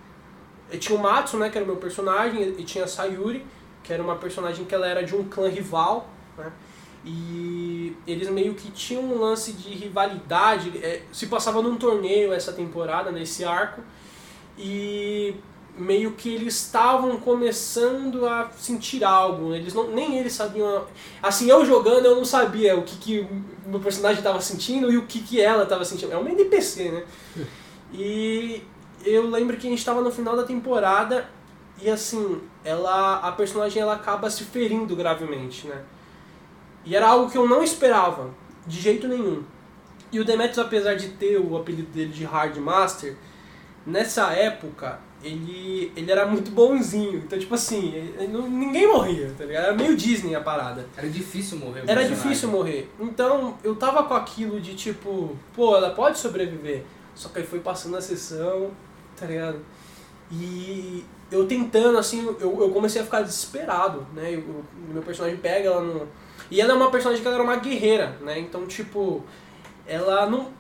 Tinha 0.80 0.98
o 0.98 1.02
Matsu, 1.02 1.38
né, 1.38 1.50
que 1.50 1.58
era 1.58 1.64
o 1.64 1.68
meu 1.68 1.78
personagem, 1.78 2.56
e 2.58 2.64
tinha 2.64 2.86
a 2.86 2.88
Sayuri, 2.88 3.46
que 3.84 3.94
era 3.94 4.02
uma 4.02 4.16
personagem 4.16 4.66
que 4.66 4.74
ela 4.74 4.88
era 4.88 5.04
de 5.04 5.16
um 5.16 5.24
clã 5.24 5.48
rival, 5.48 6.10
né, 6.38 6.52
e 7.06 7.96
eles 8.08 8.30
meio 8.30 8.56
que 8.56 8.72
tinham 8.72 9.04
um 9.04 9.20
lance 9.20 9.54
de 9.54 9.70
rivalidade. 9.70 10.76
é, 10.82 11.04
se 11.12 11.28
passava 11.28 11.62
num 11.62 11.78
torneio 11.78 12.34
essa 12.34 12.52
temporada, 12.52 13.12
nesse 13.12 13.46
arco. 13.46 13.82
E 14.58 15.36
meio 15.78 16.14
que 16.14 16.34
eles 16.34 16.56
estavam 16.56 17.18
começando 17.18 18.26
a 18.26 18.50
sentir 18.58 19.04
algo. 19.04 19.54
Eles 19.54 19.74
não, 19.74 19.92
nem 19.92 20.18
eles 20.18 20.34
sabiam. 20.34 20.86
Assim, 21.22 21.48
eu 21.48 21.64
jogando, 21.64 22.06
eu 22.06 22.16
não 22.16 22.26
sabia 22.26 22.76
o 22.76 22.82
que, 22.82 22.98
que 22.98 23.20
o 23.66 23.70
meu 23.70 23.80
personagem 23.80 24.20
estava 24.20 24.42
sentindo 24.42 24.92
e 24.92 24.98
o 24.98 25.06
que, 25.06 25.20
que 25.20 25.40
ela 25.40 25.64
estava 25.64 25.86
sentindo. 25.86 26.12
É 26.12 26.18
uma 26.18 26.32
NPC, 26.32 26.92
né? 26.92 27.04
E 27.98 28.62
eu 29.06 29.30
lembro 29.30 29.56
que 29.56 29.68
a 29.68 29.70
gente 29.70 29.80
estava 29.80 30.02
no 30.02 30.12
final 30.12 30.36
da 30.36 30.44
temporada 30.44 31.30
e 31.82 31.90
assim, 31.90 32.42
ela 32.62 33.20
a 33.20 33.32
personagem 33.32 33.82
ela 33.82 33.94
acaba 33.94 34.30
se 34.30 34.44
ferindo 34.44 34.96
gravemente, 34.98 35.68
né? 35.68 35.82
E 36.86 36.96
era 36.96 37.08
algo 37.08 37.30
que 37.30 37.38
eu 37.38 37.48
não 37.48 37.64
esperava, 37.64 38.30
de 38.66 38.80
jeito 38.80 39.08
nenhum. 39.08 39.44
E 40.12 40.20
o 40.20 40.26
Demetrius, 40.26 40.60
apesar 40.60 40.96
de 40.96 41.10
ter 41.10 41.38
o 41.38 41.58
apelido 41.58 41.92
dele 41.92 42.12
de 42.12 42.24
Hard 42.24 42.56
Master, 42.58 43.16
nessa 43.86 44.32
época 44.32 45.00
ele, 45.26 45.92
ele 45.96 46.12
era 46.12 46.26
muito 46.26 46.52
bonzinho. 46.52 47.18
Então, 47.18 47.38
tipo 47.38 47.56
assim, 47.56 47.94
ele 47.94 48.28
ninguém 48.28 48.88
morria, 48.88 49.34
tá 49.36 49.44
ligado? 49.44 49.66
Era 49.66 49.74
meio 49.74 49.96
Disney 49.96 50.36
a 50.36 50.42
parada. 50.42 50.88
Era 50.96 51.10
difícil 51.10 51.58
morrer. 51.58 51.80
Era 51.80 52.02
personagem. 52.02 52.16
difícil 52.16 52.50
morrer. 52.50 52.92
Então, 53.00 53.58
eu 53.64 53.76
tava 53.76 54.04
com 54.04 54.14
aquilo 54.14 54.62
de 54.62 54.76
tipo, 54.76 55.36
pô, 55.56 55.76
ela 55.76 55.90
pode 55.92 56.20
sobreviver. 56.20 56.84
Só 57.16 57.30
que 57.30 57.40
aí 57.40 57.46
foi 57.46 57.60
passando 57.60 57.98
a 57.98 58.02
sessão, 58.02 58.72
tá 59.18 59.26
ligado? 59.26 59.60
E 60.32 61.04
eu 61.32 61.48
tentando, 61.48 61.98
assim, 61.98 62.26
eu, 62.40 62.62
eu 62.62 62.70
comecei 62.70 63.02
a 63.02 63.06
ficar 63.06 63.22
desesperado, 63.22 64.06
né? 64.14 64.36
O 64.38 64.94
meu 64.94 65.02
personagem 65.02 65.38
pega 65.38 65.70
ela 65.70 65.82
no. 65.82 66.08
E 66.50 66.62
ela 66.62 66.74
é 66.74 66.76
uma 66.76 66.92
personagem 66.92 67.22
que 67.22 67.28
ela 67.28 67.38
era 67.38 67.44
uma 67.44 67.56
guerreira, 67.58 68.18
né? 68.22 68.40
Então, 68.40 68.66
tipo, 68.66 69.24
ela 69.88 70.30
não. 70.30 70.54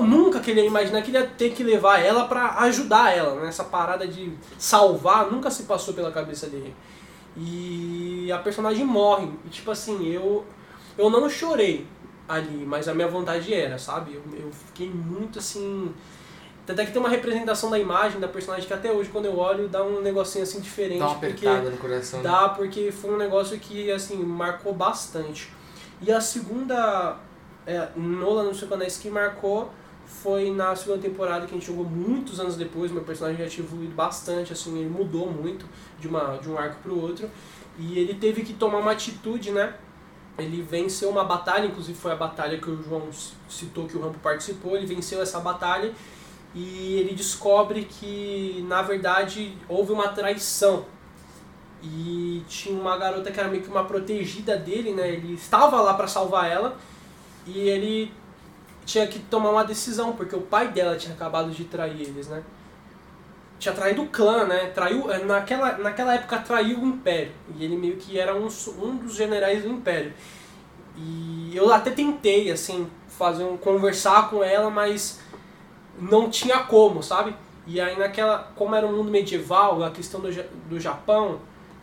Nunca 0.00 0.40
que 0.40 0.50
ele 0.50 0.62
ia 0.62 0.66
imaginar 0.66 1.02
que 1.02 1.10
ele 1.10 1.18
ia 1.18 1.26
ter 1.26 1.50
que 1.50 1.62
levar 1.62 2.00
ela 2.00 2.26
pra 2.26 2.58
ajudar 2.60 3.14
ela, 3.14 3.34
né? 3.34 3.48
Essa 3.48 3.64
parada 3.64 4.08
de 4.08 4.32
salvar 4.58 5.30
nunca 5.30 5.50
se 5.50 5.64
passou 5.64 5.92
pela 5.92 6.10
cabeça 6.10 6.46
dele. 6.46 6.74
E 7.36 8.32
a 8.32 8.38
personagem 8.38 8.84
morre. 8.84 9.28
E 9.44 9.48
tipo 9.50 9.70
assim, 9.70 10.08
eu 10.08 10.44
eu 10.96 11.10
não 11.10 11.28
chorei 11.28 11.86
ali, 12.28 12.64
mas 12.66 12.88
a 12.88 12.94
minha 12.94 13.08
vontade 13.08 13.52
era, 13.52 13.78
sabe? 13.78 14.14
Eu, 14.14 14.22
eu 14.38 14.50
fiquei 14.52 14.88
muito 14.88 15.38
assim. 15.38 15.92
Até 16.68 16.86
que 16.86 16.92
tem 16.92 17.00
uma 17.00 17.08
representação 17.08 17.70
da 17.70 17.78
imagem 17.78 18.20
da 18.20 18.28
personagem 18.28 18.66
que 18.66 18.72
até 18.72 18.92
hoje, 18.92 19.10
quando 19.10 19.26
eu 19.26 19.36
olho, 19.36 19.68
dá 19.68 19.82
um 19.82 20.00
negocinho 20.00 20.44
assim 20.44 20.60
diferente. 20.60 21.00
Dá 21.00 21.08
uma 21.08 21.18
porque 21.18 21.46
no 21.46 21.76
coração. 21.76 22.22
né? 22.22 22.30
Dá, 22.30 22.48
porque 22.50 22.92
foi 22.92 23.12
um 23.12 23.16
negócio 23.16 23.58
que, 23.58 23.90
assim, 23.90 24.16
marcou 24.16 24.72
bastante. 24.72 25.52
E 26.00 26.12
a 26.12 26.20
segunda 26.20 27.16
é, 27.66 27.88
Nola 27.96 28.44
no 28.44 28.54
Cinco 28.54 28.74
Anéis 28.74 28.96
que 28.96 29.10
marcou 29.10 29.70
foi 30.06 30.50
na 30.50 30.74
segunda 30.76 31.00
temporada 31.00 31.46
que 31.46 31.52
a 31.52 31.58
gente 31.58 31.66
jogou 31.66 31.84
muitos 31.84 32.38
anos 32.38 32.56
depois. 32.56 32.92
Meu 32.92 33.02
personagem 33.02 33.42
já 33.42 33.50
tinha 33.50 33.66
evoluído 33.66 33.94
bastante, 33.94 34.52
assim, 34.52 34.78
ele 34.78 34.88
mudou 34.88 35.30
muito 35.30 35.66
de, 35.98 36.06
uma, 36.06 36.36
de 36.36 36.48
um 36.48 36.56
arco 36.56 36.76
pro 36.82 37.00
outro. 37.00 37.28
E 37.78 37.98
ele 37.98 38.14
teve 38.14 38.42
que 38.42 38.52
tomar 38.52 38.78
uma 38.78 38.92
atitude, 38.92 39.50
né? 39.50 39.74
Ele 40.38 40.62
venceu 40.62 41.10
uma 41.10 41.24
batalha, 41.24 41.66
inclusive 41.66 41.98
foi 41.98 42.12
a 42.12 42.16
batalha 42.16 42.58
que 42.58 42.70
o 42.70 42.82
João 42.82 43.08
citou 43.48 43.86
que 43.86 43.96
o 43.96 44.00
Rampo 44.00 44.18
participou. 44.20 44.76
Ele 44.76 44.86
venceu 44.86 45.20
essa 45.20 45.40
batalha 45.40 45.92
e 46.54 46.98
ele 46.98 47.14
descobre 47.14 47.84
que, 47.84 48.64
na 48.68 48.82
verdade, 48.82 49.56
houve 49.68 49.92
uma 49.92 50.08
traição 50.08 50.84
e 51.82 52.44
tinha 52.46 52.78
uma 52.78 52.96
garota 52.96 53.30
que 53.30 53.40
era 53.40 53.48
meio 53.48 53.62
que 53.62 53.68
uma 53.68 53.84
protegida 53.84 54.56
dele, 54.56 54.92
né? 54.92 55.08
Ele 55.08 55.34
estava 55.34 55.80
lá 55.80 55.94
para 55.94 56.06
salvar 56.06 56.50
ela 56.50 56.76
e 57.46 57.58
ele 57.58 58.12
tinha 58.84 59.06
que 59.06 59.18
tomar 59.18 59.50
uma 59.50 59.64
decisão, 59.64 60.12
porque 60.12 60.36
o 60.36 60.42
pai 60.42 60.68
dela 60.68 60.96
tinha 60.96 61.14
acabado 61.14 61.50
de 61.50 61.64
trair 61.64 62.00
eles, 62.00 62.28
né? 62.28 62.42
Tinha 63.58 63.74
traído 63.74 64.02
o 64.02 64.08
clã, 64.08 64.44
né? 64.44 64.66
Traiu, 64.74 65.10
eh, 65.10 65.24
naquela, 65.24 65.78
naquela 65.78 66.14
época 66.14 66.38
traiu 66.38 66.80
o 66.80 66.86
Império. 66.86 67.32
E 67.56 67.64
ele 67.64 67.76
meio 67.76 67.96
que 67.96 68.18
era 68.18 68.34
um, 68.34 68.48
um 68.78 68.96
dos 68.96 69.14
generais 69.14 69.62
do 69.62 69.68
Império. 69.68 70.12
E 70.96 71.52
eu 71.54 71.72
até 71.72 71.90
tentei, 71.90 72.50
assim, 72.50 72.88
fazer 73.08 73.44
um, 73.44 73.56
conversar 73.56 74.28
com 74.30 74.42
ela, 74.42 74.68
mas 74.68 75.20
não 75.98 76.30
tinha 76.30 76.60
como, 76.60 77.02
sabe? 77.02 77.34
E 77.66 77.80
aí 77.80 77.98
naquela, 77.98 78.50
como 78.56 78.74
era 78.74 78.86
um 78.86 78.96
mundo 78.96 79.10
medieval, 79.10 79.82
a 79.84 79.90
questão 79.90 80.20
do, 80.20 80.28
do 80.68 80.80
Japão, 80.80 81.40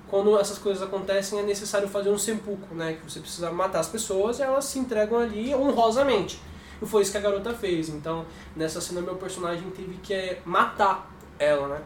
quando 0.10 0.38
essas 0.40 0.58
coisas 0.58 0.82
acontecem 0.84 1.40
é 1.40 1.44
necessário 1.44 1.88
fazer 1.88 2.10
um 2.10 2.18
seppuku, 2.18 2.74
né? 2.76 2.94
Que 2.94 3.10
você 3.10 3.20
precisa 3.20 3.52
matar 3.52 3.80
as 3.80 3.88
pessoas 3.88 4.40
e 4.40 4.42
elas 4.42 4.66
se 4.66 4.80
entregam 4.80 5.20
ali 5.20 5.54
honrosamente. 5.56 6.42
E 6.82 6.86
foi 6.86 7.02
isso 7.02 7.12
que 7.12 7.18
a 7.18 7.22
garota 7.22 7.54
fez. 7.54 7.90
Então, 7.90 8.26
nessa 8.56 8.82
cena 8.82 9.02
meu 9.02 9.16
personagem 9.16 9.70
teve 9.70 9.96
que 10.02 10.14
eh, 10.14 10.42
matar 10.46 11.10
ela, 11.38 11.68
né? 11.68 11.82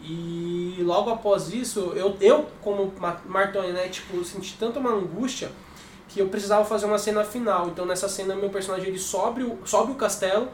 E 0.00 0.76
logo 0.82 1.10
após 1.10 1.52
isso, 1.52 1.92
eu, 1.94 2.16
eu 2.20 2.46
como 2.60 2.92
Ma- 3.00 3.20
Martoni, 3.26 3.72
né, 3.72 3.88
tipo, 3.88 4.22
senti 4.24 4.54
tanta 4.58 4.78
uma 4.78 4.90
angústia 4.90 5.50
que 6.08 6.20
eu 6.20 6.28
precisava 6.28 6.64
fazer 6.64 6.86
uma 6.86 6.98
cena 6.98 7.24
final. 7.24 7.68
Então 7.68 7.86
nessa 7.86 8.08
cena 8.08 8.34
meu 8.34 8.50
personagem 8.50 8.88
ele 8.88 8.98
sobe 8.98 9.42
o, 9.42 9.58
sobe 9.64 9.92
o 9.92 9.94
castelo, 9.94 10.48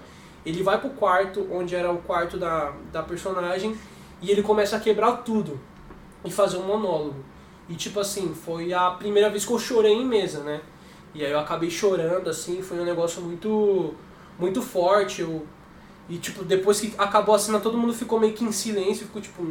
ele 0.44 0.62
vai 0.62 0.80
pro 0.80 0.90
quarto, 0.90 1.46
onde 1.50 1.74
era 1.74 1.90
o 1.92 1.98
quarto 1.98 2.38
da, 2.38 2.72
da 2.92 3.02
personagem, 3.02 3.76
e 4.22 4.30
ele 4.30 4.42
começa 4.42 4.76
a 4.76 4.80
quebrar 4.80 5.18
tudo 5.18 5.60
e 6.24 6.30
fazer 6.30 6.56
um 6.56 6.66
monólogo. 6.66 7.24
E 7.68 7.74
tipo 7.74 8.00
assim, 8.00 8.34
foi 8.34 8.72
a 8.72 8.90
primeira 8.90 9.30
vez 9.30 9.44
que 9.44 9.52
eu 9.52 9.58
chorei 9.58 9.92
em 9.92 10.04
mesa, 10.04 10.42
né? 10.42 10.60
E 11.14 11.24
aí 11.24 11.30
eu 11.30 11.38
acabei 11.38 11.70
chorando, 11.70 12.28
assim, 12.28 12.62
foi 12.62 12.80
um 12.80 12.84
negócio 12.84 13.22
muito, 13.22 13.94
muito 14.38 14.62
forte. 14.62 15.22
Eu, 15.22 15.46
e 16.08 16.18
tipo, 16.18 16.44
depois 16.44 16.80
que 16.80 16.92
acabou 16.98 17.34
a 17.34 17.38
cena, 17.38 17.60
todo 17.60 17.78
mundo 17.78 17.92
ficou 17.92 18.18
meio 18.18 18.32
que 18.32 18.44
em 18.44 18.52
silêncio, 18.52 19.06
ficou 19.06 19.22
tipo. 19.22 19.42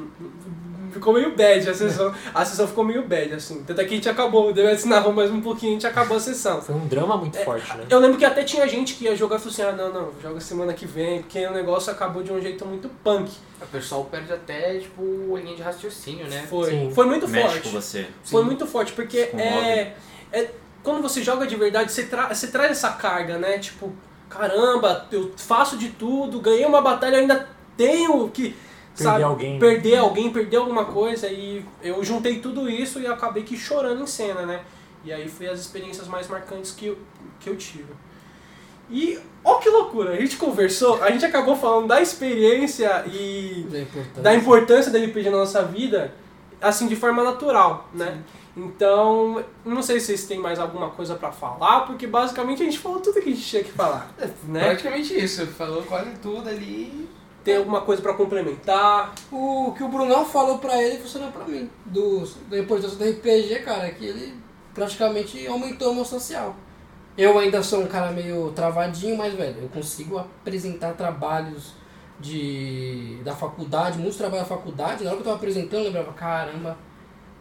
Ficou 0.92 1.14
meio 1.14 1.36
bad 1.36 1.70
a 1.70 1.74
sessão. 1.74 2.14
A 2.34 2.46
sessão 2.46 2.68
ficou 2.68 2.84
meio 2.84 3.08
bad, 3.08 3.34
assim. 3.34 3.64
Tanto 3.64 3.82
é 3.82 3.86
que 3.86 3.94
a 3.94 3.96
gente 3.96 4.10
acabou, 4.10 4.52
deve 4.54 4.88
narrou 4.88 5.14
mais 5.14 5.32
um 5.32 5.42
pouquinho, 5.42 5.72
a 5.72 5.74
gente 5.74 5.88
acabou 5.88 6.18
a 6.18 6.20
sessão. 6.20 6.62
Foi 6.62 6.76
um 6.76 6.88
drama 6.88 7.18
muito 7.18 7.38
forte, 7.40 7.76
né? 7.76 7.86
Eu 7.90 8.00
lembro 8.00 8.18
que 8.18 8.26
até 8.26 8.44
tinha 8.44 8.68
gente 8.68 8.96
que 8.96 9.06
ia 9.06 9.16
jogar 9.16 9.38
e 9.38 9.40
falou 9.40 9.54
assim, 9.54 9.62
ah 9.62 9.72
não, 9.72 9.94
não, 9.94 10.12
joga 10.22 10.40
semana 10.40 10.74
que 10.74 10.86
vem, 10.86 11.22
porque 11.22 11.46
o 11.46 11.52
negócio 11.52 11.92
acabou 11.92 12.24
de 12.24 12.32
um 12.32 12.42
jeito 12.42 12.66
muito 12.66 12.90
punk. 13.04 13.32
O 13.62 13.68
pessoal 13.68 14.06
perde 14.06 14.32
até, 14.32 14.78
tipo, 14.78 15.36
a 15.36 15.40
linha 15.40 15.56
de 15.56 15.62
raciocínio, 15.62 16.28
né? 16.28 16.46
Foi. 16.50 16.70
Sim. 16.70 16.92
Foi 16.94 17.06
muito 17.06 17.28
Mexe 17.28 17.48
forte. 17.48 17.62
com 17.62 17.70
você. 17.70 18.08
Foi 18.24 18.42
Sim. 18.42 18.46
muito 18.46 18.66
forte, 18.66 18.94
porque 18.94 19.18
é, 19.18 19.94
é. 20.32 20.52
Quando 20.82 21.02
você 21.02 21.22
joga 21.22 21.46
de 21.46 21.56
verdade, 21.56 21.92
você, 21.92 22.04
tra 22.04 22.34
você 22.34 22.48
traz 22.48 22.72
essa 22.72 22.92
carga, 22.92 23.38
né? 23.38 23.60
Tipo, 23.60 23.92
caramba, 24.30 25.08
eu 25.12 25.32
faço 25.36 25.78
de 25.78 25.90
tudo, 25.90 26.40
ganhei 26.40 26.66
uma 26.66 26.82
batalha, 26.82 27.18
ainda 27.18 27.50
tenho 27.76 28.30
que. 28.30 28.56
Sabe, 29.04 29.24
alguém. 29.24 29.60
Perder 29.60 29.98
alguém, 29.98 30.32
perder 30.32 30.58
alguma 30.58 30.86
coisa. 30.86 31.28
E 31.28 31.66
eu 31.82 32.04
juntei 32.04 32.40
tudo 32.40 32.70
isso 32.70 33.00
e 33.00 33.08
acabei 33.08 33.44
que 33.44 33.58
chorando 33.58 34.02
em 34.04 34.08
cena, 34.08 34.46
né? 34.46 34.62
E 35.04 35.14
aí 35.14 35.28
foi 35.30 35.48
as 35.48 35.60
experiências 35.60 36.08
mais 36.08 36.28
marcantes 36.28 36.72
que 36.72 36.88
eu, 36.88 36.98
que 37.40 37.50
eu 37.50 37.56
tive. 37.56 37.88
E, 38.92 39.20
ó 39.44 39.56
que 39.60 39.70
loucura, 39.70 40.12
a 40.12 40.16
gente 40.16 40.36
conversou, 40.36 41.02
a 41.04 41.12
gente 41.12 41.24
acabou 41.24 41.56
falando 41.56 41.88
da 41.88 42.02
experiência 42.02 43.06
e 43.08 43.66
Da 43.70 43.80
importância. 43.80 44.22
da 44.24 44.36
importância 44.36 44.92
da 44.92 45.00
RPG 45.00 45.30
na 45.30 45.38
nossa 45.38 45.64
vida, 45.64 46.14
assim, 46.60 46.88
de 46.88 46.96
forma 46.96 47.24
natural, 47.24 47.88
né? 47.94 48.20
Então, 48.58 49.44
não 49.64 49.82
sei 49.82 50.00
se 50.00 50.08
vocês 50.08 50.26
têm 50.26 50.40
mais 50.40 50.60
alguma 50.60 50.90
coisa 50.90 51.16
pra 51.16 51.32
falar, 51.32 51.82
porque 51.82 52.08
basicamente 52.08 52.62
a 52.64 52.66
gente 52.66 52.80
falou 52.80 53.00
tudo 53.00 53.22
que 53.22 53.30
a 53.30 53.32
gente 53.32 53.44
tinha 53.48 53.64
que 53.64 53.72
falar, 53.72 54.12
né? 54.48 54.66
Praticamente 54.66 55.18
isso. 55.18 55.46
Falou 55.48 55.84
quase 55.84 56.10
tudo 56.22 56.50
ali. 56.50 57.08
Tem 57.44 57.58
alguma 57.58 57.82
coisa 57.82 58.02
pra 58.02 58.14
complementar? 58.14 59.14
O 59.32 59.74
que 59.76 59.84
o 59.84 59.88
Brunão 59.88 60.26
falou 60.26 60.60
pra 60.60 60.82
ele 60.82 60.98
funcionou 60.98 61.32
pra 61.32 61.46
mim. 61.46 61.70
Do, 61.86 62.26
da 62.50 62.60
importância 62.60 62.98
do 62.98 63.04
RPG, 63.04 63.60
cara, 63.60 63.88
é 63.88 63.92
que 63.92 64.06
ele 64.06 64.34
praticamente 64.74 65.48
aumentou 65.48 65.92
o 65.92 65.96
meu 65.96 66.06
social. 66.06 66.56
Eu 67.18 67.38
ainda 67.38 67.62
sou 67.64 67.82
um 67.82 67.88
cara 67.88 68.12
meio 68.12 68.52
travadinho, 68.52 69.18
mas, 69.18 69.34
velho, 69.34 69.64
eu 69.64 69.70
consigo 69.70 70.18
apresentar 70.18 70.94
trabalhos 70.94 71.74
de, 72.20 73.20
da 73.24 73.36
faculdade, 73.36 73.98
muitos 73.98 74.18
trabalhos 74.18 74.48
da 74.48 74.56
faculdade. 74.56 75.04
Na 75.04 75.12
hora 75.12 75.18
que 75.18 75.22
eu 75.22 75.26
tava 75.26 75.38
apresentando, 75.38 75.80
eu 75.80 75.86
lembrava, 75.86 76.14
caramba, 76.14 76.78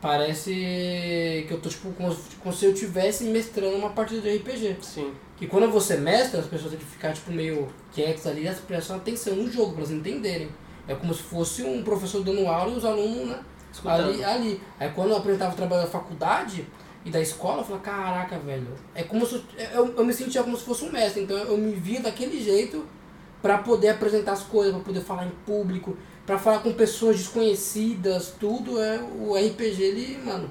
parece 0.00 1.44
que 1.46 1.48
eu 1.50 1.60
tô 1.60 1.68
tipo 1.68 1.92
como, 1.92 2.16
como 2.40 2.54
se 2.54 2.64
eu 2.64 2.72
estivesse 2.72 3.24
mestrando 3.24 3.76
uma 3.76 3.90
partida 3.90 4.20
de 4.20 4.36
RPG. 4.36 4.76
Sim. 4.80 5.12
Que 5.36 5.46
quando 5.46 5.70
você 5.70 5.96
mestra, 5.96 6.40
as 6.40 6.46
pessoas 6.46 6.70
têm 6.70 6.78
que 6.80 6.86
ficar 6.86 7.12
tipo 7.12 7.30
meio 7.30 7.68
quietas 7.92 8.26
ali, 8.26 8.46
elas 8.46 8.60
prestam 8.60 8.96
atenção 8.96 9.36
no 9.36 9.50
jogo 9.50 9.72
pra 9.72 9.80
elas 9.80 9.90
entenderem. 9.90 10.48
É 10.86 10.94
como 10.94 11.12
se 11.12 11.22
fosse 11.22 11.62
um 11.62 11.82
professor 11.82 12.22
dando 12.22 12.46
aula 12.46 12.72
e 12.72 12.76
os 12.76 12.84
alunos, 12.84 13.28
né? 13.28 13.40
Escutando. 13.72 14.08
Ali, 14.08 14.24
ali. 14.24 14.60
Aí 14.80 14.90
quando 14.90 15.10
eu 15.10 15.16
apresentava 15.16 15.52
o 15.52 15.56
trabalho 15.56 15.82
da 15.82 15.88
faculdade 15.88 16.66
e 17.04 17.10
da 17.10 17.20
escola, 17.20 17.60
eu 17.60 17.64
falava, 17.64 17.82
caraca, 17.82 18.38
velho. 18.38 18.68
É 18.94 19.02
como 19.02 19.26
se 19.26 19.34
eu, 19.34 19.42
eu, 19.72 19.94
eu 19.96 20.04
me 20.04 20.12
sentia 20.12 20.42
como 20.42 20.56
se 20.56 20.64
fosse 20.64 20.84
um 20.84 20.90
mestre, 20.90 21.22
então 21.22 21.36
eu 21.36 21.56
me 21.58 21.72
via 21.72 22.00
daquele 22.00 22.42
jeito 22.42 22.84
pra 23.40 23.58
poder 23.58 23.90
apresentar 23.90 24.32
as 24.32 24.42
coisas, 24.42 24.74
pra 24.74 24.84
poder 24.84 25.00
falar 25.00 25.26
em 25.26 25.32
público, 25.46 25.96
pra 26.26 26.38
falar 26.38 26.58
com 26.60 26.72
pessoas 26.72 27.16
desconhecidas, 27.16 28.34
tudo 28.38 28.80
é 28.80 29.00
o 29.00 29.34
RPG 29.34 29.82
ele, 29.82 30.18
mano, 30.18 30.50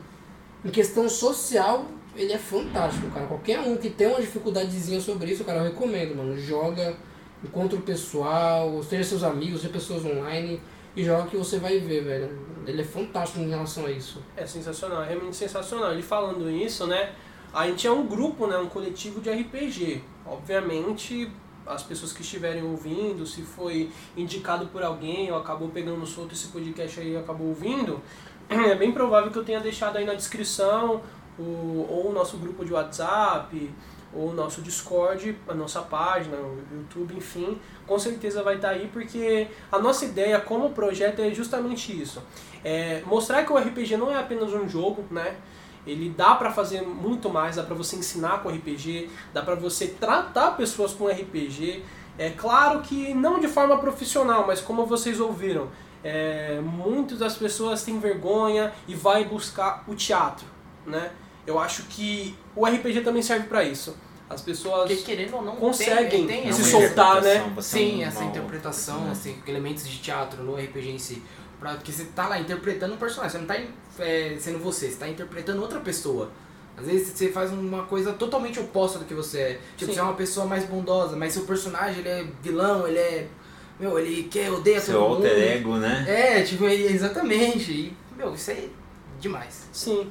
em 0.63 0.69
questão 0.69 1.07
social, 1.07 1.85
ele 2.15 2.33
é 2.33 2.37
fantástico, 2.37 3.09
cara. 3.11 3.27
Qualquer 3.27 3.59
um 3.59 3.77
que 3.77 3.89
tem 3.89 4.07
uma 4.07 4.19
dificuldadezinha 4.19 4.99
sobre 4.99 5.31
isso, 5.31 5.43
cara, 5.43 5.59
eu 5.59 5.65
recomendo, 5.65 6.15
mano. 6.15 6.37
Joga, 6.37 6.95
encontra 7.43 7.77
o 7.77 7.81
pessoal, 7.81 8.81
seja 8.81 9.03
seus 9.03 9.23
amigos, 9.23 9.61
seja 9.61 9.71
pessoas 9.71 10.03
online 10.03 10.59
e 10.95 11.03
joga 11.03 11.29
que 11.29 11.37
você 11.37 11.59
vai 11.59 11.79
ver, 11.79 12.03
velho. 12.03 12.29
Ele 12.65 12.81
é 12.81 12.85
fantástico 12.85 13.39
em 13.39 13.49
relação 13.49 13.85
a 13.85 13.91
isso. 13.91 14.21
É 14.35 14.45
sensacional, 14.45 15.03
é 15.03 15.09
realmente 15.09 15.35
sensacional. 15.35 15.91
Ele 15.91 16.01
falando 16.01 16.49
isso, 16.49 16.87
né? 16.87 17.11
A 17.53 17.67
gente 17.67 17.85
é 17.85 17.91
um 17.91 18.05
grupo, 18.07 18.47
né? 18.47 18.57
Um 18.57 18.67
coletivo 18.67 19.21
de 19.21 19.29
RPG. 19.29 20.01
Obviamente, 20.25 21.31
as 21.67 21.83
pessoas 21.83 22.13
que 22.13 22.21
estiverem 22.21 22.63
ouvindo, 22.63 23.25
se 23.25 23.41
foi 23.41 23.91
indicado 24.15 24.67
por 24.67 24.83
alguém 24.83 25.31
ou 25.31 25.37
acabou 25.37 25.69
pegando 25.69 26.05
solto 26.05 26.33
esse 26.33 26.47
podcast 26.47 26.99
aí 26.99 27.17
acabou 27.17 27.47
ouvindo, 27.47 28.01
é 28.49 28.75
bem 28.75 28.91
provável 28.91 29.31
que 29.31 29.37
eu 29.37 29.43
tenha 29.43 29.59
deixado 29.59 29.97
aí 29.97 30.05
na 30.05 30.13
descrição 30.13 31.01
o, 31.37 31.85
ou 31.89 32.09
o 32.09 32.13
nosso 32.13 32.37
grupo 32.37 32.65
de 32.65 32.73
WhatsApp, 32.73 33.71
ou 34.13 34.29
o 34.29 34.33
nosso 34.33 34.61
Discord, 34.61 35.37
a 35.47 35.53
nossa 35.53 35.81
página, 35.81 36.37
o 36.37 36.57
YouTube, 36.73 37.15
enfim, 37.15 37.59
com 37.85 37.99
certeza 37.99 38.41
vai 38.41 38.55
estar 38.55 38.69
aí, 38.69 38.89
porque 38.91 39.47
a 39.71 39.79
nossa 39.79 40.05
ideia 40.05 40.39
como 40.39 40.71
projeto 40.71 41.21
é 41.21 41.31
justamente 41.31 41.99
isso. 41.99 42.21
É 42.63 43.01
mostrar 43.05 43.43
que 43.45 43.51
o 43.51 43.57
RPG 43.57 43.97
não 43.97 44.09
é 44.09 44.17
apenas 44.17 44.53
um 44.53 44.67
jogo, 44.67 45.05
né? 45.11 45.35
Ele 45.87 46.09
dá 46.09 46.35
pra 46.35 46.51
fazer 46.51 46.81
muito 46.81 47.29
mais, 47.29 47.55
dá 47.55 47.63
pra 47.63 47.73
você 47.73 47.95
ensinar 47.95 48.43
com 48.43 48.49
RPG, 48.49 49.09
dá 49.33 49.41
pra 49.41 49.55
você 49.55 49.87
tratar 49.87 50.51
pessoas 50.57 50.93
com 50.93 51.07
RPG. 51.07 51.83
É 52.19 52.29
claro 52.31 52.81
que 52.81 53.13
não 53.13 53.39
de 53.39 53.47
forma 53.47 53.77
profissional, 53.77 54.45
mas 54.45 54.59
como 54.59 54.85
vocês 54.85 55.19
ouviram, 55.19 55.69
é, 56.03 56.59
muitas 56.61 57.19
das 57.19 57.35
pessoas 57.37 57.83
têm 57.83 57.99
vergonha 57.99 58.73
e 58.87 58.93
vai 58.95 59.23
buscar 59.23 59.83
o 59.87 59.95
teatro, 59.95 60.45
né? 60.85 61.11
Eu 61.45 61.57
acho 61.57 61.83
que 61.83 62.35
o 62.55 62.65
RPG 62.65 63.01
também 63.01 63.21
serve 63.21 63.47
pra 63.47 63.63
isso. 63.63 63.95
As 64.29 64.41
pessoas 64.41 64.89
Porque 64.89 65.03
querendo 65.03 65.35
ou 65.35 65.41
não, 65.41 65.55
conseguem 65.55 66.27
tem, 66.27 66.41
tem 66.43 66.51
se 66.51 66.65
soltar, 66.65 67.21
né? 67.21 67.49
Sim, 67.61 68.03
essa 68.03 68.19
não- 68.19 68.27
interpretação, 68.27 69.05
né? 69.05 69.11
assim, 69.11 69.41
elementos 69.47 69.87
de 69.87 69.99
teatro 69.99 70.43
no 70.43 70.55
RPG 70.57 70.89
em 70.89 70.99
si. 70.99 71.23
Pra, 71.59 71.75
porque 71.75 71.91
você 71.93 72.03
tá 72.05 72.27
lá 72.27 72.37
interpretando 72.37 72.93
um 72.93 72.97
personagem, 72.97 73.31
você 73.31 73.37
não 73.37 73.47
tá 73.47 73.55
é, 73.99 74.35
sendo 74.39 74.59
você, 74.59 74.89
você 74.89 74.97
tá 74.97 75.07
interpretando 75.07 75.61
outra 75.61 75.79
pessoa. 75.79 76.29
Às 76.77 76.85
vezes 76.85 77.07
você 77.09 77.29
faz 77.29 77.51
uma 77.51 77.83
coisa 77.83 78.13
totalmente 78.13 78.59
oposta 78.59 78.99
do 78.99 79.05
que 79.05 79.13
você 79.13 79.39
é. 79.39 79.59
Tipo, 79.75 79.91
Sim. 79.91 79.93
você 79.95 79.99
é 79.99 80.03
uma 80.03 80.13
pessoa 80.13 80.45
mais 80.45 80.63
bondosa, 80.65 81.15
mas 81.15 81.33
seu 81.33 81.43
personagem 81.43 81.99
ele 81.99 82.09
é 82.09 82.25
vilão, 82.41 82.87
ele 82.87 82.99
é. 82.99 83.27
Meu, 83.79 83.97
ele 83.99 84.23
quer, 84.23 84.51
odeia 84.51 84.79
Seu 84.79 84.93
todo 84.99 85.03
mundo. 85.15 85.25
alter 85.27 85.57
ego, 85.57 85.75
né? 85.77 86.05
É, 86.07 86.41
tipo, 86.43 86.65
ele- 86.65 86.91
exatamente. 86.93 87.71
E, 87.71 87.93
meu, 88.15 88.33
isso 88.33 88.49
aí 88.51 88.65
é 88.65 89.19
demais. 89.21 89.67
Sim. 89.71 90.07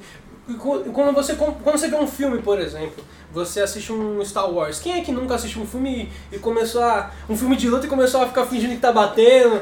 E 0.49 0.53
quando 0.53 1.13
você, 1.13 1.35
quando 1.35 1.77
você 1.77 1.89
vê 1.89 1.95
um 1.97 2.07
filme, 2.07 2.41
por 2.41 2.57
exemplo, 2.59 3.03
você 3.33 3.59
assiste 3.59 3.91
um 3.91 4.23
Star 4.23 4.49
Wars. 4.49 4.79
Quem 4.79 4.93
é 4.99 5.01
que 5.03 5.11
nunca 5.11 5.35
assistiu 5.35 5.61
um 5.61 5.67
filme 5.67 6.09
e, 6.31 6.39
começou 6.39 6.81
a. 6.81 7.11
um 7.29 7.35
filme 7.35 7.57
de 7.57 7.69
luta 7.69 7.85
e 7.85 7.89
começou 7.89 8.21
a 8.21 8.27
ficar 8.27 8.45
fingindo 8.45 8.73
que 8.75 8.79
tá 8.79 8.91
batendo? 8.93 9.61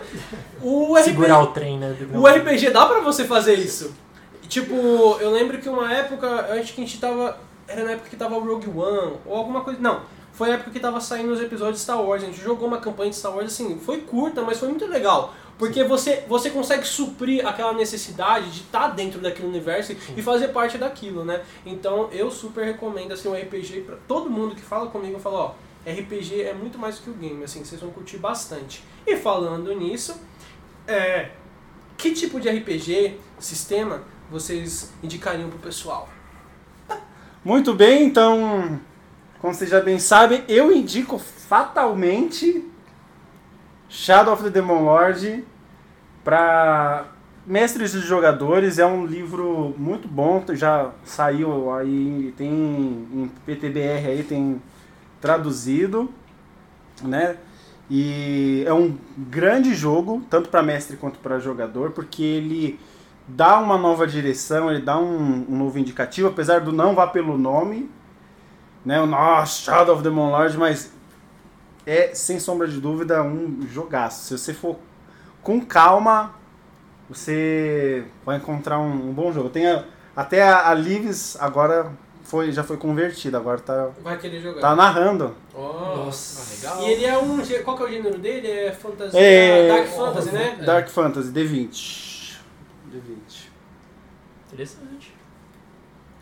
O 0.62 0.94
RPG, 0.96 1.04
Segurar 1.10 1.40
o 1.42 1.48
trem, 1.48 1.80
né? 1.80 1.96
o 2.14 2.28
RPG 2.28 2.70
dá 2.70 2.86
pra 2.86 3.00
você 3.00 3.26
fazer 3.26 3.56
isso. 3.56 3.92
Tipo, 4.48 4.76
eu 5.20 5.32
lembro 5.32 5.58
que 5.60 5.70
uma 5.70 5.92
época, 5.94 6.26
eu 6.26 6.60
acho 6.60 6.74
que 6.74 6.82
a 6.82 6.86
gente 6.86 7.00
tava. 7.00 7.38
Era 7.68 7.84
na 7.84 7.92
época 7.92 8.10
que 8.10 8.16
tava 8.16 8.36
o 8.36 8.46
Rogue 8.46 8.70
One, 8.70 9.18
ou 9.26 9.36
alguma 9.36 9.62
coisa. 9.62 9.80
Não, 9.80 10.02
foi 10.34 10.52
a 10.52 10.54
época 10.56 10.72
que 10.72 10.80
tava 10.80 11.00
saindo 11.00 11.32
os 11.32 11.42
episódios 11.42 11.78
de 11.78 11.84
Star 11.84 12.02
Wars. 12.02 12.24
A 12.24 12.26
gente 12.28 12.42
jogou 12.42 12.68
uma 12.68 12.78
campanha 12.78 13.10
de 13.10 13.16
Star 13.16 13.34
Wars 13.34 13.48
assim, 13.48 13.80
foi 13.80 14.02
curta, 14.02 14.42
mas 14.42 14.60
foi 14.60 14.68
muito 14.68 14.86
legal. 14.86 15.34
Porque 15.58 15.84
você, 15.86 16.26
você 16.28 16.50
consegue 16.50 16.86
suprir 16.86 17.48
aquela 17.48 17.72
necessidade 17.74 18.52
de 18.52 18.62
estar 18.62 18.90
dentro 18.90 19.22
daquele 19.22 19.48
universo 19.48 19.96
e 20.16 20.22
fazer 20.22 20.50
parte 20.50 20.78
daquilo, 20.78 21.24
né? 21.24 21.42
Então 21.66 22.10
eu 22.12 22.30
super 22.30 22.66
recomendo 22.66 23.14
assim, 23.14 23.30
um 23.30 23.34
RPG 23.34 23.82
pra 23.82 23.96
todo 24.08 24.30
mundo 24.30 24.54
que 24.54 24.62
fala 24.62 24.88
comigo, 24.88 25.14
eu 25.14 25.20
falo, 25.20 25.38
ó, 25.38 25.56
RPG 25.90 26.42
é 26.42 26.54
muito 26.54 26.78
mais 26.78 26.98
do 26.98 27.04
que 27.04 27.10
o 27.12 27.14
game, 27.14 27.42
assim, 27.44 27.64
vocês 27.64 27.80
vão 27.80 27.92
curtir 27.92 28.18
bastante. 28.18 28.84
E 29.08 29.16
falando 29.16 29.74
nisso, 29.74 30.20
é, 30.86 31.30
que 31.98 32.12
tipo 32.12 32.40
de 32.42 32.50
RPG, 32.50 33.18
sistema, 33.40 34.04
vocês 34.30 34.92
indicariam 35.04 35.50
pro 35.50 35.60
pessoal? 35.60 36.10
Muito 37.44 37.74
bem, 37.74 38.06
então, 38.06 38.80
como 39.40 39.54
vocês 39.54 39.70
já 39.70 39.80
bem 39.80 40.00
sabem, 40.00 40.44
eu 40.48 40.72
indico 40.72 41.20
fatalmente 41.20 42.66
Shadow 43.88 44.34
of 44.34 44.44
the 44.44 44.50
Demon 44.50 44.84
Lord 44.84 45.44
para 46.24 47.06
mestres 47.46 47.94
e 47.94 48.00
jogadores. 48.00 48.80
É 48.80 48.86
um 48.86 49.06
livro 49.06 49.76
muito 49.78 50.08
bom, 50.08 50.44
já 50.54 50.92
saiu 51.04 51.72
aí, 51.72 52.34
tem 52.36 52.50
em 52.50 53.32
PTBR 53.46 54.08
aí, 54.08 54.24
tem 54.24 54.62
traduzido, 55.22 56.10
né? 57.04 57.38
E 57.90 58.64
é 58.66 58.74
um 58.74 58.98
grande 59.16 59.76
jogo, 59.76 60.24
tanto 60.30 60.50
para 60.50 60.64
mestre 60.64 60.98
quanto 60.98 61.20
para 61.20 61.38
jogador, 61.38 61.92
porque 61.92 62.24
ele 62.24 62.80
dá 63.28 63.58
uma 63.60 63.78
nova 63.78 64.06
direção, 64.08 64.70
ele 64.72 64.82
dá 64.82 64.98
um, 64.98 65.46
um 65.50 65.58
novo 65.58 65.80
indicativo, 65.80 66.28
apesar 66.28 66.62
do 66.62 66.72
não 66.72 66.94
vá 66.96 67.08
pelo 67.08 67.38
nome, 67.38 67.90
né? 68.86 69.02
O 69.02 69.06
nossa, 69.06 69.64
Shadow 69.64 69.96
of 69.96 70.04
the 70.04 70.10
Demon 70.10 70.30
Lord, 70.32 70.58
mas 70.58 70.92
é 71.86 72.14
sem 72.14 72.40
sombra 72.40 72.68
de 72.68 72.80
dúvida 72.80 73.22
um 73.24 73.66
jogaço. 73.72 74.26
Se 74.26 74.38
você 74.38 74.54
for 74.54 74.78
com 75.42 75.60
calma, 75.62 76.34
você 77.10 78.06
vai 78.26 78.38
encontrar 78.38 78.80
um, 78.80 79.10
um 79.10 79.14
bom 79.14 79.32
jogo. 79.32 79.50
Tem 79.50 79.68
a- 79.68 79.84
até 80.16 80.42
a, 80.42 80.70
a 80.70 80.74
Lives 80.74 81.38
agora 81.40 81.92
foi, 82.24 82.52
já 82.52 82.64
foi 82.64 82.78
convertida, 82.78 83.38
agora 83.38 83.60
tá, 83.60 83.90
Vai 84.04 84.18
querer 84.18 84.40
jogar. 84.42 84.62
tá 84.62 84.76
narrando. 84.76 85.36
Oh. 85.54 85.62
Nossa. 86.06 86.56
legal. 86.56 86.82
E 86.84 86.92
ele 86.92 87.06
é 87.06 87.18
um. 87.18 87.40
Qual 87.64 87.78
que 87.78 87.84
é 87.84 87.86
o 87.86 87.90
gênero 87.90 88.18
dele? 88.18 88.50
É 88.50 88.72
fantasia. 88.72 89.20
É- 89.20 89.68
Dark 89.68 89.88
Fantasy, 89.90 90.32
né? 90.32 90.58
Dark 90.66 90.90
Fantasy, 90.90 91.30
D20. 91.32 91.70
D20. 91.70 92.15
Interessante. 94.56 95.14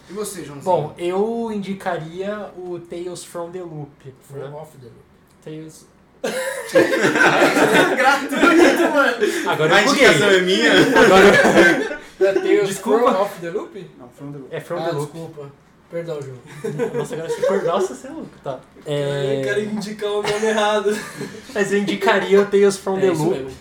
E 0.09 0.13
você, 0.13 0.43
Joãozinho? 0.43 0.63
Bom, 0.65 0.93
eu 0.97 1.51
indicaria 1.53 2.49
o 2.57 2.79
Tales 2.79 3.23
from 3.23 3.51
the 3.51 3.61
Loop. 3.61 4.13
From 4.27 4.37
né? 4.39 4.49
off 4.53 4.75
the 4.77 4.87
loop. 4.87 4.97
Tales... 5.43 5.87
Gratuito, 7.95 8.81
mano. 8.91 9.17
Agora 9.51 9.75
A 9.75 9.81
eu 9.81 9.85
buguei. 9.87 10.03
indicação 10.05 10.29
é 10.29 10.41
minha? 10.41 10.71
Agora 10.73 12.33
Tales 12.41 12.67
Desculpa. 12.69 13.11
from 13.11 13.21
off 13.21 13.39
the 13.41 13.49
loop? 13.51 13.89
Não, 13.99 14.09
from 14.09 14.31
the 14.31 14.39
é 14.55 14.59
from 14.59 14.77
ah, 14.79 14.85
the 14.85 14.91
Loop. 14.93 15.11
desculpa. 15.11 15.51
Perdão, 15.91 16.19
João. 16.21 16.37
Nossa, 16.95 17.15
agora 17.15 17.29
você. 17.29 17.65
Nossa, 17.67 17.93
você 17.95 18.07
é 18.07 18.11
louco, 18.11 18.29
tá. 18.43 18.59
Eu 18.77 19.43
quero 19.43 19.59
É... 19.59 19.63
indicar 19.63 20.09
o 20.09 20.23
nome 20.23 20.45
errado. 20.47 20.97
Mas 21.53 21.71
eu 21.71 21.77
indicaria 21.79 22.41
o 22.41 22.45
Tales 22.45 22.77
from 22.77 22.97
É 22.97 23.01
the 23.01 23.09
Loop. 23.11 23.29
mesmo. 23.29 23.51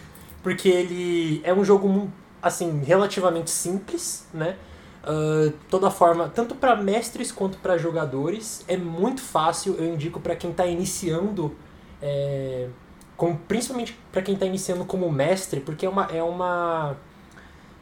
porque 0.42 0.68
ele 0.68 1.40
é 1.44 1.52
um 1.52 1.64
jogo 1.64 2.10
assim 2.42 2.82
relativamente 2.84 3.50
simples, 3.50 4.26
né? 4.34 4.56
Ah, 5.04 5.52
toda 5.68 5.90
forma, 5.90 6.28
tanto 6.28 6.54
para 6.54 6.76
mestres 6.76 7.32
quanto 7.32 7.58
para 7.58 7.76
jogadores, 7.76 8.64
é 8.68 8.76
muito 8.76 9.20
fácil. 9.20 9.74
Eu 9.78 9.94
indico 9.94 10.20
para 10.20 10.36
quem 10.36 10.50
está 10.50 10.66
iniciando, 10.66 11.54
é, 12.00 12.68
com, 13.16 13.36
principalmente 13.36 13.98
para 14.10 14.22
quem 14.22 14.34
está 14.34 14.46
iniciando 14.46 14.84
como 14.84 15.10
mestre, 15.10 15.60
porque 15.60 15.86
é 15.86 15.88
uma, 15.88 16.04
é 16.06 16.22
uma 16.22 16.96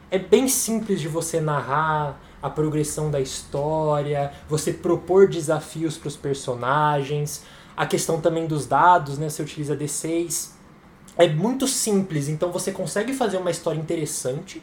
é 0.09 0.19
bem 0.19 0.47
simples 0.47 0.99
de 0.99 1.07
você 1.07 1.39
narrar 1.39 2.19
a 2.41 2.49
progressão 2.49 3.11
da 3.11 3.19
história, 3.19 4.31
você 4.49 4.73
propor 4.73 5.27
desafios 5.29 5.97
para 5.97 6.07
os 6.07 6.17
personagens, 6.17 7.43
a 7.77 7.85
questão 7.85 8.19
também 8.19 8.47
dos 8.47 8.65
dados, 8.65 9.17
né? 9.17 9.29
Você 9.29 9.41
utiliza 9.43 9.75
D6 9.75 10.49
é 11.23 11.29
muito 11.29 11.67
simples, 11.67 12.27
então 12.27 12.51
você 12.51 12.71
consegue 12.71 13.13
fazer 13.13 13.37
uma 13.37 13.51
história 13.51 13.79
interessante 13.79 14.61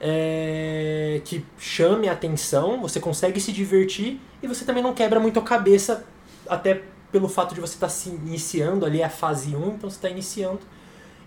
é, 0.00 1.20
que 1.24 1.44
chame 1.58 2.08
a 2.08 2.12
atenção, 2.12 2.80
você 2.80 2.98
consegue 2.98 3.40
se 3.40 3.52
divertir 3.52 4.20
e 4.42 4.48
você 4.48 4.64
também 4.64 4.82
não 4.82 4.92
quebra 4.92 5.20
muito 5.20 5.38
a 5.38 5.42
cabeça, 5.42 6.04
até 6.48 6.82
pelo 7.12 7.28
fato 7.28 7.54
de 7.54 7.60
você 7.60 7.74
estar 7.74 7.88
se 7.88 8.08
iniciando 8.08 8.84
ali 8.84 9.02
a 9.02 9.08
fase 9.08 9.54
1, 9.54 9.68
então 9.68 9.90
você 9.90 9.96
está 9.96 10.08
iniciando. 10.08 10.60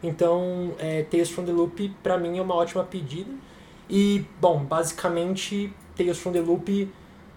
Então, 0.03 0.73
é, 0.77 1.03
Tales 1.03 1.29
from 1.29 1.45
the 1.45 1.51
Loop 1.51 1.89
pra 2.03 2.17
mim 2.17 2.37
é 2.37 2.41
uma 2.41 2.55
ótima 2.55 2.83
pedida. 2.83 3.31
E, 3.89 4.25
bom, 4.41 4.63
basicamente, 4.63 5.71
Tales 5.95 6.17
from 6.17 6.33
the 6.33 6.41
Loop 6.41 6.91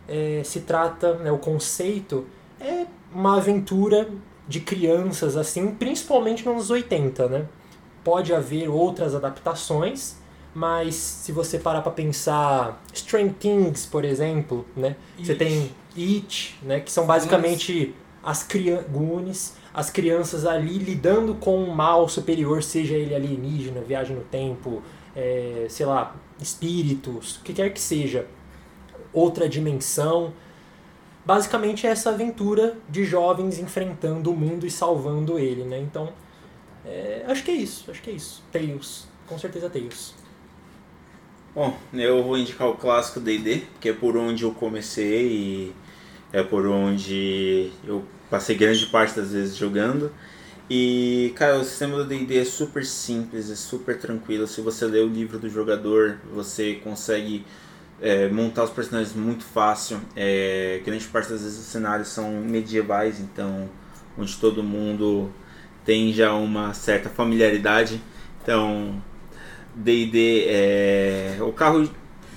é, 0.09 0.43
se 0.45 0.61
trata, 0.61 1.15
né, 1.15 1.31
o 1.31 1.39
conceito 1.39 2.27
é 2.61 2.87
uma 3.13 3.37
aventura 3.37 4.09
de 4.49 4.61
crianças, 4.61 5.37
assim, 5.37 5.69
principalmente 5.73 6.45
nos 6.45 6.55
anos 6.55 6.71
80, 6.71 7.29
né? 7.29 7.47
Pode 8.03 8.33
haver 8.33 8.69
outras 8.69 9.15
adaptações, 9.15 10.17
mas 10.55 10.95
se 10.95 11.31
você 11.31 11.59
parar 11.59 11.83
para 11.83 11.93
pensar 11.93 12.83
Strange 12.95 13.35
Things, 13.39 13.85
por 13.85 14.05
exemplo, 14.05 14.65
né? 14.75 14.97
Você 15.19 15.33
It. 15.33 15.39
tem 15.39 15.71
It, 15.97 16.59
né? 16.63 16.81
Que 16.81 16.91
são 16.91 17.07
basicamente 17.07 17.95
as 18.23 18.43
crianças, 18.43 19.55
as 19.75 19.91
crianças 19.91 20.47
ali 20.47 20.79
lidando 20.79 21.35
com 21.35 21.63
um 21.63 21.75
mal 21.75 22.09
superior, 22.09 22.63
seja 22.63 22.95
ele 22.95 23.15
alienígena, 23.15 23.83
viagem 23.83 24.17
no 24.17 24.23
tempo, 24.23 24.83
é, 25.15 25.67
sei 25.69 25.85
lá, 25.85 26.17
espíritos, 26.41 27.37
o 27.37 27.43
que 27.43 27.53
quer 27.53 27.71
que 27.71 27.81
seja, 27.81 28.27
outra 29.13 29.49
dimensão. 29.49 30.33
Basicamente 31.29 31.87
é 31.87 31.91
essa 31.91 32.09
aventura 32.09 32.79
de 32.89 33.05
jovens 33.05 33.59
enfrentando 33.59 34.31
o 34.31 34.35
mundo 34.35 34.67
e 34.67 34.71
salvando 34.71 35.39
ele, 35.39 35.63
né? 35.63 35.79
Então, 35.79 36.11
é, 36.87 37.23
acho 37.29 37.45
que 37.45 37.51
é 37.51 37.55
isso, 37.55 37.91
acho 37.91 38.01
que 38.01 38.09
é 38.09 38.15
isso. 38.15 38.43
Tails, 38.51 39.07
com 39.27 39.39
certeza 39.39 39.69
Tails. 39.69 40.15
Bom, 41.55 41.77
eu 41.93 42.23
vou 42.23 42.39
indicar 42.39 42.67
o 42.67 42.79
clássico 42.79 43.21
D&D, 43.21 43.65
que 43.79 43.91
é 43.91 43.93
por 43.93 44.17
onde 44.17 44.45
eu 44.45 44.53
comecei 44.53 45.27
e 45.27 45.73
é 46.33 46.43
por 46.43 46.67
onde 46.67 47.73
eu 47.87 48.03
passei 48.31 48.57
grande 48.57 48.87
parte 48.87 49.15
das 49.15 49.31
vezes 49.31 49.55
jogando. 49.55 50.11
E, 50.71 51.35
cara, 51.37 51.59
o 51.59 51.65
sistema 51.65 51.99
do 51.99 52.07
D&D 52.07 52.39
é 52.39 52.45
super 52.47 52.87
simples, 52.87 53.51
é 53.51 53.55
super 53.55 53.99
tranquilo. 53.99 54.47
Se 54.47 54.63
você 54.63 54.87
ler 54.87 55.05
o 55.05 55.09
livro 55.09 55.39
do 55.39 55.51
jogador, 55.51 56.21
você 56.33 56.77
consegue 56.77 57.45
é, 58.01 58.29
montar 58.29 58.65
os 58.65 58.71
personagens 58.71 59.15
muito 59.15 59.45
fácil. 59.45 60.01
É, 60.15 60.81
grande 60.85 61.05
parte 61.07 61.31
das 61.31 61.43
vezes 61.43 61.59
os 61.59 61.67
cenários 61.67 62.09
são 62.09 62.31
medievais, 62.43 63.21
então 63.21 63.69
onde 64.17 64.37
todo 64.37 64.63
mundo 64.63 65.31
tem 65.85 66.13
já 66.13 66.33
uma 66.35 66.75
certa 66.75 67.09
familiaridade. 67.09 68.01
Então, 68.43 69.03
D&D 69.75 70.45
é 70.49 71.37
o 71.41 71.53
carro, 71.53 71.89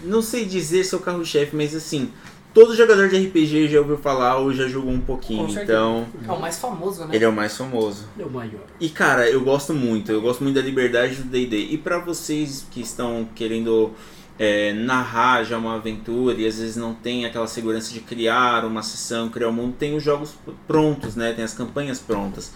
não 0.03 0.21
sei 0.21 0.45
dizer 0.45 0.83
se 0.83 0.93
é 0.93 0.97
o 0.97 1.01
carro-chefe, 1.01 1.55
mas 1.55 1.75
assim, 1.75 2.11
todo 2.53 2.75
jogador 2.75 3.09
de 3.09 3.17
RPG 3.27 3.67
já 3.67 3.79
ouviu 3.79 3.97
falar 3.97 4.37
ou 4.37 4.53
já 4.53 4.67
jogou 4.67 4.91
um 4.91 4.99
pouquinho, 4.99 5.49
então 5.49 6.05
É 6.27 6.31
o 6.31 6.39
mais 6.39 6.59
famoso, 6.59 7.05
né? 7.05 7.15
ele 7.15 7.25
é 7.25 7.27
o 7.27 7.33
mais 7.33 7.57
famoso. 7.57 8.05
É 8.19 8.23
o 8.23 8.29
maior. 8.29 8.61
E 8.79 8.89
cara, 8.89 9.29
eu 9.29 9.41
gosto 9.41 9.73
muito, 9.73 10.11
eu 10.11 10.21
gosto 10.21 10.43
muito 10.43 10.55
da 10.55 10.61
liberdade 10.61 11.15
do 11.15 11.23
D&D. 11.23 11.57
E 11.71 11.77
pra 11.77 11.99
vocês 11.99 12.65
que 12.71 12.81
estão 12.81 13.27
querendo 13.35 13.91
é, 14.41 14.73
narrar 14.73 15.43
já 15.43 15.55
uma 15.55 15.75
aventura 15.75 16.35
e 16.35 16.47
às 16.47 16.57
vezes 16.57 16.75
não 16.75 16.95
tem 16.95 17.27
aquela 17.27 17.45
segurança 17.45 17.93
de 17.93 17.99
criar 17.99 18.65
uma 18.65 18.81
sessão, 18.81 19.29
criar 19.29 19.49
um 19.49 19.53
mundo, 19.53 19.75
tem 19.77 19.95
os 19.95 20.01
jogos 20.01 20.33
prontos, 20.67 21.15
né? 21.15 21.31
Tem 21.31 21.45
as 21.45 21.53
campanhas 21.53 21.99
prontas. 21.99 22.51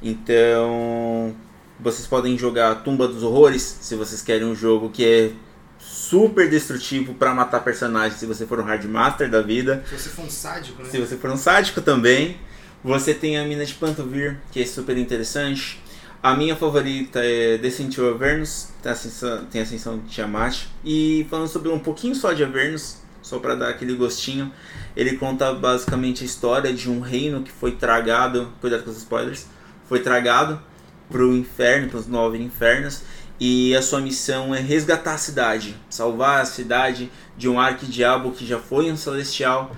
Então, 0.00 1.34
vocês 1.80 2.06
podem 2.06 2.38
jogar 2.38 2.76
Tumba 2.84 3.08
dos 3.08 3.24
Horrores, 3.24 3.78
se 3.80 3.96
vocês 3.96 4.22
querem 4.22 4.46
um 4.46 4.54
jogo 4.54 4.88
que 4.88 5.04
é 5.04 5.32
super 5.80 6.48
destrutivo 6.48 7.12
pra 7.14 7.34
matar 7.34 7.58
personagens, 7.64 8.20
se 8.20 8.24
você 8.24 8.46
for 8.46 8.60
um 8.60 8.64
hard 8.64 8.84
master 8.84 9.28
da 9.28 9.42
vida. 9.42 9.82
Se 9.88 9.98
você 9.98 10.08
for 10.08 10.24
um 10.26 10.30
sádico, 10.30 10.80
né? 10.80 10.88
Se 10.88 11.00
você 11.00 11.16
for 11.16 11.30
um 11.30 11.36
sádico 11.36 11.80
também, 11.80 12.36
você 12.84 13.12
tem 13.12 13.36
a 13.36 13.44
mina 13.44 13.64
de 13.64 13.74
Pantovir, 13.74 14.38
que 14.52 14.62
é 14.62 14.64
super 14.64 14.96
interessante. 14.96 15.82
A 16.26 16.34
minha 16.34 16.56
favorita 16.56 17.20
é 17.22 17.56
Descent 17.56 17.94
to 17.94 18.04
Avernus, 18.04 18.70
tem 18.82 18.90
ascensão, 18.90 19.44
tem 19.44 19.60
ascensão 19.60 19.96
de 19.96 20.08
Tiamat. 20.08 20.64
E 20.84 21.24
falando 21.30 21.46
sobre 21.46 21.68
um 21.68 21.78
pouquinho 21.78 22.16
só 22.16 22.32
de 22.32 22.42
Avernus, 22.42 22.96
só 23.22 23.38
para 23.38 23.54
dar 23.54 23.68
aquele 23.68 23.94
gostinho, 23.94 24.52
ele 24.96 25.16
conta 25.18 25.54
basicamente 25.54 26.24
a 26.24 26.26
história 26.26 26.72
de 26.72 26.90
um 26.90 26.98
reino 26.98 27.44
que 27.44 27.52
foi 27.52 27.76
tragado, 27.76 28.52
cuidado 28.60 28.82
com 28.82 28.90
os 28.90 28.96
spoilers, 28.96 29.46
foi 29.88 30.00
tragado 30.00 30.60
pro 31.08 31.32
inferno, 31.32 31.90
pros 31.90 32.08
nove 32.08 32.38
infernos, 32.38 33.02
e 33.38 33.72
a 33.76 33.80
sua 33.80 34.00
missão 34.00 34.52
é 34.52 34.58
resgatar 34.58 35.14
a 35.14 35.18
cidade, 35.18 35.76
salvar 35.88 36.40
a 36.40 36.44
cidade 36.44 37.08
de 37.38 37.48
um 37.48 37.60
arquidiabo 37.60 38.32
que 38.32 38.44
já 38.44 38.58
foi 38.58 38.90
um 38.90 38.96
celestial. 38.96 39.70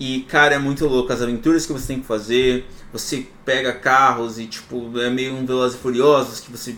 E 0.00 0.22
cara, 0.22 0.54
é 0.54 0.58
muito 0.58 0.86
louco 0.86 1.12
as 1.12 1.20
aventuras 1.20 1.66
que 1.66 1.72
você 1.72 1.88
tem 1.88 2.00
que 2.00 2.06
fazer. 2.06 2.66
Você 2.92 3.26
pega 3.44 3.72
carros 3.72 4.38
e 4.38 4.46
tipo, 4.46 4.98
é 4.98 5.10
meio 5.10 5.34
um 5.34 5.44
Velozes 5.44 5.78
e 5.78 5.80
Furiosos 5.80 6.40
que 6.40 6.50
você 6.50 6.76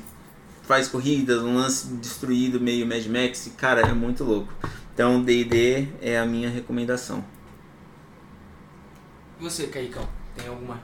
faz 0.70 0.86
corridas, 0.86 1.42
um 1.42 1.56
lance 1.56 1.88
destruído 1.94 2.60
meio 2.60 2.86
Mad 2.86 3.04
Max, 3.06 3.46
e 3.48 3.50
cara, 3.50 3.80
é 3.80 3.92
muito 3.92 4.22
louco. 4.22 4.52
Então, 4.94 5.20
D&D 5.20 5.88
é 6.00 6.16
a 6.16 6.24
minha 6.24 6.48
recomendação. 6.48 7.24
E 9.40 9.42
você, 9.42 9.66
Caicão? 9.66 10.08
Tem 10.36 10.46
alguma? 10.46 10.80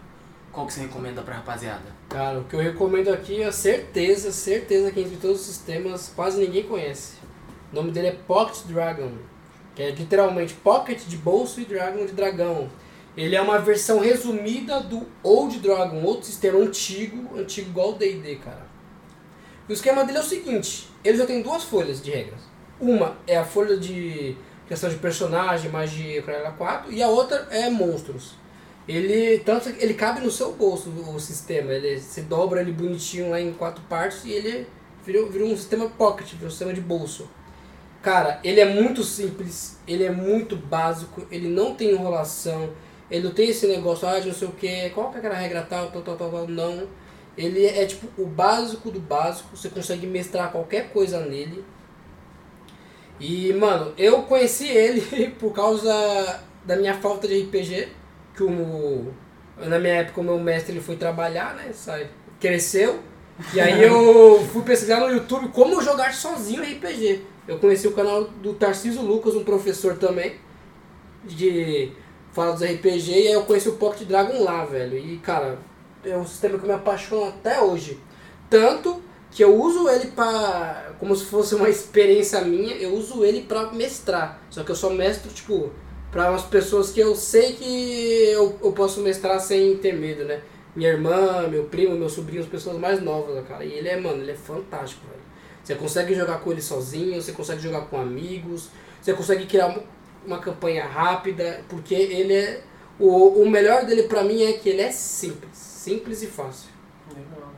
Qual 0.51 0.67
que 0.67 0.73
você 0.73 0.81
recomenda 0.81 1.23
pra 1.23 1.37
rapaziada? 1.37 1.85
Cara, 2.09 2.41
o 2.41 2.45
que 2.45 2.57
eu 2.57 2.61
recomendo 2.61 3.11
aqui 3.11 3.41
é 3.41 3.53
certeza, 3.53 4.33
certeza 4.33 4.91
que 4.91 5.01
entre 5.01 5.19
todos 5.19 5.41
os 5.41 5.47
sistemas 5.47 6.13
quase 6.17 6.41
ninguém 6.41 6.65
conhece. 6.65 7.19
O 7.71 7.77
nome 7.77 7.93
dele 7.93 8.09
é 8.09 8.13
Pocket 8.13 8.65
Dragon, 8.67 9.13
que 9.77 9.82
é 9.82 9.90
literalmente 9.90 10.55
Pocket 10.55 11.05
de 11.05 11.19
bolso 11.19 11.61
e 11.61 11.65
Dragon 11.66 12.07
de 12.07 12.12
dragão. 12.12 12.69
Ele 13.15 13.36
é 13.36 13.40
uma 13.40 13.59
versão 13.59 14.01
resumida 14.01 14.81
do 14.81 15.07
Old 15.23 15.59
Dragon, 15.59 16.03
outro 16.03 16.27
sistema 16.27 16.59
antigo, 16.59 17.39
antigo 17.39 17.70
igual 17.70 17.90
o 17.90 17.93
D&D, 17.93 18.36
cara. 18.36 18.66
E 19.69 19.73
o 19.73 19.74
esquema 19.74 20.05
dele 20.05 20.19
é 20.19 20.20
o 20.20 20.24
seguinte, 20.24 20.89
ele 21.05 21.19
já 21.19 21.27
tem 21.27 21.43
duas 21.43 21.65
folhas 21.65 22.03
de 22.03 22.11
regras. 22.11 22.40
Uma 22.81 23.16
é 23.27 23.36
a 23.36 23.44
folha 23.44 23.77
de 23.77 24.36
questão 24.66 24.89
de 24.89 24.97
personagem, 24.97 25.70
magia, 25.70 26.23
caralho 26.23 26.57
4, 26.57 26.93
e 26.93 27.03
a 27.03 27.09
outra 27.09 27.47
é 27.51 27.69
monstros. 27.69 28.35
Ele 28.89 29.39
tanto 29.40 29.69
ele 29.69 29.94
cabe 29.94 30.20
no 30.20 30.31
seu 30.31 30.53
bolso 30.53 30.90
o 30.90 31.19
sistema, 31.19 31.73
ele 31.73 31.98
se 31.98 32.23
dobra 32.23 32.61
ele 32.61 32.73
bonitinho 32.73 33.31
lá 33.31 33.40
em 33.40 33.53
quatro 33.53 33.82
partes 33.89 34.24
e 34.24 34.31
ele 34.31 34.66
virou, 35.05 35.28
virou 35.28 35.48
um 35.48 35.57
sistema 35.57 35.89
pocket, 35.89 36.32
virou 36.32 36.47
um 36.47 36.51
sistema 36.51 36.73
de 36.73 36.81
bolso. 36.81 37.28
Cara, 38.07 38.39
ele 38.45 38.61
é 38.61 38.65
muito 38.65 39.03
simples, 39.03 39.81
ele 39.85 40.05
é 40.05 40.12
muito 40.12 40.55
básico, 40.55 41.27
ele 41.28 41.49
não 41.49 41.74
tem 41.74 41.91
enrolação, 41.91 42.70
ele 43.11 43.24
não 43.24 43.35
tem 43.35 43.49
esse 43.49 43.66
negócio, 43.66 44.07
ah, 44.07 44.20
não 44.20 44.33
sei 44.33 44.47
o 44.47 44.53
que, 44.53 44.91
qual 44.91 45.11
que 45.11 45.16
é 45.16 45.19
aquela 45.19 45.35
regra 45.35 45.62
tal, 45.62 45.91
tal, 45.91 46.03
tal, 46.03 46.16
tal, 46.16 46.31
tal, 46.31 46.47
não. 46.47 46.87
Ele 47.37 47.66
é 47.66 47.85
tipo 47.85 48.07
o 48.16 48.24
básico 48.24 48.93
do 48.93 49.01
básico, 49.01 49.57
você 49.57 49.69
consegue 49.69 50.07
mestrar 50.07 50.53
qualquer 50.53 50.91
coisa 50.93 51.19
nele. 51.19 51.65
E, 53.19 53.53
mano, 53.55 53.93
eu 53.99 54.23
conheci 54.23 54.69
ele 54.69 55.31
por 55.41 55.53
causa 55.53 56.45
da 56.65 56.77
minha 56.77 56.95
falta 56.95 57.27
de 57.27 57.43
RPG, 57.43 57.89
que 58.37 58.45
o, 58.45 59.12
na 59.57 59.81
minha 59.81 59.95
época 59.95 60.20
o 60.20 60.24
meu 60.24 60.39
mestre 60.39 60.74
ele 60.74 60.81
foi 60.81 60.95
trabalhar, 60.95 61.57
né, 61.57 61.73
sabe? 61.73 62.07
Cresceu. 62.39 63.01
E 63.53 63.59
aí 63.59 63.83
eu 63.83 64.47
fui 64.53 64.62
pesquisar 64.62 65.01
no 65.01 65.09
YouTube 65.09 65.49
como 65.49 65.83
jogar 65.83 66.15
sozinho 66.15 66.62
RPG. 66.62 67.35
Eu 67.47 67.59
conheci 67.59 67.86
o 67.86 67.93
canal 67.93 68.24
do 68.24 68.55
Tarcísio 68.55 69.02
Lucas, 69.02 69.35
um 69.35 69.44
professor 69.44 69.97
também, 69.97 70.35
de 71.24 71.93
fala 72.32 72.52
dos 72.52 72.62
RPG, 72.62 73.10
e 73.10 73.28
aí 73.28 73.32
eu 73.32 73.44
conheci 73.44 73.68
o 73.68 73.77
Pocket 73.77 74.06
Dragon 74.06 74.43
lá, 74.43 74.64
velho. 74.64 74.98
E, 74.98 75.16
cara, 75.18 75.59
é 76.05 76.16
um 76.16 76.27
sistema 76.27 76.59
que 76.59 76.66
me 76.66 76.73
apaixono 76.73 77.28
até 77.28 77.60
hoje. 77.60 77.98
Tanto 78.51 79.02
que 79.31 79.43
eu 79.43 79.55
uso 79.55 79.89
ele 79.89 80.09
pra. 80.12 80.94
como 80.98 81.14
se 81.14 81.27
fosse 81.27 81.55
uma 81.55 81.68
experiência 81.68 82.40
minha, 82.43 82.74
eu 82.77 82.94
uso 82.94 83.24
ele 83.24 83.43
pra 83.43 83.73
mestrar. 83.73 84.43
Só 84.51 84.64
que 84.64 84.70
eu 84.70 84.77
só 84.77 84.90
mestro, 84.90 85.31
tipo, 85.31 85.70
pra 86.10 86.31
umas 86.31 86.43
pessoas 86.43 86.90
que 86.90 87.01
eu 87.01 87.14
sei 87.14 87.52
que 87.52 88.31
eu, 88.32 88.59
eu 88.62 88.73
posso 88.73 89.01
mestrar 89.01 89.40
sem 89.40 89.77
ter 89.77 89.94
medo, 89.94 90.24
né? 90.24 90.43
Minha 90.74 90.90
irmã, 90.90 91.47
meu 91.48 91.64
primo, 91.64 91.94
meu 91.94 92.09
sobrinho, 92.09 92.43
as 92.43 92.48
pessoas 92.48 92.78
mais 92.78 93.02
novas, 93.02 93.47
cara. 93.47 93.64
E 93.64 93.73
ele 93.73 93.89
é, 93.89 93.98
mano, 93.98 94.23
ele 94.23 94.32
é 94.32 94.36
fantástico, 94.36 95.06
velho. 95.06 95.15
Você 95.66 95.74
consegue 95.74 96.14
jogar 96.14 96.38
com 96.38 96.52
ele 96.52 96.62
sozinho, 96.62 97.20
você 97.20 97.32
consegue 97.32 97.60
jogar 97.60 97.86
com 97.86 98.01
amigos, 98.01 98.68
você 99.02 99.12
consegue 99.12 99.47
criar 99.47 99.66
uma, 99.66 99.82
uma 100.24 100.38
campanha 100.38 100.86
rápida, 100.86 101.64
porque 101.68 101.93
ele 101.93 102.34
é. 102.34 102.62
O, 103.01 103.43
o 103.43 103.51
melhor 103.51 103.84
dele 103.84 104.05
pra 104.05 104.22
mim 104.22 104.44
é 104.44 104.52
que 104.52 104.68
ele 104.68 104.80
é 104.80 104.93
simples. 104.93 105.59
Simples 105.59 106.22
e 106.22 106.28
fácil. 106.28 106.70
Legal. 107.09 107.51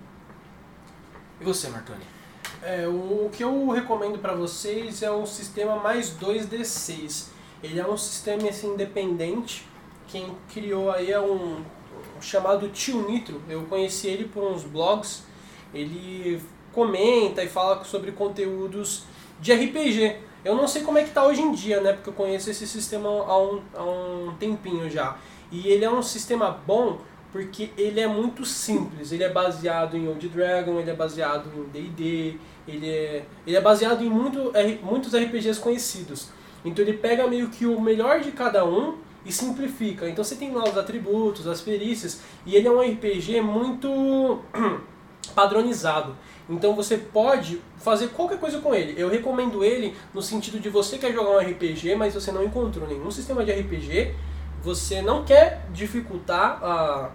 E 1.38 1.44
você, 1.44 1.68
Martoni? 1.68 2.00
É, 2.62 2.88
o, 2.88 3.26
o 3.26 3.30
que 3.30 3.44
eu 3.44 3.68
recomendo 3.68 4.18
para 4.18 4.32
vocês 4.32 5.02
é 5.02 5.10
o 5.10 5.26
sistema 5.26 5.76
mais 5.76 6.10
2D6. 6.18 7.26
Ele 7.62 7.78
é 7.78 7.86
um 7.86 7.96
sistema 7.98 8.48
assim, 8.48 8.68
independente. 8.72 9.68
Quem 10.06 10.34
criou 10.50 10.90
aí 10.90 11.12
é 11.12 11.20
um, 11.20 11.58
um 12.16 12.22
chamado 12.22 12.70
Tio 12.70 13.06
Nitro. 13.06 13.42
Eu 13.50 13.64
conheci 13.64 14.06
ele 14.06 14.24
por 14.24 14.50
uns 14.50 14.64
blogs. 14.64 15.24
Ele 15.74 16.40
comenta 16.78 17.42
e 17.42 17.48
fala 17.48 17.82
sobre 17.82 18.12
conteúdos 18.12 19.02
de 19.40 19.52
RPG. 19.52 20.16
Eu 20.44 20.54
não 20.54 20.68
sei 20.68 20.82
como 20.82 20.96
é 20.96 21.02
que 21.02 21.10
tá 21.10 21.26
hoje 21.26 21.42
em 21.42 21.50
dia, 21.50 21.80
né? 21.80 21.92
Porque 21.92 22.10
eu 22.10 22.14
conheço 22.14 22.48
esse 22.48 22.68
sistema 22.68 23.08
há 23.08 23.36
um, 23.36 23.60
há 23.74 23.82
um 23.82 24.34
tempinho 24.38 24.88
já. 24.88 25.16
E 25.50 25.66
ele 25.66 25.84
é 25.84 25.90
um 25.90 26.02
sistema 26.02 26.56
bom 26.64 26.98
porque 27.32 27.70
ele 27.76 27.98
é 27.98 28.06
muito 28.06 28.44
simples. 28.44 29.10
Ele 29.10 29.24
é 29.24 29.28
baseado 29.28 29.96
em 29.96 30.06
Old 30.06 30.28
Dragon, 30.28 30.78
ele 30.78 30.90
é 30.90 30.94
baseado 30.94 31.50
em 31.56 31.64
D&D, 31.64 32.36
ele 32.68 32.88
é, 32.88 33.24
ele 33.44 33.56
é 33.56 33.60
baseado 33.60 34.04
em 34.04 34.08
muito, 34.08 34.52
muitos 34.80 35.12
RPGs 35.12 35.58
conhecidos. 35.58 36.28
Então 36.64 36.84
ele 36.84 36.96
pega 36.96 37.26
meio 37.26 37.48
que 37.48 37.66
o 37.66 37.80
melhor 37.80 38.20
de 38.20 38.30
cada 38.30 38.64
um 38.64 38.98
e 39.26 39.32
simplifica. 39.32 40.08
Então 40.08 40.22
você 40.22 40.36
tem 40.36 40.52
lá 40.52 40.62
os 40.62 40.78
atributos, 40.78 41.48
as 41.48 41.60
perícias, 41.60 42.20
e 42.46 42.54
ele 42.54 42.68
é 42.68 42.70
um 42.70 42.80
RPG 42.80 43.40
muito 43.40 44.40
padronizado. 45.34 46.16
Então 46.48 46.74
você 46.74 46.96
pode 46.96 47.60
fazer 47.76 48.08
qualquer 48.08 48.38
coisa 48.38 48.58
com 48.60 48.74
ele. 48.74 48.94
Eu 49.00 49.08
recomendo 49.08 49.62
ele 49.62 49.94
no 50.14 50.22
sentido 50.22 50.58
de 50.58 50.68
você 50.68 50.96
quer 50.96 51.12
jogar 51.12 51.30
um 51.30 51.38
RPG, 51.38 51.94
mas 51.94 52.14
você 52.14 52.32
não 52.32 52.42
encontrou 52.42 52.88
nenhum 52.88 53.10
sistema 53.10 53.44
de 53.44 53.52
RPG, 53.52 54.14
você 54.62 55.02
não 55.02 55.24
quer 55.24 55.66
dificultar, 55.72 56.58
ah, 56.62 57.10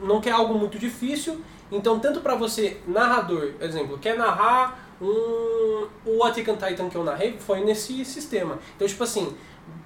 não 0.00 0.20
quer 0.20 0.32
algo 0.32 0.54
muito 0.54 0.78
difícil. 0.78 1.40
Então 1.72 1.98
tanto 1.98 2.20
para 2.20 2.34
você 2.34 2.76
narrador, 2.86 3.54
exemplo, 3.60 3.98
quer 3.98 4.16
narrar 4.16 4.84
um 5.00 5.88
o 6.06 6.22
Attack 6.22 6.56
Titan 6.56 6.88
que 6.88 6.96
eu 6.96 7.04
narrei 7.04 7.36
foi 7.38 7.60
nesse 7.60 8.04
sistema. 8.04 8.58
Então 8.76 8.86
tipo 8.86 9.02
assim, 9.02 9.34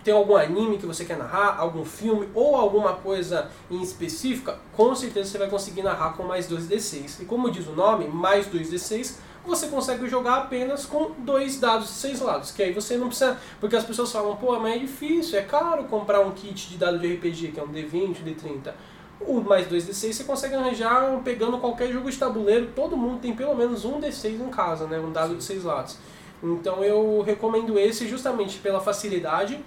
tem 0.05 0.15
algum 0.15 0.37
anime 0.37 0.79
que 0.79 0.87
você 0.87 1.05
quer 1.05 1.19
narrar, 1.19 1.59
algum 1.59 1.85
filme 1.85 2.29
ou 2.35 2.57
alguma 2.57 2.95
coisa 2.95 3.51
em 3.71 3.83
específica, 3.83 4.59
com 4.75 4.95
certeza 4.95 5.31
você 5.31 5.39
vai 5.39 5.51
conseguir 5.51 5.83
narrar 5.83 6.15
com 6.15 6.23
mais 6.23 6.49
2d6. 6.49 7.23
E 7.23 7.25
como 7.25 7.51
diz 7.51 7.67
o 7.67 7.73
nome, 7.73 8.09
mais 8.09 8.47
2d6, 8.47 9.17
você 9.45 9.67
consegue 9.69 10.09
jogar 10.09 10.37
apenas 10.37 10.87
com 10.87 11.13
dois 11.19 11.59
dados 11.59 11.89
de 11.89 11.95
seis 11.95 12.21
lados. 12.21 12.51
Que 12.51 12.63
aí 12.63 12.73
você 12.73 12.97
não 12.97 13.09
precisa. 13.09 13.37
Porque 13.61 13.77
as 13.77 13.85
pessoas 13.85 14.13
falam, 14.13 14.37
pô, 14.37 14.59
mas 14.59 14.77
é 14.77 14.79
difícil, 14.79 15.39
é 15.39 15.43
caro 15.43 15.85
comprar 15.85 16.21
um 16.21 16.31
kit 16.33 16.69
de 16.69 16.77
dado 16.77 16.99
de 16.99 17.15
RPG, 17.15 17.53
que 17.53 17.61
é 17.61 17.63
um 17.63 17.69
D20, 17.69 18.17
D30. 18.25 18.73
O 19.21 19.41
mais 19.41 19.67
2d6 19.67 20.13
você 20.13 20.25
consegue 20.25 20.55
arranjar 20.55 21.21
pegando 21.25 21.59
qualquer 21.59 21.93
jogo 21.93 22.11
de 22.11 22.17
tabuleiro. 22.17 22.69
Todo 22.75 22.97
mundo 22.97 23.21
tem 23.21 23.35
pelo 23.35 23.55
menos 23.55 23.85
um 23.85 24.01
d6 24.01 24.41
em 24.41 24.49
casa, 24.49 24.87
né? 24.87 24.99
Um 25.01 25.11
dado 25.11 25.35
de 25.35 25.43
seis 25.43 25.65
lados. 25.65 25.99
Então 26.43 26.85
eu 26.85 27.23
recomendo 27.23 27.79
esse 27.79 28.07
justamente 28.07 28.59
pela 28.59 28.81
facilidade. 28.81 29.59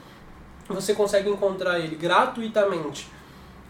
Você 0.70 0.94
consegue 0.94 1.30
encontrar 1.30 1.80
ele 1.80 1.96
gratuitamente 1.96 3.10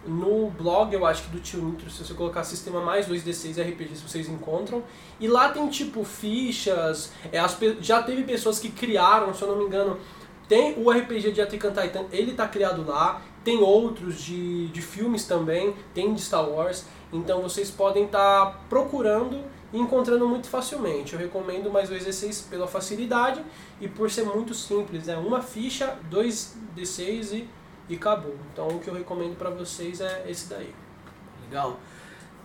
no 0.05 0.49
blog, 0.49 0.93
eu 0.93 1.05
acho 1.05 1.23
que 1.23 1.29
do 1.29 1.39
Tio 1.39 1.63
Nitro, 1.63 1.89
se 1.89 2.03
você 2.03 2.13
colocar 2.13 2.43
sistema 2.43 2.81
mais 2.81 3.07
2D6 3.07 3.61
RPGs, 3.61 4.01
vocês 4.01 4.27
encontram. 4.27 4.83
E 5.19 5.27
lá 5.27 5.49
tem 5.49 5.67
tipo 5.69 6.03
fichas, 6.03 7.11
é, 7.31 7.39
as 7.39 7.57
já 7.81 8.01
teve 8.01 8.23
pessoas 8.23 8.59
que 8.59 8.69
criaram, 8.69 9.33
se 9.33 9.41
eu 9.41 9.49
não 9.49 9.57
me 9.57 9.65
engano, 9.65 9.99
tem 10.47 10.73
o 10.77 10.89
RPG 10.89 11.31
de 11.31 11.41
Attack 11.41 11.67
Titan, 11.67 12.05
ele 12.11 12.33
tá 12.33 12.47
criado 12.47 12.85
lá, 12.85 13.21
tem 13.43 13.59
outros 13.59 14.21
de, 14.21 14.67
de 14.67 14.81
filmes 14.81 15.25
também, 15.25 15.75
tem 15.93 16.13
de 16.13 16.21
Star 16.21 16.49
Wars, 16.49 16.85
então 17.13 17.41
vocês 17.41 17.69
podem 17.69 18.05
estar 18.05 18.65
procurando 18.67 19.39
e 19.73 19.79
encontrando 19.79 20.27
muito 20.27 20.47
facilmente. 20.47 21.13
Eu 21.13 21.19
recomendo 21.19 21.69
mais 21.71 21.89
2D6 21.89 22.49
pela 22.49 22.67
facilidade 22.67 23.43
e 23.79 23.87
por 23.87 24.09
ser 24.11 24.23
muito 24.23 24.53
simples, 24.53 25.07
né? 25.07 25.15
Uma 25.17 25.41
ficha, 25.41 25.97
dois 26.09 26.55
D6 26.77 27.33
e, 27.33 27.49
e 27.89 27.95
acabou. 27.95 28.35
Então 28.53 28.67
o 28.67 28.79
que 28.79 28.87
eu 28.89 28.93
recomendo 28.93 29.35
pra 29.37 29.49
vocês 29.49 30.01
é 30.01 30.25
esse 30.27 30.47
daí. 30.49 30.73
Legal. 31.45 31.79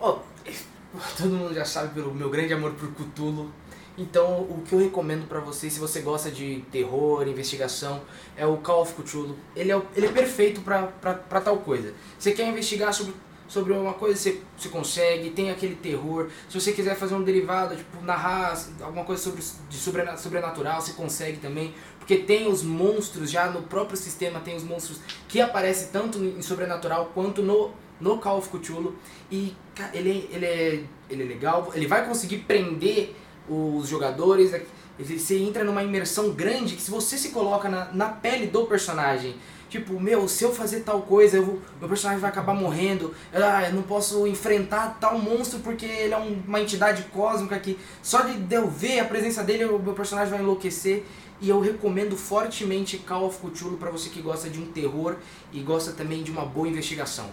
Ó, 0.00 0.18
todo 1.16 1.30
mundo 1.30 1.54
já 1.54 1.64
sabe 1.64 1.94
pelo 1.94 2.14
meu 2.14 2.30
grande 2.30 2.52
amor 2.52 2.72
por 2.72 2.88
Cthulhu. 2.94 3.50
Então, 3.98 4.40
o 4.42 4.62
que 4.66 4.74
eu 4.74 4.78
recomendo 4.78 5.26
pra 5.26 5.40
vocês, 5.40 5.72
se 5.72 5.80
você 5.80 6.02
gosta 6.02 6.30
de 6.30 6.62
terror, 6.70 7.26
investigação, 7.26 8.02
é 8.36 8.44
o 8.46 8.58
Call 8.58 8.82
of 8.82 8.92
Cthulhu. 8.92 9.34
Ele 9.56 9.70
é, 9.72 9.76
o- 9.76 9.86
ele 9.96 10.04
é 10.06 10.12
perfeito 10.12 10.60
pra 10.60 11.40
tal 11.40 11.56
coisa. 11.60 11.94
Você 12.18 12.32
quer 12.32 12.46
investigar 12.46 12.92
sobre, 12.92 13.14
sobre 13.48 13.72
uma 13.72 13.94
coisa, 13.94 14.16
você, 14.18 14.40
você 14.56 14.68
consegue, 14.68 15.30
tem 15.30 15.50
aquele 15.50 15.74
terror. 15.76 16.28
Se 16.48 16.58
você 16.60 16.72
quiser 16.72 16.96
fazer 16.96 17.14
um 17.14 17.22
derivado, 17.22 17.76
tipo, 17.76 18.02
narrar 18.04 18.58
alguma 18.80 19.04
coisa 19.04 19.22
sobre, 19.22 19.42
de 19.68 19.76
sobrena- 19.76 20.16
sobrenatural, 20.16 20.80
você 20.80 20.92
consegue 20.92 21.38
também. 21.38 21.72
Porque 21.98 22.18
tem 22.18 22.46
os 22.48 22.62
monstros, 22.62 23.30
já 23.30 23.46
no 23.50 23.62
próprio 23.62 23.96
sistema 23.96 24.40
tem 24.40 24.54
os 24.56 24.62
monstros 24.62 25.00
que 25.28 25.40
aparecem 25.40 25.88
tanto 25.92 26.18
em 26.18 26.40
sobrenatural 26.42 27.10
quanto 27.14 27.42
no, 27.42 27.70
no 28.00 28.18
Call 28.18 28.38
of 28.38 28.48
Cthulhu. 28.48 28.94
E 29.30 29.54
ele, 29.92 30.28
ele, 30.32 30.46
é, 30.46 30.84
ele 31.10 31.22
é 31.22 31.26
legal, 31.26 31.70
ele 31.74 31.86
vai 31.86 32.06
conseguir 32.06 32.38
prender 32.38 33.14
os 33.48 33.88
jogadores. 33.88 34.52
é- 34.52 34.64
Você 34.98 35.38
entra 35.38 35.62
numa 35.62 35.82
imersão 35.82 36.30
grande 36.30 36.74
que 36.76 36.82
se 36.82 36.90
você 36.90 37.16
se 37.18 37.28
coloca 37.30 37.68
na, 37.68 37.92
na 37.92 38.08
pele 38.08 38.46
do 38.46 38.64
personagem, 38.66 39.34
tipo, 39.78 40.00
meu, 40.00 40.26
se 40.28 40.44
eu 40.44 40.52
fazer 40.52 40.80
tal 40.80 41.02
coisa, 41.02 41.36
eu 41.36 41.44
vou- 41.44 41.58
meu 41.78 41.88
personagem 41.88 42.20
vai 42.20 42.30
acabar 42.30 42.54
morrendo. 42.54 43.14
Ah, 43.32 43.68
eu 43.68 43.74
não 43.74 43.82
posso 43.82 44.26
enfrentar 44.26 44.98
tal 45.00 45.18
monstro 45.18 45.60
porque 45.60 45.86
ele 45.86 46.14
é 46.14 46.18
um- 46.18 46.42
uma 46.46 46.60
entidade 46.60 47.02
cósmica 47.12 47.58
que 47.58 47.78
só 48.02 48.22
de 48.22 48.54
eu 48.54 48.68
ver 48.68 49.00
a 49.00 49.04
presença 49.04 49.42
dele, 49.42 49.64
o 49.64 49.78
meu 49.78 49.94
personagem 49.94 50.30
vai 50.30 50.40
enlouquecer. 50.40 51.04
E 51.38 51.50
eu 51.50 51.60
recomendo 51.60 52.16
fortemente 52.16 52.96
Call 52.98 53.26
of 53.26 53.38
Cthulhu 53.38 53.76
para 53.76 53.90
você 53.90 54.08
que 54.08 54.22
gosta 54.22 54.48
de 54.48 54.58
um 54.58 54.66
terror 54.66 55.16
e 55.52 55.60
gosta 55.60 55.92
também 55.92 56.22
de 56.22 56.30
uma 56.30 56.46
boa 56.46 56.66
investigação. 56.66 57.26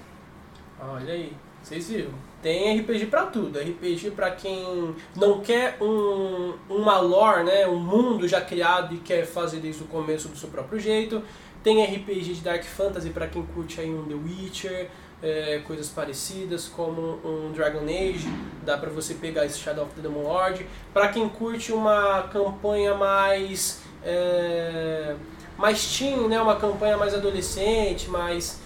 Olha 0.80 1.14
aí, 1.14 1.32
vocês 1.62 1.88
viram. 1.88 2.12
Tem 2.42 2.78
RPG 2.78 3.06
pra 3.06 3.28
tudo. 3.28 3.58
RPG 3.58 4.12
pra 4.12 4.32
quem 4.32 4.94
não 5.16 5.40
quer 5.40 5.78
um, 5.82 6.54
uma 6.70 7.00
lore, 7.00 7.46
né, 7.46 7.66
um 7.66 7.80
mundo 7.80 8.28
já 8.28 8.42
criado 8.42 8.94
e 8.94 8.98
quer 8.98 9.26
fazer 9.26 9.62
desde 9.62 9.84
o 9.84 9.86
começo 9.86 10.28
do 10.28 10.38
seu 10.38 10.50
próprio 10.50 10.78
jeito. 10.78 11.24
Tem 11.64 11.84
RPG 11.84 12.34
de 12.34 12.42
Dark 12.42 12.64
Fantasy 12.64 13.10
pra 13.10 13.28
quem 13.28 13.44
curte 13.46 13.80
aí 13.80 13.90
um 13.90 14.04
The 14.06 14.16
Witcher, 14.16 14.90
é, 15.22 15.62
coisas 15.66 15.88
parecidas 15.88 16.68
como 16.68 17.20
um 17.24 17.52
Dragon 17.54 17.86
Age, 17.86 18.28
dá 18.64 18.78
pra 18.78 18.90
você 18.90 19.14
pegar 19.14 19.46
esse 19.46 19.60
Shadow 19.60 19.86
of 19.86 19.96
the 19.96 20.02
Demon 20.02 20.24
Lord. 20.24 20.68
Pra 20.94 21.08
quem 21.08 21.30
curte 21.30 21.72
uma 21.72 22.24
campanha 22.24 22.94
mais 22.94 23.82
é, 24.04 25.16
mais 25.58 25.98
teen, 25.98 26.28
né, 26.28 26.42
uma 26.42 26.58
campanha 26.58 26.98
mais 26.98 27.14
adolescente, 27.14 28.10
mais 28.10 28.62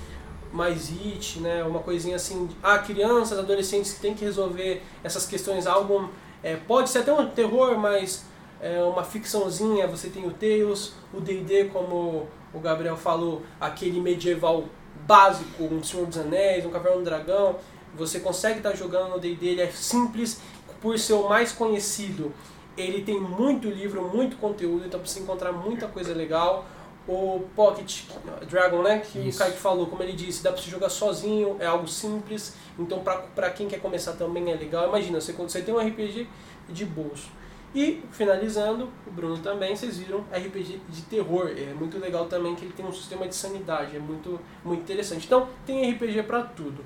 mais 0.52 0.90
it, 0.90 1.40
né? 1.40 1.64
Uma 1.64 1.80
coisinha 1.80 2.16
assim. 2.16 2.50
Ah, 2.64 2.80
crianças, 2.80 3.38
adolescentes 3.38 3.94
que 3.94 4.00
têm 4.00 4.14
que 4.14 4.26
resolver 4.26 4.82
essas 5.04 5.26
questões. 5.26 5.68
Algo. 5.68 6.10
é, 6.44 6.56
pode 6.56 6.90
ser 6.90 7.00
até 7.00 7.14
um 7.14 7.30
terror, 7.30 7.78
mas 7.78 8.26
é 8.62 8.82
uma 8.82 9.04
ficçãozinha. 9.04 9.88
Você 9.88 10.10
tem 10.10 10.26
o 10.26 10.32
Tales, 10.32 10.94
o 11.14 11.20
DD, 11.20 11.66
como 11.66 12.28
o 12.54 12.60
Gabriel 12.60 12.98
falou, 12.98 13.44
aquele 13.60 14.00
medieval 14.00 14.66
básico, 15.06 15.64
um 15.64 15.84
Senhor 15.84 16.06
dos 16.06 16.18
Anéis, 16.18 16.66
um 16.66 16.70
Caverna 16.70 16.98
do 16.98 17.04
Dragão. 17.04 17.56
Você 17.96 18.20
consegue 18.20 18.58
estar 18.58 18.76
jogando 18.76 19.10
no 19.12 19.20
DD, 19.20 19.48
ele 19.48 19.62
é 19.62 19.72
simples 19.72 20.42
por 20.82 20.98
ser 21.00 21.14
o 21.14 21.28
mais 21.28 21.52
conhecido. 21.52 22.32
Ele 22.78 23.02
tem 23.02 23.20
muito 23.20 23.70
livro, 23.70 24.08
muito 24.08 24.38
conteúdo, 24.38 24.86
então 24.86 25.00
você 25.00 25.20
encontrar 25.20 25.52
muita 25.52 25.88
coisa 25.88 26.14
legal 26.14 26.66
o 27.08 27.48
Pocket 27.56 28.02
Dragon, 28.50 28.82
né? 28.82 29.00
Que 29.00 29.20
Isso. 29.20 29.38
o 29.38 29.40
Kaique 29.40 29.58
falou, 29.58 29.88
como 29.88 30.04
ele 30.04 30.12
disse, 30.12 30.44
dá 30.44 30.52
pra 30.52 30.62
você 30.62 30.70
jogar 30.70 30.90
sozinho, 30.90 31.56
é 31.60 31.66
algo 31.66 31.88
simples. 31.88 32.54
Então, 32.78 33.00
pra, 33.00 33.18
pra 33.18 33.50
quem 33.50 33.68
quer 33.68 33.80
começar 33.80 34.14
também 34.14 34.52
é 34.52 34.56
legal. 34.56 34.90
Imagina, 34.90 35.22
você, 35.22 35.32
você 35.32 35.62
tem 35.62 35.74
um 35.74 35.80
RPG 35.80 36.28
de 36.70 36.86
bolso. 36.86 37.30
E, 37.78 38.02
finalizando, 38.10 38.90
o 39.06 39.12
Bruno 39.12 39.38
também, 39.38 39.76
vocês 39.76 40.00
viram, 40.00 40.22
RPG 40.34 40.82
de 40.90 41.04
terror. 41.04 41.52
É 41.56 41.76
muito 41.76 42.00
legal 42.00 42.26
também 42.26 42.56
que 42.56 42.66
ele 42.66 42.74
tem 42.74 42.84
um 42.84 42.92
sistema 42.92 43.28
de 43.28 43.36
sanidade, 43.36 43.96
é 43.96 44.00
muito, 44.00 44.40
muito 44.66 44.82
interessante. 44.82 45.28
Então, 45.28 45.48
tem 45.64 45.92
RPG 45.92 46.24
pra 46.24 46.42
tudo. 46.42 46.84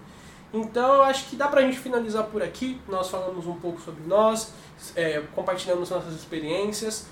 Então, 0.53 0.95
eu 0.95 1.03
acho 1.03 1.29
que 1.29 1.37
dá 1.37 1.47
pra 1.47 1.61
gente 1.61 1.79
finalizar 1.79 2.25
por 2.25 2.43
aqui. 2.43 2.77
Nós 2.89 3.09
falamos 3.09 3.47
um 3.47 3.55
pouco 3.55 3.79
sobre 3.79 4.03
nós, 4.05 4.51
é, 4.93 5.23
compartilhamos 5.33 5.89
nossas 5.89 6.13
experiências. 6.13 7.07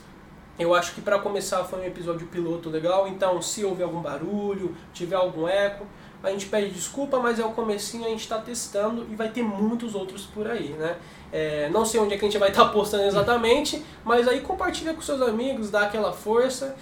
Eu 0.60 0.76
acho 0.76 0.94
que 0.94 1.00
para 1.00 1.18
começar 1.20 1.64
foi 1.64 1.80
um 1.80 1.86
episódio 1.86 2.28
piloto 2.28 2.70
legal, 2.70 3.08
então 3.08 3.42
se 3.42 3.64
houver 3.64 3.86
algum 3.86 4.02
barulho, 4.02 4.76
tiver 4.92 5.16
algum 5.16 5.48
eco, 5.48 5.88
a 6.22 6.30
gente 6.30 6.48
pede 6.48 6.70
desculpa, 6.72 7.20
mas 7.20 7.40
é 7.40 7.46
o 7.46 7.52
comecinho, 7.52 8.06
a 8.06 8.10
gente 8.10 8.22
está 8.22 8.40
testando 8.40 9.08
e 9.10 9.16
vai 9.16 9.30
ter 9.30 9.42
muitos 9.42 9.96
outros 9.96 10.26
por 10.26 10.50
aí, 10.50 10.70
né? 10.70 10.98
É, 11.32 11.70
não 11.70 11.86
sei 11.86 12.00
onde 12.00 12.14
é 12.14 12.18
que 12.18 12.26
a 12.26 12.28
gente 12.28 12.40
vai 12.40 12.50
estar 12.50 12.66
postando 12.70 13.04
exatamente, 13.04 13.84
mas 14.04 14.28
aí 14.28 14.42
compartilha 14.42 14.94
com 14.94 15.02
seus 15.02 15.22
amigos, 15.22 15.70
dá 15.70 15.84
aquela 15.84 16.12
força 16.12 16.76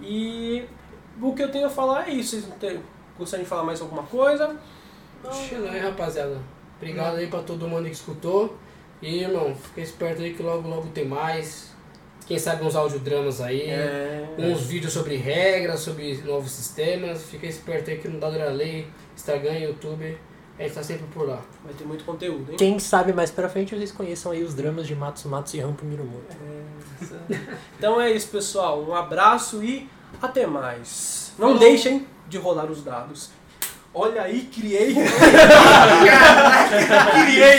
e 0.00 0.64
o 1.20 1.34
que 1.34 1.42
eu 1.42 1.50
tenho 1.50 1.66
a 1.66 1.70
falar 1.70 2.08
é 2.08 2.12
isso. 2.12 2.40
Vocês 2.40 2.80
gostariam 3.18 3.44
de 3.44 3.48
falar 3.48 3.62
mais 3.64 3.80
alguma 3.80 4.02
coisa? 4.02 4.56
Chega 5.30 5.70
aí, 5.70 5.78
rapaziada. 5.78 6.38
Obrigado 6.76 7.16
aí 7.16 7.28
pra 7.28 7.42
todo 7.42 7.68
mundo 7.68 7.84
que 7.84 7.92
escutou. 7.92 8.56
E, 9.00 9.20
irmão, 9.20 9.54
fica 9.54 9.80
esperto 9.80 10.22
aí 10.22 10.34
que 10.34 10.42
logo, 10.42 10.68
logo 10.68 10.88
tem 10.88 11.06
mais. 11.06 11.71
Quem 12.26 12.38
sabe 12.38 12.64
uns 12.64 12.74
audiodramas 12.76 13.40
aí. 13.40 13.62
É, 13.62 14.24
Uns 14.38 14.62
vídeos 14.62 14.92
sobre 14.92 15.16
regras, 15.16 15.80
sobre 15.80 16.14
novos 16.24 16.50
sistemas. 16.52 17.22
Fica 17.24 17.46
esperto 17.46 17.90
aí 17.90 17.98
que 17.98 18.08
no 18.08 18.18
Dado 18.18 18.38
da 18.38 18.46
Lei, 18.46 18.86
Instagram, 19.14 19.58
YouTube. 19.58 20.16
A 20.58 20.62
gente 20.62 20.74
tá 20.74 20.82
sempre 20.82 21.06
por 21.12 21.26
lá. 21.26 21.40
vai 21.64 21.72
ter 21.74 21.84
muito 21.84 22.04
conteúdo, 22.04 22.50
hein? 22.52 22.56
Quem 22.56 22.78
sabe 22.78 23.12
mais 23.12 23.30
pra 23.30 23.48
frente 23.48 23.74
vocês 23.74 23.90
conheçam 23.90 24.30
aí 24.32 24.42
os 24.44 24.54
dramas 24.54 24.86
de 24.86 24.94
Matos 24.94 25.24
Matos 25.24 25.54
e 25.54 25.60
Rampo 25.60 25.84
Mirumoto. 25.84 26.36
Então 27.78 28.00
é 28.00 28.10
isso, 28.12 28.28
pessoal. 28.28 28.82
Um 28.82 28.94
abraço 28.94 29.62
e 29.64 29.88
até 30.20 30.46
mais. 30.46 31.32
Não 31.38 31.48
Falou. 31.48 31.58
deixem 31.60 32.06
de 32.28 32.38
rolar 32.38 32.70
os 32.70 32.82
dados. 32.84 33.30
Olha 33.94 34.22
aí, 34.22 34.42
criei. 34.52 34.94
Criei 37.24 37.42